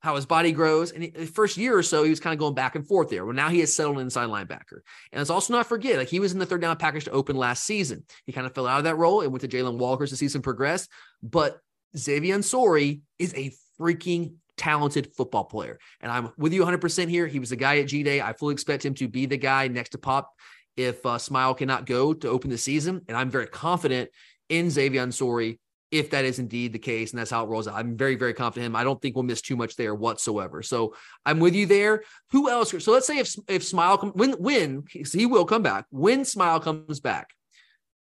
how 0.00 0.14
his 0.14 0.26
body 0.26 0.52
grows. 0.52 0.92
And 0.92 1.12
the 1.12 1.26
first 1.26 1.56
year 1.56 1.76
or 1.76 1.82
so, 1.82 2.04
he 2.04 2.10
was 2.10 2.20
kind 2.20 2.32
of 2.32 2.38
going 2.38 2.54
back 2.54 2.76
and 2.76 2.86
forth 2.86 3.08
there. 3.08 3.24
Well, 3.24 3.34
now 3.34 3.48
he 3.48 3.60
has 3.60 3.74
settled 3.74 3.98
inside 3.98 4.28
linebacker. 4.28 4.80
And 5.12 5.18
let's 5.18 5.30
also 5.30 5.52
not 5.52 5.66
forget, 5.66 5.96
like 5.96 6.08
he 6.08 6.20
was 6.20 6.32
in 6.32 6.38
the 6.38 6.46
third 6.46 6.60
down 6.60 6.76
package 6.76 7.04
to 7.04 7.10
open 7.10 7.36
last 7.36 7.64
season. 7.64 8.04
He 8.24 8.32
kind 8.32 8.46
of 8.46 8.54
fell 8.54 8.66
out 8.66 8.78
of 8.78 8.84
that 8.84 8.96
role 8.96 9.22
and 9.22 9.32
went 9.32 9.42
to 9.42 9.48
Jalen 9.48 9.78
Walker 9.78 10.04
as 10.04 10.10
the 10.10 10.16
season 10.16 10.42
progressed. 10.42 10.90
But 11.22 11.58
Xavian 11.96 12.42
Sorey 12.42 13.00
is 13.18 13.34
a 13.34 13.52
freaking 13.80 14.34
talented 14.56 15.12
football 15.14 15.44
player. 15.44 15.78
And 16.00 16.10
I'm 16.10 16.30
with 16.36 16.52
you 16.52 16.64
100% 16.64 17.08
here. 17.08 17.26
He 17.26 17.38
was 17.38 17.50
the 17.50 17.56
guy 17.56 17.78
at 17.78 17.86
G 17.86 18.02
Day. 18.02 18.20
I 18.20 18.32
fully 18.32 18.52
expect 18.52 18.84
him 18.84 18.94
to 18.94 19.08
be 19.08 19.26
the 19.26 19.36
guy 19.36 19.68
next 19.68 19.90
to 19.90 19.98
Pop 19.98 20.32
if 20.76 21.04
uh, 21.06 21.16
Smael 21.16 21.56
cannot 21.56 21.86
go 21.86 22.12
to 22.12 22.28
open 22.28 22.50
the 22.50 22.58
season. 22.58 23.02
And 23.08 23.16
I'm 23.16 23.30
very 23.30 23.46
confident 23.46 24.10
in 24.48 24.70
Xavian 24.70 25.10
Sorey 25.10 25.58
if 25.90 26.10
that 26.10 26.24
is 26.24 26.38
indeed 26.38 26.72
the 26.72 26.78
case 26.78 27.12
and 27.12 27.18
that's 27.18 27.30
how 27.30 27.44
it 27.44 27.48
rolls 27.48 27.68
out. 27.68 27.74
I'm 27.74 27.96
very, 27.96 28.16
very 28.16 28.34
confident 28.34 28.66
in 28.66 28.72
him. 28.72 28.76
I 28.76 28.84
don't 28.84 29.00
think 29.00 29.14
we'll 29.14 29.22
miss 29.22 29.40
too 29.40 29.56
much 29.56 29.76
there 29.76 29.94
whatsoever. 29.94 30.62
So 30.62 30.94
I'm 31.24 31.38
with 31.38 31.54
you 31.54 31.66
there. 31.66 32.02
Who 32.30 32.50
else? 32.50 32.74
So 32.82 32.92
let's 32.92 33.06
say 33.06 33.18
if 33.18 33.34
if 33.48 33.62
Smael 33.62 34.00
come, 34.00 34.10
when 34.10 34.32
when 34.32 34.84
he 34.90 35.26
will 35.26 35.44
come 35.44 35.62
back 35.62 35.86
when 35.90 36.22
Smael 36.22 36.62
comes 36.62 37.00
back. 37.00 37.28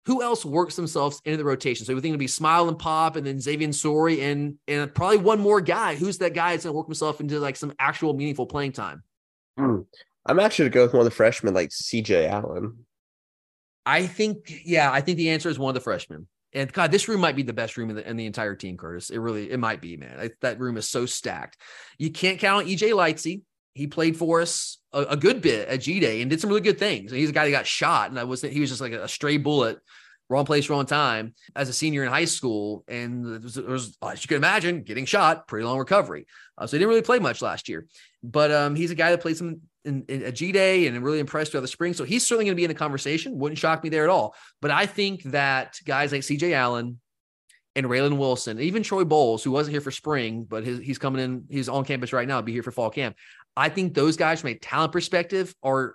Who 0.06 0.22
else 0.22 0.46
works 0.46 0.76
themselves 0.76 1.20
into 1.26 1.36
the 1.36 1.44
rotation? 1.44 1.84
So 1.84 1.94
we 1.94 2.00
think 2.00 2.14
it'll 2.14 2.18
be 2.18 2.26
Smael 2.26 2.68
and 2.68 2.78
Pop, 2.78 3.16
and 3.16 3.26
then 3.26 3.38
Xavian 3.38 3.72
Sorey, 3.72 4.22
and 4.22 4.56
and 4.66 4.92
probably 4.94 5.18
one 5.18 5.38
more 5.38 5.60
guy. 5.60 5.94
Who's 5.94 6.18
that 6.18 6.32
guy 6.32 6.52
that's 6.52 6.64
going 6.64 6.72
to 6.72 6.76
work 6.76 6.86
himself 6.86 7.20
into 7.20 7.38
like 7.38 7.54
some 7.54 7.74
actual 7.78 8.14
meaningful 8.14 8.46
playing 8.46 8.72
time? 8.72 9.02
Mm. 9.58 9.84
I'm 10.26 10.40
actually 10.40 10.70
going 10.70 10.72
to 10.72 10.74
go 10.74 10.82
with 10.84 10.92
one 10.94 11.00
of 11.00 11.04
the 11.04 11.10
freshmen, 11.16 11.54
like 11.54 11.68
CJ 11.68 12.28
Allen. 12.28 12.86
I 13.86 14.06
think, 14.06 14.62
yeah, 14.64 14.90
I 14.92 15.00
think 15.00 15.16
the 15.16 15.30
answer 15.30 15.48
is 15.48 15.58
one 15.58 15.70
of 15.70 15.74
the 15.74 15.80
freshmen. 15.80 16.28
And 16.52 16.72
God, 16.72 16.90
this 16.90 17.08
room 17.08 17.20
might 17.20 17.36
be 17.36 17.42
the 17.42 17.52
best 17.52 17.76
room 17.76 17.90
in 17.90 17.96
the, 17.96 18.08
in 18.08 18.16
the 18.16 18.26
entire 18.26 18.56
team, 18.56 18.76
Curtis. 18.76 19.10
It 19.10 19.18
really, 19.18 19.50
it 19.50 19.60
might 19.60 19.80
be, 19.80 19.96
man. 19.96 20.30
That 20.40 20.58
room 20.58 20.76
is 20.76 20.88
so 20.88 21.06
stacked. 21.06 21.56
You 21.98 22.10
can't 22.10 22.38
count 22.38 22.64
on 22.64 22.70
EJ 22.70 22.90
Lightsey. 22.92 23.42
He 23.74 23.86
played 23.86 24.16
for 24.16 24.40
us 24.40 24.78
a, 24.92 25.02
a 25.02 25.16
good 25.16 25.42
bit 25.42 25.68
at 25.68 25.80
G 25.80 26.00
Day 26.00 26.20
and 26.20 26.30
did 26.30 26.40
some 26.40 26.50
really 26.50 26.60
good 26.60 26.78
things. 26.78 27.12
And 27.12 27.20
he's 27.20 27.30
a 27.30 27.32
guy 27.32 27.44
that 27.44 27.50
got 27.52 27.66
shot, 27.66 28.10
and 28.10 28.18
I 28.18 28.24
was 28.24 28.42
he 28.42 28.60
was 28.60 28.68
just 28.68 28.80
like 28.80 28.92
a 28.92 29.06
stray 29.06 29.36
bullet, 29.36 29.78
wrong 30.28 30.44
place, 30.44 30.68
wrong 30.68 30.86
time 30.86 31.34
as 31.54 31.68
a 31.68 31.72
senior 31.72 32.02
in 32.02 32.08
high 32.08 32.24
school. 32.24 32.84
And 32.88 33.26
it 33.36 33.42
was, 33.42 33.56
it 33.56 33.66
was 33.66 33.96
as 34.02 34.24
you 34.24 34.28
can 34.28 34.38
imagine, 34.38 34.82
getting 34.82 35.04
shot, 35.04 35.46
pretty 35.46 35.64
long 35.64 35.78
recovery. 35.78 36.26
Uh, 36.58 36.66
so 36.66 36.76
he 36.76 36.78
didn't 36.78 36.88
really 36.88 37.02
play 37.02 37.20
much 37.20 37.42
last 37.42 37.68
year. 37.68 37.86
But 38.22 38.50
um, 38.50 38.74
he's 38.74 38.90
a 38.90 38.96
guy 38.96 39.10
that 39.10 39.20
played 39.20 39.36
some 39.36 39.60
in, 39.84 40.04
in 40.08 40.22
a 40.22 40.32
G 40.32 40.52
Day 40.52 40.86
and 40.86 41.02
really 41.02 41.18
impressed 41.18 41.52
throughout 41.52 41.62
the 41.62 41.68
spring. 41.68 41.94
So 41.94 42.04
he's 42.04 42.26
certainly 42.26 42.44
going 42.46 42.54
to 42.54 42.60
be 42.60 42.64
in 42.64 42.68
the 42.68 42.74
conversation. 42.74 43.38
Wouldn't 43.38 43.58
shock 43.58 43.82
me 43.82 43.90
there 43.90 44.04
at 44.04 44.10
all. 44.10 44.34
But 44.60 44.70
I 44.70 44.86
think 44.86 45.22
that 45.24 45.78
guys 45.84 46.12
like 46.12 46.22
CJ 46.22 46.52
Allen 46.52 47.00
and 47.76 47.86
Raylen 47.86 48.18
Wilson, 48.18 48.60
even 48.60 48.82
Troy 48.82 49.04
Bowles, 49.04 49.44
who 49.44 49.50
wasn't 49.50 49.72
here 49.72 49.80
for 49.80 49.90
spring, 49.90 50.44
but 50.44 50.64
his, 50.64 50.80
he's 50.80 50.98
coming 50.98 51.22
in, 51.22 51.44
he's 51.48 51.68
on 51.68 51.84
campus 51.84 52.12
right 52.12 52.26
now, 52.26 52.42
be 52.42 52.52
here 52.52 52.62
for 52.62 52.72
fall 52.72 52.90
camp. 52.90 53.16
I 53.56 53.68
think 53.68 53.94
those 53.94 54.16
guys 54.16 54.40
from 54.40 54.50
a 54.50 54.54
talent 54.54 54.92
perspective 54.92 55.54
are 55.62 55.94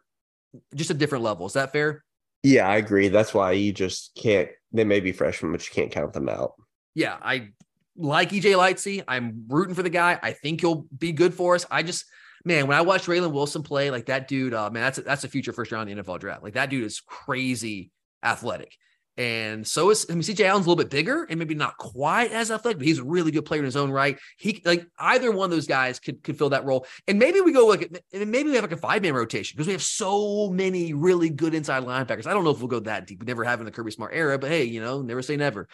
just 0.73 0.89
a 0.89 0.93
different 0.93 1.23
level. 1.23 1.45
Is 1.45 1.53
that 1.53 1.71
fair? 1.71 2.03
Yeah, 2.43 2.67
I 2.67 2.77
agree. 2.77 3.09
That's 3.09 3.33
why 3.33 3.53
you 3.53 3.73
just 3.73 4.15
can't, 4.15 4.49
they 4.71 4.83
may 4.83 4.99
be 4.99 5.11
freshmen, 5.11 5.51
but 5.51 5.67
you 5.67 5.73
can't 5.73 5.91
count 5.91 6.13
them 6.13 6.29
out. 6.29 6.53
Yeah, 6.93 7.17
I 7.21 7.49
like 7.97 8.29
EJ 8.29 8.55
Lightsey. 8.55 9.03
I'm 9.07 9.45
rooting 9.47 9.75
for 9.75 9.83
the 9.83 9.89
guy. 9.89 10.19
I 10.21 10.31
think 10.31 10.61
he'll 10.61 10.85
be 10.97 11.11
good 11.11 11.33
for 11.33 11.55
us. 11.55 11.65
I 11.69 11.83
just, 11.83 12.05
man, 12.45 12.67
when 12.67 12.77
I 12.77 12.81
watched 12.81 13.07
Raylen 13.07 13.31
Wilson 13.31 13.63
play, 13.63 13.91
like 13.91 14.05
that 14.05 14.27
dude, 14.27 14.53
uh, 14.53 14.69
man, 14.69 14.83
that's 14.83 14.97
a, 14.99 15.01
that's 15.01 15.23
a 15.23 15.27
future 15.27 15.51
first 15.51 15.71
round 15.71 15.89
in 15.89 15.97
the 15.97 16.03
NFL 16.03 16.19
draft. 16.19 16.43
Like 16.43 16.53
that 16.53 16.69
dude 16.69 16.85
is 16.85 17.01
crazy 17.01 17.91
athletic. 18.23 18.77
And 19.17 19.65
so 19.65 19.91
is 19.91 20.05
I 20.09 20.13
mean, 20.13 20.23
CJ 20.23 20.45
Allen's 20.45 20.65
a 20.65 20.69
little 20.69 20.83
bit 20.83 20.89
bigger 20.89 21.23
and 21.23 21.39
maybe 21.39 21.55
not 21.55 21.77
quite 21.77 22.31
as 22.31 22.51
athletic, 22.51 22.79
but 22.79 22.87
he's 22.87 22.99
a 22.99 23.03
really 23.03 23.31
good 23.31 23.45
player 23.45 23.59
in 23.59 23.65
his 23.65 23.77
own 23.77 23.89
right. 23.89 24.17
He 24.37 24.61
like 24.65 24.85
either 24.99 25.31
one 25.31 25.45
of 25.45 25.51
those 25.51 25.67
guys 25.67 25.99
could 25.99 26.21
could 26.21 26.37
fill 26.37 26.49
that 26.49 26.65
role. 26.65 26.85
And 27.07 27.17
maybe 27.17 27.39
we 27.39 27.53
go 27.53 27.65
like 27.65 27.89
maybe 28.11 28.49
we 28.49 28.55
have 28.55 28.65
like 28.65 28.73
a 28.73 28.77
five 28.77 29.01
man 29.01 29.13
rotation 29.13 29.55
because 29.55 29.67
we 29.67 29.73
have 29.73 29.81
so 29.81 30.49
many 30.49 30.93
really 30.93 31.29
good 31.29 31.53
inside 31.53 31.83
linebackers. 31.83 32.27
I 32.27 32.33
don't 32.33 32.43
know 32.43 32.49
if 32.49 32.59
we'll 32.59 32.67
go 32.67 32.81
that 32.81 33.07
deep. 33.07 33.21
We 33.21 33.25
never 33.25 33.45
have 33.45 33.59
in 33.61 33.65
the 33.65 33.71
Kirby 33.71 33.91
Smart 33.91 34.11
era, 34.13 34.37
but 34.37 34.51
hey, 34.51 34.65
you 34.65 34.81
know, 34.81 35.01
never 35.01 35.21
say 35.21 35.37
never. 35.37 35.69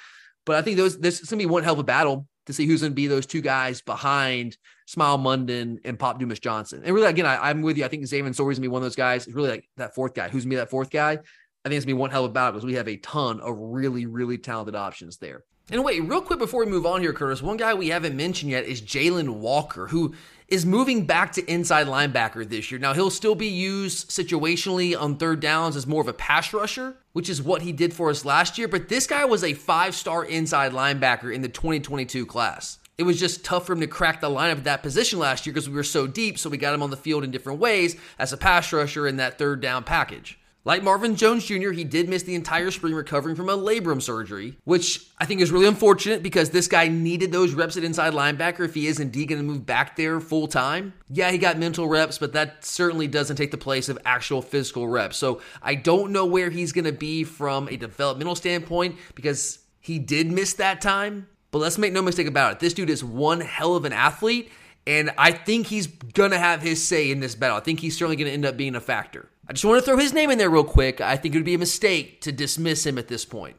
But 0.46 0.58
I 0.58 0.62
think 0.62 0.78
those 0.78 1.00
this 1.00 1.20
is 1.20 1.30
gonna 1.30 1.40
be 1.40 1.48
one 1.48 1.64
hell 1.64 1.74
of 1.74 1.80
a 1.80 1.84
battle 1.84 2.28
to 2.46 2.54
see 2.54 2.68
who's 2.68 2.84
gonna 2.84 2.94
be 2.94 3.08
those 3.08 3.26
two 3.26 3.42
guys 3.42 3.82
behind 3.82 4.56
Smael 4.92 5.20
Mondon, 5.20 5.80
and 5.86 5.98
Pop 5.98 6.20
Dumas 6.20 6.40
Johnson. 6.40 6.82
And 6.84 6.94
really, 6.94 7.08
again, 7.08 7.26
I, 7.26 7.50
am 7.50 7.62
with 7.62 7.78
you. 7.78 7.86
I 7.86 7.88
think 7.88 8.06
Xavian 8.06 8.34
Sorey's 8.34 8.58
gonna 8.58 8.66
be 8.66 8.70
one 8.70 8.82
of 8.82 8.86
those 8.86 8.96
guys. 8.96 9.26
It's 9.26 9.36
really 9.36 9.50
like 9.50 9.70
that 9.78 9.96
fourth 9.96 10.14
guy. 10.14 10.28
Who's 10.30 10.44
gonna 10.44 10.52
be 10.52 10.56
that 10.58 10.70
fourth 10.70 10.90
guy? 10.90 11.12
I 11.12 11.70
think 11.70 11.78
it's 11.78 11.86
gonna 11.86 11.96
be 11.96 12.00
one 12.00 12.10
hell 12.10 12.26
of 12.26 12.32
a 12.32 12.34
battle 12.34 12.54
because 12.54 12.66
we 12.66 12.74
have 12.74 12.88
a 12.88 12.98
ton 12.98 13.40
of 13.40 13.56
really, 13.58 14.06
really 14.06 14.38
talented 14.38 14.76
options 14.76 15.18
there. 15.18 15.44
And 15.70 15.86
wait, 15.86 16.04
real 16.04 16.22
quick 16.22 16.40
before 16.40 16.66
we 16.66 16.72
move 16.72 16.86
on 16.86 17.00
here, 17.02 17.14
Curtis, 17.14 17.42
one 17.42 17.56
guy 17.56 17.74
we 17.74 17.90
haven't 17.90 18.18
mentioned 18.18 18.52
yet 18.52 18.66
is 18.66 18.82
Jalen 18.82 19.36
Walker, 19.36 19.88
who 19.88 20.14
is 20.50 20.66
moving 20.66 21.06
back 21.06 21.32
to 21.34 21.46
inside 21.50 21.88
linebacker 21.88 22.48
this 22.48 22.70
year. 22.72 22.80
Now, 22.80 22.94
he'll 22.94 23.10
still 23.10 23.36
be 23.36 23.48
used 23.48 24.10
situationally 24.10 25.00
on 25.00 25.16
third 25.16 25.40
downs 25.40 25.78
as 25.78 25.88
more 25.88 26.02
of 26.02 26.10
a 26.10 26.14
pass 26.14 26.54
rusher, 26.54 26.98
which 27.14 27.30
is 27.30 27.42
what 27.42 27.62
he 27.62 27.72
did 27.72 27.94
for 27.94 28.10
us 28.10 28.26
last 28.26 28.58
year. 28.58 28.68
But 28.68 28.90
this 28.90 29.08
guy 29.08 29.24
was 29.24 29.46
a 29.46 29.54
five 29.54 29.96
star 29.96 30.26
inside 30.26 30.74
linebacker 30.74 31.34
in 31.34 31.42
the 31.42 31.48
2022 31.48 32.26
class. 32.26 32.80
It 33.02 33.06
was 33.06 33.20
just 33.20 33.44
tough 33.44 33.66
for 33.66 33.74
him 33.74 33.80
to 33.80 33.88
crack 33.88 34.22
the 34.22 34.30
lineup 34.30 34.58
at 34.58 34.64
that 34.66 34.84
position 34.84 35.18
last 35.18 35.48
year 35.48 35.54
because 35.56 35.68
we 35.68 35.74
were 35.74 35.82
so 35.82 36.06
deep. 36.06 36.38
So 36.38 36.52
we 36.52 36.58
got 36.58 36.76
him 36.76 36.84
on 36.84 36.92
the 36.92 36.96
field 36.96 37.24
in 37.24 37.32
different 37.32 37.58
ways 37.58 37.96
as 38.20 38.32
a 38.32 38.38
pass 38.38 38.72
rusher 38.72 39.08
in 39.08 39.18
that 39.18 39.40
third 39.40 39.60
down 39.60 39.84
package. 39.84 40.38
Like 40.66 40.84
Marvin 40.84 41.16
Jones 41.16 41.44
Jr., 41.44 41.72
he 41.72 41.84
did 41.84 42.08
miss 42.08 42.22
the 42.22 42.36
entire 42.36 42.70
spring 42.70 42.94
recovering 42.94 43.36
from 43.36 43.50
a 43.50 43.58
labrum 43.58 44.04
surgery, 44.04 44.56
which 44.66 45.04
I 45.18 45.26
think 45.26 45.42
is 45.42 45.52
really 45.52 45.66
unfortunate 45.66 46.22
because 46.22 46.52
this 46.52 46.68
guy 46.68 46.90
needed 46.90 47.32
those 47.32 47.56
reps 47.56 47.76
at 47.76 47.84
inside 47.84 48.14
linebacker 48.14 48.66
if 48.66 48.76
he 48.76 48.86
is 48.86 49.00
indeed 49.00 49.30
going 49.30 49.42
to 49.42 49.48
move 49.48 49.66
back 49.66 49.96
there 49.96 50.20
full 50.20 50.46
time. 50.46 50.94
Yeah, 51.10 51.32
he 51.32 51.40
got 51.40 51.58
mental 51.58 51.88
reps, 51.88 52.20
but 52.20 52.34
that 52.34 52.64
certainly 52.64 53.08
doesn't 53.08 53.38
take 53.38 53.50
the 53.50 53.58
place 53.58 53.90
of 53.90 53.98
actual 54.06 54.44
physical 54.44 54.88
reps. 54.88 55.18
So 55.18 55.42
I 55.64 55.74
don't 55.74 56.12
know 56.12 56.28
where 56.28 56.52
he's 56.52 56.72
going 56.72 56.86
to 56.86 56.92
be 56.92 57.24
from 57.24 57.68
a 57.68 57.78
developmental 57.78 58.36
standpoint 58.36 59.00
because 59.16 59.58
he 59.80 59.98
did 59.98 60.32
miss 60.32 60.54
that 60.54 60.82
time. 60.82 61.28
But 61.52 61.60
let's 61.60 61.78
make 61.78 61.94
no 61.94 62.02
mistake 62.02 62.28
about 62.28 62.54
it. 62.54 62.60
This 62.60 62.74
dude 62.74 62.90
is 62.90 63.04
one 63.04 63.42
hell 63.42 63.76
of 63.76 63.86
an 63.86 63.94
athlete, 63.94 64.52
and 64.88 65.12
I 65.18 65.32
think 65.32 65.68
he's 65.68 65.88
going 65.88 66.32
to 66.32 66.40
have 66.40 66.62
his 66.62 66.84
say 66.84 67.12
in 67.12 67.20
this 67.20 67.36
battle. 67.36 67.58
I 67.58 67.60
think 67.60 67.82
he's 67.82 67.98
certainly 67.98 68.16
going 68.16 68.28
to 68.28 68.34
end 68.34 68.46
up 68.46 68.58
being 68.58 68.76
a 68.76 68.82
factor. 68.82 69.30
I 69.48 69.54
just 69.54 69.66
want 69.66 69.80
to 69.80 69.86
throw 69.86 69.98
his 69.98 70.14
name 70.14 70.32
in 70.32 70.38
there 70.38 70.50
real 70.50 70.64
quick. 70.64 71.02
I 71.02 71.18
think 71.18 71.36
it 71.36 71.38
would 71.38 71.46
be 71.46 71.54
a 71.54 71.60
mistake 71.60 72.22
to 72.22 72.32
dismiss 72.32 72.86
him 72.86 72.98
at 72.98 73.10
this 73.10 73.26
point. 73.26 73.58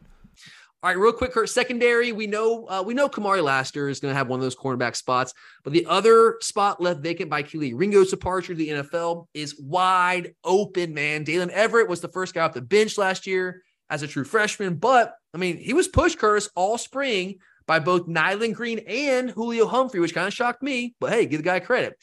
All 0.82 0.90
right, 0.90 0.99
real 0.99 1.12
quick, 1.12 1.32
Kurt. 1.32 1.49
Secondary, 1.49 2.11
we 2.11 2.26
know 2.26 2.66
uh, 2.66 2.82
we 2.84 2.93
know 2.93 3.09
Kamari 3.09 3.40
Lassiter 3.40 3.88
is 3.88 4.01
going 4.01 4.11
to 4.11 4.16
have 4.16 4.26
one 4.26 4.40
of 4.40 4.43
those 4.43 4.57
cornerback 4.57 4.97
spots, 4.97 5.32
but 5.62 5.72
the 5.72 5.86
other 5.86 6.38
spot 6.40 6.80
left 6.80 7.01
vacant 7.01 7.30
by 7.30 7.45
Kelee 7.45 7.72
Ringo's 7.72 8.11
departure 8.11 8.53
to 8.53 8.59
the 8.59 8.68
NFL 8.68 9.26
is 9.32 9.61
wide 9.61 10.34
open. 10.43 10.93
Man, 10.93 11.24
Daylen 11.24 11.55
Everette 11.55 11.86
was 11.86 12.01
the 12.01 12.09
first 12.09 12.34
guy 12.34 12.40
off 12.40 12.53
the 12.53 12.62
bench 12.62 12.99
last 12.99 13.28
year 13.28 13.62
as 13.90 14.03
a 14.03 14.09
true 14.09 14.24
freshman, 14.24 14.74
but 14.74 15.14
I 15.32 15.38
mean, 15.38 15.57
he 15.59 15.72
was 15.72 15.86
pushed, 15.86 16.18
Curtis, 16.18 16.49
all 16.57 16.78
spring 16.78 17.38
by 17.66 17.78
both 17.78 18.08
Nyland 18.08 18.54
Green 18.54 18.80
and 18.80 19.32
Julian 19.34 19.68
Humphrey, 19.68 20.00
which 20.00 20.14
kind 20.14 20.26
of 20.26 20.34
shocked 20.34 20.62
me. 20.62 20.94
But 21.00 21.12
hey, 21.12 21.26
give 21.26 21.38
the 21.38 21.44
guy 21.44 21.60
credit. 21.60 21.98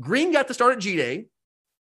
Green 0.00 0.32
got 0.32 0.48
the 0.48 0.54
start 0.54 0.74
at 0.74 0.80
G 0.80 0.96
Day. 0.96 1.26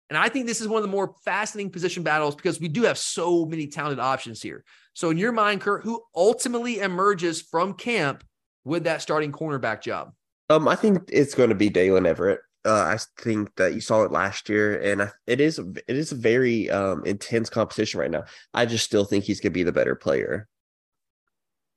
And 0.09 0.19
I 0.19 0.29
think 0.29 0.47
this 0.47 0.61
is 0.61 0.67
one 0.67 0.79
of 0.79 0.83
the 0.83 0.95
more 0.95 1.15
fascinating 1.25 1.71
position 1.71 2.03
battles 2.03 2.35
because 2.35 2.61
we 2.61 2.67
do 2.67 2.83
have 2.83 2.99
so 2.99 3.47
many 3.47 3.69
talented 3.69 4.01
options 4.01 4.43
here. 4.43 4.65
So, 4.93 5.11
in 5.11 5.19
your 5.19 5.31
mind, 5.31 5.61
Kurt, 5.61 5.85
who 5.85 6.03
ultimately 6.17 6.81
emerges 6.81 7.41
from 7.41 7.75
camp 7.75 8.25
with 8.65 8.85
that 8.85 9.03
starting 9.03 9.31
cornerback 9.31 9.83
job? 9.83 10.13
Um, 10.49 10.67
I 10.67 10.75
think 10.75 11.09
it's 11.13 11.35
going 11.35 11.51
to 11.51 11.55
be 11.55 11.71
Daylen 11.71 12.13
Everette. 12.13 12.39
Uh, 12.65 12.83
I 12.83 12.99
think 13.23 13.55
that 13.55 13.73
you 13.73 13.81
saw 13.81 14.03
it 14.03 14.11
last 14.11 14.49
year, 14.49 14.81
and 14.81 15.11
it 15.29 15.41
is 15.41 15.59
it 15.59 15.97
is 15.97 16.11
a 16.11 16.17
very 16.17 16.69
um, 16.71 17.05
intense 17.07 17.49
competition 17.49 18.01
right 18.01 18.11
now. 18.11 18.25
I 18.53 18.67
just 18.67 18.85
still 18.85 19.05
think 19.05 19.25
he's 19.25 19.41
going 19.41 19.53
to 19.53 19.59
be 19.59 19.63
the 19.63 19.73
better 19.73 19.95
player. 19.95 20.49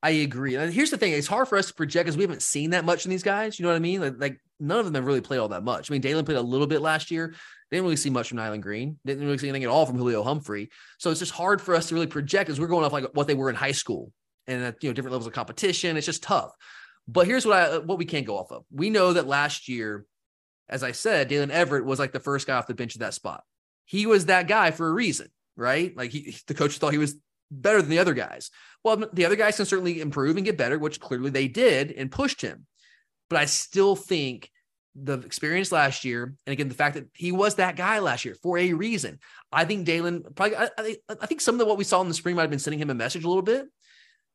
I 0.03 0.09
agree. 0.09 0.55
And 0.55 0.71
here's 0.73 0.91
the 0.91 0.97
thing: 0.97 1.13
it's 1.13 1.27
hard 1.27 1.47
for 1.47 1.57
us 1.57 1.67
to 1.67 1.73
project 1.73 2.05
because 2.05 2.17
we 2.17 2.23
haven't 2.23 2.41
seen 2.41 2.71
that 2.71 2.83
much 2.83 3.05
in 3.05 3.09
these 3.09 3.23
guys. 3.23 3.57
You 3.57 3.63
know 3.63 3.69
what 3.69 3.77
I 3.77 3.79
mean? 3.79 4.01
Like, 4.01 4.15
like 4.19 4.41
none 4.59 4.79
of 4.79 4.85
them 4.85 4.95
have 4.95 5.05
really 5.05 5.21
played 5.21 5.37
all 5.39 5.47
that 5.47 5.63
much. 5.63 5.89
I 5.89 5.93
mean, 5.93 6.01
Daylen 6.01 6.25
played 6.25 6.37
a 6.37 6.41
little 6.41 6.67
bit 6.67 6.81
last 6.81 7.09
year. 7.09 7.33
Didn't 7.71 7.85
really 7.85 7.95
see 7.95 8.09
much 8.09 8.27
from 8.27 8.37
Nyland 8.37 8.63
Green. 8.63 8.99
Didn't 9.05 9.23
really 9.23 9.37
see 9.37 9.47
anything 9.47 9.63
at 9.63 9.69
all 9.69 9.85
from 9.85 9.97
Julian 9.97 10.23
Humphrey. 10.23 10.69
So 10.99 11.09
it's 11.09 11.21
just 11.21 11.31
hard 11.31 11.61
for 11.61 11.73
us 11.73 11.87
to 11.87 11.95
really 11.95 12.07
project 12.07 12.49
as 12.49 12.59
we're 12.59 12.67
going 12.67 12.83
off 12.83 12.91
like 12.91 13.05
what 13.13 13.27
they 13.27 13.33
were 13.33 13.49
in 13.49 13.55
high 13.55 13.71
school 13.71 14.11
and 14.45 14.61
at 14.61 14.83
you 14.83 14.89
know 14.89 14.93
different 14.93 15.13
levels 15.13 15.25
of 15.25 15.33
competition. 15.33 15.95
It's 15.95 16.05
just 16.05 16.21
tough. 16.21 16.51
But 17.07 17.25
here's 17.25 17.45
what 17.45 17.55
I 17.55 17.77
what 17.77 17.97
we 17.97 18.05
can't 18.05 18.27
go 18.27 18.37
off 18.37 18.51
of. 18.51 18.65
We 18.71 18.89
know 18.89 19.13
that 19.13 19.25
last 19.25 19.69
year, 19.69 20.05
as 20.67 20.83
I 20.83 20.91
said, 20.91 21.29
Daylen 21.29 21.49
Everette 21.49 21.85
was 21.85 21.99
like 21.99 22.11
the 22.11 22.19
first 22.19 22.45
guy 22.45 22.57
off 22.57 22.67
the 22.67 22.73
bench 22.73 22.95
at 22.95 22.99
that 22.99 23.13
spot. 23.13 23.43
He 23.85 24.05
was 24.05 24.25
that 24.25 24.49
guy 24.49 24.71
for 24.71 24.87
a 24.87 24.93
reason, 24.93 25.29
right? 25.55 25.95
Like 25.95 26.11
he, 26.11 26.35
the 26.47 26.53
coach 26.53 26.77
thought 26.77 26.91
he 26.91 26.97
was 26.97 27.15
better 27.61 27.81
than 27.81 27.89
the 27.89 27.99
other 27.99 28.13
guys. 28.13 28.49
Well, 28.83 29.05
the 29.13 29.25
other 29.25 29.35
guys 29.35 29.57
can 29.57 29.65
certainly 29.65 30.01
improve 30.01 30.35
and 30.35 30.45
get 30.45 30.57
better, 30.57 30.77
which 30.77 30.99
clearly 30.99 31.29
they 31.29 31.47
did 31.47 31.91
and 31.91 32.11
pushed 32.11 32.41
him. 32.41 32.65
But 33.29 33.39
I 33.39 33.45
still 33.45 33.95
think 33.95 34.49
the 34.95 35.19
experience 35.19 35.71
last 35.71 36.03
year, 36.05 36.35
and 36.45 36.53
again, 36.53 36.69
the 36.69 36.75
fact 36.75 36.95
that 36.95 37.07
he 37.13 37.31
was 37.31 37.55
that 37.55 37.75
guy 37.75 37.99
last 37.99 38.25
year 38.25 38.35
for 38.43 38.57
a 38.57 38.73
reason. 38.73 39.19
I 39.51 39.65
think 39.65 39.87
Daylen 39.87 40.35
probably, 40.35 40.55
I, 40.55 40.69
I, 40.77 40.95
I 41.21 41.25
think 41.25 41.41
some 41.41 41.59
of 41.59 41.67
what 41.67 41.77
we 41.77 41.83
saw 41.83 42.01
in 42.01 42.07
the 42.07 42.13
spring 42.13 42.35
might 42.35 42.43
have 42.43 42.49
been 42.49 42.59
sending 42.59 42.79
him 42.79 42.89
a 42.89 42.95
message 42.95 43.23
a 43.23 43.27
little 43.27 43.41
bit. 43.41 43.65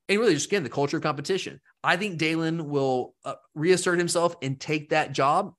And 0.09 0.19
really, 0.19 0.35
just 0.35 0.47
again, 0.47 0.63
the 0.63 0.71
culture 0.71 0.97
of 0.97 1.03
competition. 1.03 1.61
I 1.85 1.97
think 1.97 2.19
Daylen 2.19 2.63
will 2.63 3.15
uh, 3.25 3.35
reassert 3.55 3.99
himself 3.99 4.35
and 4.43 4.59
take 4.59 4.91
that 4.91 5.13
job. 5.13 5.53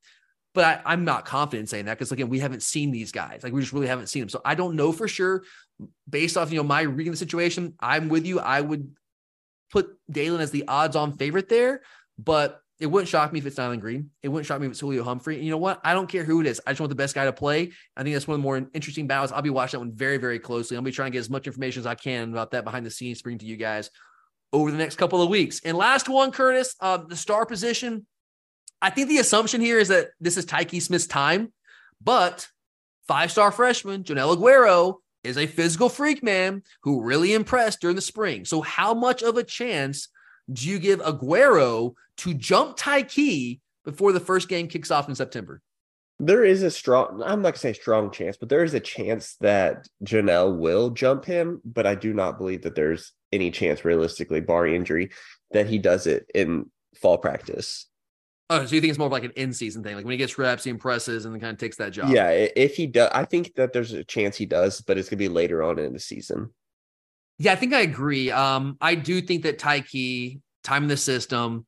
But 0.56 0.82
I, 0.84 0.94
am 0.94 1.06
not 1.06 1.26
confident 1.26 1.62
in 1.62 1.68
saying 1.68 1.86
that 1.86 1.98
because 1.98 2.12
again, 2.12 2.30
we 2.30 2.40
haven't 2.40 2.64
seen 2.64 2.92
these 2.92 3.12
guys. 3.12 3.42
Like 3.44 3.54
we 3.54 3.62
just 3.62 3.72
really 3.72 3.88
haven't 3.88 4.08
seen 4.08 4.24
them. 4.24 4.30
So 4.30 4.42
I 4.44 4.56
don't 4.56 4.76
know 4.76 4.92
for 4.92 5.08
sure. 5.08 5.44
Based 6.10 6.38
off, 6.38 6.52
you 6.52 6.58
know, 6.58 6.64
my 6.64 6.82
reading 6.82 7.12
the 7.12 7.18
situation, 7.18 7.76
I'm 7.80 8.10
with 8.10 8.26
you. 8.26 8.40
I 8.40 8.60
would 8.60 8.92
put 9.72 9.96
Daylen 10.12 10.40
as 10.40 10.52
the 10.52 10.68
odds-on 10.68 11.14
favorite 11.14 11.48
there, 11.48 11.82
but 12.18 12.62
it 12.80 12.88
wouldn't 12.88 13.10
shock 13.10 13.32
me 13.32 13.40
if 13.40 13.46
it's 13.46 13.58
Nyland 13.58 13.82
Green. 13.82 14.10
It 14.24 14.30
wouldn't 14.30 14.48
shock 14.48 14.60
me 14.60 14.66
if 14.66 14.72
it's 14.72 14.80
Julian 14.80 15.04
Humphrey. 15.04 15.36
And 15.36 15.44
you 15.44 15.52
know 15.52 15.58
what? 15.58 15.82
I 15.84 15.94
don't 15.94 16.08
care 16.08 16.24
who 16.24 16.42
it 16.42 16.48
is. 16.48 16.62
I 16.66 16.72
just 16.72 16.80
want 16.80 16.90
the 16.90 16.96
best 16.96 17.14
guy 17.14 17.26
to 17.26 17.34
play. 17.34 17.72
I 17.96 18.04
think 18.04 18.16
that's 18.16 18.28
one 18.28 18.36
of 18.36 18.42
the 18.42 18.44
more 18.44 18.58
interesting 18.74 19.06
battles. 19.06 19.32
I'll 19.32 19.42
be 19.42 19.50
watching 19.50 19.80
that 19.80 19.86
one 19.86 19.96
very, 19.96 20.18
very 20.18 20.40
closely. 20.40 20.78
I'll 20.78 20.84
be 20.84 20.92
trying 20.92 21.12
to 21.12 21.14
get 21.14 21.20
as 21.20 21.30
much 21.30 21.46
information 21.46 21.82
as 21.82 21.86
I 21.86 21.96
can 21.96 22.32
about 22.32 22.52
that 22.52 22.64
behind 22.64 22.86
the 22.86 22.92
scenes, 22.92 23.22
bring 23.22 23.38
to 23.38 23.46
you 23.46 23.58
guys 23.58 23.90
over 24.54 24.72
the 24.72 24.78
next 24.78 24.96
couple 24.96 25.22
of 25.22 25.30
weeks. 25.30 25.62
And 25.64 25.78
last 25.78 26.10
one, 26.10 26.32
Curtis, 26.32 26.76
uh, 26.80 26.98
the 26.98 27.16
star 27.16 27.46
position. 27.46 28.08
I 28.82 28.90
think 28.90 29.10
the 29.10 29.18
assumption 29.18 29.60
here 29.60 29.78
is 29.78 29.90
that 29.90 30.08
this 30.20 30.38
is 30.38 30.46
Tykee 30.46 30.82
Smith's 30.82 31.06
time, 31.06 31.52
but 32.02 32.48
five-star 33.08 33.52
freshman 33.52 34.04
Joenel 34.04 34.38
Aguero 34.38 34.96
is 35.24 35.38
a 35.38 35.48
physical 35.48 35.90
freak 35.90 36.24
man 36.24 36.64
who 36.84 37.04
really 37.04 37.34
impressed 37.34 37.82
during 37.82 37.96
the 37.96 38.02
spring. 38.02 38.46
So 38.46 38.62
how 38.62 38.94
much 38.94 39.22
of 39.22 39.38
a 39.38 39.44
chance 39.44 40.08
do 40.52 40.68
you 40.68 40.80
give 40.80 41.00
Aguero 41.02 41.94
to 42.18 42.34
jump 42.34 42.78
Tyke 42.78 43.60
before 43.86 44.12
the 44.12 44.20
first 44.20 44.50
game 44.50 44.68
kicks 44.68 44.92
off 44.92 45.10
in 45.10 45.16
September? 45.16 45.62
There 46.22 46.44
is 46.44 46.64
a 46.64 46.72
strong, 46.72 47.24
I'm 47.26 47.42
not 47.42 47.54
to 47.54 47.60
say 47.60 47.72
strong 47.72 48.12
chance, 48.12 48.36
but 48.36 48.50
there 48.50 48.64
is 48.64 48.74
a 48.74 48.80
chance 48.80 49.36
that 49.40 49.88
Joenel 50.04 50.58
will 50.58 50.90
jump 50.90 51.24
him. 51.24 51.62
But 51.64 51.88
I 51.88 51.96
do 51.96 52.14
not 52.14 52.38
believe 52.38 52.64
that 52.64 52.76
there's 52.76 53.14
any 53.32 53.52
chance 53.52 53.86
realistically, 53.86 54.42
bar 54.42 54.68
injury, 54.68 55.12
that 55.52 55.68
he 55.68 55.78
does 55.78 56.08
it 56.08 56.30
in 56.36 56.70
fall 56.96 57.18
practice. 57.18 57.86
Oh, 58.52 58.66
so 58.66 58.74
you 58.74 58.82
think 58.82 58.90
it's 58.90 58.98
more 58.98 59.06
of 59.06 59.12
like 59.12 59.24
an 59.24 59.34
in-season 59.36 59.84
thing? 59.84 59.96
Like 59.96 60.06
when 60.06 60.14
he 60.14 60.18
gets 60.18 60.38
reps, 60.38 60.64
he 60.64 60.72
impresses 60.72 61.26
and 61.26 61.34
then 61.34 61.40
kind 61.40 61.54
of 61.54 61.60
takes 61.60 61.78
that 61.78 61.92
job. 61.92 62.10
Yeah, 62.10 62.30
if 62.32 62.76
he 62.76 62.88
does, 62.88 63.10
I 63.14 63.26
think 63.26 63.54
that 63.56 63.74
there's 63.74 63.94
a 63.94 64.04
chance 64.04 64.36
he 64.36 64.48
does, 64.48 64.82
but 64.82 64.98
it's 64.98 65.08
gonna 65.08 65.18
be 65.18 65.30
later 65.30 65.62
on 65.62 65.78
in 65.78 65.94
the 65.94 66.00
season. 66.00 66.52
Yeah, 67.38 67.54
I 67.54 67.56
think 67.56 67.74
I 67.74 67.82
agree. 67.82 68.32
Um, 68.32 68.78
I 68.82 68.96
do 68.96 69.22
think 69.22 69.44
that 69.44 69.60
Tyke, 69.60 70.42
time 70.64 70.84
in 70.84 70.90
the 70.90 70.98
system, 70.98 71.66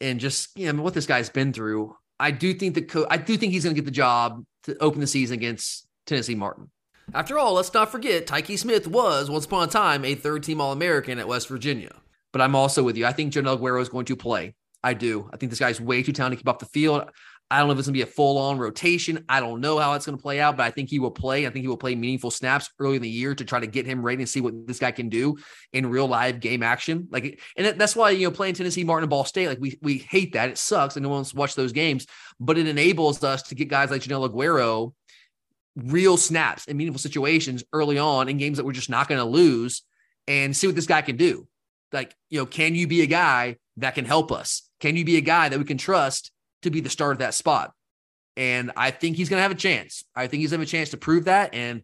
and 0.00 0.20
just 0.20 0.56
you 0.56 0.72
know 0.72 0.82
what 0.82 0.94
this 0.94 1.06
guy's 1.06 1.28
been 1.28 1.52
through. 1.52 1.96
I 2.20 2.30
do 2.30 2.54
think 2.54 2.74
that 2.74 2.88
co- 2.88 3.06
I 3.10 3.16
do 3.16 3.36
think 3.36 3.52
he's 3.52 3.64
going 3.64 3.74
to 3.74 3.80
get 3.80 3.84
the 3.84 3.90
job 3.90 4.44
to 4.64 4.76
open 4.78 5.00
the 5.00 5.06
season 5.06 5.34
against 5.34 5.86
Tennessee 6.06 6.34
Martin. 6.34 6.70
After 7.14 7.38
all, 7.38 7.54
let's 7.54 7.72
not 7.72 7.90
forget 7.90 8.26
Tykee 8.26 8.58
Smith 8.58 8.86
was 8.86 9.30
once 9.30 9.46
upon 9.46 9.68
a 9.68 9.70
time 9.70 10.04
a 10.04 10.14
third 10.14 10.42
team 10.42 10.60
All 10.60 10.72
American 10.72 11.18
at 11.18 11.28
West 11.28 11.48
Virginia. 11.48 11.94
But 12.32 12.42
I'm 12.42 12.54
also 12.54 12.82
with 12.82 12.96
you. 12.96 13.06
I 13.06 13.12
think 13.12 13.32
Joenel 13.32 13.58
Aguero 13.58 13.80
is 13.80 13.88
going 13.88 14.04
to 14.06 14.16
play. 14.16 14.54
I 14.82 14.94
do. 14.94 15.28
I 15.32 15.36
think 15.36 15.50
this 15.50 15.58
guy's 15.58 15.80
way 15.80 16.02
too 16.02 16.12
talented 16.12 16.38
to 16.38 16.42
keep 16.42 16.48
off 16.48 16.58
the 16.58 16.66
field. 16.66 17.10
I 17.50 17.58
don't 17.58 17.68
know 17.68 17.72
if 17.72 17.78
it's 17.78 17.88
going 17.88 17.94
to 17.94 17.98
be 17.98 18.02
a 18.02 18.14
full 18.14 18.36
on 18.36 18.58
rotation. 18.58 19.24
I 19.26 19.40
don't 19.40 19.62
know 19.62 19.78
how 19.78 19.94
it's 19.94 20.04
going 20.04 20.18
to 20.18 20.22
play 20.22 20.38
out, 20.38 20.58
but 20.58 20.64
I 20.64 20.70
think 20.70 20.90
he 20.90 20.98
will 20.98 21.10
play. 21.10 21.46
I 21.46 21.50
think 21.50 21.62
he 21.62 21.68
will 21.68 21.78
play 21.78 21.94
meaningful 21.94 22.30
snaps 22.30 22.70
early 22.78 22.96
in 22.96 23.02
the 23.02 23.08
year 23.08 23.34
to 23.34 23.44
try 23.44 23.58
to 23.58 23.66
get 23.66 23.86
him 23.86 24.02
ready 24.02 24.22
and 24.22 24.28
see 24.28 24.42
what 24.42 24.66
this 24.66 24.78
guy 24.78 24.90
can 24.90 25.08
do 25.08 25.38
in 25.72 25.86
real 25.86 26.06
live 26.06 26.40
game 26.40 26.62
action. 26.62 27.08
Like, 27.10 27.40
and 27.56 27.80
that's 27.80 27.96
why, 27.96 28.10
you 28.10 28.26
know, 28.26 28.30
playing 28.30 28.54
Tennessee 28.54 28.84
Martin 28.84 29.04
and 29.04 29.10
Ball 29.10 29.24
State, 29.24 29.48
like 29.48 29.60
we, 29.60 29.78
we 29.80 29.96
hate 29.96 30.34
that. 30.34 30.50
It 30.50 30.58
sucks 30.58 30.96
and 30.96 31.02
no 31.02 31.08
one's 31.08 31.32
watched 31.32 31.56
those 31.56 31.72
games, 31.72 32.06
but 32.38 32.58
it 32.58 32.68
enables 32.68 33.24
us 33.24 33.42
to 33.44 33.54
get 33.54 33.68
guys 33.68 33.90
like 33.90 34.02
Joenel 34.02 34.28
Aguero 34.28 34.92
real 35.74 36.18
snaps 36.18 36.66
in 36.66 36.76
meaningful 36.76 37.00
situations 37.00 37.64
early 37.72 37.98
on 37.98 38.28
in 38.28 38.36
games 38.36 38.58
that 38.58 38.66
we're 38.66 38.72
just 38.72 38.90
not 38.90 39.08
going 39.08 39.20
to 39.20 39.24
lose 39.24 39.82
and 40.26 40.54
see 40.54 40.66
what 40.66 40.76
this 40.76 40.86
guy 40.86 41.00
can 41.00 41.16
do. 41.16 41.46
Like, 41.92 42.14
you 42.28 42.38
know, 42.38 42.46
can 42.46 42.74
you 42.74 42.86
be 42.86 43.00
a 43.00 43.06
guy 43.06 43.56
that 43.78 43.94
can 43.94 44.04
help 44.04 44.32
us? 44.32 44.67
Can 44.80 44.96
you 44.96 45.04
be 45.04 45.16
a 45.16 45.20
guy 45.20 45.48
that 45.48 45.58
we 45.58 45.64
can 45.64 45.78
trust 45.78 46.30
to 46.62 46.70
be 46.70 46.80
the 46.80 46.90
start 46.90 47.12
of 47.12 47.18
that 47.18 47.34
spot? 47.34 47.72
And 48.36 48.72
I 48.76 48.90
think 48.90 49.16
he's 49.16 49.28
going 49.28 49.38
to 49.38 49.42
have 49.42 49.50
a 49.50 49.56
chance. 49.56 50.04
I 50.14 50.26
think 50.26 50.40
he's 50.40 50.50
going 50.50 50.58
to 50.58 50.62
have 50.62 50.68
a 50.68 50.70
chance 50.70 50.90
to 50.90 50.96
prove 50.96 51.24
that. 51.24 51.54
And 51.54 51.82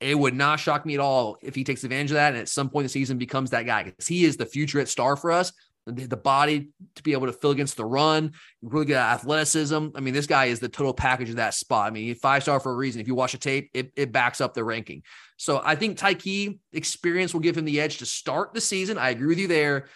it 0.00 0.16
would 0.16 0.34
not 0.34 0.60
shock 0.60 0.86
me 0.86 0.94
at 0.94 1.00
all 1.00 1.38
if 1.42 1.54
he 1.54 1.64
takes 1.64 1.82
advantage 1.82 2.10
of 2.10 2.16
that 2.16 2.34
and 2.34 2.38
at 2.38 2.48
some 2.48 2.68
point 2.68 2.82
in 2.82 2.86
the 2.86 2.90
season 2.90 3.18
becomes 3.18 3.50
that 3.50 3.64
guy 3.64 3.82
because 3.82 4.06
he 4.06 4.24
is 4.24 4.36
the 4.36 4.46
future 4.46 4.78
at 4.78 4.88
star 4.88 5.16
for 5.16 5.32
us 5.32 5.52
the 5.86 6.16
body 6.16 6.68
to 6.96 7.02
be 7.02 7.12
able 7.12 7.26
to 7.26 7.32
fill 7.32 7.52
against 7.52 7.76
the 7.76 7.84
run, 7.84 8.32
really 8.60 8.86
good 8.86 8.96
athleticism. 8.96 9.88
I 9.94 10.00
mean, 10.00 10.14
this 10.14 10.26
guy 10.26 10.46
is 10.46 10.58
the 10.58 10.68
total 10.68 10.92
package 10.92 11.30
of 11.30 11.36
that 11.36 11.54
spot. 11.54 11.86
I 11.86 11.90
mean, 11.90 12.12
five 12.16 12.42
star 12.42 12.58
for 12.58 12.72
a 12.72 12.76
reason. 12.76 13.00
If 13.00 13.06
you 13.06 13.14
watch 13.14 13.32
the 13.32 13.38
tape, 13.38 13.70
it, 13.72 13.92
it 13.94 14.10
backs 14.10 14.40
up 14.40 14.52
the 14.52 14.64
ranking. 14.64 15.04
So 15.36 15.62
I 15.64 15.76
think 15.76 15.96
Tyke 15.96 16.58
experience 16.72 17.32
will 17.32 17.40
give 17.40 17.56
him 17.56 17.64
the 17.64 17.80
edge 17.80 17.98
to 17.98 18.06
start 18.06 18.52
the 18.52 18.60
season. 18.60 18.98
I 18.98 19.10
agree 19.10 19.28
with 19.28 19.38
you 19.38 19.46
there. 19.46 19.86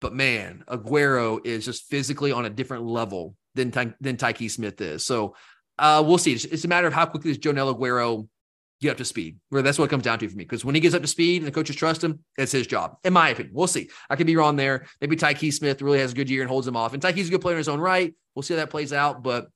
But 0.00 0.14
man, 0.14 0.64
Aguero 0.68 1.44
is 1.44 1.64
just 1.64 1.86
physically 1.86 2.32
on 2.32 2.44
a 2.44 2.50
different 2.50 2.84
level 2.84 3.34
than, 3.54 3.70
than 4.00 4.16
Tykee 4.16 4.50
Smith 4.50 4.80
is. 4.80 5.04
So 5.04 5.34
uh, 5.78 6.02
we'll 6.06 6.18
see. 6.18 6.32
It's, 6.32 6.44
it's, 6.44 6.64
a 6.64 6.68
matter 6.68 6.86
of 6.86 6.92
how 6.92 7.06
quickly 7.06 7.32
does 7.32 7.38
Joenel 7.38 7.74
Aguero 7.74 8.28
get 8.80 8.92
up 8.92 8.96
to 8.98 9.04
speed. 9.04 9.38
Where 9.48 9.62
that's 9.62 9.78
what 9.78 9.86
it 9.86 9.90
comes 9.90 10.04
down 10.04 10.18
to 10.20 10.28
for 10.28 10.36
me. 10.36 10.44
Because 10.44 10.64
when 10.64 10.74
he 10.74 10.80
gets 10.80 10.94
up 10.94 11.02
to 11.02 11.08
speed 11.08 11.42
and 11.42 11.46
the 11.46 11.52
coaches 11.52 11.76
trust 11.76 12.02
him, 12.02 12.20
it's 12.36 12.52
his 12.52 12.66
job. 12.66 12.96
In 13.04 13.12
my 13.12 13.30
opinion, 13.30 13.54
we'll 13.54 13.66
see. 13.66 13.90
I 14.08 14.16
could 14.16 14.26
be 14.26 14.36
wrong 14.36 14.56
there. 14.56 14.86
Maybe 15.00 15.16
Tykee 15.16 15.52
Smith 15.52 15.82
really 15.82 15.98
has 15.98 16.12
a 16.12 16.14
good 16.14 16.30
year 16.30 16.42
and 16.42 16.50
holds 16.50 16.66
him 16.66 16.76
off. 16.76 16.92
And 16.92 17.02
Tyke's 17.02 17.28
a 17.28 17.30
good 17.30 17.40
player 17.40 17.56
in 17.56 17.58
his 17.58 17.68
own 17.68 17.80
right. 17.80 18.14
We'll 18.34 18.42
see 18.42 18.54
how 18.54 18.60
that 18.60 18.70
plays 18.70 18.92
out. 18.92 19.22
But 19.22 19.48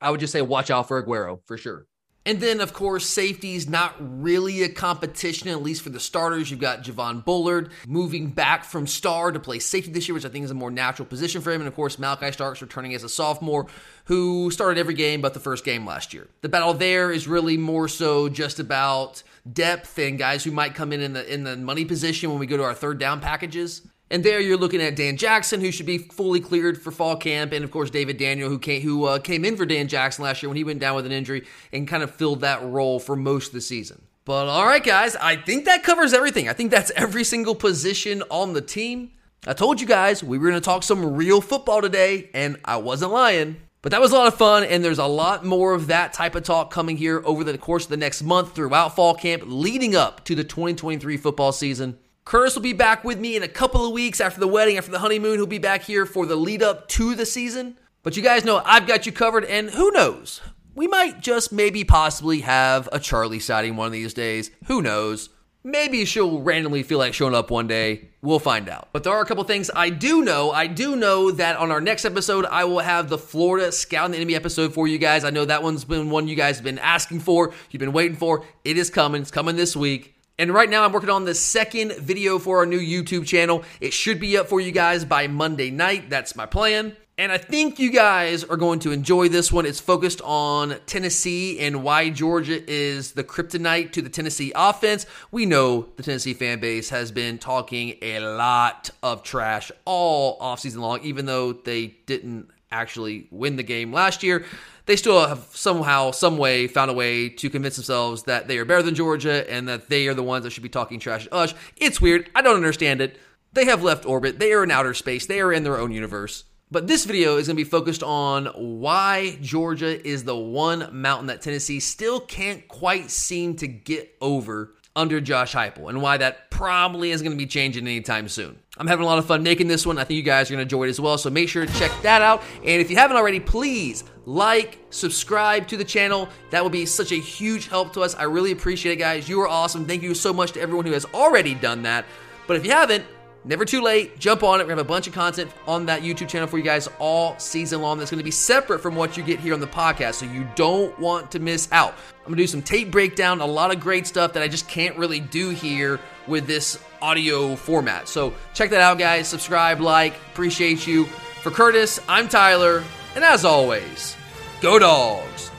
I 0.00 0.10
would 0.10 0.20
just 0.20 0.32
say 0.32 0.42
watch 0.42 0.70
out 0.70 0.88
for 0.88 1.02
Aguero 1.02 1.40
for 1.46 1.56
sure. 1.56 1.86
And 2.26 2.40
then, 2.40 2.62
of 2.62 2.72
course, 2.72 3.06
safety 3.06 3.54
is 3.54 3.68
not 3.68 3.94
really 3.98 4.62
a 4.62 4.68
competition, 4.70 5.48
at 5.48 5.62
least 5.62 5.82
for 5.82 5.90
the 5.90 6.00
starters. 6.00 6.50
You've 6.50 6.60
got 6.60 6.82
Javon 6.82 7.22
Bullard 7.22 7.70
moving 7.86 8.28
back 8.28 8.64
from 8.64 8.86
star 8.86 9.30
to 9.30 9.38
play 9.38 9.58
safety 9.58 9.92
this 9.92 10.08
year, 10.08 10.14
which 10.14 10.24
I 10.24 10.30
think 10.30 10.44
is 10.44 10.50
a 10.50 10.54
more 10.54 10.70
natural 10.70 11.06
position 11.06 11.42
for 11.42 11.52
him. 11.52 11.60
And 11.60 11.68
of 11.68 11.74
course, 11.74 11.96
Malaki 11.96 12.32
Starks 12.32 12.62
returning 12.62 12.94
as 12.94 13.04
a 13.04 13.10
sophomore 13.10 13.66
who 14.06 14.50
started 14.50 14.80
every 14.80 14.94
game 14.94 15.20
but 15.20 15.34
the 15.34 15.40
first 15.40 15.64
game 15.64 15.84
last 15.84 16.14
year. 16.14 16.26
The 16.40 16.48
battle 16.48 16.72
there 16.72 17.10
is 17.10 17.28
really 17.28 17.58
more 17.58 17.88
so 17.88 18.30
just 18.30 18.58
about 18.58 19.22
depth 19.50 19.98
and 19.98 20.18
guys 20.18 20.44
who 20.44 20.50
might 20.50 20.74
come 20.74 20.92
in 20.92 21.00
in 21.00 21.12
the 21.12 21.32
in 21.32 21.44
the 21.44 21.56
money 21.56 21.84
position 21.84 22.30
when 22.30 22.38
we 22.38 22.46
go 22.46 22.56
to 22.56 22.62
our 22.62 22.74
third 22.74 22.98
down 22.98 23.20
packages. 23.20 23.82
And 24.14 24.22
there 24.22 24.38
you're 24.38 24.56
looking 24.56 24.80
at 24.80 24.94
Dan 24.94 25.16
Jackson, 25.16 25.60
who 25.60 25.72
should 25.72 25.86
be 25.86 25.98
fully 25.98 26.38
cleared 26.38 26.80
for 26.80 26.92
fall 26.92 27.16
camp, 27.16 27.52
and 27.52 27.64
of 27.64 27.72
course 27.72 27.90
David 27.90 28.16
Daniel, 28.16 28.48
who 28.48 28.60
came 28.60 28.80
who 28.80 29.06
uh, 29.06 29.18
came 29.18 29.44
in 29.44 29.56
for 29.56 29.66
Dan 29.66 29.88
Jackson 29.88 30.22
last 30.22 30.40
year 30.40 30.48
when 30.48 30.56
he 30.56 30.62
went 30.62 30.78
down 30.78 30.94
with 30.94 31.04
an 31.04 31.10
injury 31.10 31.44
and 31.72 31.88
kind 31.88 32.00
of 32.00 32.14
filled 32.14 32.42
that 32.42 32.62
role 32.62 33.00
for 33.00 33.16
most 33.16 33.48
of 33.48 33.54
the 33.54 33.60
season. 33.60 34.02
But 34.24 34.46
all 34.46 34.66
right, 34.66 34.84
guys, 34.84 35.16
I 35.16 35.34
think 35.34 35.64
that 35.64 35.82
covers 35.82 36.12
everything. 36.12 36.48
I 36.48 36.52
think 36.52 36.70
that's 36.70 36.92
every 36.94 37.24
single 37.24 37.56
position 37.56 38.22
on 38.30 38.52
the 38.52 38.60
team. 38.60 39.10
I 39.48 39.52
told 39.52 39.80
you 39.80 39.86
guys 39.88 40.22
we 40.22 40.38
were 40.38 40.48
going 40.48 40.60
to 40.60 40.64
talk 40.64 40.84
some 40.84 41.16
real 41.16 41.40
football 41.40 41.82
today, 41.82 42.30
and 42.34 42.56
I 42.64 42.76
wasn't 42.76 43.10
lying. 43.10 43.56
But 43.82 43.90
that 43.90 44.00
was 44.00 44.12
a 44.12 44.14
lot 44.14 44.28
of 44.28 44.36
fun, 44.36 44.62
and 44.62 44.84
there's 44.84 45.00
a 45.00 45.06
lot 45.06 45.44
more 45.44 45.74
of 45.74 45.88
that 45.88 46.12
type 46.12 46.36
of 46.36 46.44
talk 46.44 46.70
coming 46.70 46.96
here 46.96 47.20
over 47.24 47.42
the 47.42 47.58
course 47.58 47.82
of 47.82 47.90
the 47.90 47.96
next 47.96 48.22
month 48.22 48.54
throughout 48.54 48.94
fall 48.94 49.16
camp, 49.16 49.42
leading 49.44 49.96
up 49.96 50.24
to 50.26 50.36
the 50.36 50.44
2023 50.44 51.16
football 51.16 51.50
season. 51.50 51.98
Curtis 52.24 52.54
will 52.54 52.62
be 52.62 52.72
back 52.72 53.04
with 53.04 53.18
me 53.18 53.36
in 53.36 53.42
a 53.42 53.48
couple 53.48 53.84
of 53.84 53.92
weeks 53.92 54.18
after 54.20 54.40
the 54.40 54.48
wedding, 54.48 54.78
after 54.78 54.90
the 54.90 54.98
honeymoon. 54.98 55.34
He'll 55.34 55.46
be 55.46 55.58
back 55.58 55.82
here 55.82 56.06
for 56.06 56.24
the 56.24 56.36
lead 56.36 56.62
up 56.62 56.88
to 56.88 57.14
the 57.14 57.26
season. 57.26 57.76
But 58.02 58.16
you 58.16 58.22
guys 58.22 58.44
know 58.44 58.62
I've 58.64 58.86
got 58.86 59.04
you 59.04 59.12
covered, 59.12 59.44
and 59.44 59.70
who 59.70 59.90
knows? 59.90 60.40
We 60.74 60.86
might 60.86 61.20
just 61.20 61.52
maybe 61.52 61.84
possibly 61.84 62.40
have 62.40 62.88
a 62.92 62.98
Charlie 62.98 63.40
sighting 63.40 63.76
one 63.76 63.86
of 63.86 63.92
these 63.92 64.14
days. 64.14 64.50
Who 64.66 64.80
knows? 64.80 65.28
Maybe 65.66 66.04
she'll 66.04 66.40
randomly 66.40 66.82
feel 66.82 66.98
like 66.98 67.14
showing 67.14 67.34
up 67.34 67.50
one 67.50 67.66
day. 67.66 68.08
We'll 68.20 68.38
find 68.38 68.68
out. 68.68 68.88
But 68.92 69.04
there 69.04 69.12
are 69.12 69.22
a 69.22 69.26
couple 69.26 69.44
things 69.44 69.70
I 69.74 69.90
do 69.90 70.22
know. 70.22 70.50
I 70.50 70.66
do 70.66 70.96
know 70.96 71.30
that 71.30 71.56
on 71.56 71.70
our 71.70 71.80
next 71.80 72.04
episode, 72.04 72.44
I 72.46 72.64
will 72.64 72.80
have 72.80 73.08
the 73.08 73.16
Florida 73.16 73.70
Scouting 73.70 74.12
the 74.12 74.18
Enemy 74.18 74.34
episode 74.34 74.74
for 74.74 74.86
you 74.88 74.98
guys. 74.98 75.24
I 75.24 75.30
know 75.30 75.44
that 75.44 75.62
one's 75.62 75.84
been 75.84 76.10
one 76.10 76.28
you 76.28 76.36
guys 76.36 76.56
have 76.56 76.64
been 76.64 76.78
asking 76.78 77.20
for, 77.20 77.52
you've 77.70 77.80
been 77.80 77.92
waiting 77.92 78.16
for. 78.16 78.44
It 78.64 78.76
is 78.76 78.90
coming. 78.90 79.22
It's 79.22 79.30
coming 79.30 79.56
this 79.56 79.74
week. 79.74 80.13
And 80.36 80.52
right 80.52 80.68
now, 80.68 80.84
I'm 80.84 80.92
working 80.92 81.10
on 81.10 81.24
the 81.24 81.34
second 81.34 81.92
video 81.92 82.40
for 82.40 82.58
our 82.58 82.66
new 82.66 82.80
YouTube 82.80 83.24
channel. 83.24 83.62
It 83.80 83.92
should 83.92 84.18
be 84.18 84.36
up 84.36 84.48
for 84.48 84.60
you 84.60 84.72
guys 84.72 85.04
by 85.04 85.28
Monday 85.28 85.70
night. 85.70 86.10
That's 86.10 86.34
my 86.34 86.44
plan. 86.44 86.96
And 87.16 87.30
I 87.30 87.38
think 87.38 87.78
you 87.78 87.92
guys 87.92 88.42
are 88.42 88.56
going 88.56 88.80
to 88.80 88.90
enjoy 88.90 89.28
this 89.28 89.52
one. 89.52 89.64
It's 89.64 89.78
focused 89.78 90.20
on 90.24 90.74
Tennessee 90.86 91.60
and 91.60 91.84
why 91.84 92.10
Georgia 92.10 92.60
is 92.68 93.12
the 93.12 93.22
kryptonite 93.22 93.92
to 93.92 94.02
the 94.02 94.08
Tennessee 94.08 94.50
offense. 94.56 95.06
We 95.30 95.46
know 95.46 95.82
the 95.94 96.02
Tennessee 96.02 96.34
fan 96.34 96.58
base 96.58 96.90
has 96.90 97.12
been 97.12 97.38
talking 97.38 97.94
a 98.02 98.18
lot 98.18 98.90
of 99.04 99.22
trash 99.22 99.70
all 99.84 100.36
offseason 100.40 100.78
long, 100.78 101.02
even 101.04 101.26
though 101.26 101.52
they 101.52 101.94
didn't 102.06 102.50
actually 102.74 103.28
win 103.30 103.56
the 103.56 103.62
game 103.62 103.92
last 103.92 104.22
year. 104.22 104.44
They 104.86 104.96
still 104.96 105.26
have 105.26 105.48
somehow, 105.52 106.10
some 106.10 106.36
way, 106.36 106.66
found 106.66 106.90
a 106.90 106.94
way 106.94 107.30
to 107.30 107.48
convince 107.48 107.76
themselves 107.76 108.24
that 108.24 108.48
they 108.48 108.58
are 108.58 108.66
better 108.66 108.82
than 108.82 108.94
Georgia 108.94 109.50
and 109.50 109.66
that 109.68 109.88
they 109.88 110.08
are 110.08 110.14
the 110.14 110.22
ones 110.22 110.44
that 110.44 110.50
should 110.50 110.62
be 110.62 110.68
talking 110.68 111.00
trash 111.00 111.26
us. 111.32 111.54
It's 111.76 112.02
weird. 112.02 112.28
I 112.34 112.42
don't 112.42 112.56
understand 112.56 113.00
it. 113.00 113.18
They 113.54 113.64
have 113.64 113.82
left 113.82 114.04
orbit. 114.04 114.38
They 114.38 114.52
are 114.52 114.64
in 114.64 114.70
outer 114.70 114.92
space. 114.92 115.26
They 115.26 115.40
are 115.40 115.52
in 115.52 115.62
their 115.62 115.78
own 115.78 115.92
universe. 115.92 116.44
But 116.70 116.86
this 116.86 117.04
video 117.04 117.36
is 117.36 117.46
going 117.46 117.56
to 117.56 117.64
be 117.64 117.70
focused 117.70 118.02
on 118.02 118.46
why 118.46 119.38
Georgia 119.40 120.06
is 120.06 120.24
the 120.24 120.36
one 120.36 120.88
mountain 120.92 121.28
that 121.28 121.40
Tennessee 121.40 121.78
still 121.78 122.20
can't 122.20 122.66
quite 122.68 123.10
seem 123.10 123.54
to 123.56 123.68
get 123.68 124.16
over 124.20 124.74
under 124.96 125.20
Josh 125.20 125.54
Heupel 125.54 125.88
and 125.88 126.02
why 126.02 126.16
that 126.16 126.50
probably 126.50 127.10
isn't 127.10 127.24
going 127.24 127.36
to 127.36 127.42
be 127.42 127.48
changing 127.48 127.86
anytime 127.86 128.28
soon. 128.28 128.58
I'm 128.76 128.86
having 128.88 129.04
a 129.04 129.06
lot 129.06 129.18
of 129.18 129.26
fun 129.26 129.42
making 129.42 129.68
this 129.68 129.86
one. 129.86 129.98
I 129.98 130.04
think 130.04 130.16
you 130.16 130.22
guys 130.22 130.50
are 130.50 130.54
going 130.54 130.58
to 130.58 130.62
enjoy 130.62 130.84
it 130.86 130.90
as 130.90 131.00
well. 131.00 131.16
So 131.16 131.30
make 131.30 131.48
sure 131.48 131.64
to 131.64 131.72
check 131.74 131.92
that 132.02 132.22
out. 132.22 132.42
And 132.58 132.80
if 132.80 132.90
you 132.90 132.96
haven't 132.96 133.16
already, 133.16 133.38
please 133.38 134.02
like, 134.26 134.78
subscribe 134.90 135.68
to 135.68 135.76
the 135.76 135.84
channel. 135.84 136.28
That 136.50 136.62
would 136.64 136.72
be 136.72 136.86
such 136.86 137.12
a 137.12 137.16
huge 137.16 137.68
help 137.68 137.92
to 137.92 138.00
us. 138.00 138.16
I 138.16 138.24
really 138.24 138.50
appreciate 138.50 138.94
it, 138.94 138.96
guys. 138.96 139.28
You 139.28 139.40
are 139.42 139.48
awesome. 139.48 139.84
Thank 139.84 140.02
you 140.02 140.14
so 140.14 140.32
much 140.32 140.52
to 140.52 140.60
everyone 140.60 140.86
who 140.86 140.92
has 140.92 141.04
already 141.06 141.54
done 141.54 141.82
that. 141.82 142.04
But 142.46 142.56
if 142.56 142.64
you 142.66 142.72
haven't, 142.72 143.04
Never 143.46 143.66
too 143.66 143.82
late. 143.82 144.18
Jump 144.18 144.42
on 144.42 144.60
it. 144.60 144.64
To 144.64 144.70
have 144.70 144.78
a 144.78 144.84
bunch 144.84 145.06
of 145.06 145.12
content 145.12 145.50
on 145.66 145.84
that 145.86 146.00
YouTube 146.00 146.28
channel 146.28 146.48
for 146.48 146.56
you 146.56 146.64
guys 146.64 146.88
all 146.98 147.38
season 147.38 147.82
long 147.82 147.98
that's 147.98 148.10
going 148.10 148.18
to 148.18 148.24
be 148.24 148.30
separate 148.30 148.78
from 148.78 148.96
what 148.96 149.18
you 149.18 149.22
get 149.22 149.38
here 149.38 149.52
on 149.52 149.60
the 149.60 149.66
podcast. 149.66 150.14
So 150.14 150.26
you 150.26 150.48
don't 150.54 150.98
want 150.98 151.30
to 151.32 151.38
miss 151.38 151.68
out. 151.70 151.94
I'm 152.20 152.28
going 152.28 152.36
to 152.36 152.42
do 152.42 152.46
some 152.46 152.62
tape 152.62 152.90
breakdown, 152.90 153.42
a 153.42 153.46
lot 153.46 153.70
of 153.70 153.80
great 153.80 154.06
stuff 154.06 154.32
that 154.32 154.42
I 154.42 154.48
just 154.48 154.66
can't 154.66 154.96
really 154.96 155.20
do 155.20 155.50
here 155.50 156.00
with 156.26 156.46
this 156.46 156.78
audio 157.02 157.56
format. 157.56 158.08
So 158.08 158.34
check 158.54 158.70
that 158.70 158.80
out, 158.80 158.98
guys. 158.98 159.28
Subscribe, 159.28 159.80
like, 159.80 160.14
appreciate 160.32 160.86
you. 160.86 161.04
For 161.42 161.50
Curtis, 161.50 162.00
I'm 162.08 162.28
Tyler. 162.28 162.82
And 163.14 163.22
as 163.24 163.44
always, 163.44 164.16
go 164.60 164.78
dogs. 164.78 165.50